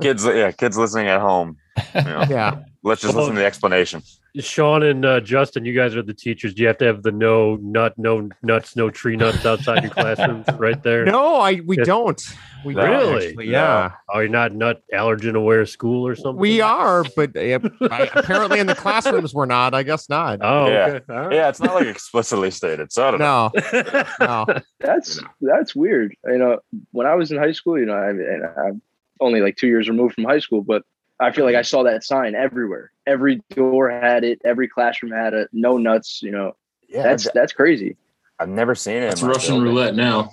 kids, 0.00 0.24
yeah, 0.26 0.50
kids 0.52 0.76
listening 0.76 1.08
at 1.08 1.20
home. 1.20 1.56
You 1.94 2.02
know, 2.02 2.24
Yeah. 2.28 2.60
let's 2.82 3.02
just 3.02 3.14
listen 3.14 3.34
to 3.34 3.40
the 3.40 3.46
explanation. 3.46 4.02
Sean 4.40 4.82
and 4.84 5.04
uh, 5.04 5.18
Justin, 5.20 5.64
you 5.64 5.74
guys 5.74 5.96
are 5.96 6.02
the 6.02 6.14
teachers. 6.14 6.54
Do 6.54 6.62
you 6.62 6.68
have 6.68 6.78
to 6.78 6.84
have 6.84 7.02
the 7.02 7.10
no 7.10 7.56
nut, 7.56 7.94
no 7.96 8.28
nuts, 8.42 8.76
no 8.76 8.88
tree 8.88 9.16
nuts 9.16 9.44
outside 9.44 9.82
your 9.82 9.90
classrooms 9.90 10.46
right 10.58 10.80
there? 10.82 11.04
No, 11.06 11.36
I 11.36 11.60
we 11.66 11.78
Yes. 11.78 11.86
don't. 11.86 12.22
We 12.64 12.74
No. 12.74 12.82
don't, 12.82 12.90
Really? 12.90 13.26
actually, 13.28 13.48
yeah. 13.50 13.92
Are 14.08 14.22
you 14.22 14.28
not 14.28 14.52
nut 14.52 14.82
allergen 14.94 15.34
aware 15.34 15.64
school 15.66 16.06
or 16.06 16.14
something? 16.14 16.36
We 16.36 16.60
are, 16.60 17.04
but 17.16 17.36
uh, 17.36 17.58
I- 17.90 18.10
apparently 18.14 18.60
in 18.60 18.66
the 18.68 18.74
classrooms 18.76 19.34
we're 19.34 19.46
not. 19.46 19.74
I 19.74 19.82
guess 19.82 20.08
not. 20.08 20.38
Oh, 20.42 20.68
Yeah. 20.68 20.86
okay. 20.86 21.12
All 21.12 21.20
right. 21.26 21.32
Yeah, 21.34 21.48
it's 21.48 21.60
not 21.60 21.74
like 21.74 21.86
explicitly 21.86 22.50
stated. 22.52 22.92
So 22.92 23.08
I 23.08 23.10
don't 23.10 23.20
know. 23.20 23.50
No, 24.20 24.44
no. 24.46 24.60
That's 24.78 25.20
that's 25.40 25.74
weird. 25.74 26.14
You 26.26 26.38
know, 26.38 26.58
when 26.92 27.06
I 27.08 27.14
was 27.16 27.32
in 27.32 27.38
high 27.38 27.52
school, 27.52 27.76
you 27.78 27.86
know, 27.86 27.94
I, 27.94 28.10
and 28.10 28.44
I'm 28.66 28.82
only 29.20 29.40
like 29.40 29.56
two 29.56 29.66
years 29.68 29.88
removed 29.88 30.14
from 30.14 30.24
high 30.24 30.38
school, 30.38 30.62
but 30.62 30.82
I 31.20 31.32
feel 31.32 31.44
like 31.44 31.54
I 31.54 31.60
mm-hmm. 31.60 31.64
saw 31.64 31.82
that 31.84 32.04
sign 32.04 32.34
everywhere. 32.34 32.92
Every 33.06 33.42
door 33.50 33.90
had 33.90 34.24
it. 34.24 34.40
Every 34.44 34.68
classroom 34.68 35.12
had 35.12 35.34
it. 35.34 35.48
No 35.52 35.78
nuts. 35.78 36.22
You 36.22 36.30
know, 36.30 36.56
Yeah, 36.88 37.02
that's 37.02 37.26
I've, 37.26 37.34
that's 37.34 37.52
crazy. 37.52 37.96
I've 38.38 38.48
never 38.48 38.74
seen 38.74 39.02
it. 39.02 39.12
It's 39.12 39.22
Russian 39.22 39.56
building. 39.56 39.68
roulette 39.68 39.94
now. 39.94 40.30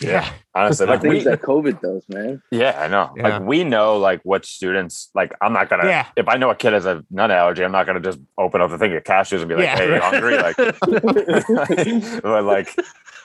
Yeah, 0.00 0.32
honestly, 0.54 0.86
like 0.86 1.02
Things 1.02 1.24
we, 1.24 1.30
that 1.30 1.42
COVID 1.42 1.80
does, 1.80 2.04
man. 2.08 2.42
yeah, 2.50 2.80
I 2.80 2.88
know. 2.88 3.12
Yeah. 3.16 3.38
Like 3.38 3.42
we 3.42 3.62
know, 3.62 3.98
like 3.98 4.20
what 4.24 4.46
students 4.46 5.10
like. 5.14 5.34
I'm 5.40 5.52
not 5.52 5.68
gonna. 5.68 5.86
Yeah. 5.86 6.06
If 6.16 6.28
I 6.28 6.36
know 6.36 6.50
a 6.50 6.54
kid 6.54 6.72
has 6.72 6.86
a 6.86 7.04
nut 7.10 7.30
allergy, 7.30 7.62
I'm 7.62 7.72
not 7.72 7.86
gonna 7.86 8.00
just 8.00 8.18
open 8.38 8.60
up 8.60 8.70
the 8.70 8.78
thing 8.78 8.94
of 8.96 9.04
cashews 9.04 9.40
and 9.40 9.48
be 9.48 9.54
like, 9.54 9.64
Yeah. 9.64 9.76
"Hey, 9.76 9.94
you 9.94 10.00
hungry?" 10.00 10.38
Like, 10.38 10.56
but 12.22 12.44
like, 12.44 12.74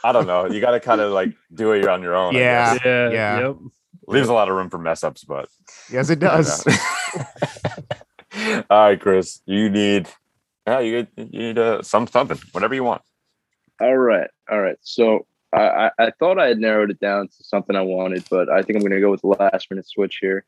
I 0.03 0.11
don't 0.11 0.27
know. 0.27 0.45
You 0.47 0.59
got 0.61 0.71
to 0.71 0.79
kind 0.79 1.01
of 1.01 1.11
like 1.11 1.33
do 1.53 1.71
it 1.71 1.87
on 1.87 2.01
your 2.01 2.15
own. 2.15 2.35
Yeah. 2.35 2.77
Yeah. 2.83 3.09
Yeah. 3.09 3.39
Yep. 3.39 3.55
Leaves 4.07 4.29
a 4.29 4.33
lot 4.33 4.47
of 4.47 4.55
room 4.55 4.69
for 4.69 4.77
mess 4.77 5.03
ups, 5.03 5.23
but 5.23 5.49
Yes, 5.91 6.09
it 6.09 6.19
does. 6.19 6.65
all 8.69 8.87
right, 8.87 8.99
Chris, 8.99 9.41
you 9.45 9.69
need 9.69 10.07
yeah, 10.67 10.79
you, 10.79 11.07
you 11.15 11.25
need 11.25 11.57
uh, 11.57 11.81
some 11.81 12.07
something, 12.07 12.37
whatever 12.51 12.75
you 12.75 12.83
want. 12.83 13.01
All 13.79 13.97
right, 13.97 14.29
all 14.51 14.59
right. 14.59 14.77
So 14.81 15.25
I, 15.53 15.61
I, 15.61 15.91
I 15.99 16.11
thought 16.19 16.39
I 16.39 16.47
had 16.47 16.59
narrowed 16.59 16.91
it 16.91 16.99
down 16.99 17.29
to 17.29 17.43
something 17.43 17.75
I 17.75 17.81
wanted, 17.81 18.25
but 18.29 18.49
I 18.49 18.61
think 18.61 18.75
I'm 18.75 18.81
going 18.81 18.91
to 18.91 18.99
go 18.99 19.11
with 19.11 19.21
the 19.21 19.27
last 19.27 19.71
minute 19.71 19.87
switch 19.87 20.17
here. 20.19 20.45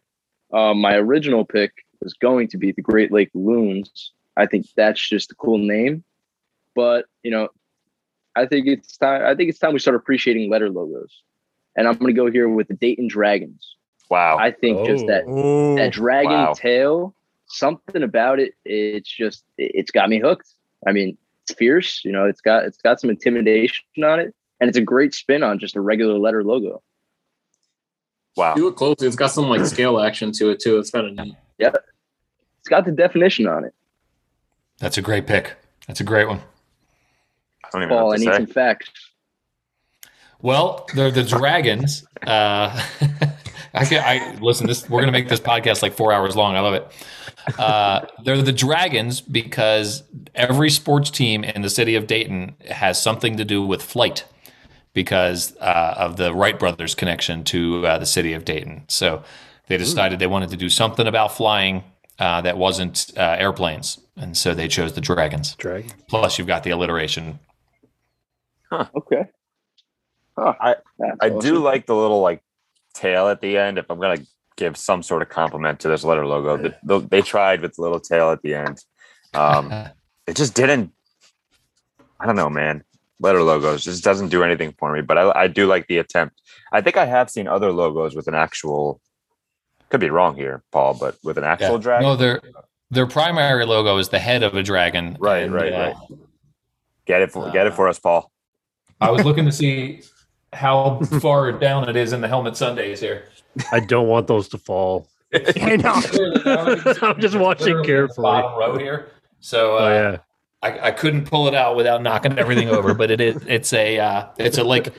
Um, 0.51 0.79
my 0.81 0.95
original 0.95 1.45
pick 1.45 1.71
was 2.01 2.13
going 2.13 2.49
to 2.49 2.57
be 2.57 2.73
the 2.73 2.81
Great 2.81 3.11
Lake 3.11 3.29
Loons. 3.33 4.11
I 4.35 4.45
think 4.45 4.67
that's 4.75 5.07
just 5.07 5.31
a 5.31 5.35
cool 5.35 5.57
name, 5.57 6.03
but 6.75 7.05
you 7.23 7.31
know, 7.31 7.49
I 8.35 8.45
think 8.45 8.67
it's 8.67 8.97
time. 8.97 9.23
I 9.23 9.35
think 9.35 9.49
it's 9.49 9.59
time 9.59 9.73
we 9.73 9.79
start 9.79 9.95
appreciating 9.95 10.49
letter 10.49 10.69
logos, 10.69 11.23
and 11.79 11.87
I'm 11.87 11.95
going 11.95 12.13
to 12.13 12.19
go 12.21 12.29
here 12.29 12.47
with 12.49 12.67
the 12.67 12.73
Dayton 12.75 13.07
Dragons. 13.07 13.75
Wow, 14.09 14.37
I 14.37 14.51
think 14.51 14.85
just 14.85 15.07
that 15.07 15.23
oh. 15.27 15.73
Ooh. 15.73 15.75
that 15.77 15.93
dragon 15.93 16.31
Wow. 16.31 16.53
tail, 16.53 17.15
something 17.47 18.03
about 18.03 18.39
it. 18.39 18.53
It's 18.65 19.09
just 19.09 19.43
it- 19.57 19.71
it's 19.75 19.91
got 19.91 20.09
me 20.09 20.19
hooked. 20.19 20.49
I 20.85 20.91
mean, 20.91 21.17
it's 21.43 21.53
fierce. 21.57 22.03
You 22.03 22.11
know, 22.11 22.25
it's 22.25 22.41
got 22.41 22.65
it's 22.65 22.77
got 22.77 22.99
some 22.99 23.09
intimidation 23.09 23.85
on 24.03 24.19
it, 24.19 24.33
and 24.59 24.67
it's 24.67 24.77
a 24.77 24.81
great 24.81 25.13
spin 25.13 25.41
on 25.43 25.57
just 25.59 25.75
a 25.75 25.81
regular 25.81 26.17
letter 26.19 26.43
logo. 26.43 26.81
wow. 28.35 28.55
Do 28.55 28.67
it 28.67 28.75
closely. 28.75 29.07
It's 29.07 29.15
got 29.15 29.27
some 29.31 29.47
like 29.49 29.65
scale 29.65 29.99
action 29.99 30.31
to 30.33 30.49
it 30.49 30.59
too. 30.59 30.79
It's 30.79 30.89
kind 30.91 31.07
of 31.07 31.25
neat. 31.25 31.35
Yeah. 31.57 31.71
It's 32.59 32.67
got 32.69 32.85
the 32.85 32.91
definition 32.91 33.47
on 33.47 33.63
it. 33.65 33.73
That's 34.79 34.97
a 34.97 35.01
great 35.01 35.27
pick. 35.27 35.55
That's 35.87 35.99
a 35.99 36.03
great 36.03 36.27
one. 36.27 36.41
I 37.63 37.69
don't 37.71 37.81
even 37.83 37.89
know 37.89 37.95
Paul, 38.01 38.05
I 38.05 38.09
what 38.09 38.19
need 38.19 38.25
to 38.27 38.31
say. 38.33 38.37
some 38.37 38.47
facts. 38.47 38.89
Well, 40.41 40.87
they're 40.95 41.11
the 41.11 41.23
dragons. 41.23 42.05
Uh, 42.25 42.81
I 43.73 43.85
can 43.85 44.03
I 44.03 44.37
listen. 44.39 44.67
This 44.67 44.89
we're 44.89 45.01
gonna 45.01 45.11
make 45.11 45.29
this 45.29 45.39
podcast 45.39 45.81
like 45.81 45.93
four 45.93 46.11
hours 46.11 46.35
long. 46.35 46.55
I 46.55 46.61
love 46.61 46.73
it. 46.73 46.91
Uh, 47.57 48.05
they're 48.23 48.41
the 48.41 48.53
dragons 48.53 49.21
because 49.21 50.03
every 50.35 50.69
sports 50.69 51.09
team 51.09 51.43
in 51.43 51.61
the 51.61 51.69
city 51.69 51.95
of 51.95 52.07
Dayton 52.07 52.55
has 52.69 53.01
something 53.01 53.37
to 53.37 53.45
do 53.45 53.65
with 53.65 53.81
flight 53.81 54.25
because 54.93 55.55
uh, 55.57 55.95
of 55.97 56.17
the 56.17 56.33
Wright 56.33 56.57
brothers 56.57 56.95
connection 56.95 57.43
to 57.45 57.85
uh, 57.85 57.97
the 57.97 58.05
city 58.05 58.33
of 58.33 58.45
Dayton. 58.45 58.85
So 58.87 59.23
they 59.67 59.77
decided 59.77 60.19
they 60.19 60.27
wanted 60.27 60.49
to 60.49 60.57
do 60.57 60.69
something 60.69 61.05
about 61.07 61.31
flying 61.31 61.83
uh, 62.17 62.41
that 62.41 62.57
wasn't 62.57 63.11
uh, 63.15 63.35
airplanes, 63.37 63.99
and 64.17 64.35
so 64.35 64.53
they 64.53 64.67
chose 64.67 64.93
the 64.93 65.01
dragons. 65.01 65.55
Dragon. 65.55 65.91
Plus, 66.07 66.37
you've 66.37 66.47
got 66.47 66.63
the 66.63 66.71
alliteration. 66.71 67.39
Huh. 68.69 68.87
Okay. 68.95 69.25
Huh. 70.39 70.53
I- 70.59 70.75
I 71.21 71.29
awesome. 71.29 71.39
do 71.39 71.59
like 71.59 71.85
the 71.85 71.95
little 71.95 72.21
like 72.21 72.41
tail 72.93 73.27
at 73.27 73.41
the 73.41 73.57
end. 73.57 73.77
If 73.77 73.89
I'm 73.89 73.99
gonna 73.99 74.21
give 74.57 74.77
some 74.77 75.03
sort 75.03 75.21
of 75.21 75.29
compliment 75.29 75.79
to 75.81 75.87
this 75.89 76.03
letter 76.03 76.25
logo, 76.25 76.57
the, 76.57 76.75
the, 76.83 76.99
they 76.99 77.21
tried 77.21 77.61
with 77.61 77.75
the 77.75 77.81
little 77.81 77.99
tail 77.99 78.31
at 78.31 78.41
the 78.41 78.55
end. 78.55 78.83
Um, 79.33 79.71
it 80.27 80.35
just 80.35 80.53
didn't. 80.55 80.91
I 82.19 82.25
don't 82.25 82.35
know, 82.35 82.49
man. 82.49 82.83
Letter 83.21 83.43
logos 83.43 83.83
just 83.83 84.03
doesn't 84.03 84.29
do 84.29 84.43
anything 84.43 84.73
for 84.77 84.93
me. 84.93 85.01
But 85.01 85.17
I, 85.17 85.43
I 85.43 85.47
do 85.47 85.67
like 85.67 85.87
the 85.87 85.97
attempt. 85.97 86.41
I 86.71 86.81
think 86.81 86.95
I 86.97 87.05
have 87.05 87.29
seen 87.29 87.47
other 87.47 87.71
logos 87.71 88.15
with 88.15 88.27
an 88.27 88.35
actual. 88.35 89.01
Could 89.89 89.99
be 89.99 90.09
wrong 90.09 90.35
here, 90.35 90.63
Paul, 90.71 90.93
but 90.93 91.17
with 91.23 91.37
an 91.37 91.43
actual 91.43 91.73
Yeah. 91.73 91.77
dragon. 91.77 92.07
No, 92.07 92.15
their 92.15 92.41
their 92.91 93.07
primary 93.07 93.65
logo 93.65 93.97
is 93.97 94.09
the 94.09 94.19
head 94.19 94.43
of 94.43 94.55
a 94.55 94.63
dragon. 94.63 95.17
Right, 95.19 95.43
And, 95.43 95.53
right, 95.53 95.73
uh, 95.73 95.77
right. 96.09 96.19
Get 97.05 97.21
it 97.21 97.31
for 97.31 97.49
get 97.51 97.65
it 97.67 97.73
for 97.73 97.87
us, 97.87 97.99
Paul. 97.99 98.31
I 99.01 99.11
was 99.11 99.23
looking 99.25 99.45
to 99.45 99.51
see 99.51 100.01
how 100.53 100.99
far 101.21 101.51
down 101.51 101.89
it 101.89 101.95
is 101.95 102.13
in 102.13 102.21
the 102.21 102.27
helmet 102.27 102.57
Sundays 102.57 102.99
here. 102.99 103.25
I 103.71 103.79
don't 103.79 104.07
want 104.07 104.27
those 104.27 104.47
to 104.49 104.57
fall. 104.57 105.07
I 105.33 105.75
know. 105.75 106.01
I'm 107.01 107.19
just 107.19 107.35
watching 107.35 107.83
carefully. 107.83 108.23
Bottom 108.23 108.59
row 108.59 108.77
here. 108.77 109.11
So 109.39 109.77
uh, 109.77 109.79
Oh 109.79 109.89
yeah. 109.89 110.17
I, 110.61 110.87
I 110.87 110.91
couldn't 110.91 111.25
pull 111.25 111.47
it 111.47 111.53
out 111.55 111.75
without 111.75 112.01
knocking 112.01 112.37
everything 112.37 112.69
over. 112.69 112.93
But 112.93 113.11
it 113.11 113.21
is 113.21 113.41
it's 113.47 113.71
a 113.73 113.99
uh, 113.99 114.27
it's 114.37 114.57
a 114.57 114.63
like 114.63 114.93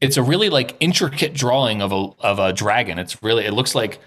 it's 0.00 0.16
a 0.16 0.22
really 0.22 0.50
like 0.50 0.76
intricate 0.80 1.32
drawing 1.34 1.80
of 1.82 1.92
a 1.92 2.08
of 2.20 2.38
a 2.38 2.52
dragon. 2.52 2.98
It's 2.98 3.22
really 3.22 3.46
it 3.46 3.52
looks 3.52 3.74
like 3.74 4.00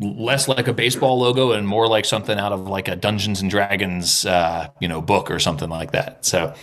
less 0.00 0.48
like 0.48 0.66
a 0.66 0.72
baseball 0.72 1.18
logo 1.18 1.52
and 1.52 1.68
more 1.68 1.86
like 1.86 2.06
something 2.06 2.38
out 2.38 2.52
of 2.52 2.66
like 2.68 2.88
a 2.88 2.96
Dungeons 2.96 3.42
and 3.42 3.50
Dragons 3.50 4.24
uh, 4.24 4.68
you 4.80 4.88
know 4.88 5.02
book 5.02 5.30
or 5.30 5.38
something 5.38 5.68
like 5.68 5.92
that. 5.92 6.24
So 6.24 6.54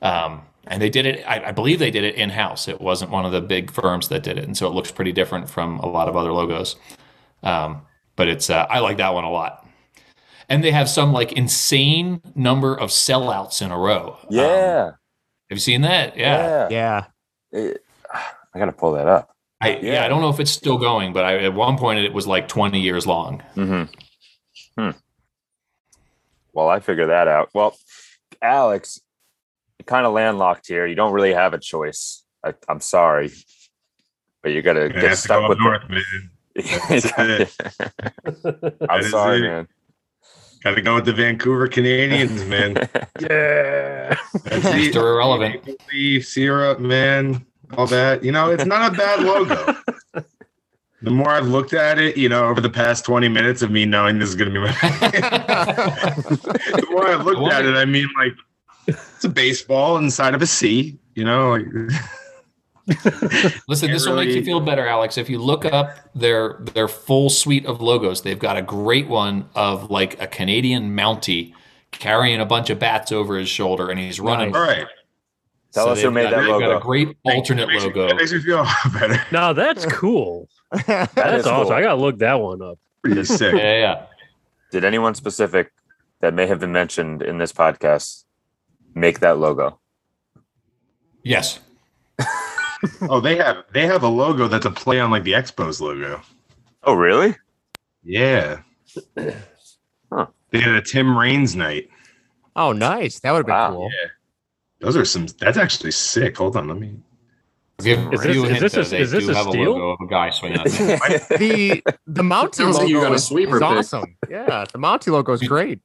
um, 0.00 0.42
and 0.70 0.80
they 0.80 0.88
did 0.88 1.04
it. 1.04 1.22
I, 1.28 1.48
I 1.48 1.52
believe 1.52 1.78
they 1.78 1.90
did 1.90 2.04
it 2.04 2.14
in 2.14 2.30
house. 2.30 2.68
It 2.68 2.80
wasn't 2.80 3.10
one 3.10 3.26
of 3.26 3.32
the 3.32 3.40
big 3.42 3.70
firms 3.70 4.08
that 4.08 4.22
did 4.22 4.38
it, 4.38 4.44
and 4.44 4.56
so 4.56 4.66
it 4.66 4.70
looks 4.70 4.90
pretty 4.90 5.12
different 5.12 5.50
from 5.50 5.78
a 5.80 5.86
lot 5.86 6.08
of 6.08 6.16
other 6.16 6.32
logos. 6.32 6.76
Um, 7.42 7.82
but 8.16 8.28
it's 8.28 8.48
uh, 8.48 8.66
I 8.70 8.78
like 8.78 8.96
that 8.98 9.12
one 9.12 9.24
a 9.24 9.30
lot. 9.30 9.66
And 10.48 10.64
they 10.64 10.70
have 10.72 10.88
some 10.88 11.12
like 11.12 11.32
insane 11.32 12.22
number 12.34 12.74
of 12.74 12.90
sellouts 12.90 13.62
in 13.62 13.70
a 13.70 13.78
row. 13.78 14.16
Um, 14.22 14.26
Yeah, 14.30 14.84
have 14.86 14.94
you 15.50 15.56
seen 15.58 15.82
that? 15.82 16.16
Yeah. 16.16 16.68
yeah. 16.70 17.04
Yeah. 17.52 17.60
It- 17.60 17.84
I 18.52 18.58
gotta 18.58 18.72
pull 18.72 18.92
that 18.94 19.06
up. 19.06 19.30
I 19.60 19.76
yeah. 19.76 19.92
Yeah. 19.92 20.04
I 20.04 20.08
don't 20.08 20.20
know 20.20 20.30
if 20.30 20.40
it's 20.40 20.50
still 20.50 20.76
going, 20.78 21.12
but 21.12 21.24
I, 21.24 21.38
at 21.44 21.54
one 21.54 21.78
point 21.78 22.00
it 22.00 22.12
was 22.12 22.26
like 22.26 22.48
20 22.48 22.80
years 22.80 23.06
long. 23.06 23.42
Mm-hmm. 23.54 23.84
Hmm. 24.82 24.90
Well, 26.52 26.68
I 26.68 26.80
figured 26.80 27.10
that 27.10 27.28
out. 27.28 27.50
Well, 27.54 27.76
Alex, 28.42 29.00
you're 29.00 29.09
kind 29.86 30.06
of 30.06 30.12
landlocked 30.12 30.66
here. 30.66 30.86
You 30.86 30.94
don't 30.94 31.12
really 31.12 31.32
have 31.34 31.54
a 31.54 31.58
choice. 31.58 32.24
I, 32.44 32.54
I'm 32.68 32.80
sorry, 32.80 33.30
but 34.42 34.52
you're 34.52 34.62
gonna 34.62 34.88
Gonna 34.88 35.00
get 35.00 35.10
have 35.10 35.12
to 35.12 35.16
stuck 35.16 35.42
go 35.42 35.48
with 35.50 35.58
up 35.58 35.64
north, 35.64 35.88
man. 35.90 36.30
the. 36.54 37.50
That 38.80 38.86
I'm 38.90 39.00
is 39.00 39.10
sorry, 39.10 39.38
it. 39.38 39.42
man. 39.42 39.68
Got 40.64 40.74
to 40.74 40.82
go 40.82 40.94
with 40.96 41.04
the 41.06 41.12
Vancouver 41.14 41.68
Canadians, 41.68 42.44
man. 42.44 42.76
Yeah. 43.20 44.16
That's 44.44 44.62
the- 44.62 44.90
Mr. 44.90 44.96
Irrelevant. 44.96 45.68
Leaf 45.92 46.26
syrup, 46.26 46.80
man. 46.80 47.46
All 47.78 47.86
that. 47.86 48.22
You 48.24 48.32
know, 48.32 48.50
it's 48.50 48.66
not 48.66 48.92
a 48.92 48.96
bad 48.96 49.20
logo. 49.20 49.74
the 51.02 51.10
more 51.10 51.30
I've 51.30 51.46
looked 51.46 51.72
at 51.72 51.98
it, 51.98 52.16
you 52.18 52.28
know, 52.28 52.44
over 52.46 52.60
the 52.60 52.68
past 52.70 53.04
20 53.06 53.28
minutes 53.28 53.62
of 53.62 53.70
me 53.70 53.86
knowing 53.86 54.18
this 54.18 54.28
is 54.30 54.34
going 54.34 54.52
to 54.52 54.54
be 54.54 54.60
my. 54.66 54.72
the 54.72 56.86
more 56.90 57.06
I've 57.08 57.24
looked 57.24 57.52
at 57.52 57.64
it, 57.64 57.74
I 57.76 57.84
mean, 57.84 58.08
like, 58.18 58.32
it's 58.86 59.24
a 59.24 59.28
baseball 59.28 59.96
inside 59.98 60.34
of 60.34 60.42
a 60.42 60.46
C, 60.46 60.98
you 61.14 61.24
know, 61.24 61.50
like. 61.52 61.66
Listen, 63.68 63.88
Can't 63.88 63.92
this 63.92 64.06
will 64.06 64.16
make 64.16 64.30
you 64.30 64.44
feel 64.44 64.60
better, 64.60 64.86
Alex. 64.86 65.16
If 65.16 65.30
you 65.30 65.38
look 65.38 65.64
up 65.64 65.90
their 66.14 66.58
their 66.74 66.88
full 66.88 67.30
suite 67.30 67.64
of 67.66 67.80
logos, 67.80 68.22
they've 68.22 68.38
got 68.38 68.56
a 68.56 68.62
great 68.62 69.06
one 69.08 69.48
of 69.54 69.90
like 69.90 70.20
a 70.20 70.26
Canadian 70.26 70.96
Mountie 70.96 71.52
carrying 71.92 72.40
a 72.40 72.46
bunch 72.46 72.68
of 72.70 72.78
bats 72.80 73.12
over 73.12 73.36
his 73.38 73.48
shoulder, 73.48 73.90
and 73.90 73.98
he's 74.00 74.18
running. 74.18 74.54
All 74.56 74.62
right. 74.62 74.86
Tell 75.72 75.88
us 75.88 75.98
who 75.98 76.04
they've 76.08 76.12
made 76.14 76.22
got- 76.24 76.30
that 76.30 76.36
they've 76.40 76.48
got 76.48 76.60
logo. 76.62 76.78
a 76.78 76.80
great 76.80 77.16
alternate 77.24 77.68
Makes 77.68 77.84
logo. 77.84 78.08
That 78.08 78.16
makes 78.16 78.32
me 78.32 78.40
feel 78.40 78.66
better. 78.92 79.22
Now 79.30 79.52
that's 79.52 79.86
cool. 79.86 80.48
That 80.86 81.12
That's 81.14 81.46
awesome. 81.46 81.66
cool. 81.68 81.72
I 81.72 81.82
gotta 81.82 82.00
look 82.00 82.18
that 82.18 82.40
one 82.40 82.60
up. 82.62 82.78
Pretty 83.04 83.24
sick. 83.24 83.54
Yeah, 83.54 83.78
yeah. 83.78 84.06
Did 84.70 84.84
anyone 84.84 85.14
specific 85.14 85.72
that 86.20 86.32
may 86.34 86.46
have 86.46 86.60
been 86.60 86.70
mentioned 86.72 87.22
in 87.22 87.38
this 87.38 87.52
podcast 87.52 88.24
make 89.00 89.20
that 89.20 89.38
logo? 89.38 89.78
Yes. 91.22 91.60
Oh, 93.02 93.20
they 93.20 93.36
have 93.36 93.56
they 93.74 93.84
have 93.86 94.02
a 94.04 94.08
logo 94.08 94.48
that's 94.48 94.64
a 94.64 94.70
play 94.70 95.00
on 95.00 95.10
like 95.10 95.22
the 95.24 95.32
Expos 95.32 95.82
logo. 95.82 96.22
Oh, 96.82 96.94
really? 96.94 97.36
Yeah. 98.02 98.60
Huh. 100.12 100.26
They 100.50 100.60
had 100.60 100.74
a 100.74 100.82
Tim 100.82 101.16
Raines 101.16 101.54
night. 101.54 101.88
Oh, 102.56 102.72
nice. 102.72 103.20
That 103.20 103.30
would 103.32 103.38
have 103.40 103.46
been 103.46 103.54
Wow. 103.54 103.70
cool. 103.72 103.90
Yeah. 103.92 104.08
Those 104.80 104.96
are 104.96 105.04
some. 105.04 105.26
That's 105.38 105.56
actually 105.58 105.92
sick. 105.92 106.38
Hold 106.38 106.56
on, 106.56 106.66
let 106.68 106.78
me. 106.78 106.96
I'll 107.78 107.84
give 107.84 108.12
Is 108.12 108.24
you 108.24 108.48
this- 108.48 108.48
a 108.48 108.54
is 108.54 108.60
this 108.60 108.72
a- 108.74 108.90
though, 108.90 108.96
is 109.02 109.10
this 109.12 109.28
a 109.28 109.34
have 109.34 109.46
a 109.46 109.50
logo 109.50 109.90
of 109.90 109.98
a 110.00 110.06
guy 110.08 110.30
swinging. 110.30 110.58
The 110.64 111.82
the 112.08 112.22
Mountie 112.22 112.54
Sounds 112.56 112.76
like 112.78 112.88
you 112.88 112.96
logo 112.96 113.06
got 113.08 113.12
a 113.12 113.16
is, 113.16 113.26
sweeper 113.26 113.56
is 113.56 113.60
pick. 113.60 113.68
awesome. 113.70 114.16
Yeah, 114.28 114.64
the 114.72 114.78
Mountie 114.78 115.12
logo 115.12 115.32
is 115.34 115.42
great. 115.46 115.80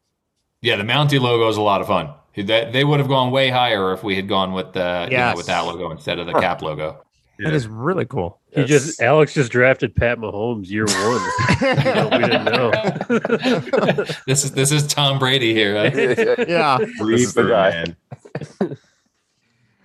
Yeah, 0.62 0.76
the 0.76 0.84
Mountie 0.84 1.20
logo 1.20 1.48
is 1.48 1.58
a 1.58 1.62
lot 1.62 1.82
of 1.82 1.88
fun. 1.88 2.14
They, 2.36 2.70
they 2.70 2.84
would 2.84 3.00
have 3.00 3.08
gone 3.08 3.32
way 3.32 3.50
higher 3.50 3.94
if 3.94 4.04
we 4.04 4.16
had 4.16 4.28
gone 4.28 4.52
with 4.52 4.74
the 4.74 5.08
you 5.10 5.18
know, 5.18 5.34
with 5.36 5.46
that 5.46 5.62
logo 5.62 5.90
instead 5.92 6.20
of 6.20 6.28
the 6.28 6.34
cap 6.34 6.62
logo. 6.62 7.02
That 7.40 7.54
is 7.54 7.68
really 7.68 8.06
cool. 8.06 8.40
He 8.52 8.64
just 8.64 9.02
Alex 9.02 9.34
just 9.34 9.52
drafted 9.52 9.96
Pat 9.96 10.18
Mahomes 10.18 10.70
year 10.70 10.86
one. 10.86 11.22
You 11.62 11.94
know, 11.94 12.10
we 12.12 12.18
didn't 12.20 12.46
know. 12.46 12.72
this 14.28 14.44
is 14.44 14.52
this 14.52 14.72
is 14.72 14.86
Tom 14.88 15.20
Brady 15.20 15.54
here. 15.54 15.76
Right? 15.76 15.96
Yeah. 16.50 16.78
This 16.80 17.22
is 17.22 17.34
the 17.34 17.44
guy. 17.44 17.96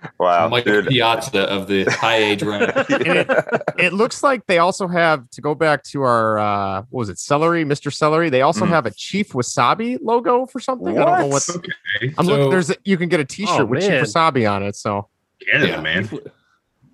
Man. 0.01 0.11
Wow, 0.19 0.47
Mike 0.49 0.65
dude. 0.65 0.87
Piazza 0.87 1.41
of 1.49 1.67
the 1.67 1.83
high 1.85 2.17
age 2.17 2.43
rank. 2.43 2.71
And 2.89 3.07
it, 3.19 3.29
it 3.77 3.93
looks 3.93 4.23
like 4.23 4.45
they 4.47 4.57
also 4.59 4.87
have 4.87 5.29
to 5.31 5.41
go 5.41 5.55
back 5.55 5.83
to 5.85 6.01
our 6.03 6.39
uh 6.39 6.81
what 6.89 6.99
was 6.99 7.09
it, 7.09 7.19
celery, 7.19 7.63
Mr. 7.65 7.93
Celery. 7.93 8.29
They 8.29 8.41
also 8.41 8.65
Mm. 8.65 8.69
have 8.69 8.85
a 8.85 8.91
Chief 8.91 9.29
Wasabi 9.33 9.97
logo 10.01 10.45
for 10.45 10.59
something. 10.59 10.97
I 10.97 11.05
don't 11.05 11.19
know 11.19 11.27
What? 11.27 11.43
what. 11.47 11.55
Okay. 11.57 12.13
I'm 12.17 12.25
So- 12.25 12.31
looking. 12.31 12.49
There's 12.49 12.69
a, 12.71 12.75
you 12.85 12.97
can 12.97 13.09
get 13.09 13.19
a 13.19 13.25
T-shirt 13.25 13.61
Oh, 13.61 13.65
with 13.65 13.81
Chief. 13.81 13.91
Wasabi 13.91 14.49
on 14.51 14.63
it. 14.63 14.75
So 14.75 15.07
Canada, 15.49 15.71
Yeah. 15.73 15.81
man. 15.81 16.09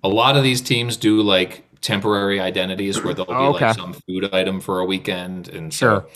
A 0.04 0.08
lot 0.08 0.36
of 0.36 0.42
these 0.42 0.60
teams 0.60 0.96
do 0.96 1.20
like 1.22 1.64
temporary 1.80 2.40
identities 2.40 3.02
where 3.04 3.14
there'll 3.14 3.26
be 3.26 3.34
Oh, 3.34 3.54
okay. 3.54 3.66
like 3.66 3.76
some 3.76 3.92
food 3.92 4.32
item 4.34 4.60
for 4.60 4.80
a 4.80 4.84
weekend, 4.84 5.48
and 5.48 5.72
so 5.72 5.78
Sure. 6.00 6.06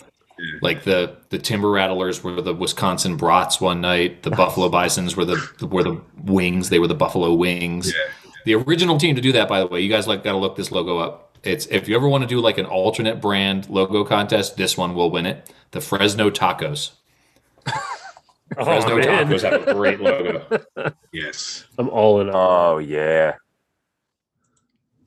Like 0.61 0.83
the 0.83 1.15
the 1.29 1.37
Timber 1.37 1.69
Rattlers 1.69 2.23
were 2.23 2.41
the 2.41 2.53
Wisconsin 2.53 3.17
Brats 3.17 3.61
one 3.61 3.81
night. 3.81 4.23
The 4.23 4.31
Buffalo 4.31 4.69
Bisons 4.69 5.15
were 5.15 5.25
the 5.25 5.67
were 5.67 5.83
the 5.83 6.01
Wings. 6.23 6.69
They 6.69 6.79
were 6.79 6.87
the 6.87 6.95
Buffalo 6.95 7.33
Wings. 7.33 7.93
The 8.45 8.55
original 8.55 8.97
team 8.97 9.15
to 9.15 9.21
do 9.21 9.31
that, 9.33 9.47
by 9.47 9.59
the 9.59 9.67
way, 9.67 9.81
you 9.81 9.89
guys 9.89 10.07
like 10.07 10.23
got 10.23 10.33
to 10.33 10.37
look 10.37 10.55
this 10.55 10.71
logo 10.71 10.97
up. 10.97 11.37
It's 11.43 11.65
if 11.67 11.87
you 11.87 11.95
ever 11.95 12.07
want 12.07 12.23
to 12.23 12.27
do 12.27 12.39
like 12.39 12.57
an 12.57 12.65
alternate 12.65 13.21
brand 13.21 13.69
logo 13.69 14.03
contest, 14.03 14.57
this 14.57 14.77
one 14.77 14.95
will 14.95 15.11
win 15.11 15.25
it. 15.25 15.49
The 15.71 15.81
Fresno 15.81 16.29
Tacos. 16.29 16.91
Oh, 18.55 18.65
Fresno 18.65 18.97
man. 18.97 19.27
Tacos 19.27 19.41
have 19.49 19.67
a 19.67 19.73
great 19.73 19.99
logo. 19.99 20.61
Yes. 21.11 21.65
I'm 21.79 21.89
all 21.89 22.21
in. 22.21 22.29
Oh 22.31 22.77
yeah. 22.77 23.35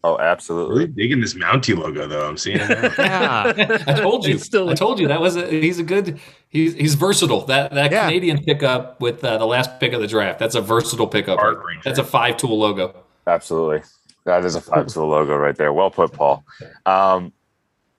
Oh, 0.07 0.19
absolutely. 0.19 0.75
Really 0.77 0.87
digging 0.93 1.21
this 1.21 1.35
Mountie 1.35 1.77
logo 1.77 2.07
though. 2.07 2.29
I'm 2.29 2.37
seeing 2.37 2.59
it. 2.61 2.93
Yeah. 2.99 3.53
I 3.87 3.93
told 3.95 4.25
you. 4.27 4.39
Still- 4.39 4.71
I 4.71 4.75
told 4.75 5.01
you 5.01 5.09
that 5.09 5.21
was 5.21 5.37
a, 5.37 5.47
he's 5.49 5.79
a 5.79 5.83
good. 5.83 6.21
He's 6.49 6.75
he's 6.75 6.95
versatile. 6.95 7.45
That 7.47 7.73
that 7.75 7.91
Yeah. 7.91 8.07
Canadian 8.07 8.43
pickup 8.45 9.01
with 9.01 9.25
uh, 9.25 9.39
the 9.39 9.47
last 9.47 9.81
pick 9.81 9.93
of 9.93 10.01
the 10.01 10.07
draft. 10.07 10.39
That's 10.39 10.55
a 10.55 10.61
versatile 10.61 11.09
pickup. 11.09 11.39
Heartbreaker. 11.41 11.83
That's 11.85 11.99
a 11.99 12.05
five 12.05 12.37
tool 12.37 12.59
logo. 12.59 12.95
Absolutely. 13.27 13.83
That 14.25 14.45
is 14.45 14.55
a 14.55 14.61
five 14.61 14.87
tool 14.87 15.09
logo 15.09 15.37
right 15.37 15.57
there. 15.57 15.73
Well 15.73 15.91
put, 15.91 16.13
Paul. 16.13 16.45
Um, 16.85 17.33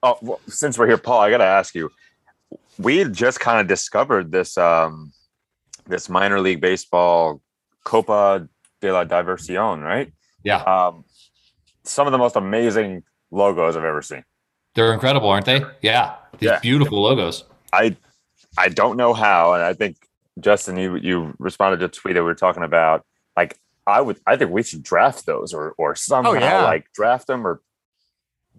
oh, 0.03 0.17
well, 0.21 0.39
since 0.47 0.77
we're 0.77 0.87
here, 0.87 0.97
Paul, 0.97 1.19
I 1.21 1.29
got 1.29 1.37
to 1.39 1.43
ask 1.45 1.75
you. 1.75 1.91
We 2.79 3.03
just 3.05 3.39
kind 3.39 3.59
of 3.59 3.67
discovered 3.67 4.31
this 4.31 4.57
um, 4.57 5.11
this 5.87 6.07
minor 6.09 6.39
league 6.39 6.61
baseball 6.61 7.41
Copa 7.83 8.47
de 8.81 8.91
la 8.93 9.03
Diversión, 9.05 9.81
right? 9.83 10.11
Yeah, 10.43 10.61
Um, 10.61 11.03
some 11.87 12.07
of 12.07 12.11
the 12.11 12.17
most 12.17 12.35
amazing 12.35 13.03
logos 13.31 13.75
I've 13.75 13.83
ever 13.83 14.01
seen. 14.01 14.23
they're 14.75 14.93
incredible, 14.93 15.29
aren't 15.29 15.45
they? 15.47 15.63
Yeah, 15.81 16.15
these 16.37 16.49
Yeah. 16.49 16.59
beautiful 16.59 17.01
logos. 17.01 17.43
I 17.73 17.95
I 18.57 18.69
don't 18.69 18.95
know 18.97 19.13
how, 19.13 19.53
and 19.53 19.63
I 19.63 19.73
think 19.73 19.97
Justin, 20.39 20.77
you 20.77 20.95
you 20.97 21.33
responded 21.39 21.79
to 21.79 21.85
a 21.85 21.89
tweet 21.89 22.13
that 22.15 22.21
we 22.21 22.25
were 22.27 22.35
talking 22.35 22.63
about. 22.63 23.03
Like, 23.35 23.57
I 23.87 24.01
would, 24.01 24.19
I 24.27 24.35
think 24.37 24.51
we 24.51 24.61
should 24.63 24.83
draft 24.83 25.25
those, 25.25 25.53
or 25.53 25.73
or 25.77 25.95
somehow 25.95 26.33
yeah. 26.33 26.63
like 26.63 26.91
draft 26.93 27.25
them 27.27 27.45
or 27.47 27.61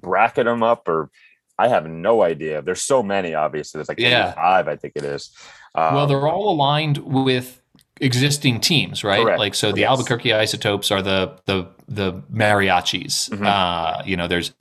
bracket 0.01 0.47
them 0.47 0.62
up, 0.62 0.89
or 0.89 1.11
I 1.59 1.68
have 1.68 1.87
no 1.89 2.22
idea. 2.22 2.62
There's 2.62 2.81
so 2.83 3.03
many, 3.03 3.35
obviously. 3.35 3.79
There's 3.79 3.89
like 3.89 3.99
Yeah. 4.01 4.33
five, 4.33 4.68
I 4.68 4.76
think 4.76 4.95
it 4.97 5.05
is. 5.05 5.31
Um, 5.74 5.95
well, 5.95 6.07
they're 6.07 6.26
all 6.29 6.49
aligned 6.51 6.99
with 6.99 7.61
existing 8.01 8.61
teams, 8.61 9.03
right? 9.05 9.22
Correct. 9.22 9.39
Like 9.39 9.55
so, 9.55 9.72
the 9.72 9.81
Yes. 9.83 9.91
Albuquerque 9.91 10.33
Isotopes 10.33 10.91
are 10.91 11.03
the 11.03 11.39
the 11.47 11.66
the 11.89 12.12
mariachis. 12.32 13.30
Mhm. 13.30 13.47
Uh, 13.47 14.03
you 14.05 14.16
know, 14.16 14.28
there's 14.28 14.53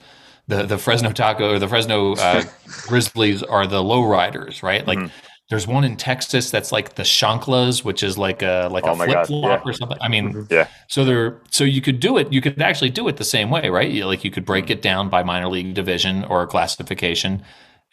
the 0.47 0.63
the 0.63 0.77
Fresno 0.77 1.11
Taco 1.11 1.53
or 1.53 1.59
the 1.59 1.67
Fresno 1.67 2.13
uh, 2.15 2.43
Grizzlies 2.87 3.43
are 3.43 3.67
the 3.67 3.81
lowriders, 3.83 4.63
right? 4.63 4.85
Like. 4.87 4.99
Mhm. 4.99 5.11
There's 5.49 5.65
one 5.65 5.85
in 5.85 5.95
Texas 5.95 6.51
that's 6.51 6.73
like 6.73 6.95
the 6.95 7.03
Chanclas, 7.03 7.81
which 7.85 8.03
is 8.03 8.17
like 8.17 8.41
a 8.41 8.67
like 8.69 8.83
Oh 8.85 8.91
a 8.91 8.95
flip 8.97 9.27
flop 9.27 9.61
yeah. 9.63 9.69
or 9.69 9.71
something. 9.71 9.97
I 10.01 10.09
mean, 10.09 10.45
Yeah. 10.49 10.67
So 10.89 11.05
there, 11.05 11.41
so 11.51 11.63
you 11.63 11.79
could 11.79 12.01
do 12.01 12.17
it. 12.17 12.33
You 12.33 12.41
could 12.41 12.61
actually 12.61 12.89
do 12.89 13.07
it 13.07 13.15
the 13.15 13.23
same 13.23 13.49
way, 13.49 13.69
right? 13.69 13.89
You, 13.89 14.05
like 14.07 14.25
you 14.25 14.29
could 14.29 14.43
break 14.43 14.69
it 14.69 14.81
down 14.81 15.07
by 15.07 15.23
minor 15.23 15.47
league 15.47 15.73
division 15.73 16.25
or 16.25 16.45
classification, 16.47 17.43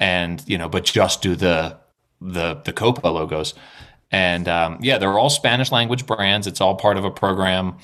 and 0.00 0.42
you 0.48 0.58
know, 0.58 0.68
but 0.68 0.82
just 0.82 1.22
do 1.22 1.36
the 1.36 1.78
the 2.20 2.60
the 2.64 2.72
Copa 2.72 3.06
logos. 3.06 3.54
And 4.10 4.48
um, 4.48 4.78
yeah, 4.80 4.98
they're 4.98 5.16
all 5.16 5.30
Spanish 5.30 5.70
language 5.70 6.06
brands. 6.06 6.48
It's 6.48 6.60
all 6.60 6.74
part 6.74 6.96
of 6.96 7.04
a 7.04 7.10
program 7.12 7.76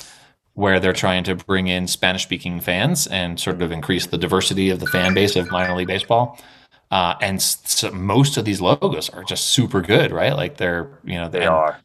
where 0.61 0.79
they're 0.79 0.93
trying 1.07 1.25
to 1.25 1.35
bring 1.35 1.67
in 1.69 1.87
Spanish 1.87 2.23
speaking 2.23 2.61
fans 2.61 3.07
and 3.07 3.41
sort 3.41 3.63
of 3.63 3.73
increase 3.73 4.07
the 4.07 4.19
diversity 4.19 4.69
of 4.71 4.79
the 4.79 4.87
fan 4.87 5.15
base 5.15 5.35
of 5.37 5.51
minor 5.51 5.75
league 5.75 5.89
baseball. 5.89 6.39
Uh, 6.91 7.15
and 7.21 7.41
so 7.41 7.91
most 7.93 8.37
of 8.37 8.45
these 8.45 8.61
logos 8.61 9.09
are 9.11 9.25
just 9.25 9.47
super 9.49 9.81
good, 9.81 10.13
right? 10.13 10.35
Like 10.37 10.57
they're, 10.59 10.99
you 11.05 11.15
know, 11.15 11.29
they 11.29 11.47
and- 11.47 11.49
are. 11.49 11.81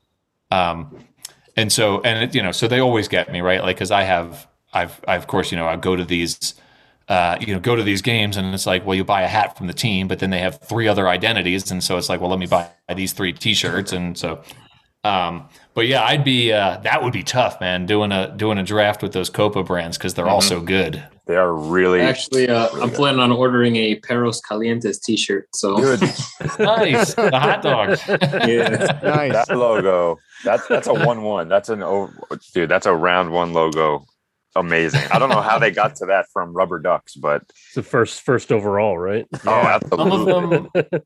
um, 0.52 0.98
and 1.58 1.72
so, 1.72 2.02
and 2.02 2.24
it, 2.24 2.36
you 2.36 2.44
know, 2.44 2.52
so 2.52 2.68
they 2.68 2.82
always 2.82 3.08
get 3.08 3.32
me 3.32 3.40
right, 3.40 3.62
like 3.62 3.78
because 3.78 3.92
I 3.92 4.04
have, 4.04 4.46
I've, 4.74 5.00
I 5.08 5.16
of 5.16 5.26
course, 5.28 5.52
you 5.52 5.58
know, 5.58 5.68
I 5.68 5.78
go 5.78 5.96
to 5.96 6.04
these, 6.04 6.54
uh, 7.08 7.38
you 7.40 7.54
know, 7.54 7.62
go 7.62 7.78
to 7.78 7.84
these 7.84 8.02
games, 8.02 8.36
and 8.36 8.54
it's 8.54 8.66
like, 8.66 8.86
well, 8.86 8.96
you 8.96 9.06
buy 9.06 9.22
a 9.22 9.28
hat 9.28 9.58
from 9.58 9.68
the 9.68 9.74
team, 9.74 10.10
but 10.10 10.20
then 10.20 10.32
they 10.32 10.40
have 10.40 10.60
three 10.60 10.90
other 10.90 11.08
identities, 11.08 11.72
and 11.72 11.82
so 11.82 11.98
it's 11.98 12.10
like, 12.10 12.20
well, 12.20 12.30
let 12.30 12.40
me 12.40 12.48
buy 12.48 12.68
these 12.94 13.14
three 13.14 13.32
T-shirts, 13.32 13.94
and 13.94 14.18
so, 14.18 14.42
um, 15.06 15.48
but 15.76 15.88
yeah, 15.88 16.04
I'd 16.04 16.24
be, 16.24 16.52
uh, 16.52 16.78
that 16.78 17.04
would 17.04 17.14
be 17.14 17.22
tough, 17.22 17.60
man, 17.60 17.86
doing 17.86 18.12
a 18.12 18.34
doing 18.36 18.58
a 18.58 18.64
draft 18.64 19.04
with 19.04 19.14
those 19.14 19.30
Copa 19.30 19.62
brands 19.64 19.98
because 19.98 20.14
they're 20.16 20.28
all 20.28 20.42
so 20.42 20.62
good. 20.62 21.04
They 21.28 21.36
are 21.36 21.54
really 21.54 22.02
Actually, 22.02 22.48
uh, 22.50 22.68
really 22.70 22.82
I'm 22.84 22.90
good. 22.90 22.96
planning 22.96 23.20
on 23.20 23.32
ordering 23.32 23.76
a 23.78 23.96
Perros 23.96 24.42
Calientes 24.42 25.00
T-shirt. 25.02 25.48
So 25.56 25.76
Good. 25.78 26.00
Nice, 26.60 27.14
the 27.16 27.32
hot 27.38 27.62
dog. 27.62 27.98
yeah, 28.48 29.00
Nice. 29.04 29.32
that 29.34 29.48
logo. 29.50 30.18
That's 30.44 30.68
that's 30.68 30.88
a 30.88 30.94
one 30.94 31.24
one. 31.24 31.48
That's 31.50 31.70
an 31.70 31.82
oh, 31.84 32.10
dude. 32.54 32.70
That's 32.70 32.86
a 32.86 32.94
round 32.94 33.32
one 33.32 33.54
logo. 33.54 34.06
Amazing. 34.56 35.02
I 35.12 35.20
don't 35.20 35.30
know 35.30 35.42
how 35.42 35.60
they 35.60 35.72
got 35.72 35.96
to 35.98 36.06
that 36.06 36.28
from 36.32 36.54
Rubber 36.54 36.80
Ducks, 36.80 37.16
but 37.16 37.42
It's 37.50 37.76
the 37.76 37.84
first 37.84 38.22
first 38.22 38.52
overall, 38.52 38.98
right? 38.98 39.26
oh, 39.34 39.38
Some 39.40 39.50
of 39.58 39.66
absolutely. 39.66 40.70
them, 40.92 41.02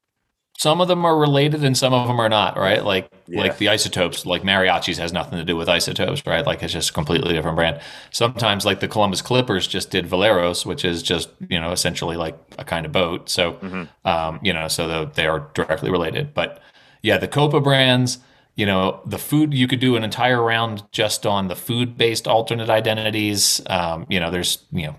some 0.60 0.82
of 0.82 0.90
them 0.90 1.06
are 1.06 1.18
related, 1.18 1.64
and 1.64 1.78
some 1.78 1.94
of 1.94 2.06
them 2.08 2.20
are 2.20 2.28
not. 2.28 2.58
Right, 2.58 2.84
like 2.84 3.10
Yeah. 3.28 3.40
like 3.42 3.58
the 3.60 3.70
isotopes, 3.70 4.26
like 4.26 4.44
mariachis 4.44 4.98
has 4.98 5.14
nothing 5.14 5.40
to 5.40 5.46
do 5.46 5.56
with 5.56 5.70
isotopes, 5.70 6.22
right? 6.28 6.46
Like 6.46 6.62
it's 6.62 6.74
just 6.74 6.90
a 6.90 6.94
completely 6.94 7.34
different 7.34 7.56
brand. 7.56 7.80
Sometimes, 8.12 8.66
like 8.66 8.82
the 8.82 8.88
Columbus 8.90 9.22
Clippers 9.22 9.68
just 9.68 9.90
did 9.90 10.06
Veleros, 10.06 10.66
which 10.66 10.84
is 10.84 11.02
just 11.02 11.30
you 11.50 11.60
know 11.60 11.72
essentially 11.72 12.18
like 12.18 12.38
a 12.58 12.66
kind 12.66 12.86
of 12.86 12.92
boat. 12.92 13.30
So, 13.30 13.54
Mhm. 13.54 13.88
um, 14.04 14.40
you 14.44 14.52
know, 14.52 14.68
so 14.68 14.88
the, 14.88 15.06
they 15.14 15.28
are 15.28 15.48
directly 15.54 15.90
related. 15.92 16.34
But 16.34 16.60
yeah, 17.02 17.18
the 17.18 17.28
Copa 17.28 17.62
brands. 17.62 18.20
You 18.56 18.66
know, 18.66 19.00
the 19.06 19.18
food 19.18 19.54
you 19.54 19.68
could 19.70 19.80
do 19.80 19.96
an 19.96 20.04
entire 20.04 20.44
round 20.44 20.84
just 20.92 21.26
on 21.26 21.48
the 21.48 21.56
food-based 21.56 22.28
alternate 22.28 22.70
identities. 22.70 23.62
Um, 23.68 24.06
you 24.10 24.20
know, 24.20 24.30
there's 24.30 24.66
you 24.74 24.88
know 24.88 24.96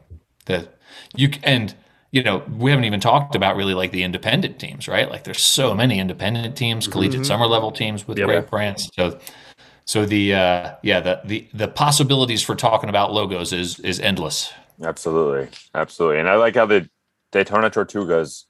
the 0.46 0.66
you 1.14 1.28
and 1.42 1.74
you 2.12 2.22
know 2.22 2.42
we 2.58 2.70
haven't 2.70 2.84
even 2.84 3.00
talked 3.00 3.34
about 3.34 3.56
really 3.56 3.74
like 3.74 3.92
the 3.92 4.02
independent 4.02 4.58
teams 4.58 4.88
right 4.88 5.11
like 5.11 5.24
there's 5.24 5.42
so 5.42 5.74
many 5.74 5.98
independent 5.98 6.56
teams 6.56 6.86
collegiate 6.88 7.24
summer 7.26 7.46
level 7.46 7.70
teams 7.72 8.06
with 8.08 8.18
Yep. 8.18 8.26
great 8.26 8.50
brands 8.50 8.90
so 8.94 9.18
so 9.84 10.04
the 10.06 10.34
uh 10.34 10.74
yeah 10.82 11.00
the 11.00 11.20
the 11.24 11.46
the 11.54 11.68
possibilities 11.68 12.42
for 12.42 12.54
talking 12.54 12.88
about 12.88 13.12
logos 13.12 13.52
is 13.52 13.78
is 13.80 14.00
endless 14.00 14.52
Absolutely, 14.82 15.48
absolutely. 15.74 16.20
And 16.20 16.28
I 16.30 16.36
like 16.36 16.54
how 16.54 16.64
the 16.64 16.88
Daytona 17.32 17.68
Tortugas 17.68 18.44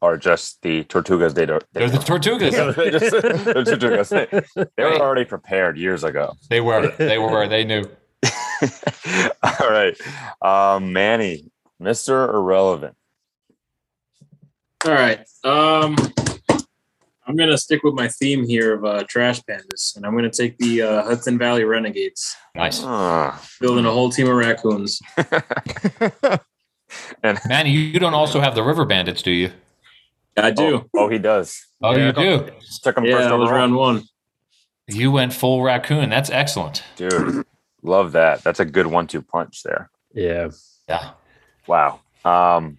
are 0.00 0.16
just 0.16 0.62
the 0.62 0.84
Tortugas. 0.84 1.34
They 1.34 1.44
don't. 1.44 1.62
they're 1.74 1.90
the 1.90 1.98
tortugas 1.98 2.52
They're 2.76 2.90
just- 2.90 3.44
they're 3.44 3.62
Tortugas. 3.62 4.08
They, 4.54 4.66
they 4.78 4.84
were 4.84 4.98
already 5.02 5.26
prepared 5.26 5.76
years 5.76 6.02
ago. 6.02 6.32
they 6.48 6.62
were 6.62 6.88
they 6.98 7.18
were 7.18 7.46
they 7.46 7.64
knew 7.64 7.84
All 9.42 9.68
right, 9.70 9.96
um, 10.40 10.92
Manny, 10.94 11.44
Mister 11.78 12.24
Irrelevant. 12.34 12.96
All 14.84 14.92
right. 14.92 15.20
Um, 15.44 15.96
I'm 17.26 17.34
gonna 17.36 17.58
stick 17.58 17.82
with 17.82 17.94
my 17.94 18.08
theme 18.08 18.46
here 18.46 18.74
of 18.74 18.84
uh, 18.84 19.04
trash 19.08 19.40
pandas, 19.42 19.96
and 19.96 20.06
I'm 20.06 20.14
gonna 20.14 20.30
take 20.30 20.56
the 20.58 20.82
uh, 20.82 21.02
Hudson 21.02 21.38
Valley 21.38 21.64
Renegades, 21.64 22.36
nice 22.54 22.80
Ah. 22.84 23.42
building 23.60 23.84
a 23.84 23.90
whole 23.90 24.10
team 24.10 24.28
of 24.28 24.36
raccoons. 24.36 25.00
manny 27.48 27.70
you 27.70 27.98
don't 27.98 28.14
also 28.14 28.40
have 28.40 28.54
the 28.54 28.62
river 28.62 28.84
bandits 28.84 29.22
do 29.22 29.32
you 29.32 29.50
I 30.36 30.50
do. 30.52 30.84
Oh, 30.94 31.04
oh, 31.04 31.08
he 31.08 31.18
does. 31.18 31.60
oh 31.82 31.96
Yeah. 31.96 32.06
you 32.06 32.12
do 32.12 32.50
Took 32.82 32.96
him 32.98 33.04
yeah, 33.06 33.16
first 33.16 33.28
that 33.28 33.36
was 33.38 33.48
overall. 33.48 33.60
round 33.60 33.74
one. 33.74 34.02
you 34.86 35.10
went 35.10 35.32
full 35.32 35.62
raccoon 35.62 36.10
that's 36.10 36.30
excellent 36.30 36.84
Dude, 36.96 37.44
love 37.82 38.12
that. 38.12 38.42
That's 38.44 38.60
a 38.60 38.64
good 38.64 38.86
one-two 38.86 39.22
punch 39.22 39.62
there. 39.64 39.90
Yeah. 40.14 40.50
yeah 40.88 41.10
Wow. 41.66 42.00
Um, 42.24 42.78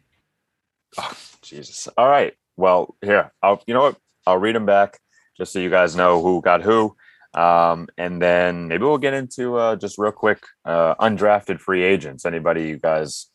oh, 0.98 1.14
Jesus. 1.42 1.88
All 1.98 2.08
right. 2.08 2.34
Well, 2.56 2.96
here. 3.02 3.32
I'll. 3.42 3.62
You 3.68 3.74
know 3.74 3.82
what? 3.82 3.98
I'll 4.26 4.38
read 4.38 4.56
them 4.56 4.66
back 4.66 5.00
just 5.38 5.54
so 5.54 5.60
you 5.60 5.70
guys 5.70 5.96
know 5.96 6.22
who 6.22 6.42
got 6.42 6.62
who. 6.62 6.96
Um, 7.34 7.88
and 7.98 8.22
then 8.22 8.68
maybe 8.68 8.84
we'll 8.84 8.98
get 8.98 9.14
into 9.14 9.58
uh, 9.58 9.76
just 9.76 9.98
real 9.98 10.12
quick 10.12 10.44
uh, 10.66 10.96
undrafted 10.96 11.60
free 11.60 11.84
agents. 11.84 12.26
Anybody 12.26 12.64
you 12.68 12.78
guys 12.78 13.28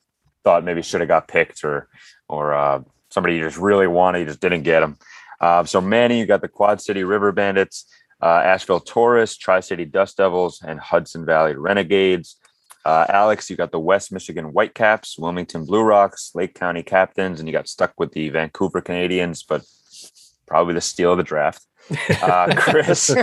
thought 0.45 0.65
maybe 0.65 0.83
should 0.83 1.01
have 1.01 1.09
got 1.09 1.29
picked 1.29 1.65
or 1.65 1.89
or 2.29 2.53
uh, 2.55 2.83
somebody 3.11 3.37
you 3.37 3.45
just 3.45 3.59
really 3.59 3.87
wanted, 3.87 4.21
you 4.21 4.27
just 4.27 4.41
didn't 4.41 4.63
get 4.63 4.81
them. 4.81 4.99
Uh, 5.41 5.65
so 5.65 5.81
Manny, 5.81 6.19
you 6.19 6.27
got 6.27 6.41
the 6.41 6.49
Quad 6.49 6.81
City 6.81 7.05
River 7.05 7.33
Bandits, 7.33 7.87
uh, 8.21 8.41
Asheville 8.45 8.81
Tourists, 8.81 9.37
Tri 9.37 9.61
City 9.61 9.85
Dust 9.85 10.17
Devils, 10.17 10.63
and 10.67 10.81
Hudson 10.81 11.25
Valley 11.25 11.55
Renegades. 11.55 12.37
Uh, 12.85 13.07
Alex, 13.09 13.49
you 13.49 13.57
got 13.57 13.71
the 13.71 13.79
West 13.81 14.13
Michigan 14.13 14.47
Whitecaps, 14.47 15.19
Wilmington 15.19 15.65
Blue 15.65 15.83
Rocks, 15.83 16.33
Lake 16.35 16.55
County 16.55 16.83
Captains, 16.83 17.39
and 17.39 17.49
you 17.49 17.53
got 17.53 17.69
stuck 17.69 17.93
with 17.99 18.13
the 18.13 18.29
Vancouver 18.31 18.81
Canadians, 18.81 19.43
but 19.43 19.63
probably 20.47 20.75
the 20.75 20.81
steal 20.81 21.13
of 21.13 21.19
the 21.19 21.25
draft. 21.25 21.65
Uh, 22.23 22.53
Chris, 22.57 23.15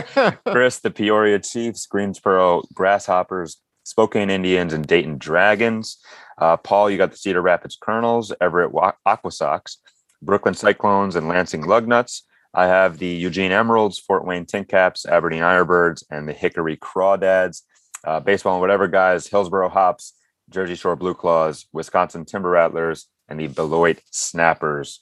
Chris, 0.46 0.80
the 0.80 0.92
Peoria 0.92 1.40
Chiefs, 1.40 1.86
Greensboro 1.88 2.64
Grasshoppers, 2.74 3.62
Spokane 3.84 4.30
Indians, 4.30 4.74
and 4.74 4.86
Dayton 4.86 5.18
Dragons. 5.18 5.98
Uh, 6.38 6.56
Paul, 6.58 6.90
you 6.90 6.98
got 6.98 7.12
the 7.12 7.18
Cedar 7.18 7.42
Rapids 7.42 7.78
Kernels, 7.80 8.32
Everett 8.40 8.72
Wa- 8.72 8.94
Aqua 9.06 9.32
Sox, 9.32 9.78
Brooklyn 10.22 10.54
Cyclones, 10.54 11.16
and 11.16 11.28
Lansing 11.28 11.64
Lugnuts. 11.64 12.22
I 12.54 12.66
have 12.66 12.98
the 12.98 13.08
Eugene 13.08 13.52
Emeralds, 13.52 14.00
Fort 14.00 14.26
Wayne 14.26 14.46
Tin 14.46 14.66
Caps, 14.66 15.06
Aberdeen 15.06 15.42
Ironbirds, 15.42 16.04
and 16.10 16.28
the 16.28 16.34
Hickory 16.34 16.78
Crawdads. 16.78 17.62
Uh, 18.04 18.20
baseball 18.20 18.54
and 18.54 18.62
whatever 18.62 18.88
guys, 18.88 19.28
Hillsboro 19.28 19.70
Hops, 19.70 20.14
Jersey 20.50 20.76
Shore 20.76 20.96
Blue 20.96 21.14
Claws, 21.14 21.68
Wisconsin 21.74 22.26
Timber 22.26 22.50
Rattlers, 22.50 23.08
and 23.28 23.40
the 23.40 23.48
Beloit 23.48 24.02
Snappers. 24.12 25.02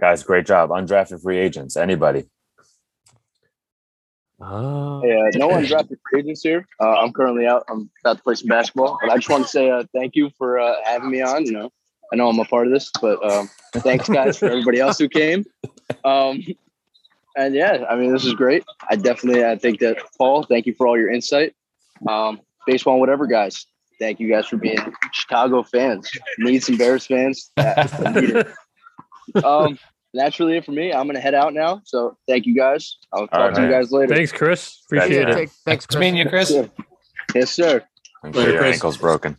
Guys, 0.00 0.22
great 0.22 0.46
job. 0.46 0.70
Undrafted 0.70 1.22
free 1.22 1.38
agents. 1.38 1.76
Anybody? 1.76 2.24
Uh, 4.40 5.00
Hey, 5.00 5.12
uh, 5.12 5.38
no 5.38 5.48
undrafted 5.50 5.98
free 6.10 6.20
agents 6.20 6.42
here. 6.42 6.66
Uh, 6.80 7.00
I'm 7.00 7.12
currently 7.12 7.46
out. 7.46 7.64
I'm 7.68 7.90
about 8.00 8.18
to 8.18 8.22
play 8.22 8.34
some 8.34 8.48
basketball, 8.48 8.98
but 9.00 9.10
I 9.10 9.16
just 9.16 9.28
want 9.28 9.44
to 9.44 9.50
say 9.50 9.70
uh, 9.70 9.84
thank 9.94 10.16
you 10.16 10.30
for 10.38 10.58
uh, 10.58 10.76
having 10.84 11.10
me 11.10 11.20
on. 11.20 11.44
You 11.44 11.52
know, 11.52 11.72
I 12.12 12.16
know 12.16 12.28
I'm 12.28 12.38
a 12.38 12.44
part 12.44 12.66
of 12.66 12.72
this, 12.72 12.90
but 13.00 13.24
um, 13.30 13.50
thanks, 13.74 14.08
guys, 14.08 14.38
for 14.38 14.46
everybody 14.46 14.80
else 14.80 14.98
who 14.98 15.08
came. 15.08 15.44
Um, 16.04 16.42
and 17.36 17.54
yeah, 17.54 17.84
I 17.88 17.96
mean, 17.96 18.12
this 18.12 18.24
is 18.24 18.34
great. 18.34 18.64
I 18.88 18.96
definitely, 18.96 19.44
I 19.44 19.56
think 19.56 19.80
that 19.80 19.98
Paul, 20.18 20.44
thank 20.44 20.66
you 20.66 20.74
for 20.74 20.86
all 20.86 20.96
your 20.96 21.10
insight. 21.10 21.54
Um, 22.08 22.40
baseball 22.66 22.94
and 22.94 23.00
whatever, 23.00 23.26
guys. 23.26 23.66
Thank 24.00 24.18
you 24.20 24.28
guys 24.28 24.46
for 24.46 24.56
being 24.56 24.78
Chicago 25.12 25.62
fans. 25.62 26.10
Need 26.38 26.62
some 26.62 26.76
Bears 26.76 27.06
fans. 27.06 27.50
Yeah, 27.56 27.86
I 28.04 28.20
need 28.20 28.30
it. 28.30 29.44
um, 29.44 29.78
that's 30.12 30.38
really 30.40 30.56
it 30.56 30.64
for 30.64 30.72
me. 30.72 30.92
I'm 30.92 31.06
gonna 31.06 31.20
head 31.20 31.34
out 31.34 31.54
now. 31.54 31.80
So 31.84 32.16
thank 32.28 32.44
you 32.46 32.56
guys. 32.56 32.98
I'll 33.12 33.26
talk 33.28 33.38
right, 33.38 33.54
to 33.54 33.62
you 33.62 33.70
guys 33.70 33.90
later. 33.92 34.14
thanks, 34.14 34.32
Chris. 34.32 34.82
Appreciate 34.86 35.28
Yeah. 35.28 35.38
it. 35.38 35.50
Thanks, 35.64 35.84
It's 35.86 35.96
mean 35.96 36.16
you, 36.16 36.28
Chris. 36.28 36.52
Yes, 37.34 37.50
sir. 37.52 37.82
I'm 38.22 38.32
sure 38.32 38.48
your 38.50 38.58
Chris. 38.58 38.74
ankle's 38.74 38.96
broken. 38.96 39.36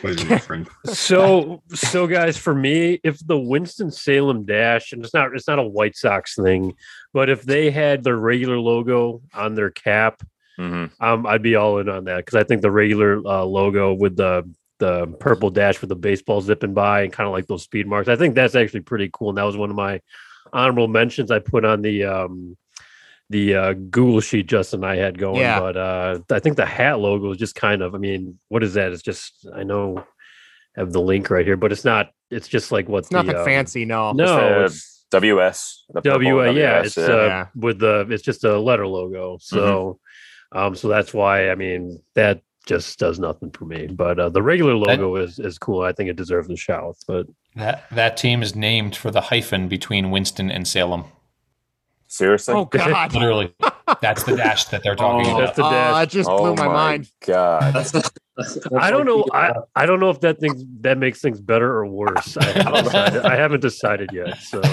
Pleasure, 0.00 0.26
my 0.28 0.38
friend. 0.38 0.68
so 0.84 1.62
so 1.74 2.06
guys 2.06 2.36
for 2.36 2.54
me 2.54 3.00
if 3.02 3.18
the 3.26 3.36
winston 3.36 3.90
salem 3.90 4.44
dash 4.44 4.92
and 4.92 5.04
it's 5.04 5.12
not 5.12 5.34
it's 5.34 5.48
not 5.48 5.58
a 5.58 5.62
white 5.66 5.96
sox 5.96 6.36
thing 6.36 6.72
but 7.12 7.28
if 7.28 7.42
they 7.42 7.70
had 7.72 8.04
their 8.04 8.16
regular 8.16 8.58
logo 8.60 9.22
on 9.34 9.56
their 9.56 9.70
cap 9.70 10.22
hmm 10.56 10.86
um, 11.00 11.26
i'd 11.26 11.42
be 11.42 11.54
all 11.56 11.78
in 11.78 11.88
on 11.88 12.04
that 12.04 12.18
because 12.24 12.34
i 12.34 12.42
think 12.44 12.62
the 12.62 12.70
regular 12.70 13.18
uh, 13.26 13.44
logo 13.44 13.92
with 13.92 14.16
the 14.16 14.48
the 14.78 15.06
purple 15.20 15.50
dash 15.50 15.80
with 15.80 15.88
the 15.88 15.96
baseball 15.96 16.40
zipping 16.40 16.74
by 16.74 17.02
and 17.02 17.12
kind 17.12 17.26
of 17.26 17.32
like 17.32 17.46
those 17.46 17.62
speed 17.62 17.86
marks 17.86 18.08
i 18.08 18.16
think 18.16 18.34
that's 18.34 18.54
actually 18.54 18.80
pretty 18.80 19.08
cool 19.12 19.28
and 19.30 19.38
that 19.38 19.44
was 19.44 19.56
one 19.56 19.70
of 19.70 19.76
my 19.76 20.00
honorable 20.52 20.88
mentions 20.88 21.30
i 21.30 21.38
put 21.38 21.64
on 21.64 21.82
the 21.82 22.04
um 22.04 22.56
the 23.28 23.56
uh, 23.56 23.72
Google 23.72 24.20
sheet 24.20 24.46
Justin 24.46 24.84
and 24.84 24.92
I 24.92 24.94
had 24.98 25.18
going, 25.18 25.40
Yeah. 25.40 25.58
but 25.58 25.76
uh, 25.76 26.20
I 26.30 26.38
think 26.38 26.56
the 26.56 26.64
hat 26.64 27.00
logo 27.00 27.32
is 27.32 27.38
just 27.38 27.56
kind 27.56 27.82
of. 27.82 27.92
I 27.92 27.98
mean, 27.98 28.38
what 28.50 28.62
is 28.62 28.74
that? 28.74 28.92
It's 28.92 29.02
just 29.02 29.48
I 29.52 29.64
know 29.64 29.98
I 30.76 30.80
have 30.80 30.92
the 30.92 31.00
link 31.00 31.28
right 31.28 31.44
here, 31.44 31.56
but 31.56 31.72
it's 31.72 31.84
not. 31.84 32.12
It's 32.30 32.46
just 32.46 32.70
like 32.70 32.88
what's 32.88 33.10
nothing 33.10 33.32
the, 33.32 33.40
um, 33.40 33.44
fancy. 33.44 33.84
No. 33.84 34.12
No, 34.12 34.62
Just 34.62 34.76
it's 34.76 35.04
the 35.10 35.18
WS. 35.18 35.84
The 35.88 36.02
purple 36.02 36.10
W. 36.12 36.44
Yeah, 36.52 36.82
WS, 36.82 36.86
it's 36.86 36.98
uh, 36.98 37.24
Yeah. 37.26 37.46
with 37.56 37.80
the. 37.80 38.06
It's 38.10 38.22
just 38.22 38.44
a 38.44 38.60
letter 38.60 38.86
logo. 38.86 39.38
So, 39.40 39.98
um, 40.56 40.74
so 40.74 40.88
that's 40.88 41.12
why 41.14 41.50
I 41.50 41.54
mean 41.54 42.00
that 42.14 42.42
just 42.66 42.98
does 42.98 43.18
nothing 43.20 43.50
for 43.52 43.64
me. 43.64 43.86
But 43.86 44.18
uh, 44.18 44.28
the 44.28 44.42
regular 44.42 44.74
logo 44.74 45.16
is 45.16 45.38
is 45.38 45.58
cool. 45.58 45.82
I 45.82 45.92
think 45.92 46.10
it 46.10 46.16
deserves 46.16 46.50
a 46.50 46.56
shout. 46.56 46.96
But 47.06 47.26
That 47.54 47.84
that 47.92 48.16
team 48.16 48.42
is 48.42 48.56
named 48.56 48.96
for 48.96 49.10
the 49.10 49.20
hyphen 49.20 49.68
between 49.68 50.10
Winston 50.10 50.50
and 50.50 50.66
Salem. 50.66 51.04
Seriously? 52.08 52.54
Oh 52.54 52.64
God. 52.64 53.12
Literally, 53.14 53.54
that's 54.00 54.24
the 54.24 54.36
dash 54.36 54.64
that 54.66 54.82
they're 54.82 54.96
talking 54.96 55.26
Oh, 55.30 55.36
about. 55.36 55.44
that's 55.46 55.56
the 55.56 55.64
Oh, 55.66 55.70
dash. 55.70 56.02
it 56.04 56.10
just 56.10 56.28
Oh 56.30 56.38
blew 56.38 56.54
my, 56.54 56.66
mind. 56.68 57.10
God. 57.24 57.74
That's, 58.36 58.54
that's 58.54 58.68
I 58.74 58.90
don't 58.90 59.06
know. 59.06 59.24
I, 59.32 59.52
I 59.74 59.86
don't 59.86 59.98
know 59.98 60.10
if 60.10 60.20
that 60.20 60.38
thing 60.38 60.66
that 60.80 60.98
makes 60.98 61.20
things 61.20 61.40
better 61.40 61.70
or 61.78 61.86
worse. 61.86 62.36
I 62.36 62.44
haven't 62.44 62.84
decided, 62.84 63.22
I 63.24 63.36
haven't 63.36 63.60
decided 63.60 64.10
yet. 64.12 64.38
So 64.38 64.60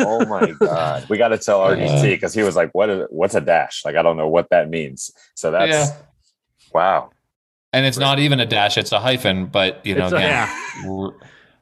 oh 0.00 0.24
my 0.26 0.50
God. 0.58 1.08
We 1.08 1.16
got 1.16 1.28
to 1.28 1.38
tell 1.38 1.60
RDT 1.60 2.02
because 2.02 2.34
he 2.34 2.42
was 2.42 2.56
like, 2.56 2.70
"What 2.74 2.90
is 2.90 3.06
what's 3.10 3.34
a 3.34 3.40
dash?" 3.40 3.84
Like 3.84 3.96
I 3.96 4.02
don't 4.02 4.16
know 4.16 4.28
what 4.28 4.50
that 4.50 4.68
means. 4.68 5.10
So 5.34 5.50
that's 5.50 5.70
Yeah. 5.70 5.96
wow. 6.74 7.10
and 7.72 7.86
it's 7.86 7.98
not 7.98 8.18
even 8.18 8.38
a 8.40 8.46
dash; 8.46 8.76
it's 8.76 8.92
a 8.92 9.00
hyphen. 9.00 9.46
But 9.46 9.84
you 9.86 9.94
know, 9.94 10.04
It's 10.04 10.12
a- 10.12 10.16
again, 10.16 10.30
Yeah. 10.30 10.88
we're- 10.90 11.14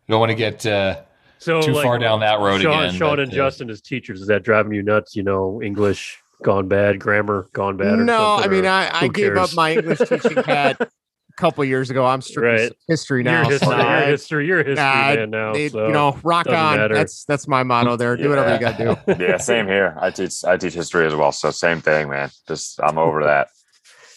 we 0.08 0.12
don't 0.12 0.20
want 0.20 0.30
to 0.30 0.36
get 0.36 0.64
uh, 0.66 1.02
so 1.38 1.60
too 1.60 1.72
like, 1.72 1.84
far 1.84 1.98
down 1.98 2.20
that 2.20 2.38
road 2.40 2.60
Sean, 2.62 2.84
again. 2.84 2.94
Sean 2.94 3.10
but, 3.12 3.20
and 3.20 3.32
uh, 3.32 3.34
Justin 3.34 3.70
as 3.70 3.80
teachers 3.80 4.20
is 4.20 4.28
that 4.28 4.42
driving 4.44 4.72
you 4.72 4.82
nuts? 4.82 5.16
You 5.16 5.22
know, 5.24 5.60
English 5.62 6.18
gone 6.42 6.68
bad, 6.68 6.98
grammar 7.00 7.48
gone 7.52 7.76
bad. 7.76 7.98
or 7.98 8.04
No, 8.04 8.36
I 8.36 8.46
mean 8.48 8.64
or 8.66 8.70
I, 8.70 8.88
I 8.92 9.00
who 9.00 9.08
gave 9.10 9.36
up 9.36 9.54
my 9.54 9.72
English 9.74 9.98
teaching 10.08 10.36
hat 10.44 10.76
a 10.80 10.88
couple 11.36 11.64
years 11.64 11.90
ago. 11.90 12.04
I'm 12.06 12.20
strictly 12.20 12.64
Right. 12.64 12.72
history 12.88 13.22
You're 13.24 13.32
now. 13.32 13.42
a 13.42 13.50
history, 13.50 13.68
so 13.68 13.76
you're 13.76 14.06
history, 14.06 14.46
you're 14.46 14.60
a 14.60 14.64
history 14.64 14.84
Nah, 14.84 15.14
man 15.14 15.30
now. 15.30 15.52
they- 15.54 15.68
so 15.68 15.86
you 15.86 15.92
know, 15.92 16.18
rock 16.22 16.46
on. 16.48 16.76
matter. 16.76 16.94
That's 16.94 17.24
that's 17.24 17.46
my 17.48 17.62
motto 17.62 17.96
there. 17.96 18.16
Do 18.16 18.28
whatever 18.28 18.52
you 18.54 18.60
got 18.60 18.76
to 18.78 18.96
do. 19.06 19.14
Yeah, 19.24 19.36
same 19.38 19.66
here. 19.66 19.96
I 20.00 20.10
teach 20.10 20.44
I 20.44 20.56
teach 20.56 20.74
history 20.74 21.06
as 21.06 21.14
well. 21.14 21.32
So 21.32 21.50
same 21.50 21.80
thing, 21.80 22.08
man. 22.08 22.30
Just 22.48 22.80
I'm 22.82 22.98
over 22.98 23.24
that. 23.24 23.48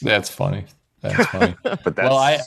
That's 0.02 0.30
funny. 0.30 0.66
That's 1.02 1.26
funny. 1.30 1.56
But 1.64 1.96
that's 1.96 2.00
Well, 2.10 2.18
I- 2.18 2.40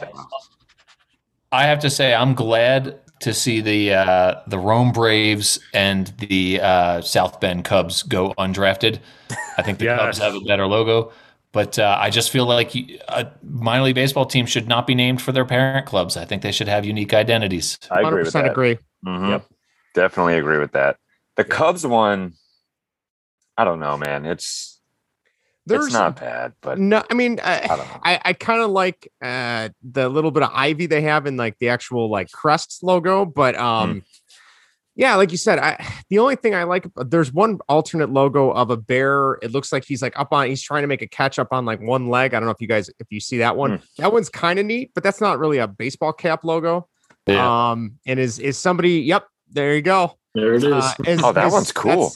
I 1.50 1.64
have 1.64 1.80
to 1.80 1.90
say, 1.90 2.14
I'm 2.14 2.34
glad 2.34 2.98
to 3.22 3.32
see 3.34 3.60
the 3.60 3.94
uh, 3.94 4.40
the 4.46 4.58
Rome 4.58 4.92
Braves 4.92 5.58
and 5.74 6.08
the 6.18 6.60
uh, 6.60 7.00
South 7.00 7.40
Bend 7.40 7.64
Cubs 7.64 8.02
go 8.02 8.34
undrafted. 8.38 8.98
I 9.58 9.62
think 9.62 9.78
the 9.78 9.86
Yes. 9.86 9.98
Cubs 10.00 10.18
have 10.18 10.34
a 10.34 10.40
better 10.40 10.66
logo, 10.66 11.12
but 11.52 11.78
uh, 11.78 11.96
I 12.00 12.10
just 12.10 12.30
feel 12.30 12.46
like 12.46 12.74
a 13.08 13.30
minor 13.42 13.84
league 13.84 13.94
baseball 13.94 14.26
team 14.26 14.46
should 14.46 14.68
not 14.68 14.86
be 14.86 14.94
named 14.94 15.20
for 15.22 15.32
their 15.32 15.44
parent 15.44 15.86
clubs. 15.86 16.16
I 16.16 16.24
think 16.24 16.42
they 16.42 16.52
should 16.52 16.68
have 16.68 16.84
unique 16.84 17.14
identities. 17.14 17.78
I 17.90 18.00
agree 18.00 18.24
100% 18.24 18.32
that. 18.32 18.50
agree. 18.50 18.78
Mhm. 19.06 19.30
Yep. 19.30 19.46
Definitely 19.94 20.36
agree 20.38 20.58
with 20.58 20.72
that. 20.72 20.96
The 21.36 21.44
Cubs 21.44 21.86
one, 21.86 22.34
I 23.56 23.64
don't 23.64 23.80
know, 23.80 23.96
man. 23.96 24.24
It's 24.26 24.71
There's 25.66 25.86
it's 25.86 25.94
not 25.94 26.18
bad, 26.18 26.54
but 26.60 26.78
no. 26.78 27.02
I 27.08 27.14
mean, 27.14 27.38
I 27.42 27.60
I. 28.04 28.12
I, 28.14 28.20
I 28.26 28.32
kind 28.32 28.62
of 28.62 28.70
like 28.70 29.10
uh, 29.22 29.68
the 29.82 30.08
little 30.08 30.30
bit 30.32 30.42
of 30.42 30.50
ivy 30.52 30.86
they 30.86 31.02
have 31.02 31.26
in 31.26 31.36
like 31.36 31.58
the 31.58 31.68
actual 31.68 32.10
like 32.10 32.30
crest 32.32 32.82
logo, 32.82 33.24
but 33.24 33.54
um, 33.56 34.02
yeah, 34.96 35.14
like 35.14 35.30
you 35.30 35.38
said, 35.38 35.58
I 35.60 35.84
the 36.10 36.18
only 36.18 36.34
thing 36.36 36.54
I 36.54 36.64
like 36.64 36.86
there's 36.96 37.32
one 37.32 37.60
alternate 37.68 38.10
logo 38.10 38.50
of 38.50 38.70
a 38.70 38.76
bear. 38.76 39.34
It 39.34 39.52
looks 39.52 39.72
like 39.72 39.84
he's 39.84 40.02
like 40.02 40.18
up 40.18 40.32
on 40.32 40.48
he's 40.48 40.62
trying 40.62 40.82
to 40.82 40.88
make 40.88 41.00
a 41.00 41.06
catch 41.06 41.38
up 41.38 41.48
on 41.52 41.64
like 41.64 41.80
one 41.80 42.08
leg. 42.08 42.34
I 42.34 42.40
don't 42.40 42.46
know 42.46 42.50
if 42.52 42.60
you 42.60 42.66
guys 42.68 42.90
if 42.98 43.06
you 43.10 43.20
see 43.20 43.38
that 43.38 43.56
one. 43.56 43.80
That 43.98 44.12
one's 44.12 44.28
kind 44.28 44.58
of 44.58 44.66
neat, 44.66 44.90
but 44.94 45.04
that's 45.04 45.20
not 45.20 45.38
really 45.38 45.58
a 45.58 45.68
baseball 45.68 46.12
cap 46.12 46.42
logo. 46.44 46.88
Yeah. 47.26 47.70
Um, 47.70 47.98
and 48.04 48.18
is 48.18 48.38
is 48.40 48.58
somebody? 48.58 49.00
Yep, 49.02 49.28
there 49.50 49.76
you 49.76 49.82
go. 49.82 50.18
There 50.34 50.54
it 50.54 50.64
is. 50.64 50.72
Uh, 50.74 50.92
is- 51.06 51.22
Oh, 51.22 51.30
that 51.32 51.46
is- 51.46 51.52
one's 51.52 51.70
cool. 51.72 52.12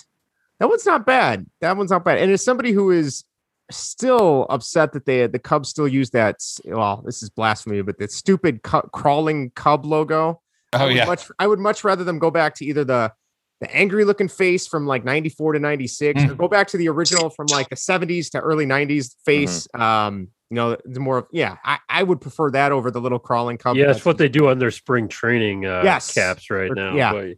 That 0.59 0.69
one's 0.69 0.87
not 0.87 1.05
bad. 1.07 1.47
That 1.61 1.77
one's 1.77 1.91
not 1.91 2.03
bad. 2.03 2.19
And 2.19 2.33
as 2.33 2.43
somebody 2.43 2.73
who 2.73 2.91
is 2.91 3.25
still 3.71 4.47
upset 4.51 4.93
that 4.93 5.07
they 5.07 5.27
the 5.27 5.39
Cubs 5.39 5.69
still 5.69 5.89
use 5.89 6.11
that. 6.11 6.37
Well, 6.65 7.03
this 7.05 7.23
is 7.23 7.31
blasphemy, 7.31 7.83
but 7.83 7.99
the 7.99 8.09
stupid 8.09 8.63
cu- 8.63 8.89
crawling 8.93 9.51
Cub 9.55 9.85
logo. 9.85 10.41
I 10.73 10.83
Oh 10.83 10.87
would 10.87 10.97
yeah, 10.97 11.05
much, 11.07 11.29
I 11.39 11.47
would 11.47 11.59
much 11.61 11.85
rather 11.85 12.05
them 12.05 12.19
go 12.19 12.31
back 12.31 12.55
to 12.57 12.65
either 12.65 12.85
the 12.85 13.13
the 13.61 13.75
angry 13.75 14.05
looking 14.05 14.29
face 14.29 14.67
from 14.67 14.87
like 14.87 15.03
94 15.03 15.55
to 15.55 15.59
96 15.59 16.23
or 16.23 16.27
Mm. 16.27 16.37
go 16.37 16.47
back 16.49 16.67
to 16.69 16.77
the 16.77 16.89
original 16.91 17.31
from 17.31 17.47
like 17.47 17.71
the 17.71 17.77
70s 17.77 18.29
to 18.33 18.39
early 18.41 18.67
90s 18.67 19.15
face 19.25 19.67
um 19.75 20.29
you 20.51 20.57
know 20.57 20.77
the 20.85 21.01
more 21.01 21.17
of 21.19 21.27
yeah 21.33 21.57
I, 21.65 21.79
I 21.89 22.03
would 22.03 22.21
prefer 22.21 22.51
that 22.51 22.71
over 22.71 22.91
the 22.91 23.01
little 23.01 23.19
crawling 23.19 23.57
cub 23.57 23.77
yeah, 23.77 23.91
it's 23.93 24.05
what 24.05 24.19
they 24.19 24.29
do 24.29 24.49
on 24.49 24.59
their 24.59 24.71
spring 24.71 25.09
training 25.09 25.65
uh, 25.65 25.81
Yes. 25.83 26.13
caps 26.13 26.51
right 26.51 26.71
Or- 26.71 26.75
now. 26.75 26.95
yeah. 26.95 27.13
but 27.15 27.29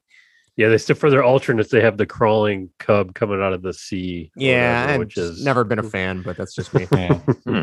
yeah. 0.58 0.68
They 0.68 0.76
still 0.76 0.96
for 0.96 1.08
their 1.08 1.24
alternates. 1.24 1.70
They 1.70 1.80
have 1.80 1.96
the 1.96 2.04
crawling 2.06 2.68
cub 2.78 3.14
coming 3.14 3.40
out 3.42 3.54
of 3.54 3.62
the 3.62 3.72
sea. 3.72 4.30
yeah 4.36 4.82
whatever, 4.82 4.90
and 4.92 4.98
which 5.00 5.16
is 5.16 5.42
never 5.42 5.64
been 5.64 5.78
a 5.78 5.82
fan 5.96 6.20
but 6.22 6.36
that's 6.36 6.54
just 6.54 6.74
me 6.74 6.86
Yeah. 6.92 7.14
Hmm. 7.14 7.62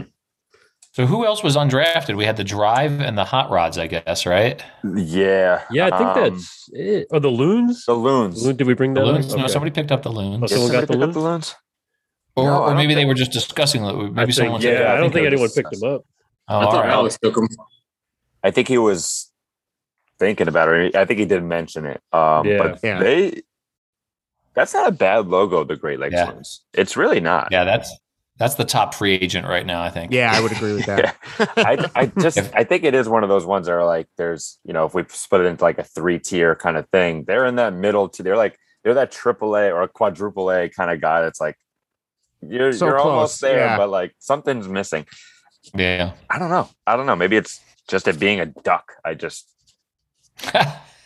So 0.94 1.06
who 1.06 1.26
else 1.26 1.44
was 1.44 1.58
undrafted? 1.58 2.16
We 2.16 2.24
had 2.24 2.38
the 2.38 2.46
Drive 2.46 3.02
and 3.02 3.18
the 3.18 3.26
Hot 3.26 3.50
Rods, 3.50 3.78
I 3.78 3.88
guess, 3.88 4.26
right? 4.26 4.64
yeah. 4.96 5.62
Yeah, 5.70 5.88
I 5.88 5.98
think 5.98 6.10
um, 6.10 6.16
that's 6.36 6.70
it. 6.72 7.08
Oh, 7.12 7.20
the 7.20 7.28
loons. 7.28 7.84
the 7.86 7.94
loons. 7.94 8.42
Loon- 8.46 8.56
Did 8.56 8.66
we 8.66 8.76
bring 8.76 8.94
The? 8.94 9.04
Loons. 9.04 9.26
up? 9.34 9.38
No, 9.40 9.44
Okay. 9.44 9.52
somebody 9.52 9.72
picked 9.72 9.92
up 9.92 10.04
the 10.04 10.10
Oh, 10.10 10.14
Loons, 10.14 10.50
someone 10.52 10.72
got 10.72 10.88
the 10.88 10.94
Somebody 10.94 11.12
pick 11.12 11.18
up 11.18 11.22
loons. 11.22 11.26
loons. 11.26 11.56
or, 12.38 12.46
No, 12.46 12.64
or 12.64 12.76
maybe 12.76 12.94
they 12.96 13.04
were 13.04 13.14
just 13.14 13.34
discussing. 13.34 13.84
it. 13.84 13.94
Maybe 14.14 14.30
I 14.30 14.32
someone 14.32 14.62
think, 14.62 14.74
said, 14.74 14.84
yeah, 14.84 14.94
I 14.94 14.98
don't 14.98 15.12
think 15.12 15.24
it 15.26 15.34
anyone 15.34 15.42
was 15.44 15.52
picked 15.54 15.72
them 15.72 15.84
up. 15.84 16.06
Oh, 16.48 16.60
I 16.60 16.64
thought 16.64 16.86
right. 16.86 16.94
Alex 16.94 17.18
took 17.22 17.36
him. 17.36 17.50
I 18.42 18.52
think 18.52 18.70
he 18.70 18.78
was 18.78 19.30
thinking 20.20 20.48
about 20.48 20.70
it. 20.70 20.96
I 20.96 21.06
think 21.06 21.20
he 21.20 21.26
did 21.26 21.44
mention 21.44 21.86
it. 21.86 22.02
Um, 22.14 22.46
Yeah. 22.46 22.58
but 22.58 22.80
Yeah. 22.84 23.00
they 23.00 23.42
that's 24.54 24.74
not 24.74 24.88
a 24.88 24.92
bad 24.92 25.28
logo, 25.28 25.64
the 25.66 25.76
Great 25.76 26.00
Lakes 26.00 26.14
Yeah. 26.14 26.30
Loons. 26.30 26.62
It's 26.74 26.96
really 26.96 27.20
not. 27.20 27.50
Yeah, 27.52 27.64
that's 27.66 27.94
that's 28.38 28.56
the 28.56 28.66
top 28.66 28.94
free 28.94 29.14
agent 29.16 29.48
right 29.48 29.66
now. 29.66 29.82
I 29.82 29.90
think. 29.90 30.12
yeah 30.12 30.32
i 30.34 30.42
would 30.42 30.52
agree 30.52 30.74
with 30.74 30.86
that 30.88 31.16
I, 31.58 31.90
I 31.96 32.06
just 32.08 32.38
I 32.54 32.64
think 32.66 32.84
it 32.84 32.94
is 32.94 33.08
one 33.08 33.24
of 33.24 33.30
those 33.30 33.46
ones 33.46 33.68
that 33.68 33.74
are 33.74 33.86
like 33.86 34.08
there's 34.18 34.60
you 34.66 34.74
know 34.74 34.86
if 34.86 34.94
we 34.94 35.04
split 35.08 35.42
it 35.42 35.46
into 35.46 35.64
like 35.64 35.80
a 35.80 35.84
three 35.84 36.20
tier 36.20 36.54
kind 36.56 36.76
of 36.76 36.88
thing 36.90 37.24
they're 37.26 37.46
in 37.46 37.56
that 37.56 37.74
middle 37.74 38.10
to 38.10 38.24
they're 38.24 38.36
like 38.38 38.58
they're 38.84 38.96
that 38.96 39.12
triple 39.12 39.56
A 39.56 39.72
or 39.72 39.88
quadruple 39.88 40.52
A 40.52 40.68
kind 40.70 40.92
of 40.92 41.00
guy 41.02 41.22
that's 41.22 41.40
like 41.40 41.58
you're 42.42 42.74
So 42.74 42.86
you're 42.88 42.96
close, 43.00 43.06
almost 43.08 43.42
there 43.42 43.58
yeah. 43.60 43.78
but 43.78 43.90
like 43.90 44.14
something's 44.20 44.68
missing 44.68 45.06
Yeah. 45.74 46.12
I 46.30 46.38
don't 46.38 46.50
know. 46.50 46.70
I 46.86 46.96
don't 46.98 47.06
know. 47.08 47.16
Maybe 47.16 47.38
it's 47.38 47.60
just 47.88 48.08
it 48.08 48.20
being 48.20 48.40
a 48.42 48.46
duck. 48.46 48.94
I 49.04 49.14
just 49.16 49.48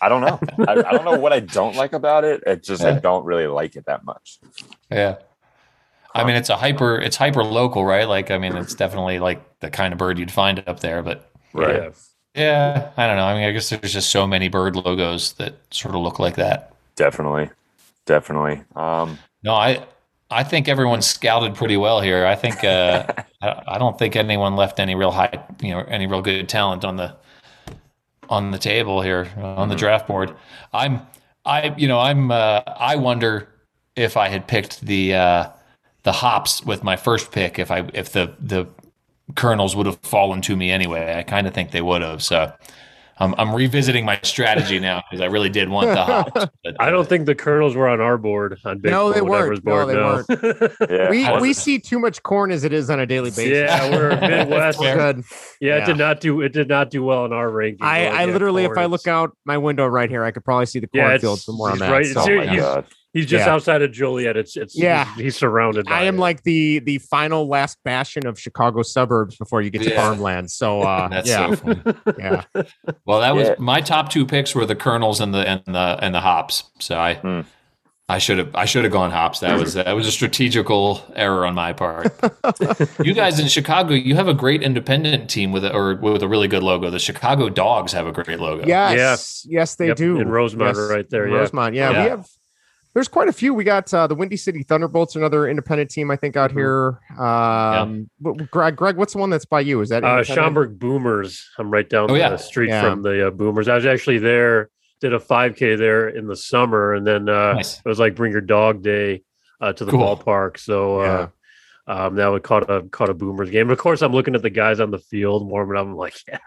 I 0.02 0.08
don't 0.08 0.22
know. 0.22 0.40
I, 0.68 0.72
I 0.72 0.92
don't 0.94 1.06
know 1.06 1.20
what 1.20 1.34
I 1.34 1.42
don't 1.42 1.76
like 1.76 1.94
about 1.94 2.24
it. 2.24 2.42
It 2.46 2.64
just 2.64 2.84
I 2.84 3.00
don't 3.00 3.26
really 3.26 3.48
like 3.48 3.76
it 3.76 3.86
that 3.86 4.06
much. 4.06 4.40
Yeah. 4.90 5.18
I 6.16 6.24
mean, 6.24 6.36
it's 6.36 6.50
a 6.50 6.56
hyper, 6.56 6.96
it's 6.98 7.18
hyper 7.18 7.44
local, 7.44 7.86
right? 7.86 8.08
Like, 8.08 8.32
I 8.32 8.38
mean, 8.38 8.56
it's 8.56 8.74
definitely 8.74 9.20
like 9.20 9.60
the 9.60 9.70
kind 9.70 9.94
of 9.94 10.00
bird 10.00 10.18
you'd 10.18 10.32
find 10.32 10.64
up 10.68 10.80
there, 10.80 11.04
but 11.04 11.30
Right. 11.54 11.76
Yeah. 11.76 11.90
yeah, 12.36 12.92
I 12.98 13.08
don't 13.08 13.18
know. 13.18 13.26
I 13.26 13.34
mean, 13.36 13.44
I 13.44 13.52
guess 13.52 13.70
there's 13.70 13.94
just 13.94 14.10
so 14.10 14.26
many 14.26 14.50
bird 14.50 14.76
logos 14.76 15.34
that 15.34 15.56
sort 15.72 15.96
of 15.96 16.02
look 16.02 16.18
like 16.20 16.36
that. 16.36 16.74
Definitely. 16.96 17.50
Definitely. 18.06 18.64
Um 18.76 19.20
No, 19.44 19.54
I, 19.54 19.86
I 20.32 20.44
think 20.44 20.68
everyone 20.68 21.02
scouted 21.02 21.56
pretty 21.56 21.78
well 21.78 22.02
here. 22.02 22.26
I 22.26 22.36
think, 22.36 22.64
uh, 22.64 23.06
I, 23.42 23.64
I 23.68 23.78
don't 23.78 23.98
think 24.00 24.16
anyone 24.16 24.56
left 24.56 24.80
any 24.80 24.96
real 24.96 25.12
high, 25.12 25.44
you 25.62 25.72
know, 25.74 25.82
any 25.82 26.08
real 26.08 26.22
good 26.22 26.48
talent 26.48 26.86
on 26.86 26.96
the, 26.98 27.16
on 28.30 28.52
the 28.52 28.58
table 28.58 29.02
here 29.02 29.28
on 29.38 29.70
the 29.70 29.76
draft 29.76 30.08
board. 30.08 30.34
I'm, 30.72 31.02
I, 31.46 31.74
you 31.78 31.88
know, 31.88 32.00
I'm, 32.00 32.32
uh, 32.32 32.62
I 32.66 32.96
wonder 32.96 33.50
if 33.96 34.16
I 34.16 34.30
had 34.30 34.48
picked 34.48 34.82
the, 34.82 35.16
uh, 35.16 35.50
the 36.04 36.12
hops 36.12 36.64
with 36.64 36.84
my 36.84 36.96
first 36.96 37.32
pick, 37.32 37.60
if 37.60 37.72
I, 37.72 37.90
if 37.94 38.12
the, 38.12 38.36
the 38.40 38.68
kernels 39.36 39.76
would 39.76 39.86
have 39.86 40.00
fallen 40.00 40.42
to 40.42 40.56
me 40.56 40.70
anyway. 40.70 41.16
I 41.18 41.24
kind 41.24 41.48
of 41.48 41.54
think 41.54 41.72
they 41.72 41.82
would 41.82 42.02
have. 42.02 42.22
So 42.22 42.54
I'm, 43.22 43.36
I'm 43.38 43.54
revisiting 43.54 44.06
my 44.06 44.20
strategy 44.24 44.80
now 44.80 45.04
because 45.10 45.22
I 45.22 45.26
really 45.28 45.50
did 45.50 45.68
want 45.70 45.88
the 45.88 46.04
hops. 46.04 46.32
But, 46.64 46.76
I 46.80 46.90
don't 46.90 47.02
uh, 47.02 47.04
think 47.04 47.26
the 47.26 47.36
kernels 47.36 47.76
were 47.76 47.88
on 47.88 48.00
our 48.02 48.18
board 48.18 48.58
on 48.66 48.80
Big 48.80 48.92
No, 48.92 49.12
they 49.12 49.20
Bull, 49.20 49.30
whatever's 49.30 49.62
weren't. 49.62 49.94
No, 49.94 50.24
board. 50.24 50.26
they 50.80 50.88
no. 50.88 50.88
yeah. 51.04 51.10
We 51.10 51.42
we 51.42 51.54
see 51.54 51.80
too 51.80 52.00
much 52.00 52.22
corn 52.24 52.52
as 52.52 52.64
it 52.64 52.72
is 52.74 52.90
on 52.90 53.00
a 53.00 53.06
daily 53.06 53.30
basis. 53.30 53.48
yeah, 53.50 53.90
we're 53.92 54.10
Midwest. 54.22 54.80
We're 54.80 54.96
good. 54.96 55.24
Yeah, 55.60 55.78
Yeah. 55.78 55.84
it 55.84 55.86
did 55.86 55.98
not 55.98 56.22
do 56.22 56.42
it 56.42 56.54
did 56.54 56.68
not 56.70 56.90
do 56.90 57.04
well 57.04 57.26
in 57.26 57.34
our 57.34 57.50
ranking. 57.50 57.86
I, 57.86 58.08
I 58.08 58.24
yeah, 58.26 58.32
literally, 58.32 58.64
if 58.66 58.78
I 58.78 58.86
look 58.86 59.08
out 59.08 59.36
my 59.46 59.58
window 59.58 59.86
right 59.88 60.10
here, 60.10 60.24
I 60.24 60.32
could 60.32 60.46
probably 60.46 60.66
see 60.66 60.80
the 60.80 60.90
Yeah, 60.94 61.06
it's- 61.16 61.22
cornfield 61.22 61.40
somewhere 61.40 61.72
on 61.72 61.78
he's 61.78 61.80
that. 61.82 61.92
right- 61.92 62.06
so- 62.06 62.22
Oh 62.32 62.36
my 62.38 62.46
He's- 62.48 62.62
god. 62.64 62.86
He's 63.14 63.26
just 63.26 63.46
Yeah. 63.46 63.54
outside 63.54 63.82
of 63.82 63.92
Joliet. 63.92 64.38
It's 64.38 64.56
it's 64.58 64.78
Yeah. 64.78 65.06
he's, 65.16 65.24
he's 65.24 65.36
surrounded. 65.38 65.86
By 65.86 66.02
I 66.02 66.04
am 66.04 66.16
it. 66.16 66.20
like 66.20 66.44
the 66.44 66.80
the 66.80 66.98
final 67.00 67.48
last 67.48 67.78
bastion 67.84 68.26
of 68.28 68.40
Chicago 68.40 68.82
suburbs 68.82 69.36
before 69.38 69.62
you 69.62 69.70
get 69.70 69.84
to 69.84 69.90
Yeah. 69.90 69.96
farmland. 70.02 70.52
So 70.52 70.82
uh, 70.82 71.08
That's 71.14 71.30
yeah, 71.30 71.50
so 71.50 71.56
funny. 71.56 71.82
yeah. 72.18 72.44
Well, 73.06 73.22
that 73.22 73.36
was 73.36 73.48
Yeah. 73.50 73.56
my 73.60 73.82
top 73.82 74.10
two 74.10 74.26
picks 74.26 74.54
were 74.56 74.66
the 74.66 74.76
kernels 74.76 75.20
and 75.22 75.34
the 75.34 75.48
and 75.48 75.62
the 75.66 75.98
and 76.02 76.14
the 76.16 76.22
hops. 76.22 76.64
So 76.80 76.98
I 77.00 77.16
Hmm. 77.16 77.42
I 78.12 78.18
should 78.18 78.40
have 78.40 78.56
I 78.56 78.66
should 78.66 78.84
have 78.86 78.92
gone 78.92 79.12
hops. 79.12 79.40
That 79.42 79.60
was 79.60 79.76
that 79.76 79.96
was 79.96 80.08
a 80.08 80.12
strategical 80.12 81.04
error 81.16 81.46
on 81.46 81.54
my 81.54 81.74
part. 81.74 82.12
you 83.04 83.14
guys 83.14 83.40
in 83.40 83.48
Chicago, 83.48 83.94
you 83.94 84.16
have 84.16 84.28
a 84.28 84.34
great 84.34 84.64
independent 84.64 85.30
team 85.30 85.52
with 85.52 85.64
a, 85.64 85.72
or 85.72 85.94
with 85.96 86.24
a 86.24 86.28
really 86.28 86.48
good 86.48 86.64
logo. 86.64 86.90
The 86.90 86.98
Chicago 86.98 87.50
Dogs 87.50 87.92
have 87.94 88.08
a 88.08 88.12
great 88.12 88.40
logo. 88.40 88.66
Yes, 88.66 88.96
yes, 88.96 89.46
yes, 89.48 89.76
they 89.76 89.88
Yep, 89.90 89.98
do. 89.98 90.20
in 90.20 90.28
Rosemont 90.28 90.76
Yes, 90.76 90.90
right 90.90 91.08
there, 91.08 91.26
in 91.28 91.34
yeah. 91.34 91.38
Rosemont. 91.40 91.76
Yeah, 91.76 91.92
Yeah. 91.92 92.04
we 92.04 92.10
have. 92.10 92.28
There's 92.94 93.08
quite 93.08 93.28
a 93.28 93.34
few. 93.34 93.54
We 93.54 93.64
got 93.64 93.94
uh, 93.94 94.08
the 94.08 94.16
Windy 94.16 94.36
City 94.36 94.64
Thunderbolts, 94.64 95.16
another 95.16 95.48
independent 95.48 95.92
team, 95.92 96.10
I 96.10 96.16
think, 96.16 96.36
out 96.36 96.52
here. 96.52 97.00
Um, 97.20 98.10
but 98.20 98.50
Greg, 98.50 98.76
Greg, 98.76 98.98
what's 98.98 99.14
the 99.14 99.20
one 99.20 99.30
that's 99.30 99.46
by 99.46 99.62
you? 99.62 99.80
Is 99.82 99.90
that 99.90 100.04
uh. 100.04 100.24
Schaumburg 100.24 100.80
Boomers. 100.80 101.48
I'm 101.60 101.70
right 101.70 101.88
down 101.88 102.10
Oh, 102.10 102.14
the 102.14 102.20
yeah. 102.20 102.36
street 102.38 102.70
Yeah. 102.70 102.82
from 102.90 103.04
the 103.04 103.28
uh, 103.28 103.32
Boomers. 103.32 103.68
I 103.68 103.76
was 103.76 103.86
actually 103.86 104.18
there. 104.18 104.70
Did 105.02 105.14
a 105.14 105.20
5K 105.20 105.78
there 105.78 106.10
in 106.10 106.28
the 106.28 106.36
summer, 106.36 106.94
and 106.94 107.06
then 107.08 107.30
uh, 107.30 107.54
Nice. 107.54 107.78
it 107.80 107.86
was 107.88 108.00
like 108.00 108.16
Bring 108.16 108.32
Your 108.34 108.42
Dog 108.42 108.82
Day 108.84 109.24
uh, 109.62 109.72
to 109.74 109.86
the 109.86 109.92
Cool. 109.92 110.18
ballpark. 110.18 110.58
So 110.60 111.00
uh, 111.00 111.28
um, 111.90 112.16
that 112.16 112.28
would 112.28 112.44
caught 112.44 112.70
a 112.70 112.84
caught 112.92 113.10
a 113.10 113.14
Boomers 113.16 113.50
game. 113.50 113.70
Of 113.72 113.78
course, 113.80 114.04
I'm 114.04 114.12
looking 114.14 114.36
at 114.36 114.44
the 114.44 114.50
guys 114.52 114.80
on 114.80 114.92
the 114.92 115.00
field 115.00 115.50
warming 115.50 115.76
up. 115.78 115.88
I'm 115.88 115.96
like, 115.96 116.14
yeah, 116.28 116.38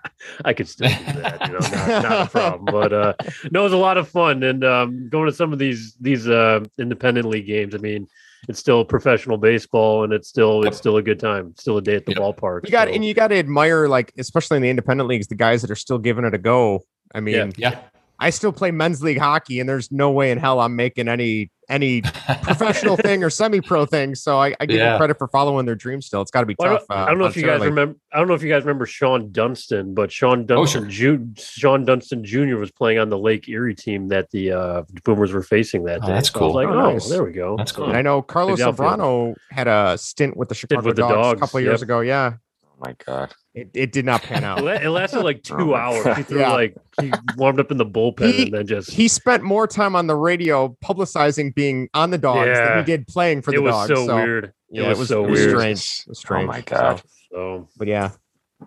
I 0.44 0.52
could 0.52 0.68
still 0.68 0.88
do 0.88 1.20
that. 1.20 1.40
You 1.48 1.52
know, 1.52 1.58
not, 1.58 2.02
not 2.02 2.26
a 2.28 2.30
problem. 2.30 2.64
But 2.66 2.92
uh, 2.92 3.12
no, 3.50 3.60
it 3.60 3.64
was 3.64 3.72
a 3.72 3.76
lot 3.76 3.98
of 3.98 4.08
fun, 4.08 4.42
and 4.44 4.64
um, 4.64 5.08
going 5.08 5.26
to 5.26 5.32
some 5.34 5.52
of 5.52 5.58
these 5.58 5.94
these 6.00 6.28
uh, 6.28 6.60
independent 6.78 7.26
league 7.26 7.46
games. 7.46 7.74
I 7.74 7.78
mean, 7.78 8.06
it's 8.48 8.60
still 8.60 8.84
professional 8.84 9.36
baseball, 9.36 10.04
and 10.04 10.12
it's 10.12 10.28
still 10.28 10.62
it's 10.64 10.76
still 10.76 10.96
a 10.96 11.02
good 11.02 11.18
time. 11.18 11.48
It's 11.50 11.62
still 11.62 11.76
a 11.76 11.82
day 11.82 11.96
at 11.96 12.06
the 12.06 12.12
Yep. 12.12 12.20
ballpark. 12.20 12.64
You 12.64 12.70
got 12.70 12.86
so- 12.88 12.94
and 12.94 13.04
you 13.04 13.12
got 13.12 13.28
to 13.28 13.36
admire, 13.36 13.88
like 13.88 14.12
especially 14.18 14.58
in 14.58 14.62
the 14.62 14.70
independent 14.70 15.08
leagues, 15.08 15.26
the 15.26 15.34
guys 15.34 15.60
that 15.62 15.70
are 15.72 15.76
still 15.76 15.98
giving 15.98 16.24
it 16.24 16.34
a 16.34 16.38
go. 16.38 16.84
I 17.14 17.20
mean, 17.20 17.34
Yeah. 17.34 17.72
Yeah. 17.72 17.78
I 18.20 18.30
still 18.30 18.52
play 18.52 18.70
men's 18.70 19.02
league 19.02 19.18
hockey, 19.18 19.58
and 19.58 19.68
there's 19.68 19.90
no 19.90 20.12
way 20.12 20.30
in 20.30 20.38
hell 20.38 20.60
I'm 20.60 20.76
making 20.76 21.08
any 21.08 21.50
any 21.72 22.02
professional 22.42 22.96
thing 22.96 23.24
or 23.24 23.30
semi-pro 23.30 23.86
thing. 23.86 24.14
So 24.14 24.38
I, 24.38 24.54
I 24.60 24.66
give 24.66 24.76
Yeah. 24.78 24.90
them 24.90 24.98
credit 24.98 25.18
for 25.18 25.26
following 25.28 25.66
their 25.66 25.74
dream. 25.74 26.02
Still, 26.02 26.20
it's 26.22 26.30
got 26.30 26.40
to 26.40 26.46
be 26.46 26.54
Well, 26.58 26.68
I 26.74 26.78
tough. 26.78 26.86
don't, 26.88 26.98
uh, 26.98 27.02
I 27.04 27.08
don't 27.08 27.18
know 27.18 27.24
if 27.26 27.36
you 27.36 27.44
guys 27.46 27.60
remember. 27.62 27.96
I 28.12 28.18
don't 28.18 28.28
know 28.28 28.34
if 28.34 28.42
you 28.42 28.48
guys 28.50 28.62
remember 28.62 28.86
Shawon 28.86 29.32
Dunston, 29.32 29.94
but 29.94 30.10
Shawon 30.10 30.42
Oh, 30.42 30.44
Dunston, 30.44 30.90
Ju- 30.90 31.18
Shawon 31.34 31.86
Dunston 31.86 32.22
Jr. 32.24 32.56
was 32.56 32.70
playing 32.70 32.98
on 32.98 33.08
the 33.08 33.18
Lake 33.18 33.48
Erie 33.48 33.74
team 33.74 34.08
that 34.08 34.30
the 34.30 34.52
uh, 34.52 34.82
Boomers 35.04 35.32
were 35.32 35.42
facing 35.42 35.84
that 35.84 36.00
Oh, 36.02 36.06
day. 36.08 36.12
that's 36.12 36.30
So 36.30 36.40
I 36.40 36.42
was 36.44 36.52
cool. 36.52 36.54
like, 36.54 36.68
Oh, 36.68 36.72
oh, 36.72 36.92
nice. 36.92 37.08
there 37.08 37.24
we 37.24 37.32
go. 37.32 37.56
That's 37.56 37.72
cool. 37.72 37.86
And 37.86 37.96
I 37.96 38.02
know 38.02 38.22
Carlos 38.22 38.58
Good 38.58 38.68
outfield. 38.68 38.98
Zambrano 39.00 39.34
had 39.50 39.68
a 39.68 39.96
stint 39.98 40.36
with 40.36 40.48
the 40.48 40.54
Chicago 40.54 40.86
with 40.86 40.96
the 40.96 41.02
Dogs, 41.02 41.14
Dogs, 41.14 41.38
a 41.38 41.40
couple 41.40 41.60
years 41.60 41.80
yep. 41.80 41.82
ago. 41.82 42.00
Yeah, 42.00 42.34
Oh 42.66 42.84
my 42.86 42.94
god. 43.06 43.32
It, 43.54 43.70
it 43.74 43.92
did 43.92 44.04
not 44.04 44.22
pan 44.22 44.44
out. 44.44 44.58
it 44.82 44.88
lasted 44.90 45.22
like 45.22 45.42
Oh 45.50 45.56
two 45.58 45.66
my 45.66 45.78
hours. 45.78 46.16
He 46.16 46.22
threw 46.22 46.40
Yeah. 46.40 46.52
like 46.52 46.74
he 47.00 47.12
warmed 47.36 47.60
up 47.60 47.70
in 47.70 47.76
the 47.76 47.86
bullpen 47.86 48.32
He- 48.32 48.42
and 48.44 48.52
then 48.54 48.66
just 48.66 48.90
he 48.90 49.08
spent 49.08 49.42
more 49.42 49.66
time 49.66 49.94
on 49.94 50.06
the 50.06 50.16
radio 50.16 50.76
publicizing 50.84 51.54
being 51.54 51.88
on 51.94 52.10
the 52.10 52.18
dogs 52.18 52.56
than 52.58 52.78
he 52.78 52.84
did 52.84 53.06
playing 53.06 53.42
for 53.42 53.52
it 53.54 53.60
the 53.60 53.66
dogs. 53.70 53.88
so, 53.94 54.14
weird. 54.16 54.52
Yeah, 54.70 54.90
it 54.90 54.96
was, 54.96 55.08
so 55.08 55.24
it 55.24 55.30
was 55.30 55.40
weird. 55.40 55.50
strange. 55.50 56.00
It 56.06 56.08
was 56.08 56.18
strange. 56.18 56.44
Oh 56.44 56.52
my 56.52 56.60
god. 56.62 57.02
So 57.30 57.68
But 57.76 57.88
yeah, 57.88 58.10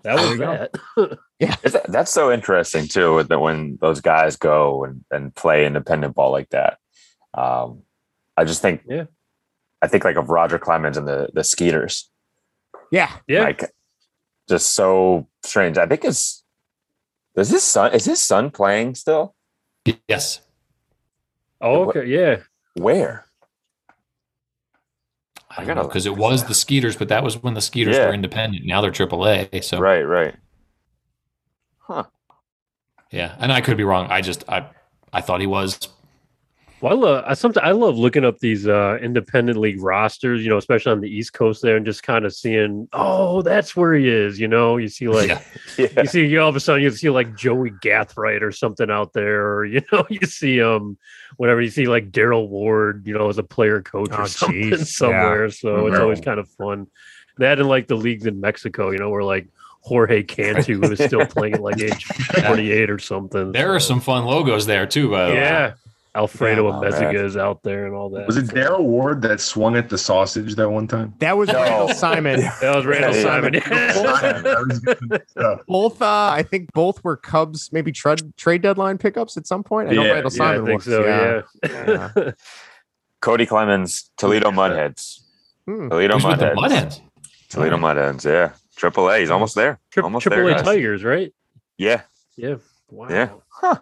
that 0.04 0.16
was 0.16 0.38
There 0.38 0.70
that. 1.38 1.60
Is 1.64 1.74
that, 1.74 1.92
that's 1.92 2.12
so 2.12 2.32
interesting 2.32 2.88
too. 2.88 3.24
That 3.24 3.40
when 3.40 3.78
those 3.82 4.02
guys 4.02 4.36
go 4.38 4.84
and, 4.84 5.04
and 5.12 5.34
play 5.36 5.66
independent 5.66 6.14
ball 6.16 6.32
like 6.32 6.50
that, 6.52 6.78
um, 7.34 7.82
I 8.38 8.44
just 8.46 8.62
think, 8.62 8.82
Yeah. 8.88 9.06
I 9.82 9.88
think 9.88 10.04
like 10.04 10.16
of 10.16 10.30
Roger 10.30 10.58
Clemens 10.60 10.96
and 10.98 11.08
the 11.08 11.30
the 11.34 11.44
Skeeters, 11.44 12.10
yeah. 12.92 13.12
Yeah, 13.28 13.44
like 13.44 13.64
just 14.48 14.74
so 14.74 15.28
strange. 15.44 15.78
I 15.78 15.86
think 15.88 16.04
his 16.04 16.44
does 17.36 17.50
his 17.50 17.64
son 17.64 17.94
is 17.94 18.06
his 18.06 18.22
son 18.22 18.52
playing 18.52 18.96
still? 18.96 19.36
Yes. 20.08 20.42
oh, 21.62 21.90
okay. 21.90 22.06
Yeah. 22.06 22.38
Where? 22.76 23.26
I 23.90 23.94
I 25.50 25.58
don't 25.60 25.68
gotta 25.68 25.82
know 25.82 25.88
because 25.88 26.06
it 26.06 26.18
was 26.18 26.42
at 26.44 26.48
the 26.48 26.54
Skeeters, 26.56 26.98
but 26.98 27.08
that 27.10 27.24
was 27.24 27.42
when 27.42 27.54
the 27.54 27.62
Skeeters 27.62 27.96
Yeah. 27.96 28.08
were 28.08 28.14
independent. 28.14 28.66
Now 28.66 28.82
they're 28.82 28.92
AAA. 28.92 29.64
So 29.64 29.80
Right, 29.80 30.02
right. 30.04 30.36
Huh. 31.80 32.06
yeah, 33.12 33.36
and 33.40 33.52
I 33.54 33.62
could 33.62 33.78
be 33.78 33.84
wrong. 33.84 34.08
I 34.10 34.22
just 34.22 34.44
I 34.50 34.68
I 35.14 35.22
thought 35.22 35.40
he 35.40 35.48
was. 35.48 35.78
Well, 36.86 36.94
I 36.94 36.96
love 36.98 37.24
I 37.28 37.34
sometimes 37.34 37.66
I 37.68 37.72
love 37.72 37.98
looking 37.98 38.24
up 38.24 38.38
these 38.38 38.68
uh 38.68 39.00
independent 39.02 39.58
league 39.58 39.82
rosters, 39.82 40.44
you 40.44 40.50
know, 40.52 40.58
especially 40.58 40.92
on 40.92 41.02
the 41.02 41.10
East 41.10 41.34
Coast 41.34 41.64
there, 41.64 41.78
and 41.78 41.86
just 41.86 42.04
kind 42.04 42.26
of 42.26 42.34
seeing, 42.34 42.88
oh, 42.94 43.42
that's 43.42 43.76
where 43.76 43.96
he 43.96 44.08
is. 44.08 44.40
You 44.40 44.48
know, 44.48 44.78
you 44.78 44.88
see 44.88 45.08
like 45.08 45.30
yeah. 45.30 45.42
Yeah. 45.80 46.02
you 46.04 46.06
see 46.08 46.26
you 46.28 46.40
all 46.42 46.50
of 46.50 46.56
a 46.56 46.60
sudden 46.60 46.84
you 46.84 46.92
see 46.92 47.10
like 47.10 47.36
Joey 47.36 47.72
Gathright 47.72 48.44
or 48.44 48.52
something 48.52 48.92
out 48.92 49.14
there, 49.14 49.48
or 49.54 49.66
you 49.66 49.82
know, 49.92 50.06
you 50.12 50.20
see 50.28 50.62
um 50.62 50.96
whatever 51.38 51.60
you 51.60 51.72
see 51.72 51.88
like 51.88 52.12
Daryl 52.12 52.48
Ward, 52.48 53.08
you 53.08 53.18
know, 53.18 53.30
as 53.30 53.40
a 53.40 53.44
player 53.44 53.82
coach 53.82 54.12
or 54.12 54.22
Oh, 54.22 54.26
something 54.28 54.70
geez. 54.70 54.96
somewhere. 54.96 55.50
So 55.50 55.88
it's 55.88 55.98
always 55.98 56.22
kind 56.22 56.40
of 56.40 56.48
fun. 56.50 56.86
That 57.40 57.58
and 57.60 57.68
like 57.68 57.88
the 57.88 57.96
leagues 57.96 58.28
in 58.28 58.40
Mexico, 58.40 58.92
you 58.92 59.00
know, 59.00 59.10
where 59.10 59.24
like 59.24 59.48
Jorge 59.82 60.22
Cantu 60.22 60.82
is 60.84 61.00
still 61.04 61.26
playing 61.26 61.56
at 61.56 61.62
like 61.62 61.82
age 61.82 62.06
48 62.06 62.90
or 62.92 63.00
something. 63.00 63.52
There 63.54 63.74
are 63.74 63.80
some 63.80 64.02
fun 64.02 64.26
logos 64.26 64.68
there 64.68 64.86
too. 64.86 65.10
By 65.10 65.28
the 65.28 65.34
way. 65.34 65.40
yeah. 65.40 65.74
Alfredo 66.16 66.68
Yeah. 66.68 66.90
Amezaga 66.90 67.24
is 67.26 67.36
out 67.38 67.62
there 67.64 67.86
and 67.86 67.94
all 67.96 68.10
that. 68.12 68.26
Was 68.26 68.38
it 68.38 68.46
Daryl 68.46 68.82
Ward 68.84 69.22
that 69.24 69.42
swung 69.42 69.76
at 69.76 69.90
the 69.90 69.98
sausage 69.98 70.56
that 70.56 70.70
one 70.70 70.88
time? 70.88 71.14
That 71.20 71.38
was 71.38 71.50
No. 71.50 71.62
Randall 71.62 71.90
Simon. 71.94 72.40
That 72.62 72.76
was 72.76 72.86
Randall 72.86 73.16
Yeah, 73.16 73.22
Simon. 73.24 73.54
That 73.54 75.26
was. 75.36 75.64
Both, 75.68 76.02
uh, 76.02 76.30
I 76.32 76.44
think 76.44 76.72
both 76.74 77.04
were 77.04 77.18
Cubs, 77.18 77.72
maybe 77.74 77.92
trade 77.92 78.36
trade 78.38 78.62
deadline 78.62 78.98
pickups 78.98 79.36
at 79.38 79.46
some 79.48 79.64
point. 79.64 79.90
I 79.90 79.94
know 79.94 80.04
Yeah, 80.04 80.12
Randall 80.14 80.32
yeah, 80.34 80.50
I 80.50 80.56
think 80.66 80.68
was. 80.70 80.84
so. 80.86 81.06
yeah. 81.06 82.12
Yeah. 82.16 82.32
Cody 83.22 83.46
Clemens, 83.46 84.12
Toledo 84.18 84.52
Mudheads. 84.52 85.22
Hmm. 85.66 85.90
Toledo 85.90 86.14
Who's 86.16 86.24
Mudheads. 86.26 86.56
Mudhens? 86.56 87.02
Toledo 87.50 87.78
Mudheads, 87.78 88.24
yeah. 88.26 88.52
Triple 88.76 89.10
A. 89.10 89.20
He's 89.20 89.32
almost 89.32 89.56
there. 89.56 89.80
Tri- 89.92 90.04
almost 90.04 90.24
Triple 90.24 90.44
there. 90.46 90.50
A 90.54 90.56
guys. 90.56 90.64
Tigers, 90.64 91.04
right? 91.04 91.34
Yeah. 91.78 92.02
Yeah. 92.36 92.56
Wow. 92.90 93.08
Yeah. 93.10 93.30
Huh. 93.50 93.80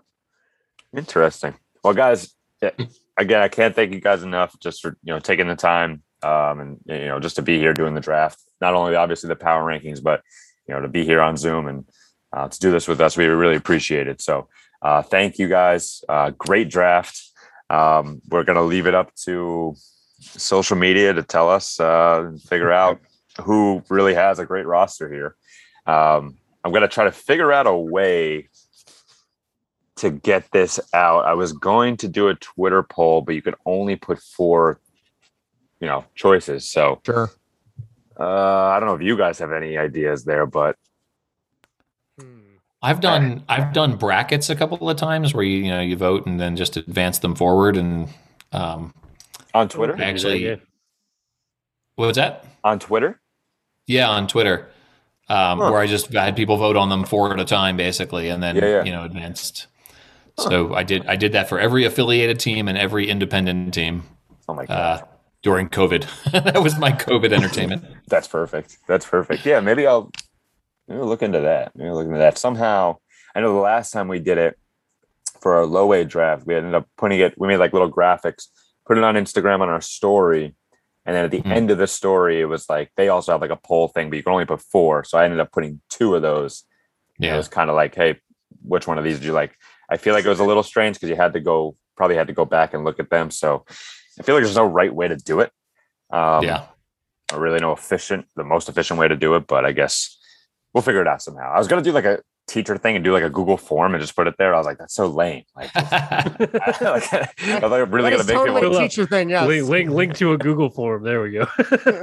Interesting. 0.96 1.56
Well, 1.84 1.94
guys, 1.94 2.34
again, 3.18 3.42
I 3.42 3.48
can't 3.48 3.76
thank 3.76 3.94
you 3.94 4.00
guys 4.00 4.24
enough 4.24 4.58
just 4.60 4.82
for 4.82 4.98
you 5.04 5.14
know 5.14 5.20
taking 5.20 5.48
the 5.48 5.56
time 5.56 6.04
um, 6.24 6.60
and 6.60 6.80
you 6.86 7.08
know 7.08 7.20
just 7.20 7.36
to 7.36 7.42
be 7.42 7.60
here 7.60 7.74
doing 7.74 7.94
the 7.94 8.02
draft. 8.02 8.40
Not 8.62 8.74
only 8.74 8.96
obviously 8.96 9.28
the 9.28 9.36
power 9.36 9.64
rankings, 9.64 10.02
but 10.02 10.22
you 10.68 10.74
know 10.74 10.82
to 10.82 10.88
be 10.88 11.06
here 11.06 11.22
on 11.22 11.38
Zoom 11.38 11.68
and 11.68 11.86
uh, 12.32 12.48
to 12.48 12.60
do 12.60 12.72
this 12.72 12.88
with 12.88 13.02
us. 13.02 13.18
We 13.18 13.26
really 13.26 13.56
appreciate 13.56 14.08
it. 14.08 14.22
So 14.22 14.48
uh, 14.82 15.02
thank 15.02 15.38
you 15.38 15.48
guys. 15.48 16.04
Uh, 16.08 16.32
great 16.32 16.70
draft. 16.70 17.22
Um, 17.70 18.22
we're 18.30 18.44
gonna 18.44 18.64
leave 18.64 18.88
it 18.88 18.96
up 18.96 19.14
to 19.26 19.76
social 20.20 20.78
media 20.78 21.14
to 21.14 21.24
tell 21.24 21.50
us 21.50 21.80
uh, 21.80 22.32
figure 22.48 22.72
out 22.84 23.00
who 23.42 23.84
really 23.90 24.14
has 24.14 24.40
a 24.40 24.46
great 24.46 24.66
roster 24.66 25.12
here. 25.12 25.36
Um, 25.86 26.38
I'm 26.64 26.72
gonna 26.72 26.88
try 26.88 27.04
to 27.04 27.12
figure 27.12 27.52
out 27.52 27.68
a 27.68 27.76
way 27.76 28.48
to 29.98 30.10
get 30.12 30.50
this 30.52 30.80
out. 30.94 31.26
I 31.26 31.34
was 31.34 31.54
going 31.54 31.98
to 31.98 32.08
do 32.08 32.28
a 32.30 32.36
Twitter 32.36 32.84
poll, 32.84 33.22
but 33.22 33.36
you 33.36 33.42
could 33.42 33.56
only 33.66 33.96
put 33.96 34.20
four, 34.20 34.80
you 35.80 35.88
know, 35.88 36.06
choices. 36.16 36.68
So 36.70 37.00
Sure. 37.06 37.30
uh, 38.20 38.24
I 38.24 38.80
don't 38.80 38.88
know 38.90 38.96
if 38.96 39.02
you 39.02 39.16
guys 39.18 39.40
have 39.40 39.52
any 39.52 39.78
ideas 39.78 40.24
there, 40.24 40.46
but 40.46 40.76
I've 42.82 43.00
done 43.00 43.44
I've 43.48 43.72
done 43.72 43.96
brackets 43.96 44.50
a 44.50 44.56
couple 44.58 44.90
of 44.90 44.98
times 44.98 45.34
where 45.34 45.44
you 45.46 45.60
you 45.60 45.70
know 45.72 45.80
you 45.80 45.96
vote 45.96 46.26
and 46.26 46.38
then 46.38 46.58
just 46.58 46.76
advance 46.76 47.18
them 47.20 47.34
forward 47.34 47.78
and 47.78 48.10
um, 48.52 48.94
on 49.54 49.70
Twitter, 49.70 49.96
actually 50.02 50.60
what 51.96 52.08
was 52.08 52.18
that? 52.18 52.46
on 52.64 52.80
Twitter, 52.80 53.22
Yeah, 53.88 54.10
on 54.10 54.28
Twitter, 54.28 54.70
um, 55.30 55.60
Huh. 55.60 55.72
where 55.72 55.80
I 55.80 55.88
just 55.88 56.14
I 56.14 56.26
had 56.26 56.36
people 56.36 56.58
vote 56.58 56.76
on 56.76 56.90
them 56.90 57.06
four 57.06 57.32
at 57.32 57.40
a 57.40 57.46
time, 57.46 57.78
basically, 57.78 58.28
and 58.28 58.44
then 58.44 58.58
Yeah, 58.58 58.66
yeah. 58.66 58.84
you 58.84 58.92
know 58.92 59.04
advanced. 59.06 59.68
So 60.40 60.74
I 60.74 60.84
did 60.84 61.06
I 61.08 61.16
did 61.16 61.34
that 61.34 61.48
for 61.50 61.60
every 61.60 61.86
affiliated 61.86 62.40
team 62.40 62.68
and 62.68 62.78
every 62.78 63.10
independent 63.10 63.74
team 63.74 64.04
oh 64.50 64.54
my 64.54 64.66
god, 64.66 65.02
uh, 65.02 65.06
during 65.44 65.70
COVID. 65.70 66.08
that 66.32 66.62
was 66.64 66.78
my 66.80 66.92
COVID 66.92 67.32
entertainment. 67.32 67.86
that's 68.08 68.28
perfect. 68.28 68.78
That's 68.88 69.06
perfect. 69.06 69.46
Yeah, 69.46 69.60
maybe 69.60 69.86
I'll 69.86 70.12
maybe 70.88 71.00
I'll 71.00 71.08
look 71.08 71.22
into 71.22 71.42
that. 71.42 71.76
Maybe 71.76 71.90
I'll 71.90 71.96
look 71.96 72.08
into 72.08 72.18
that 72.18 72.38
somehow. 72.38 72.98
I 73.36 73.42
know 73.42 73.54
the 73.54 73.60
last 73.60 73.92
time 73.92 74.08
we 74.08 74.20
did 74.20 74.38
it 74.38 74.58
for 75.42 75.56
our 75.56 75.66
low 75.66 75.94
A 75.94 76.04
draft, 76.04 76.46
we 76.48 76.56
ended 76.56 76.74
up 76.74 76.88
putting 76.98 77.20
it. 77.20 77.36
We 77.38 77.48
made 77.48 77.58
like 77.58 77.74
little 77.74 77.92
graphics, 77.92 78.48
put 78.88 78.98
it 78.98 79.04
on 79.04 79.16
Instagram 79.16 79.62
on 79.62 79.70
our 79.70 79.82
story, 79.82 80.56
and 81.06 81.16
then 81.16 81.26
at 81.26 81.32
the 81.32 81.42
Mhm. 81.42 81.52
end 81.52 81.72
of 81.72 81.78
the 81.78 81.88
story, 81.88 82.42
it 82.42 82.46
was 82.46 82.68
like 82.70 82.92
they 82.98 83.10
also 83.10 83.32
have 83.34 83.42
like 83.42 83.52
a 83.52 83.56
poll 83.56 83.88
thing, 83.88 84.10
but 84.10 84.16
you 84.18 84.24
can 84.24 84.32
only 84.34 84.46
put 84.46 84.62
four. 84.62 85.04
So 85.04 85.18
I 85.20 85.26
ended 85.26 85.40
up 85.40 85.52
putting 85.52 85.82
two 85.90 86.16
of 86.16 86.22
those. 86.24 86.64
And 87.18 87.26
It 87.26 87.28
Yeah, 87.30 87.38
was 87.38 87.48
kind 87.48 87.70
of 87.70 87.76
like, 87.76 87.94
hey, 87.94 88.20
which 88.64 88.88
one 88.88 88.98
of 88.98 89.04
these 89.04 89.20
do 89.20 89.28
you 89.28 89.34
like? 89.34 89.56
I 89.94 89.98
feel 89.98 90.16
like 90.16 90.26
it 90.26 90.30
was 90.30 90.40
a 90.40 90.44
little 90.44 90.64
strange 90.64 90.96
because 90.96 91.10
you 91.10 91.16
had 91.16 91.34
to 91.34 91.40
go, 91.40 91.78
probably 91.96 92.16
had 92.16 92.28
to 92.28 92.34
go 92.34 92.46
back 92.46 92.74
and 92.74 92.84
look 92.84 93.00
at 93.00 93.12
them. 93.12 93.30
So 93.30 93.64
I 94.20 94.24
feel 94.24 94.34
like 94.34 94.44
there's 94.44 94.56
no 94.56 94.66
right 94.66 94.94
way 94.94 95.08
to 95.08 95.16
do 95.16 95.40
it. 95.40 95.52
Um, 96.10 96.44
yeah. 96.44 96.66
or 97.32 97.40
really 97.40 97.60
no 97.60 97.74
efficient, 97.74 98.26
the 98.36 98.44
most 98.44 98.70
efficient 98.70 99.00
way 99.00 99.08
to 99.08 99.16
do 99.16 99.36
it, 99.36 99.46
but 99.46 99.66
I 99.66 99.72
guess 99.72 100.18
we'll 100.74 100.82
figure 100.82 101.02
it 101.02 101.08
out 101.08 101.22
somehow. 101.22 101.54
I 101.54 101.60
was 101.60 101.68
gonna 101.68 101.84
do 101.84 101.92
like 101.92 102.06
a 102.06 102.20
teacher 102.48 102.78
thing 102.78 102.96
and 102.96 103.04
do 103.04 103.14
like 103.14 103.24
a 103.24 103.30
Google 103.30 103.58
form 103.58 103.94
and 103.96 104.02
just 104.02 104.16
put 104.16 104.28
it 104.28 104.36
there. 104.38 104.54
I 104.54 104.58
was 104.58 104.66
like, 104.66 104.78
that's 104.78 104.94
so 104.94 105.08
lame. 105.08 105.44
Like, 105.56 105.74
like, 105.76 105.86
I 106.02 107.00
thought 107.60 107.74
I'm 107.74 107.92
really 107.92 108.10
That 108.12 108.18
gonna 108.18 108.24
make 108.28 108.36
totally 108.36 108.62
people 108.62 108.78
a 108.78 108.82
teacher 108.82 109.06
thing. 109.06 109.30
Yes. 109.30 109.48
Link, 109.48 109.70
link, 109.70 109.90
link 109.90 110.16
to 110.18 110.34
a 110.34 110.38
Google 110.38 110.70
form. 110.70 111.04
There 111.04 111.22
we 111.22 111.32
go. 111.32 111.46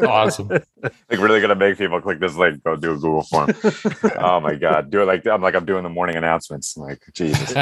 awesome. 0.09 0.49
like 0.49 0.63
really 1.11 1.41
gonna 1.41 1.55
make 1.55 1.79
people 1.79 2.01
click 2.01 2.21
this 2.21 2.35
link, 2.37 2.63
go 2.65 2.77
do 2.77 2.93
a 2.93 2.97
Google 2.97 3.23
form. 3.23 3.51
oh 4.19 4.41
my 4.41 4.55
god, 4.55 4.91
do 4.91 5.03
it 5.03 5.07
like 5.07 5.27
I'm 5.27 5.43
like 5.43 5.55
I'm 5.55 5.67
doing 5.67 5.83
the 5.83 5.89
morning 5.89 6.17
announcements. 6.17 6.77
I'm 6.77 6.85
like 6.85 7.03
Jesus. 7.13 7.53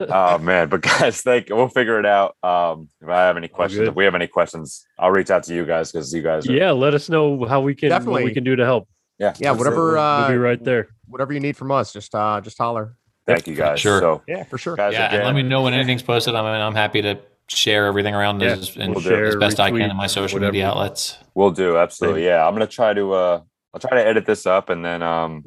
oh 0.00 0.38
man, 0.38 0.68
but 0.68 0.80
guys, 0.80 1.20
thank 1.22 1.48
we'll 1.50 1.68
figure 1.68 1.98
it 1.98 2.06
out. 2.06 2.36
Um, 2.42 2.88
if 3.00 3.08
I 3.08 3.20
have 3.22 3.36
any 3.36 3.48
questions, 3.48 3.88
if 3.88 3.94
we 3.94 4.04
have 4.04 4.14
any 4.14 4.26
questions, 4.26 4.86
I'll 4.98 5.10
reach 5.10 5.30
out 5.30 5.44
to 5.44 5.54
you 5.54 5.64
guys 5.66 5.92
because 5.92 6.12
you 6.14 6.22
guys. 6.22 6.48
Are, 6.48 6.52
yeah, 6.52 6.70
let 6.70 6.94
us 6.94 7.08
know 7.08 7.44
how 7.44 7.60
we 7.60 7.74
can 7.74 7.90
what 7.90 7.98
Definitely. 7.98 8.24
we 8.24 8.34
can 8.34 8.44
do 8.44 8.56
to 8.56 8.64
help. 8.64 8.88
yeah, 9.18 9.34
yeah, 9.38 9.50
whatever. 9.52 9.92
We'll 9.94 10.28
be 10.28 10.34
Uh, 10.34 10.36
right 10.36 10.62
there. 10.62 10.88
Whatever 11.12 11.32
you 11.32 11.40
need 11.40 11.56
from 11.56 11.70
us, 11.70 11.92
just 11.92 12.14
uh, 12.14 12.40
just 12.40 12.58
holler. 12.58 12.96
Thank 13.26 13.46
you 13.46 13.54
guys. 13.54 13.78
Sure. 13.80 14.00
So, 14.00 14.22
Yeah, 14.26 14.42
for 14.44 14.58
sure. 14.58 14.74
guys, 14.74 14.94
yeah, 14.94 15.14
and 15.14 15.24
let 15.24 15.34
me 15.34 15.42
know 15.42 15.62
when 15.62 15.74
anything's 15.74 16.02
posted. 16.12 16.34
I'm 16.34 16.44
I'm 16.44 16.74
happy 16.74 17.02
to 17.02 17.18
share 17.48 17.86
everything 17.86 18.14
around 18.14 18.40
Yeah, 18.40 18.52
as, 18.52 18.76
and 18.76 18.94
we'll 18.94 19.02
do. 19.04 19.10
as 19.14 19.32
Share, 19.32 19.38
best 19.38 19.60
I 19.60 19.70
can 19.70 19.80
in 19.82 19.96
my 19.96 20.06
social 20.08 20.36
whatever. 20.36 20.52
media 20.52 20.68
outlets. 20.68 21.18
We'll 21.34 21.50
do 21.52 21.76
absolutely. 21.76 22.24
Yeah, 22.24 22.46
I'm 22.46 22.54
gonna 22.54 22.66
try 22.66 22.94
to. 22.94 23.12
uh 23.12 23.40
I'll 23.74 23.80
try 23.80 23.90
to 23.96 24.06
edit 24.06 24.26
this 24.26 24.44
up 24.46 24.68
and 24.70 24.84
then 24.84 25.02
um 25.02 25.44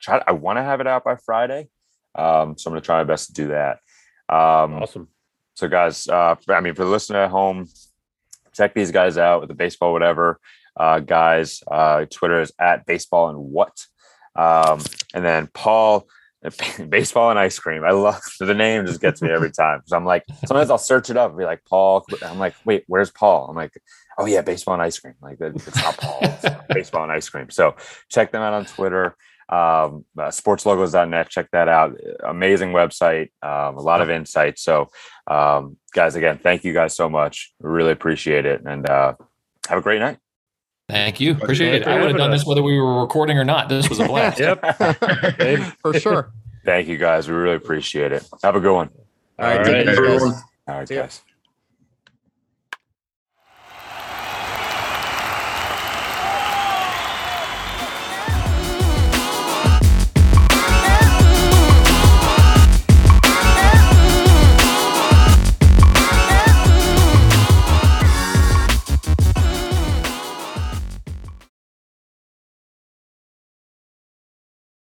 try. 0.00 0.22
I 0.26 0.32
want 0.32 0.56
to 0.58 0.62
have 0.62 0.80
it 0.80 0.86
out 0.86 1.04
by 1.04 1.16
Friday. 1.16 1.68
Um, 2.14 2.56
so 2.56 2.68
I'm 2.68 2.72
gonna 2.72 2.80
try 2.80 2.98
my 2.98 3.04
best 3.04 3.28
to 3.28 3.32
do 3.34 3.48
that. 3.48 3.78
Um, 4.28 4.82
Awesome. 4.82 5.08
So, 5.56 5.68
guys, 5.68 6.08
uh, 6.08 6.34
I 6.48 6.60
mean, 6.60 6.74
for 6.74 6.84
the 6.84 6.90
listener 6.90 7.20
at 7.20 7.30
home, 7.30 7.68
check 8.54 8.74
these 8.74 8.90
guys 8.90 9.16
out 9.18 9.40
with 9.40 9.48
the 9.48 9.54
baseball, 9.54 9.92
whatever. 9.92 10.40
Uh, 10.76 10.98
guys, 10.98 11.62
uh, 11.70 12.06
Twitter 12.10 12.40
is 12.40 12.52
at 12.58 12.86
baseball 12.86 13.28
and 13.28 13.38
what. 13.38 13.86
Um, 14.36 14.80
and 15.14 15.24
then 15.24 15.48
Paul, 15.52 16.06
baseball 16.88 17.30
and 17.30 17.38
ice 17.38 17.58
cream. 17.58 17.84
I 17.84 17.92
love 17.92 18.20
the 18.38 18.54
name; 18.54 18.86
just 18.86 19.00
gets 19.00 19.22
me 19.22 19.30
every 19.30 19.50
time. 19.58 19.82
So 19.86 19.96
I'm 19.96 20.04
like, 20.04 20.24
sometimes 20.46 20.70
I'll 20.70 20.78
search 20.78 21.10
it 21.10 21.16
up 21.16 21.30
and 21.30 21.38
be 21.38 21.44
like, 21.44 21.64
Paul. 21.64 22.04
I'm 22.22 22.38
like, 22.38 22.54
wait, 22.64 22.84
where's 22.86 23.10
Paul? 23.10 23.48
I'm 23.48 23.56
like, 23.56 23.72
oh 24.18 24.26
yeah, 24.26 24.42
baseball 24.42 24.74
and 24.74 24.82
ice 24.82 24.98
cream. 24.98 25.14
Like 25.20 25.38
it's 25.40 25.76
not 25.76 25.96
Paul, 25.96 26.18
it's 26.22 26.44
baseball 26.68 27.02
and 27.04 27.12
ice 27.12 27.28
cream. 27.28 27.50
So 27.50 27.76
check 28.10 28.32
them 28.32 28.42
out 28.42 28.54
on 28.54 28.66
Twitter. 28.66 29.16
Um, 29.48 30.06
uh, 30.18 30.28
sportslogos.net. 30.28 31.28
Check 31.28 31.50
that 31.52 31.68
out. 31.68 31.98
Amazing 32.26 32.70
website. 32.72 33.30
Um, 33.42 33.76
a 33.76 33.82
lot 33.82 34.00
of 34.00 34.08
insight. 34.08 34.58
So, 34.58 34.88
um, 35.26 35.76
guys, 35.92 36.16
again, 36.16 36.38
thank 36.38 36.64
you 36.64 36.72
guys 36.72 36.96
so 36.96 37.10
much. 37.10 37.52
Really 37.60 37.92
appreciate 37.92 38.46
it, 38.46 38.62
and 38.64 38.88
uh, 38.88 39.14
have 39.68 39.78
a 39.78 39.82
great 39.82 40.00
night. 40.00 40.18
Thank 40.88 41.20
you. 41.20 41.32
Appreciate 41.32 41.74
it. 41.82 41.86
I 41.88 41.98
would 41.98 42.08
have 42.08 42.18
done 42.18 42.30
this 42.30 42.44
whether 42.44 42.62
we 42.62 42.78
were 42.78 43.00
recording 43.00 43.38
or 43.38 43.44
not. 43.44 43.68
This 43.68 43.88
was 43.88 44.00
a 44.00 44.06
blast. 44.06 44.38
Yep. 44.40 45.78
for 45.80 45.98
sure. 45.98 46.32
Thank 46.64 46.88
you 46.88 46.98
guys. 46.98 47.28
We 47.28 47.34
really 47.34 47.56
appreciate 47.56 48.12
it. 48.12 48.26
Have 48.42 48.56
a 48.56 48.60
good 48.60 48.74
one. 48.74 48.90
All 49.38 49.46
right, 49.46 49.58
All 49.58 49.64
take 49.64 49.86
right. 49.86 49.96
care, 49.96 50.18
guys. 50.18 50.22
All 50.68 50.74
right, 50.78 50.88
guys. 50.88 51.22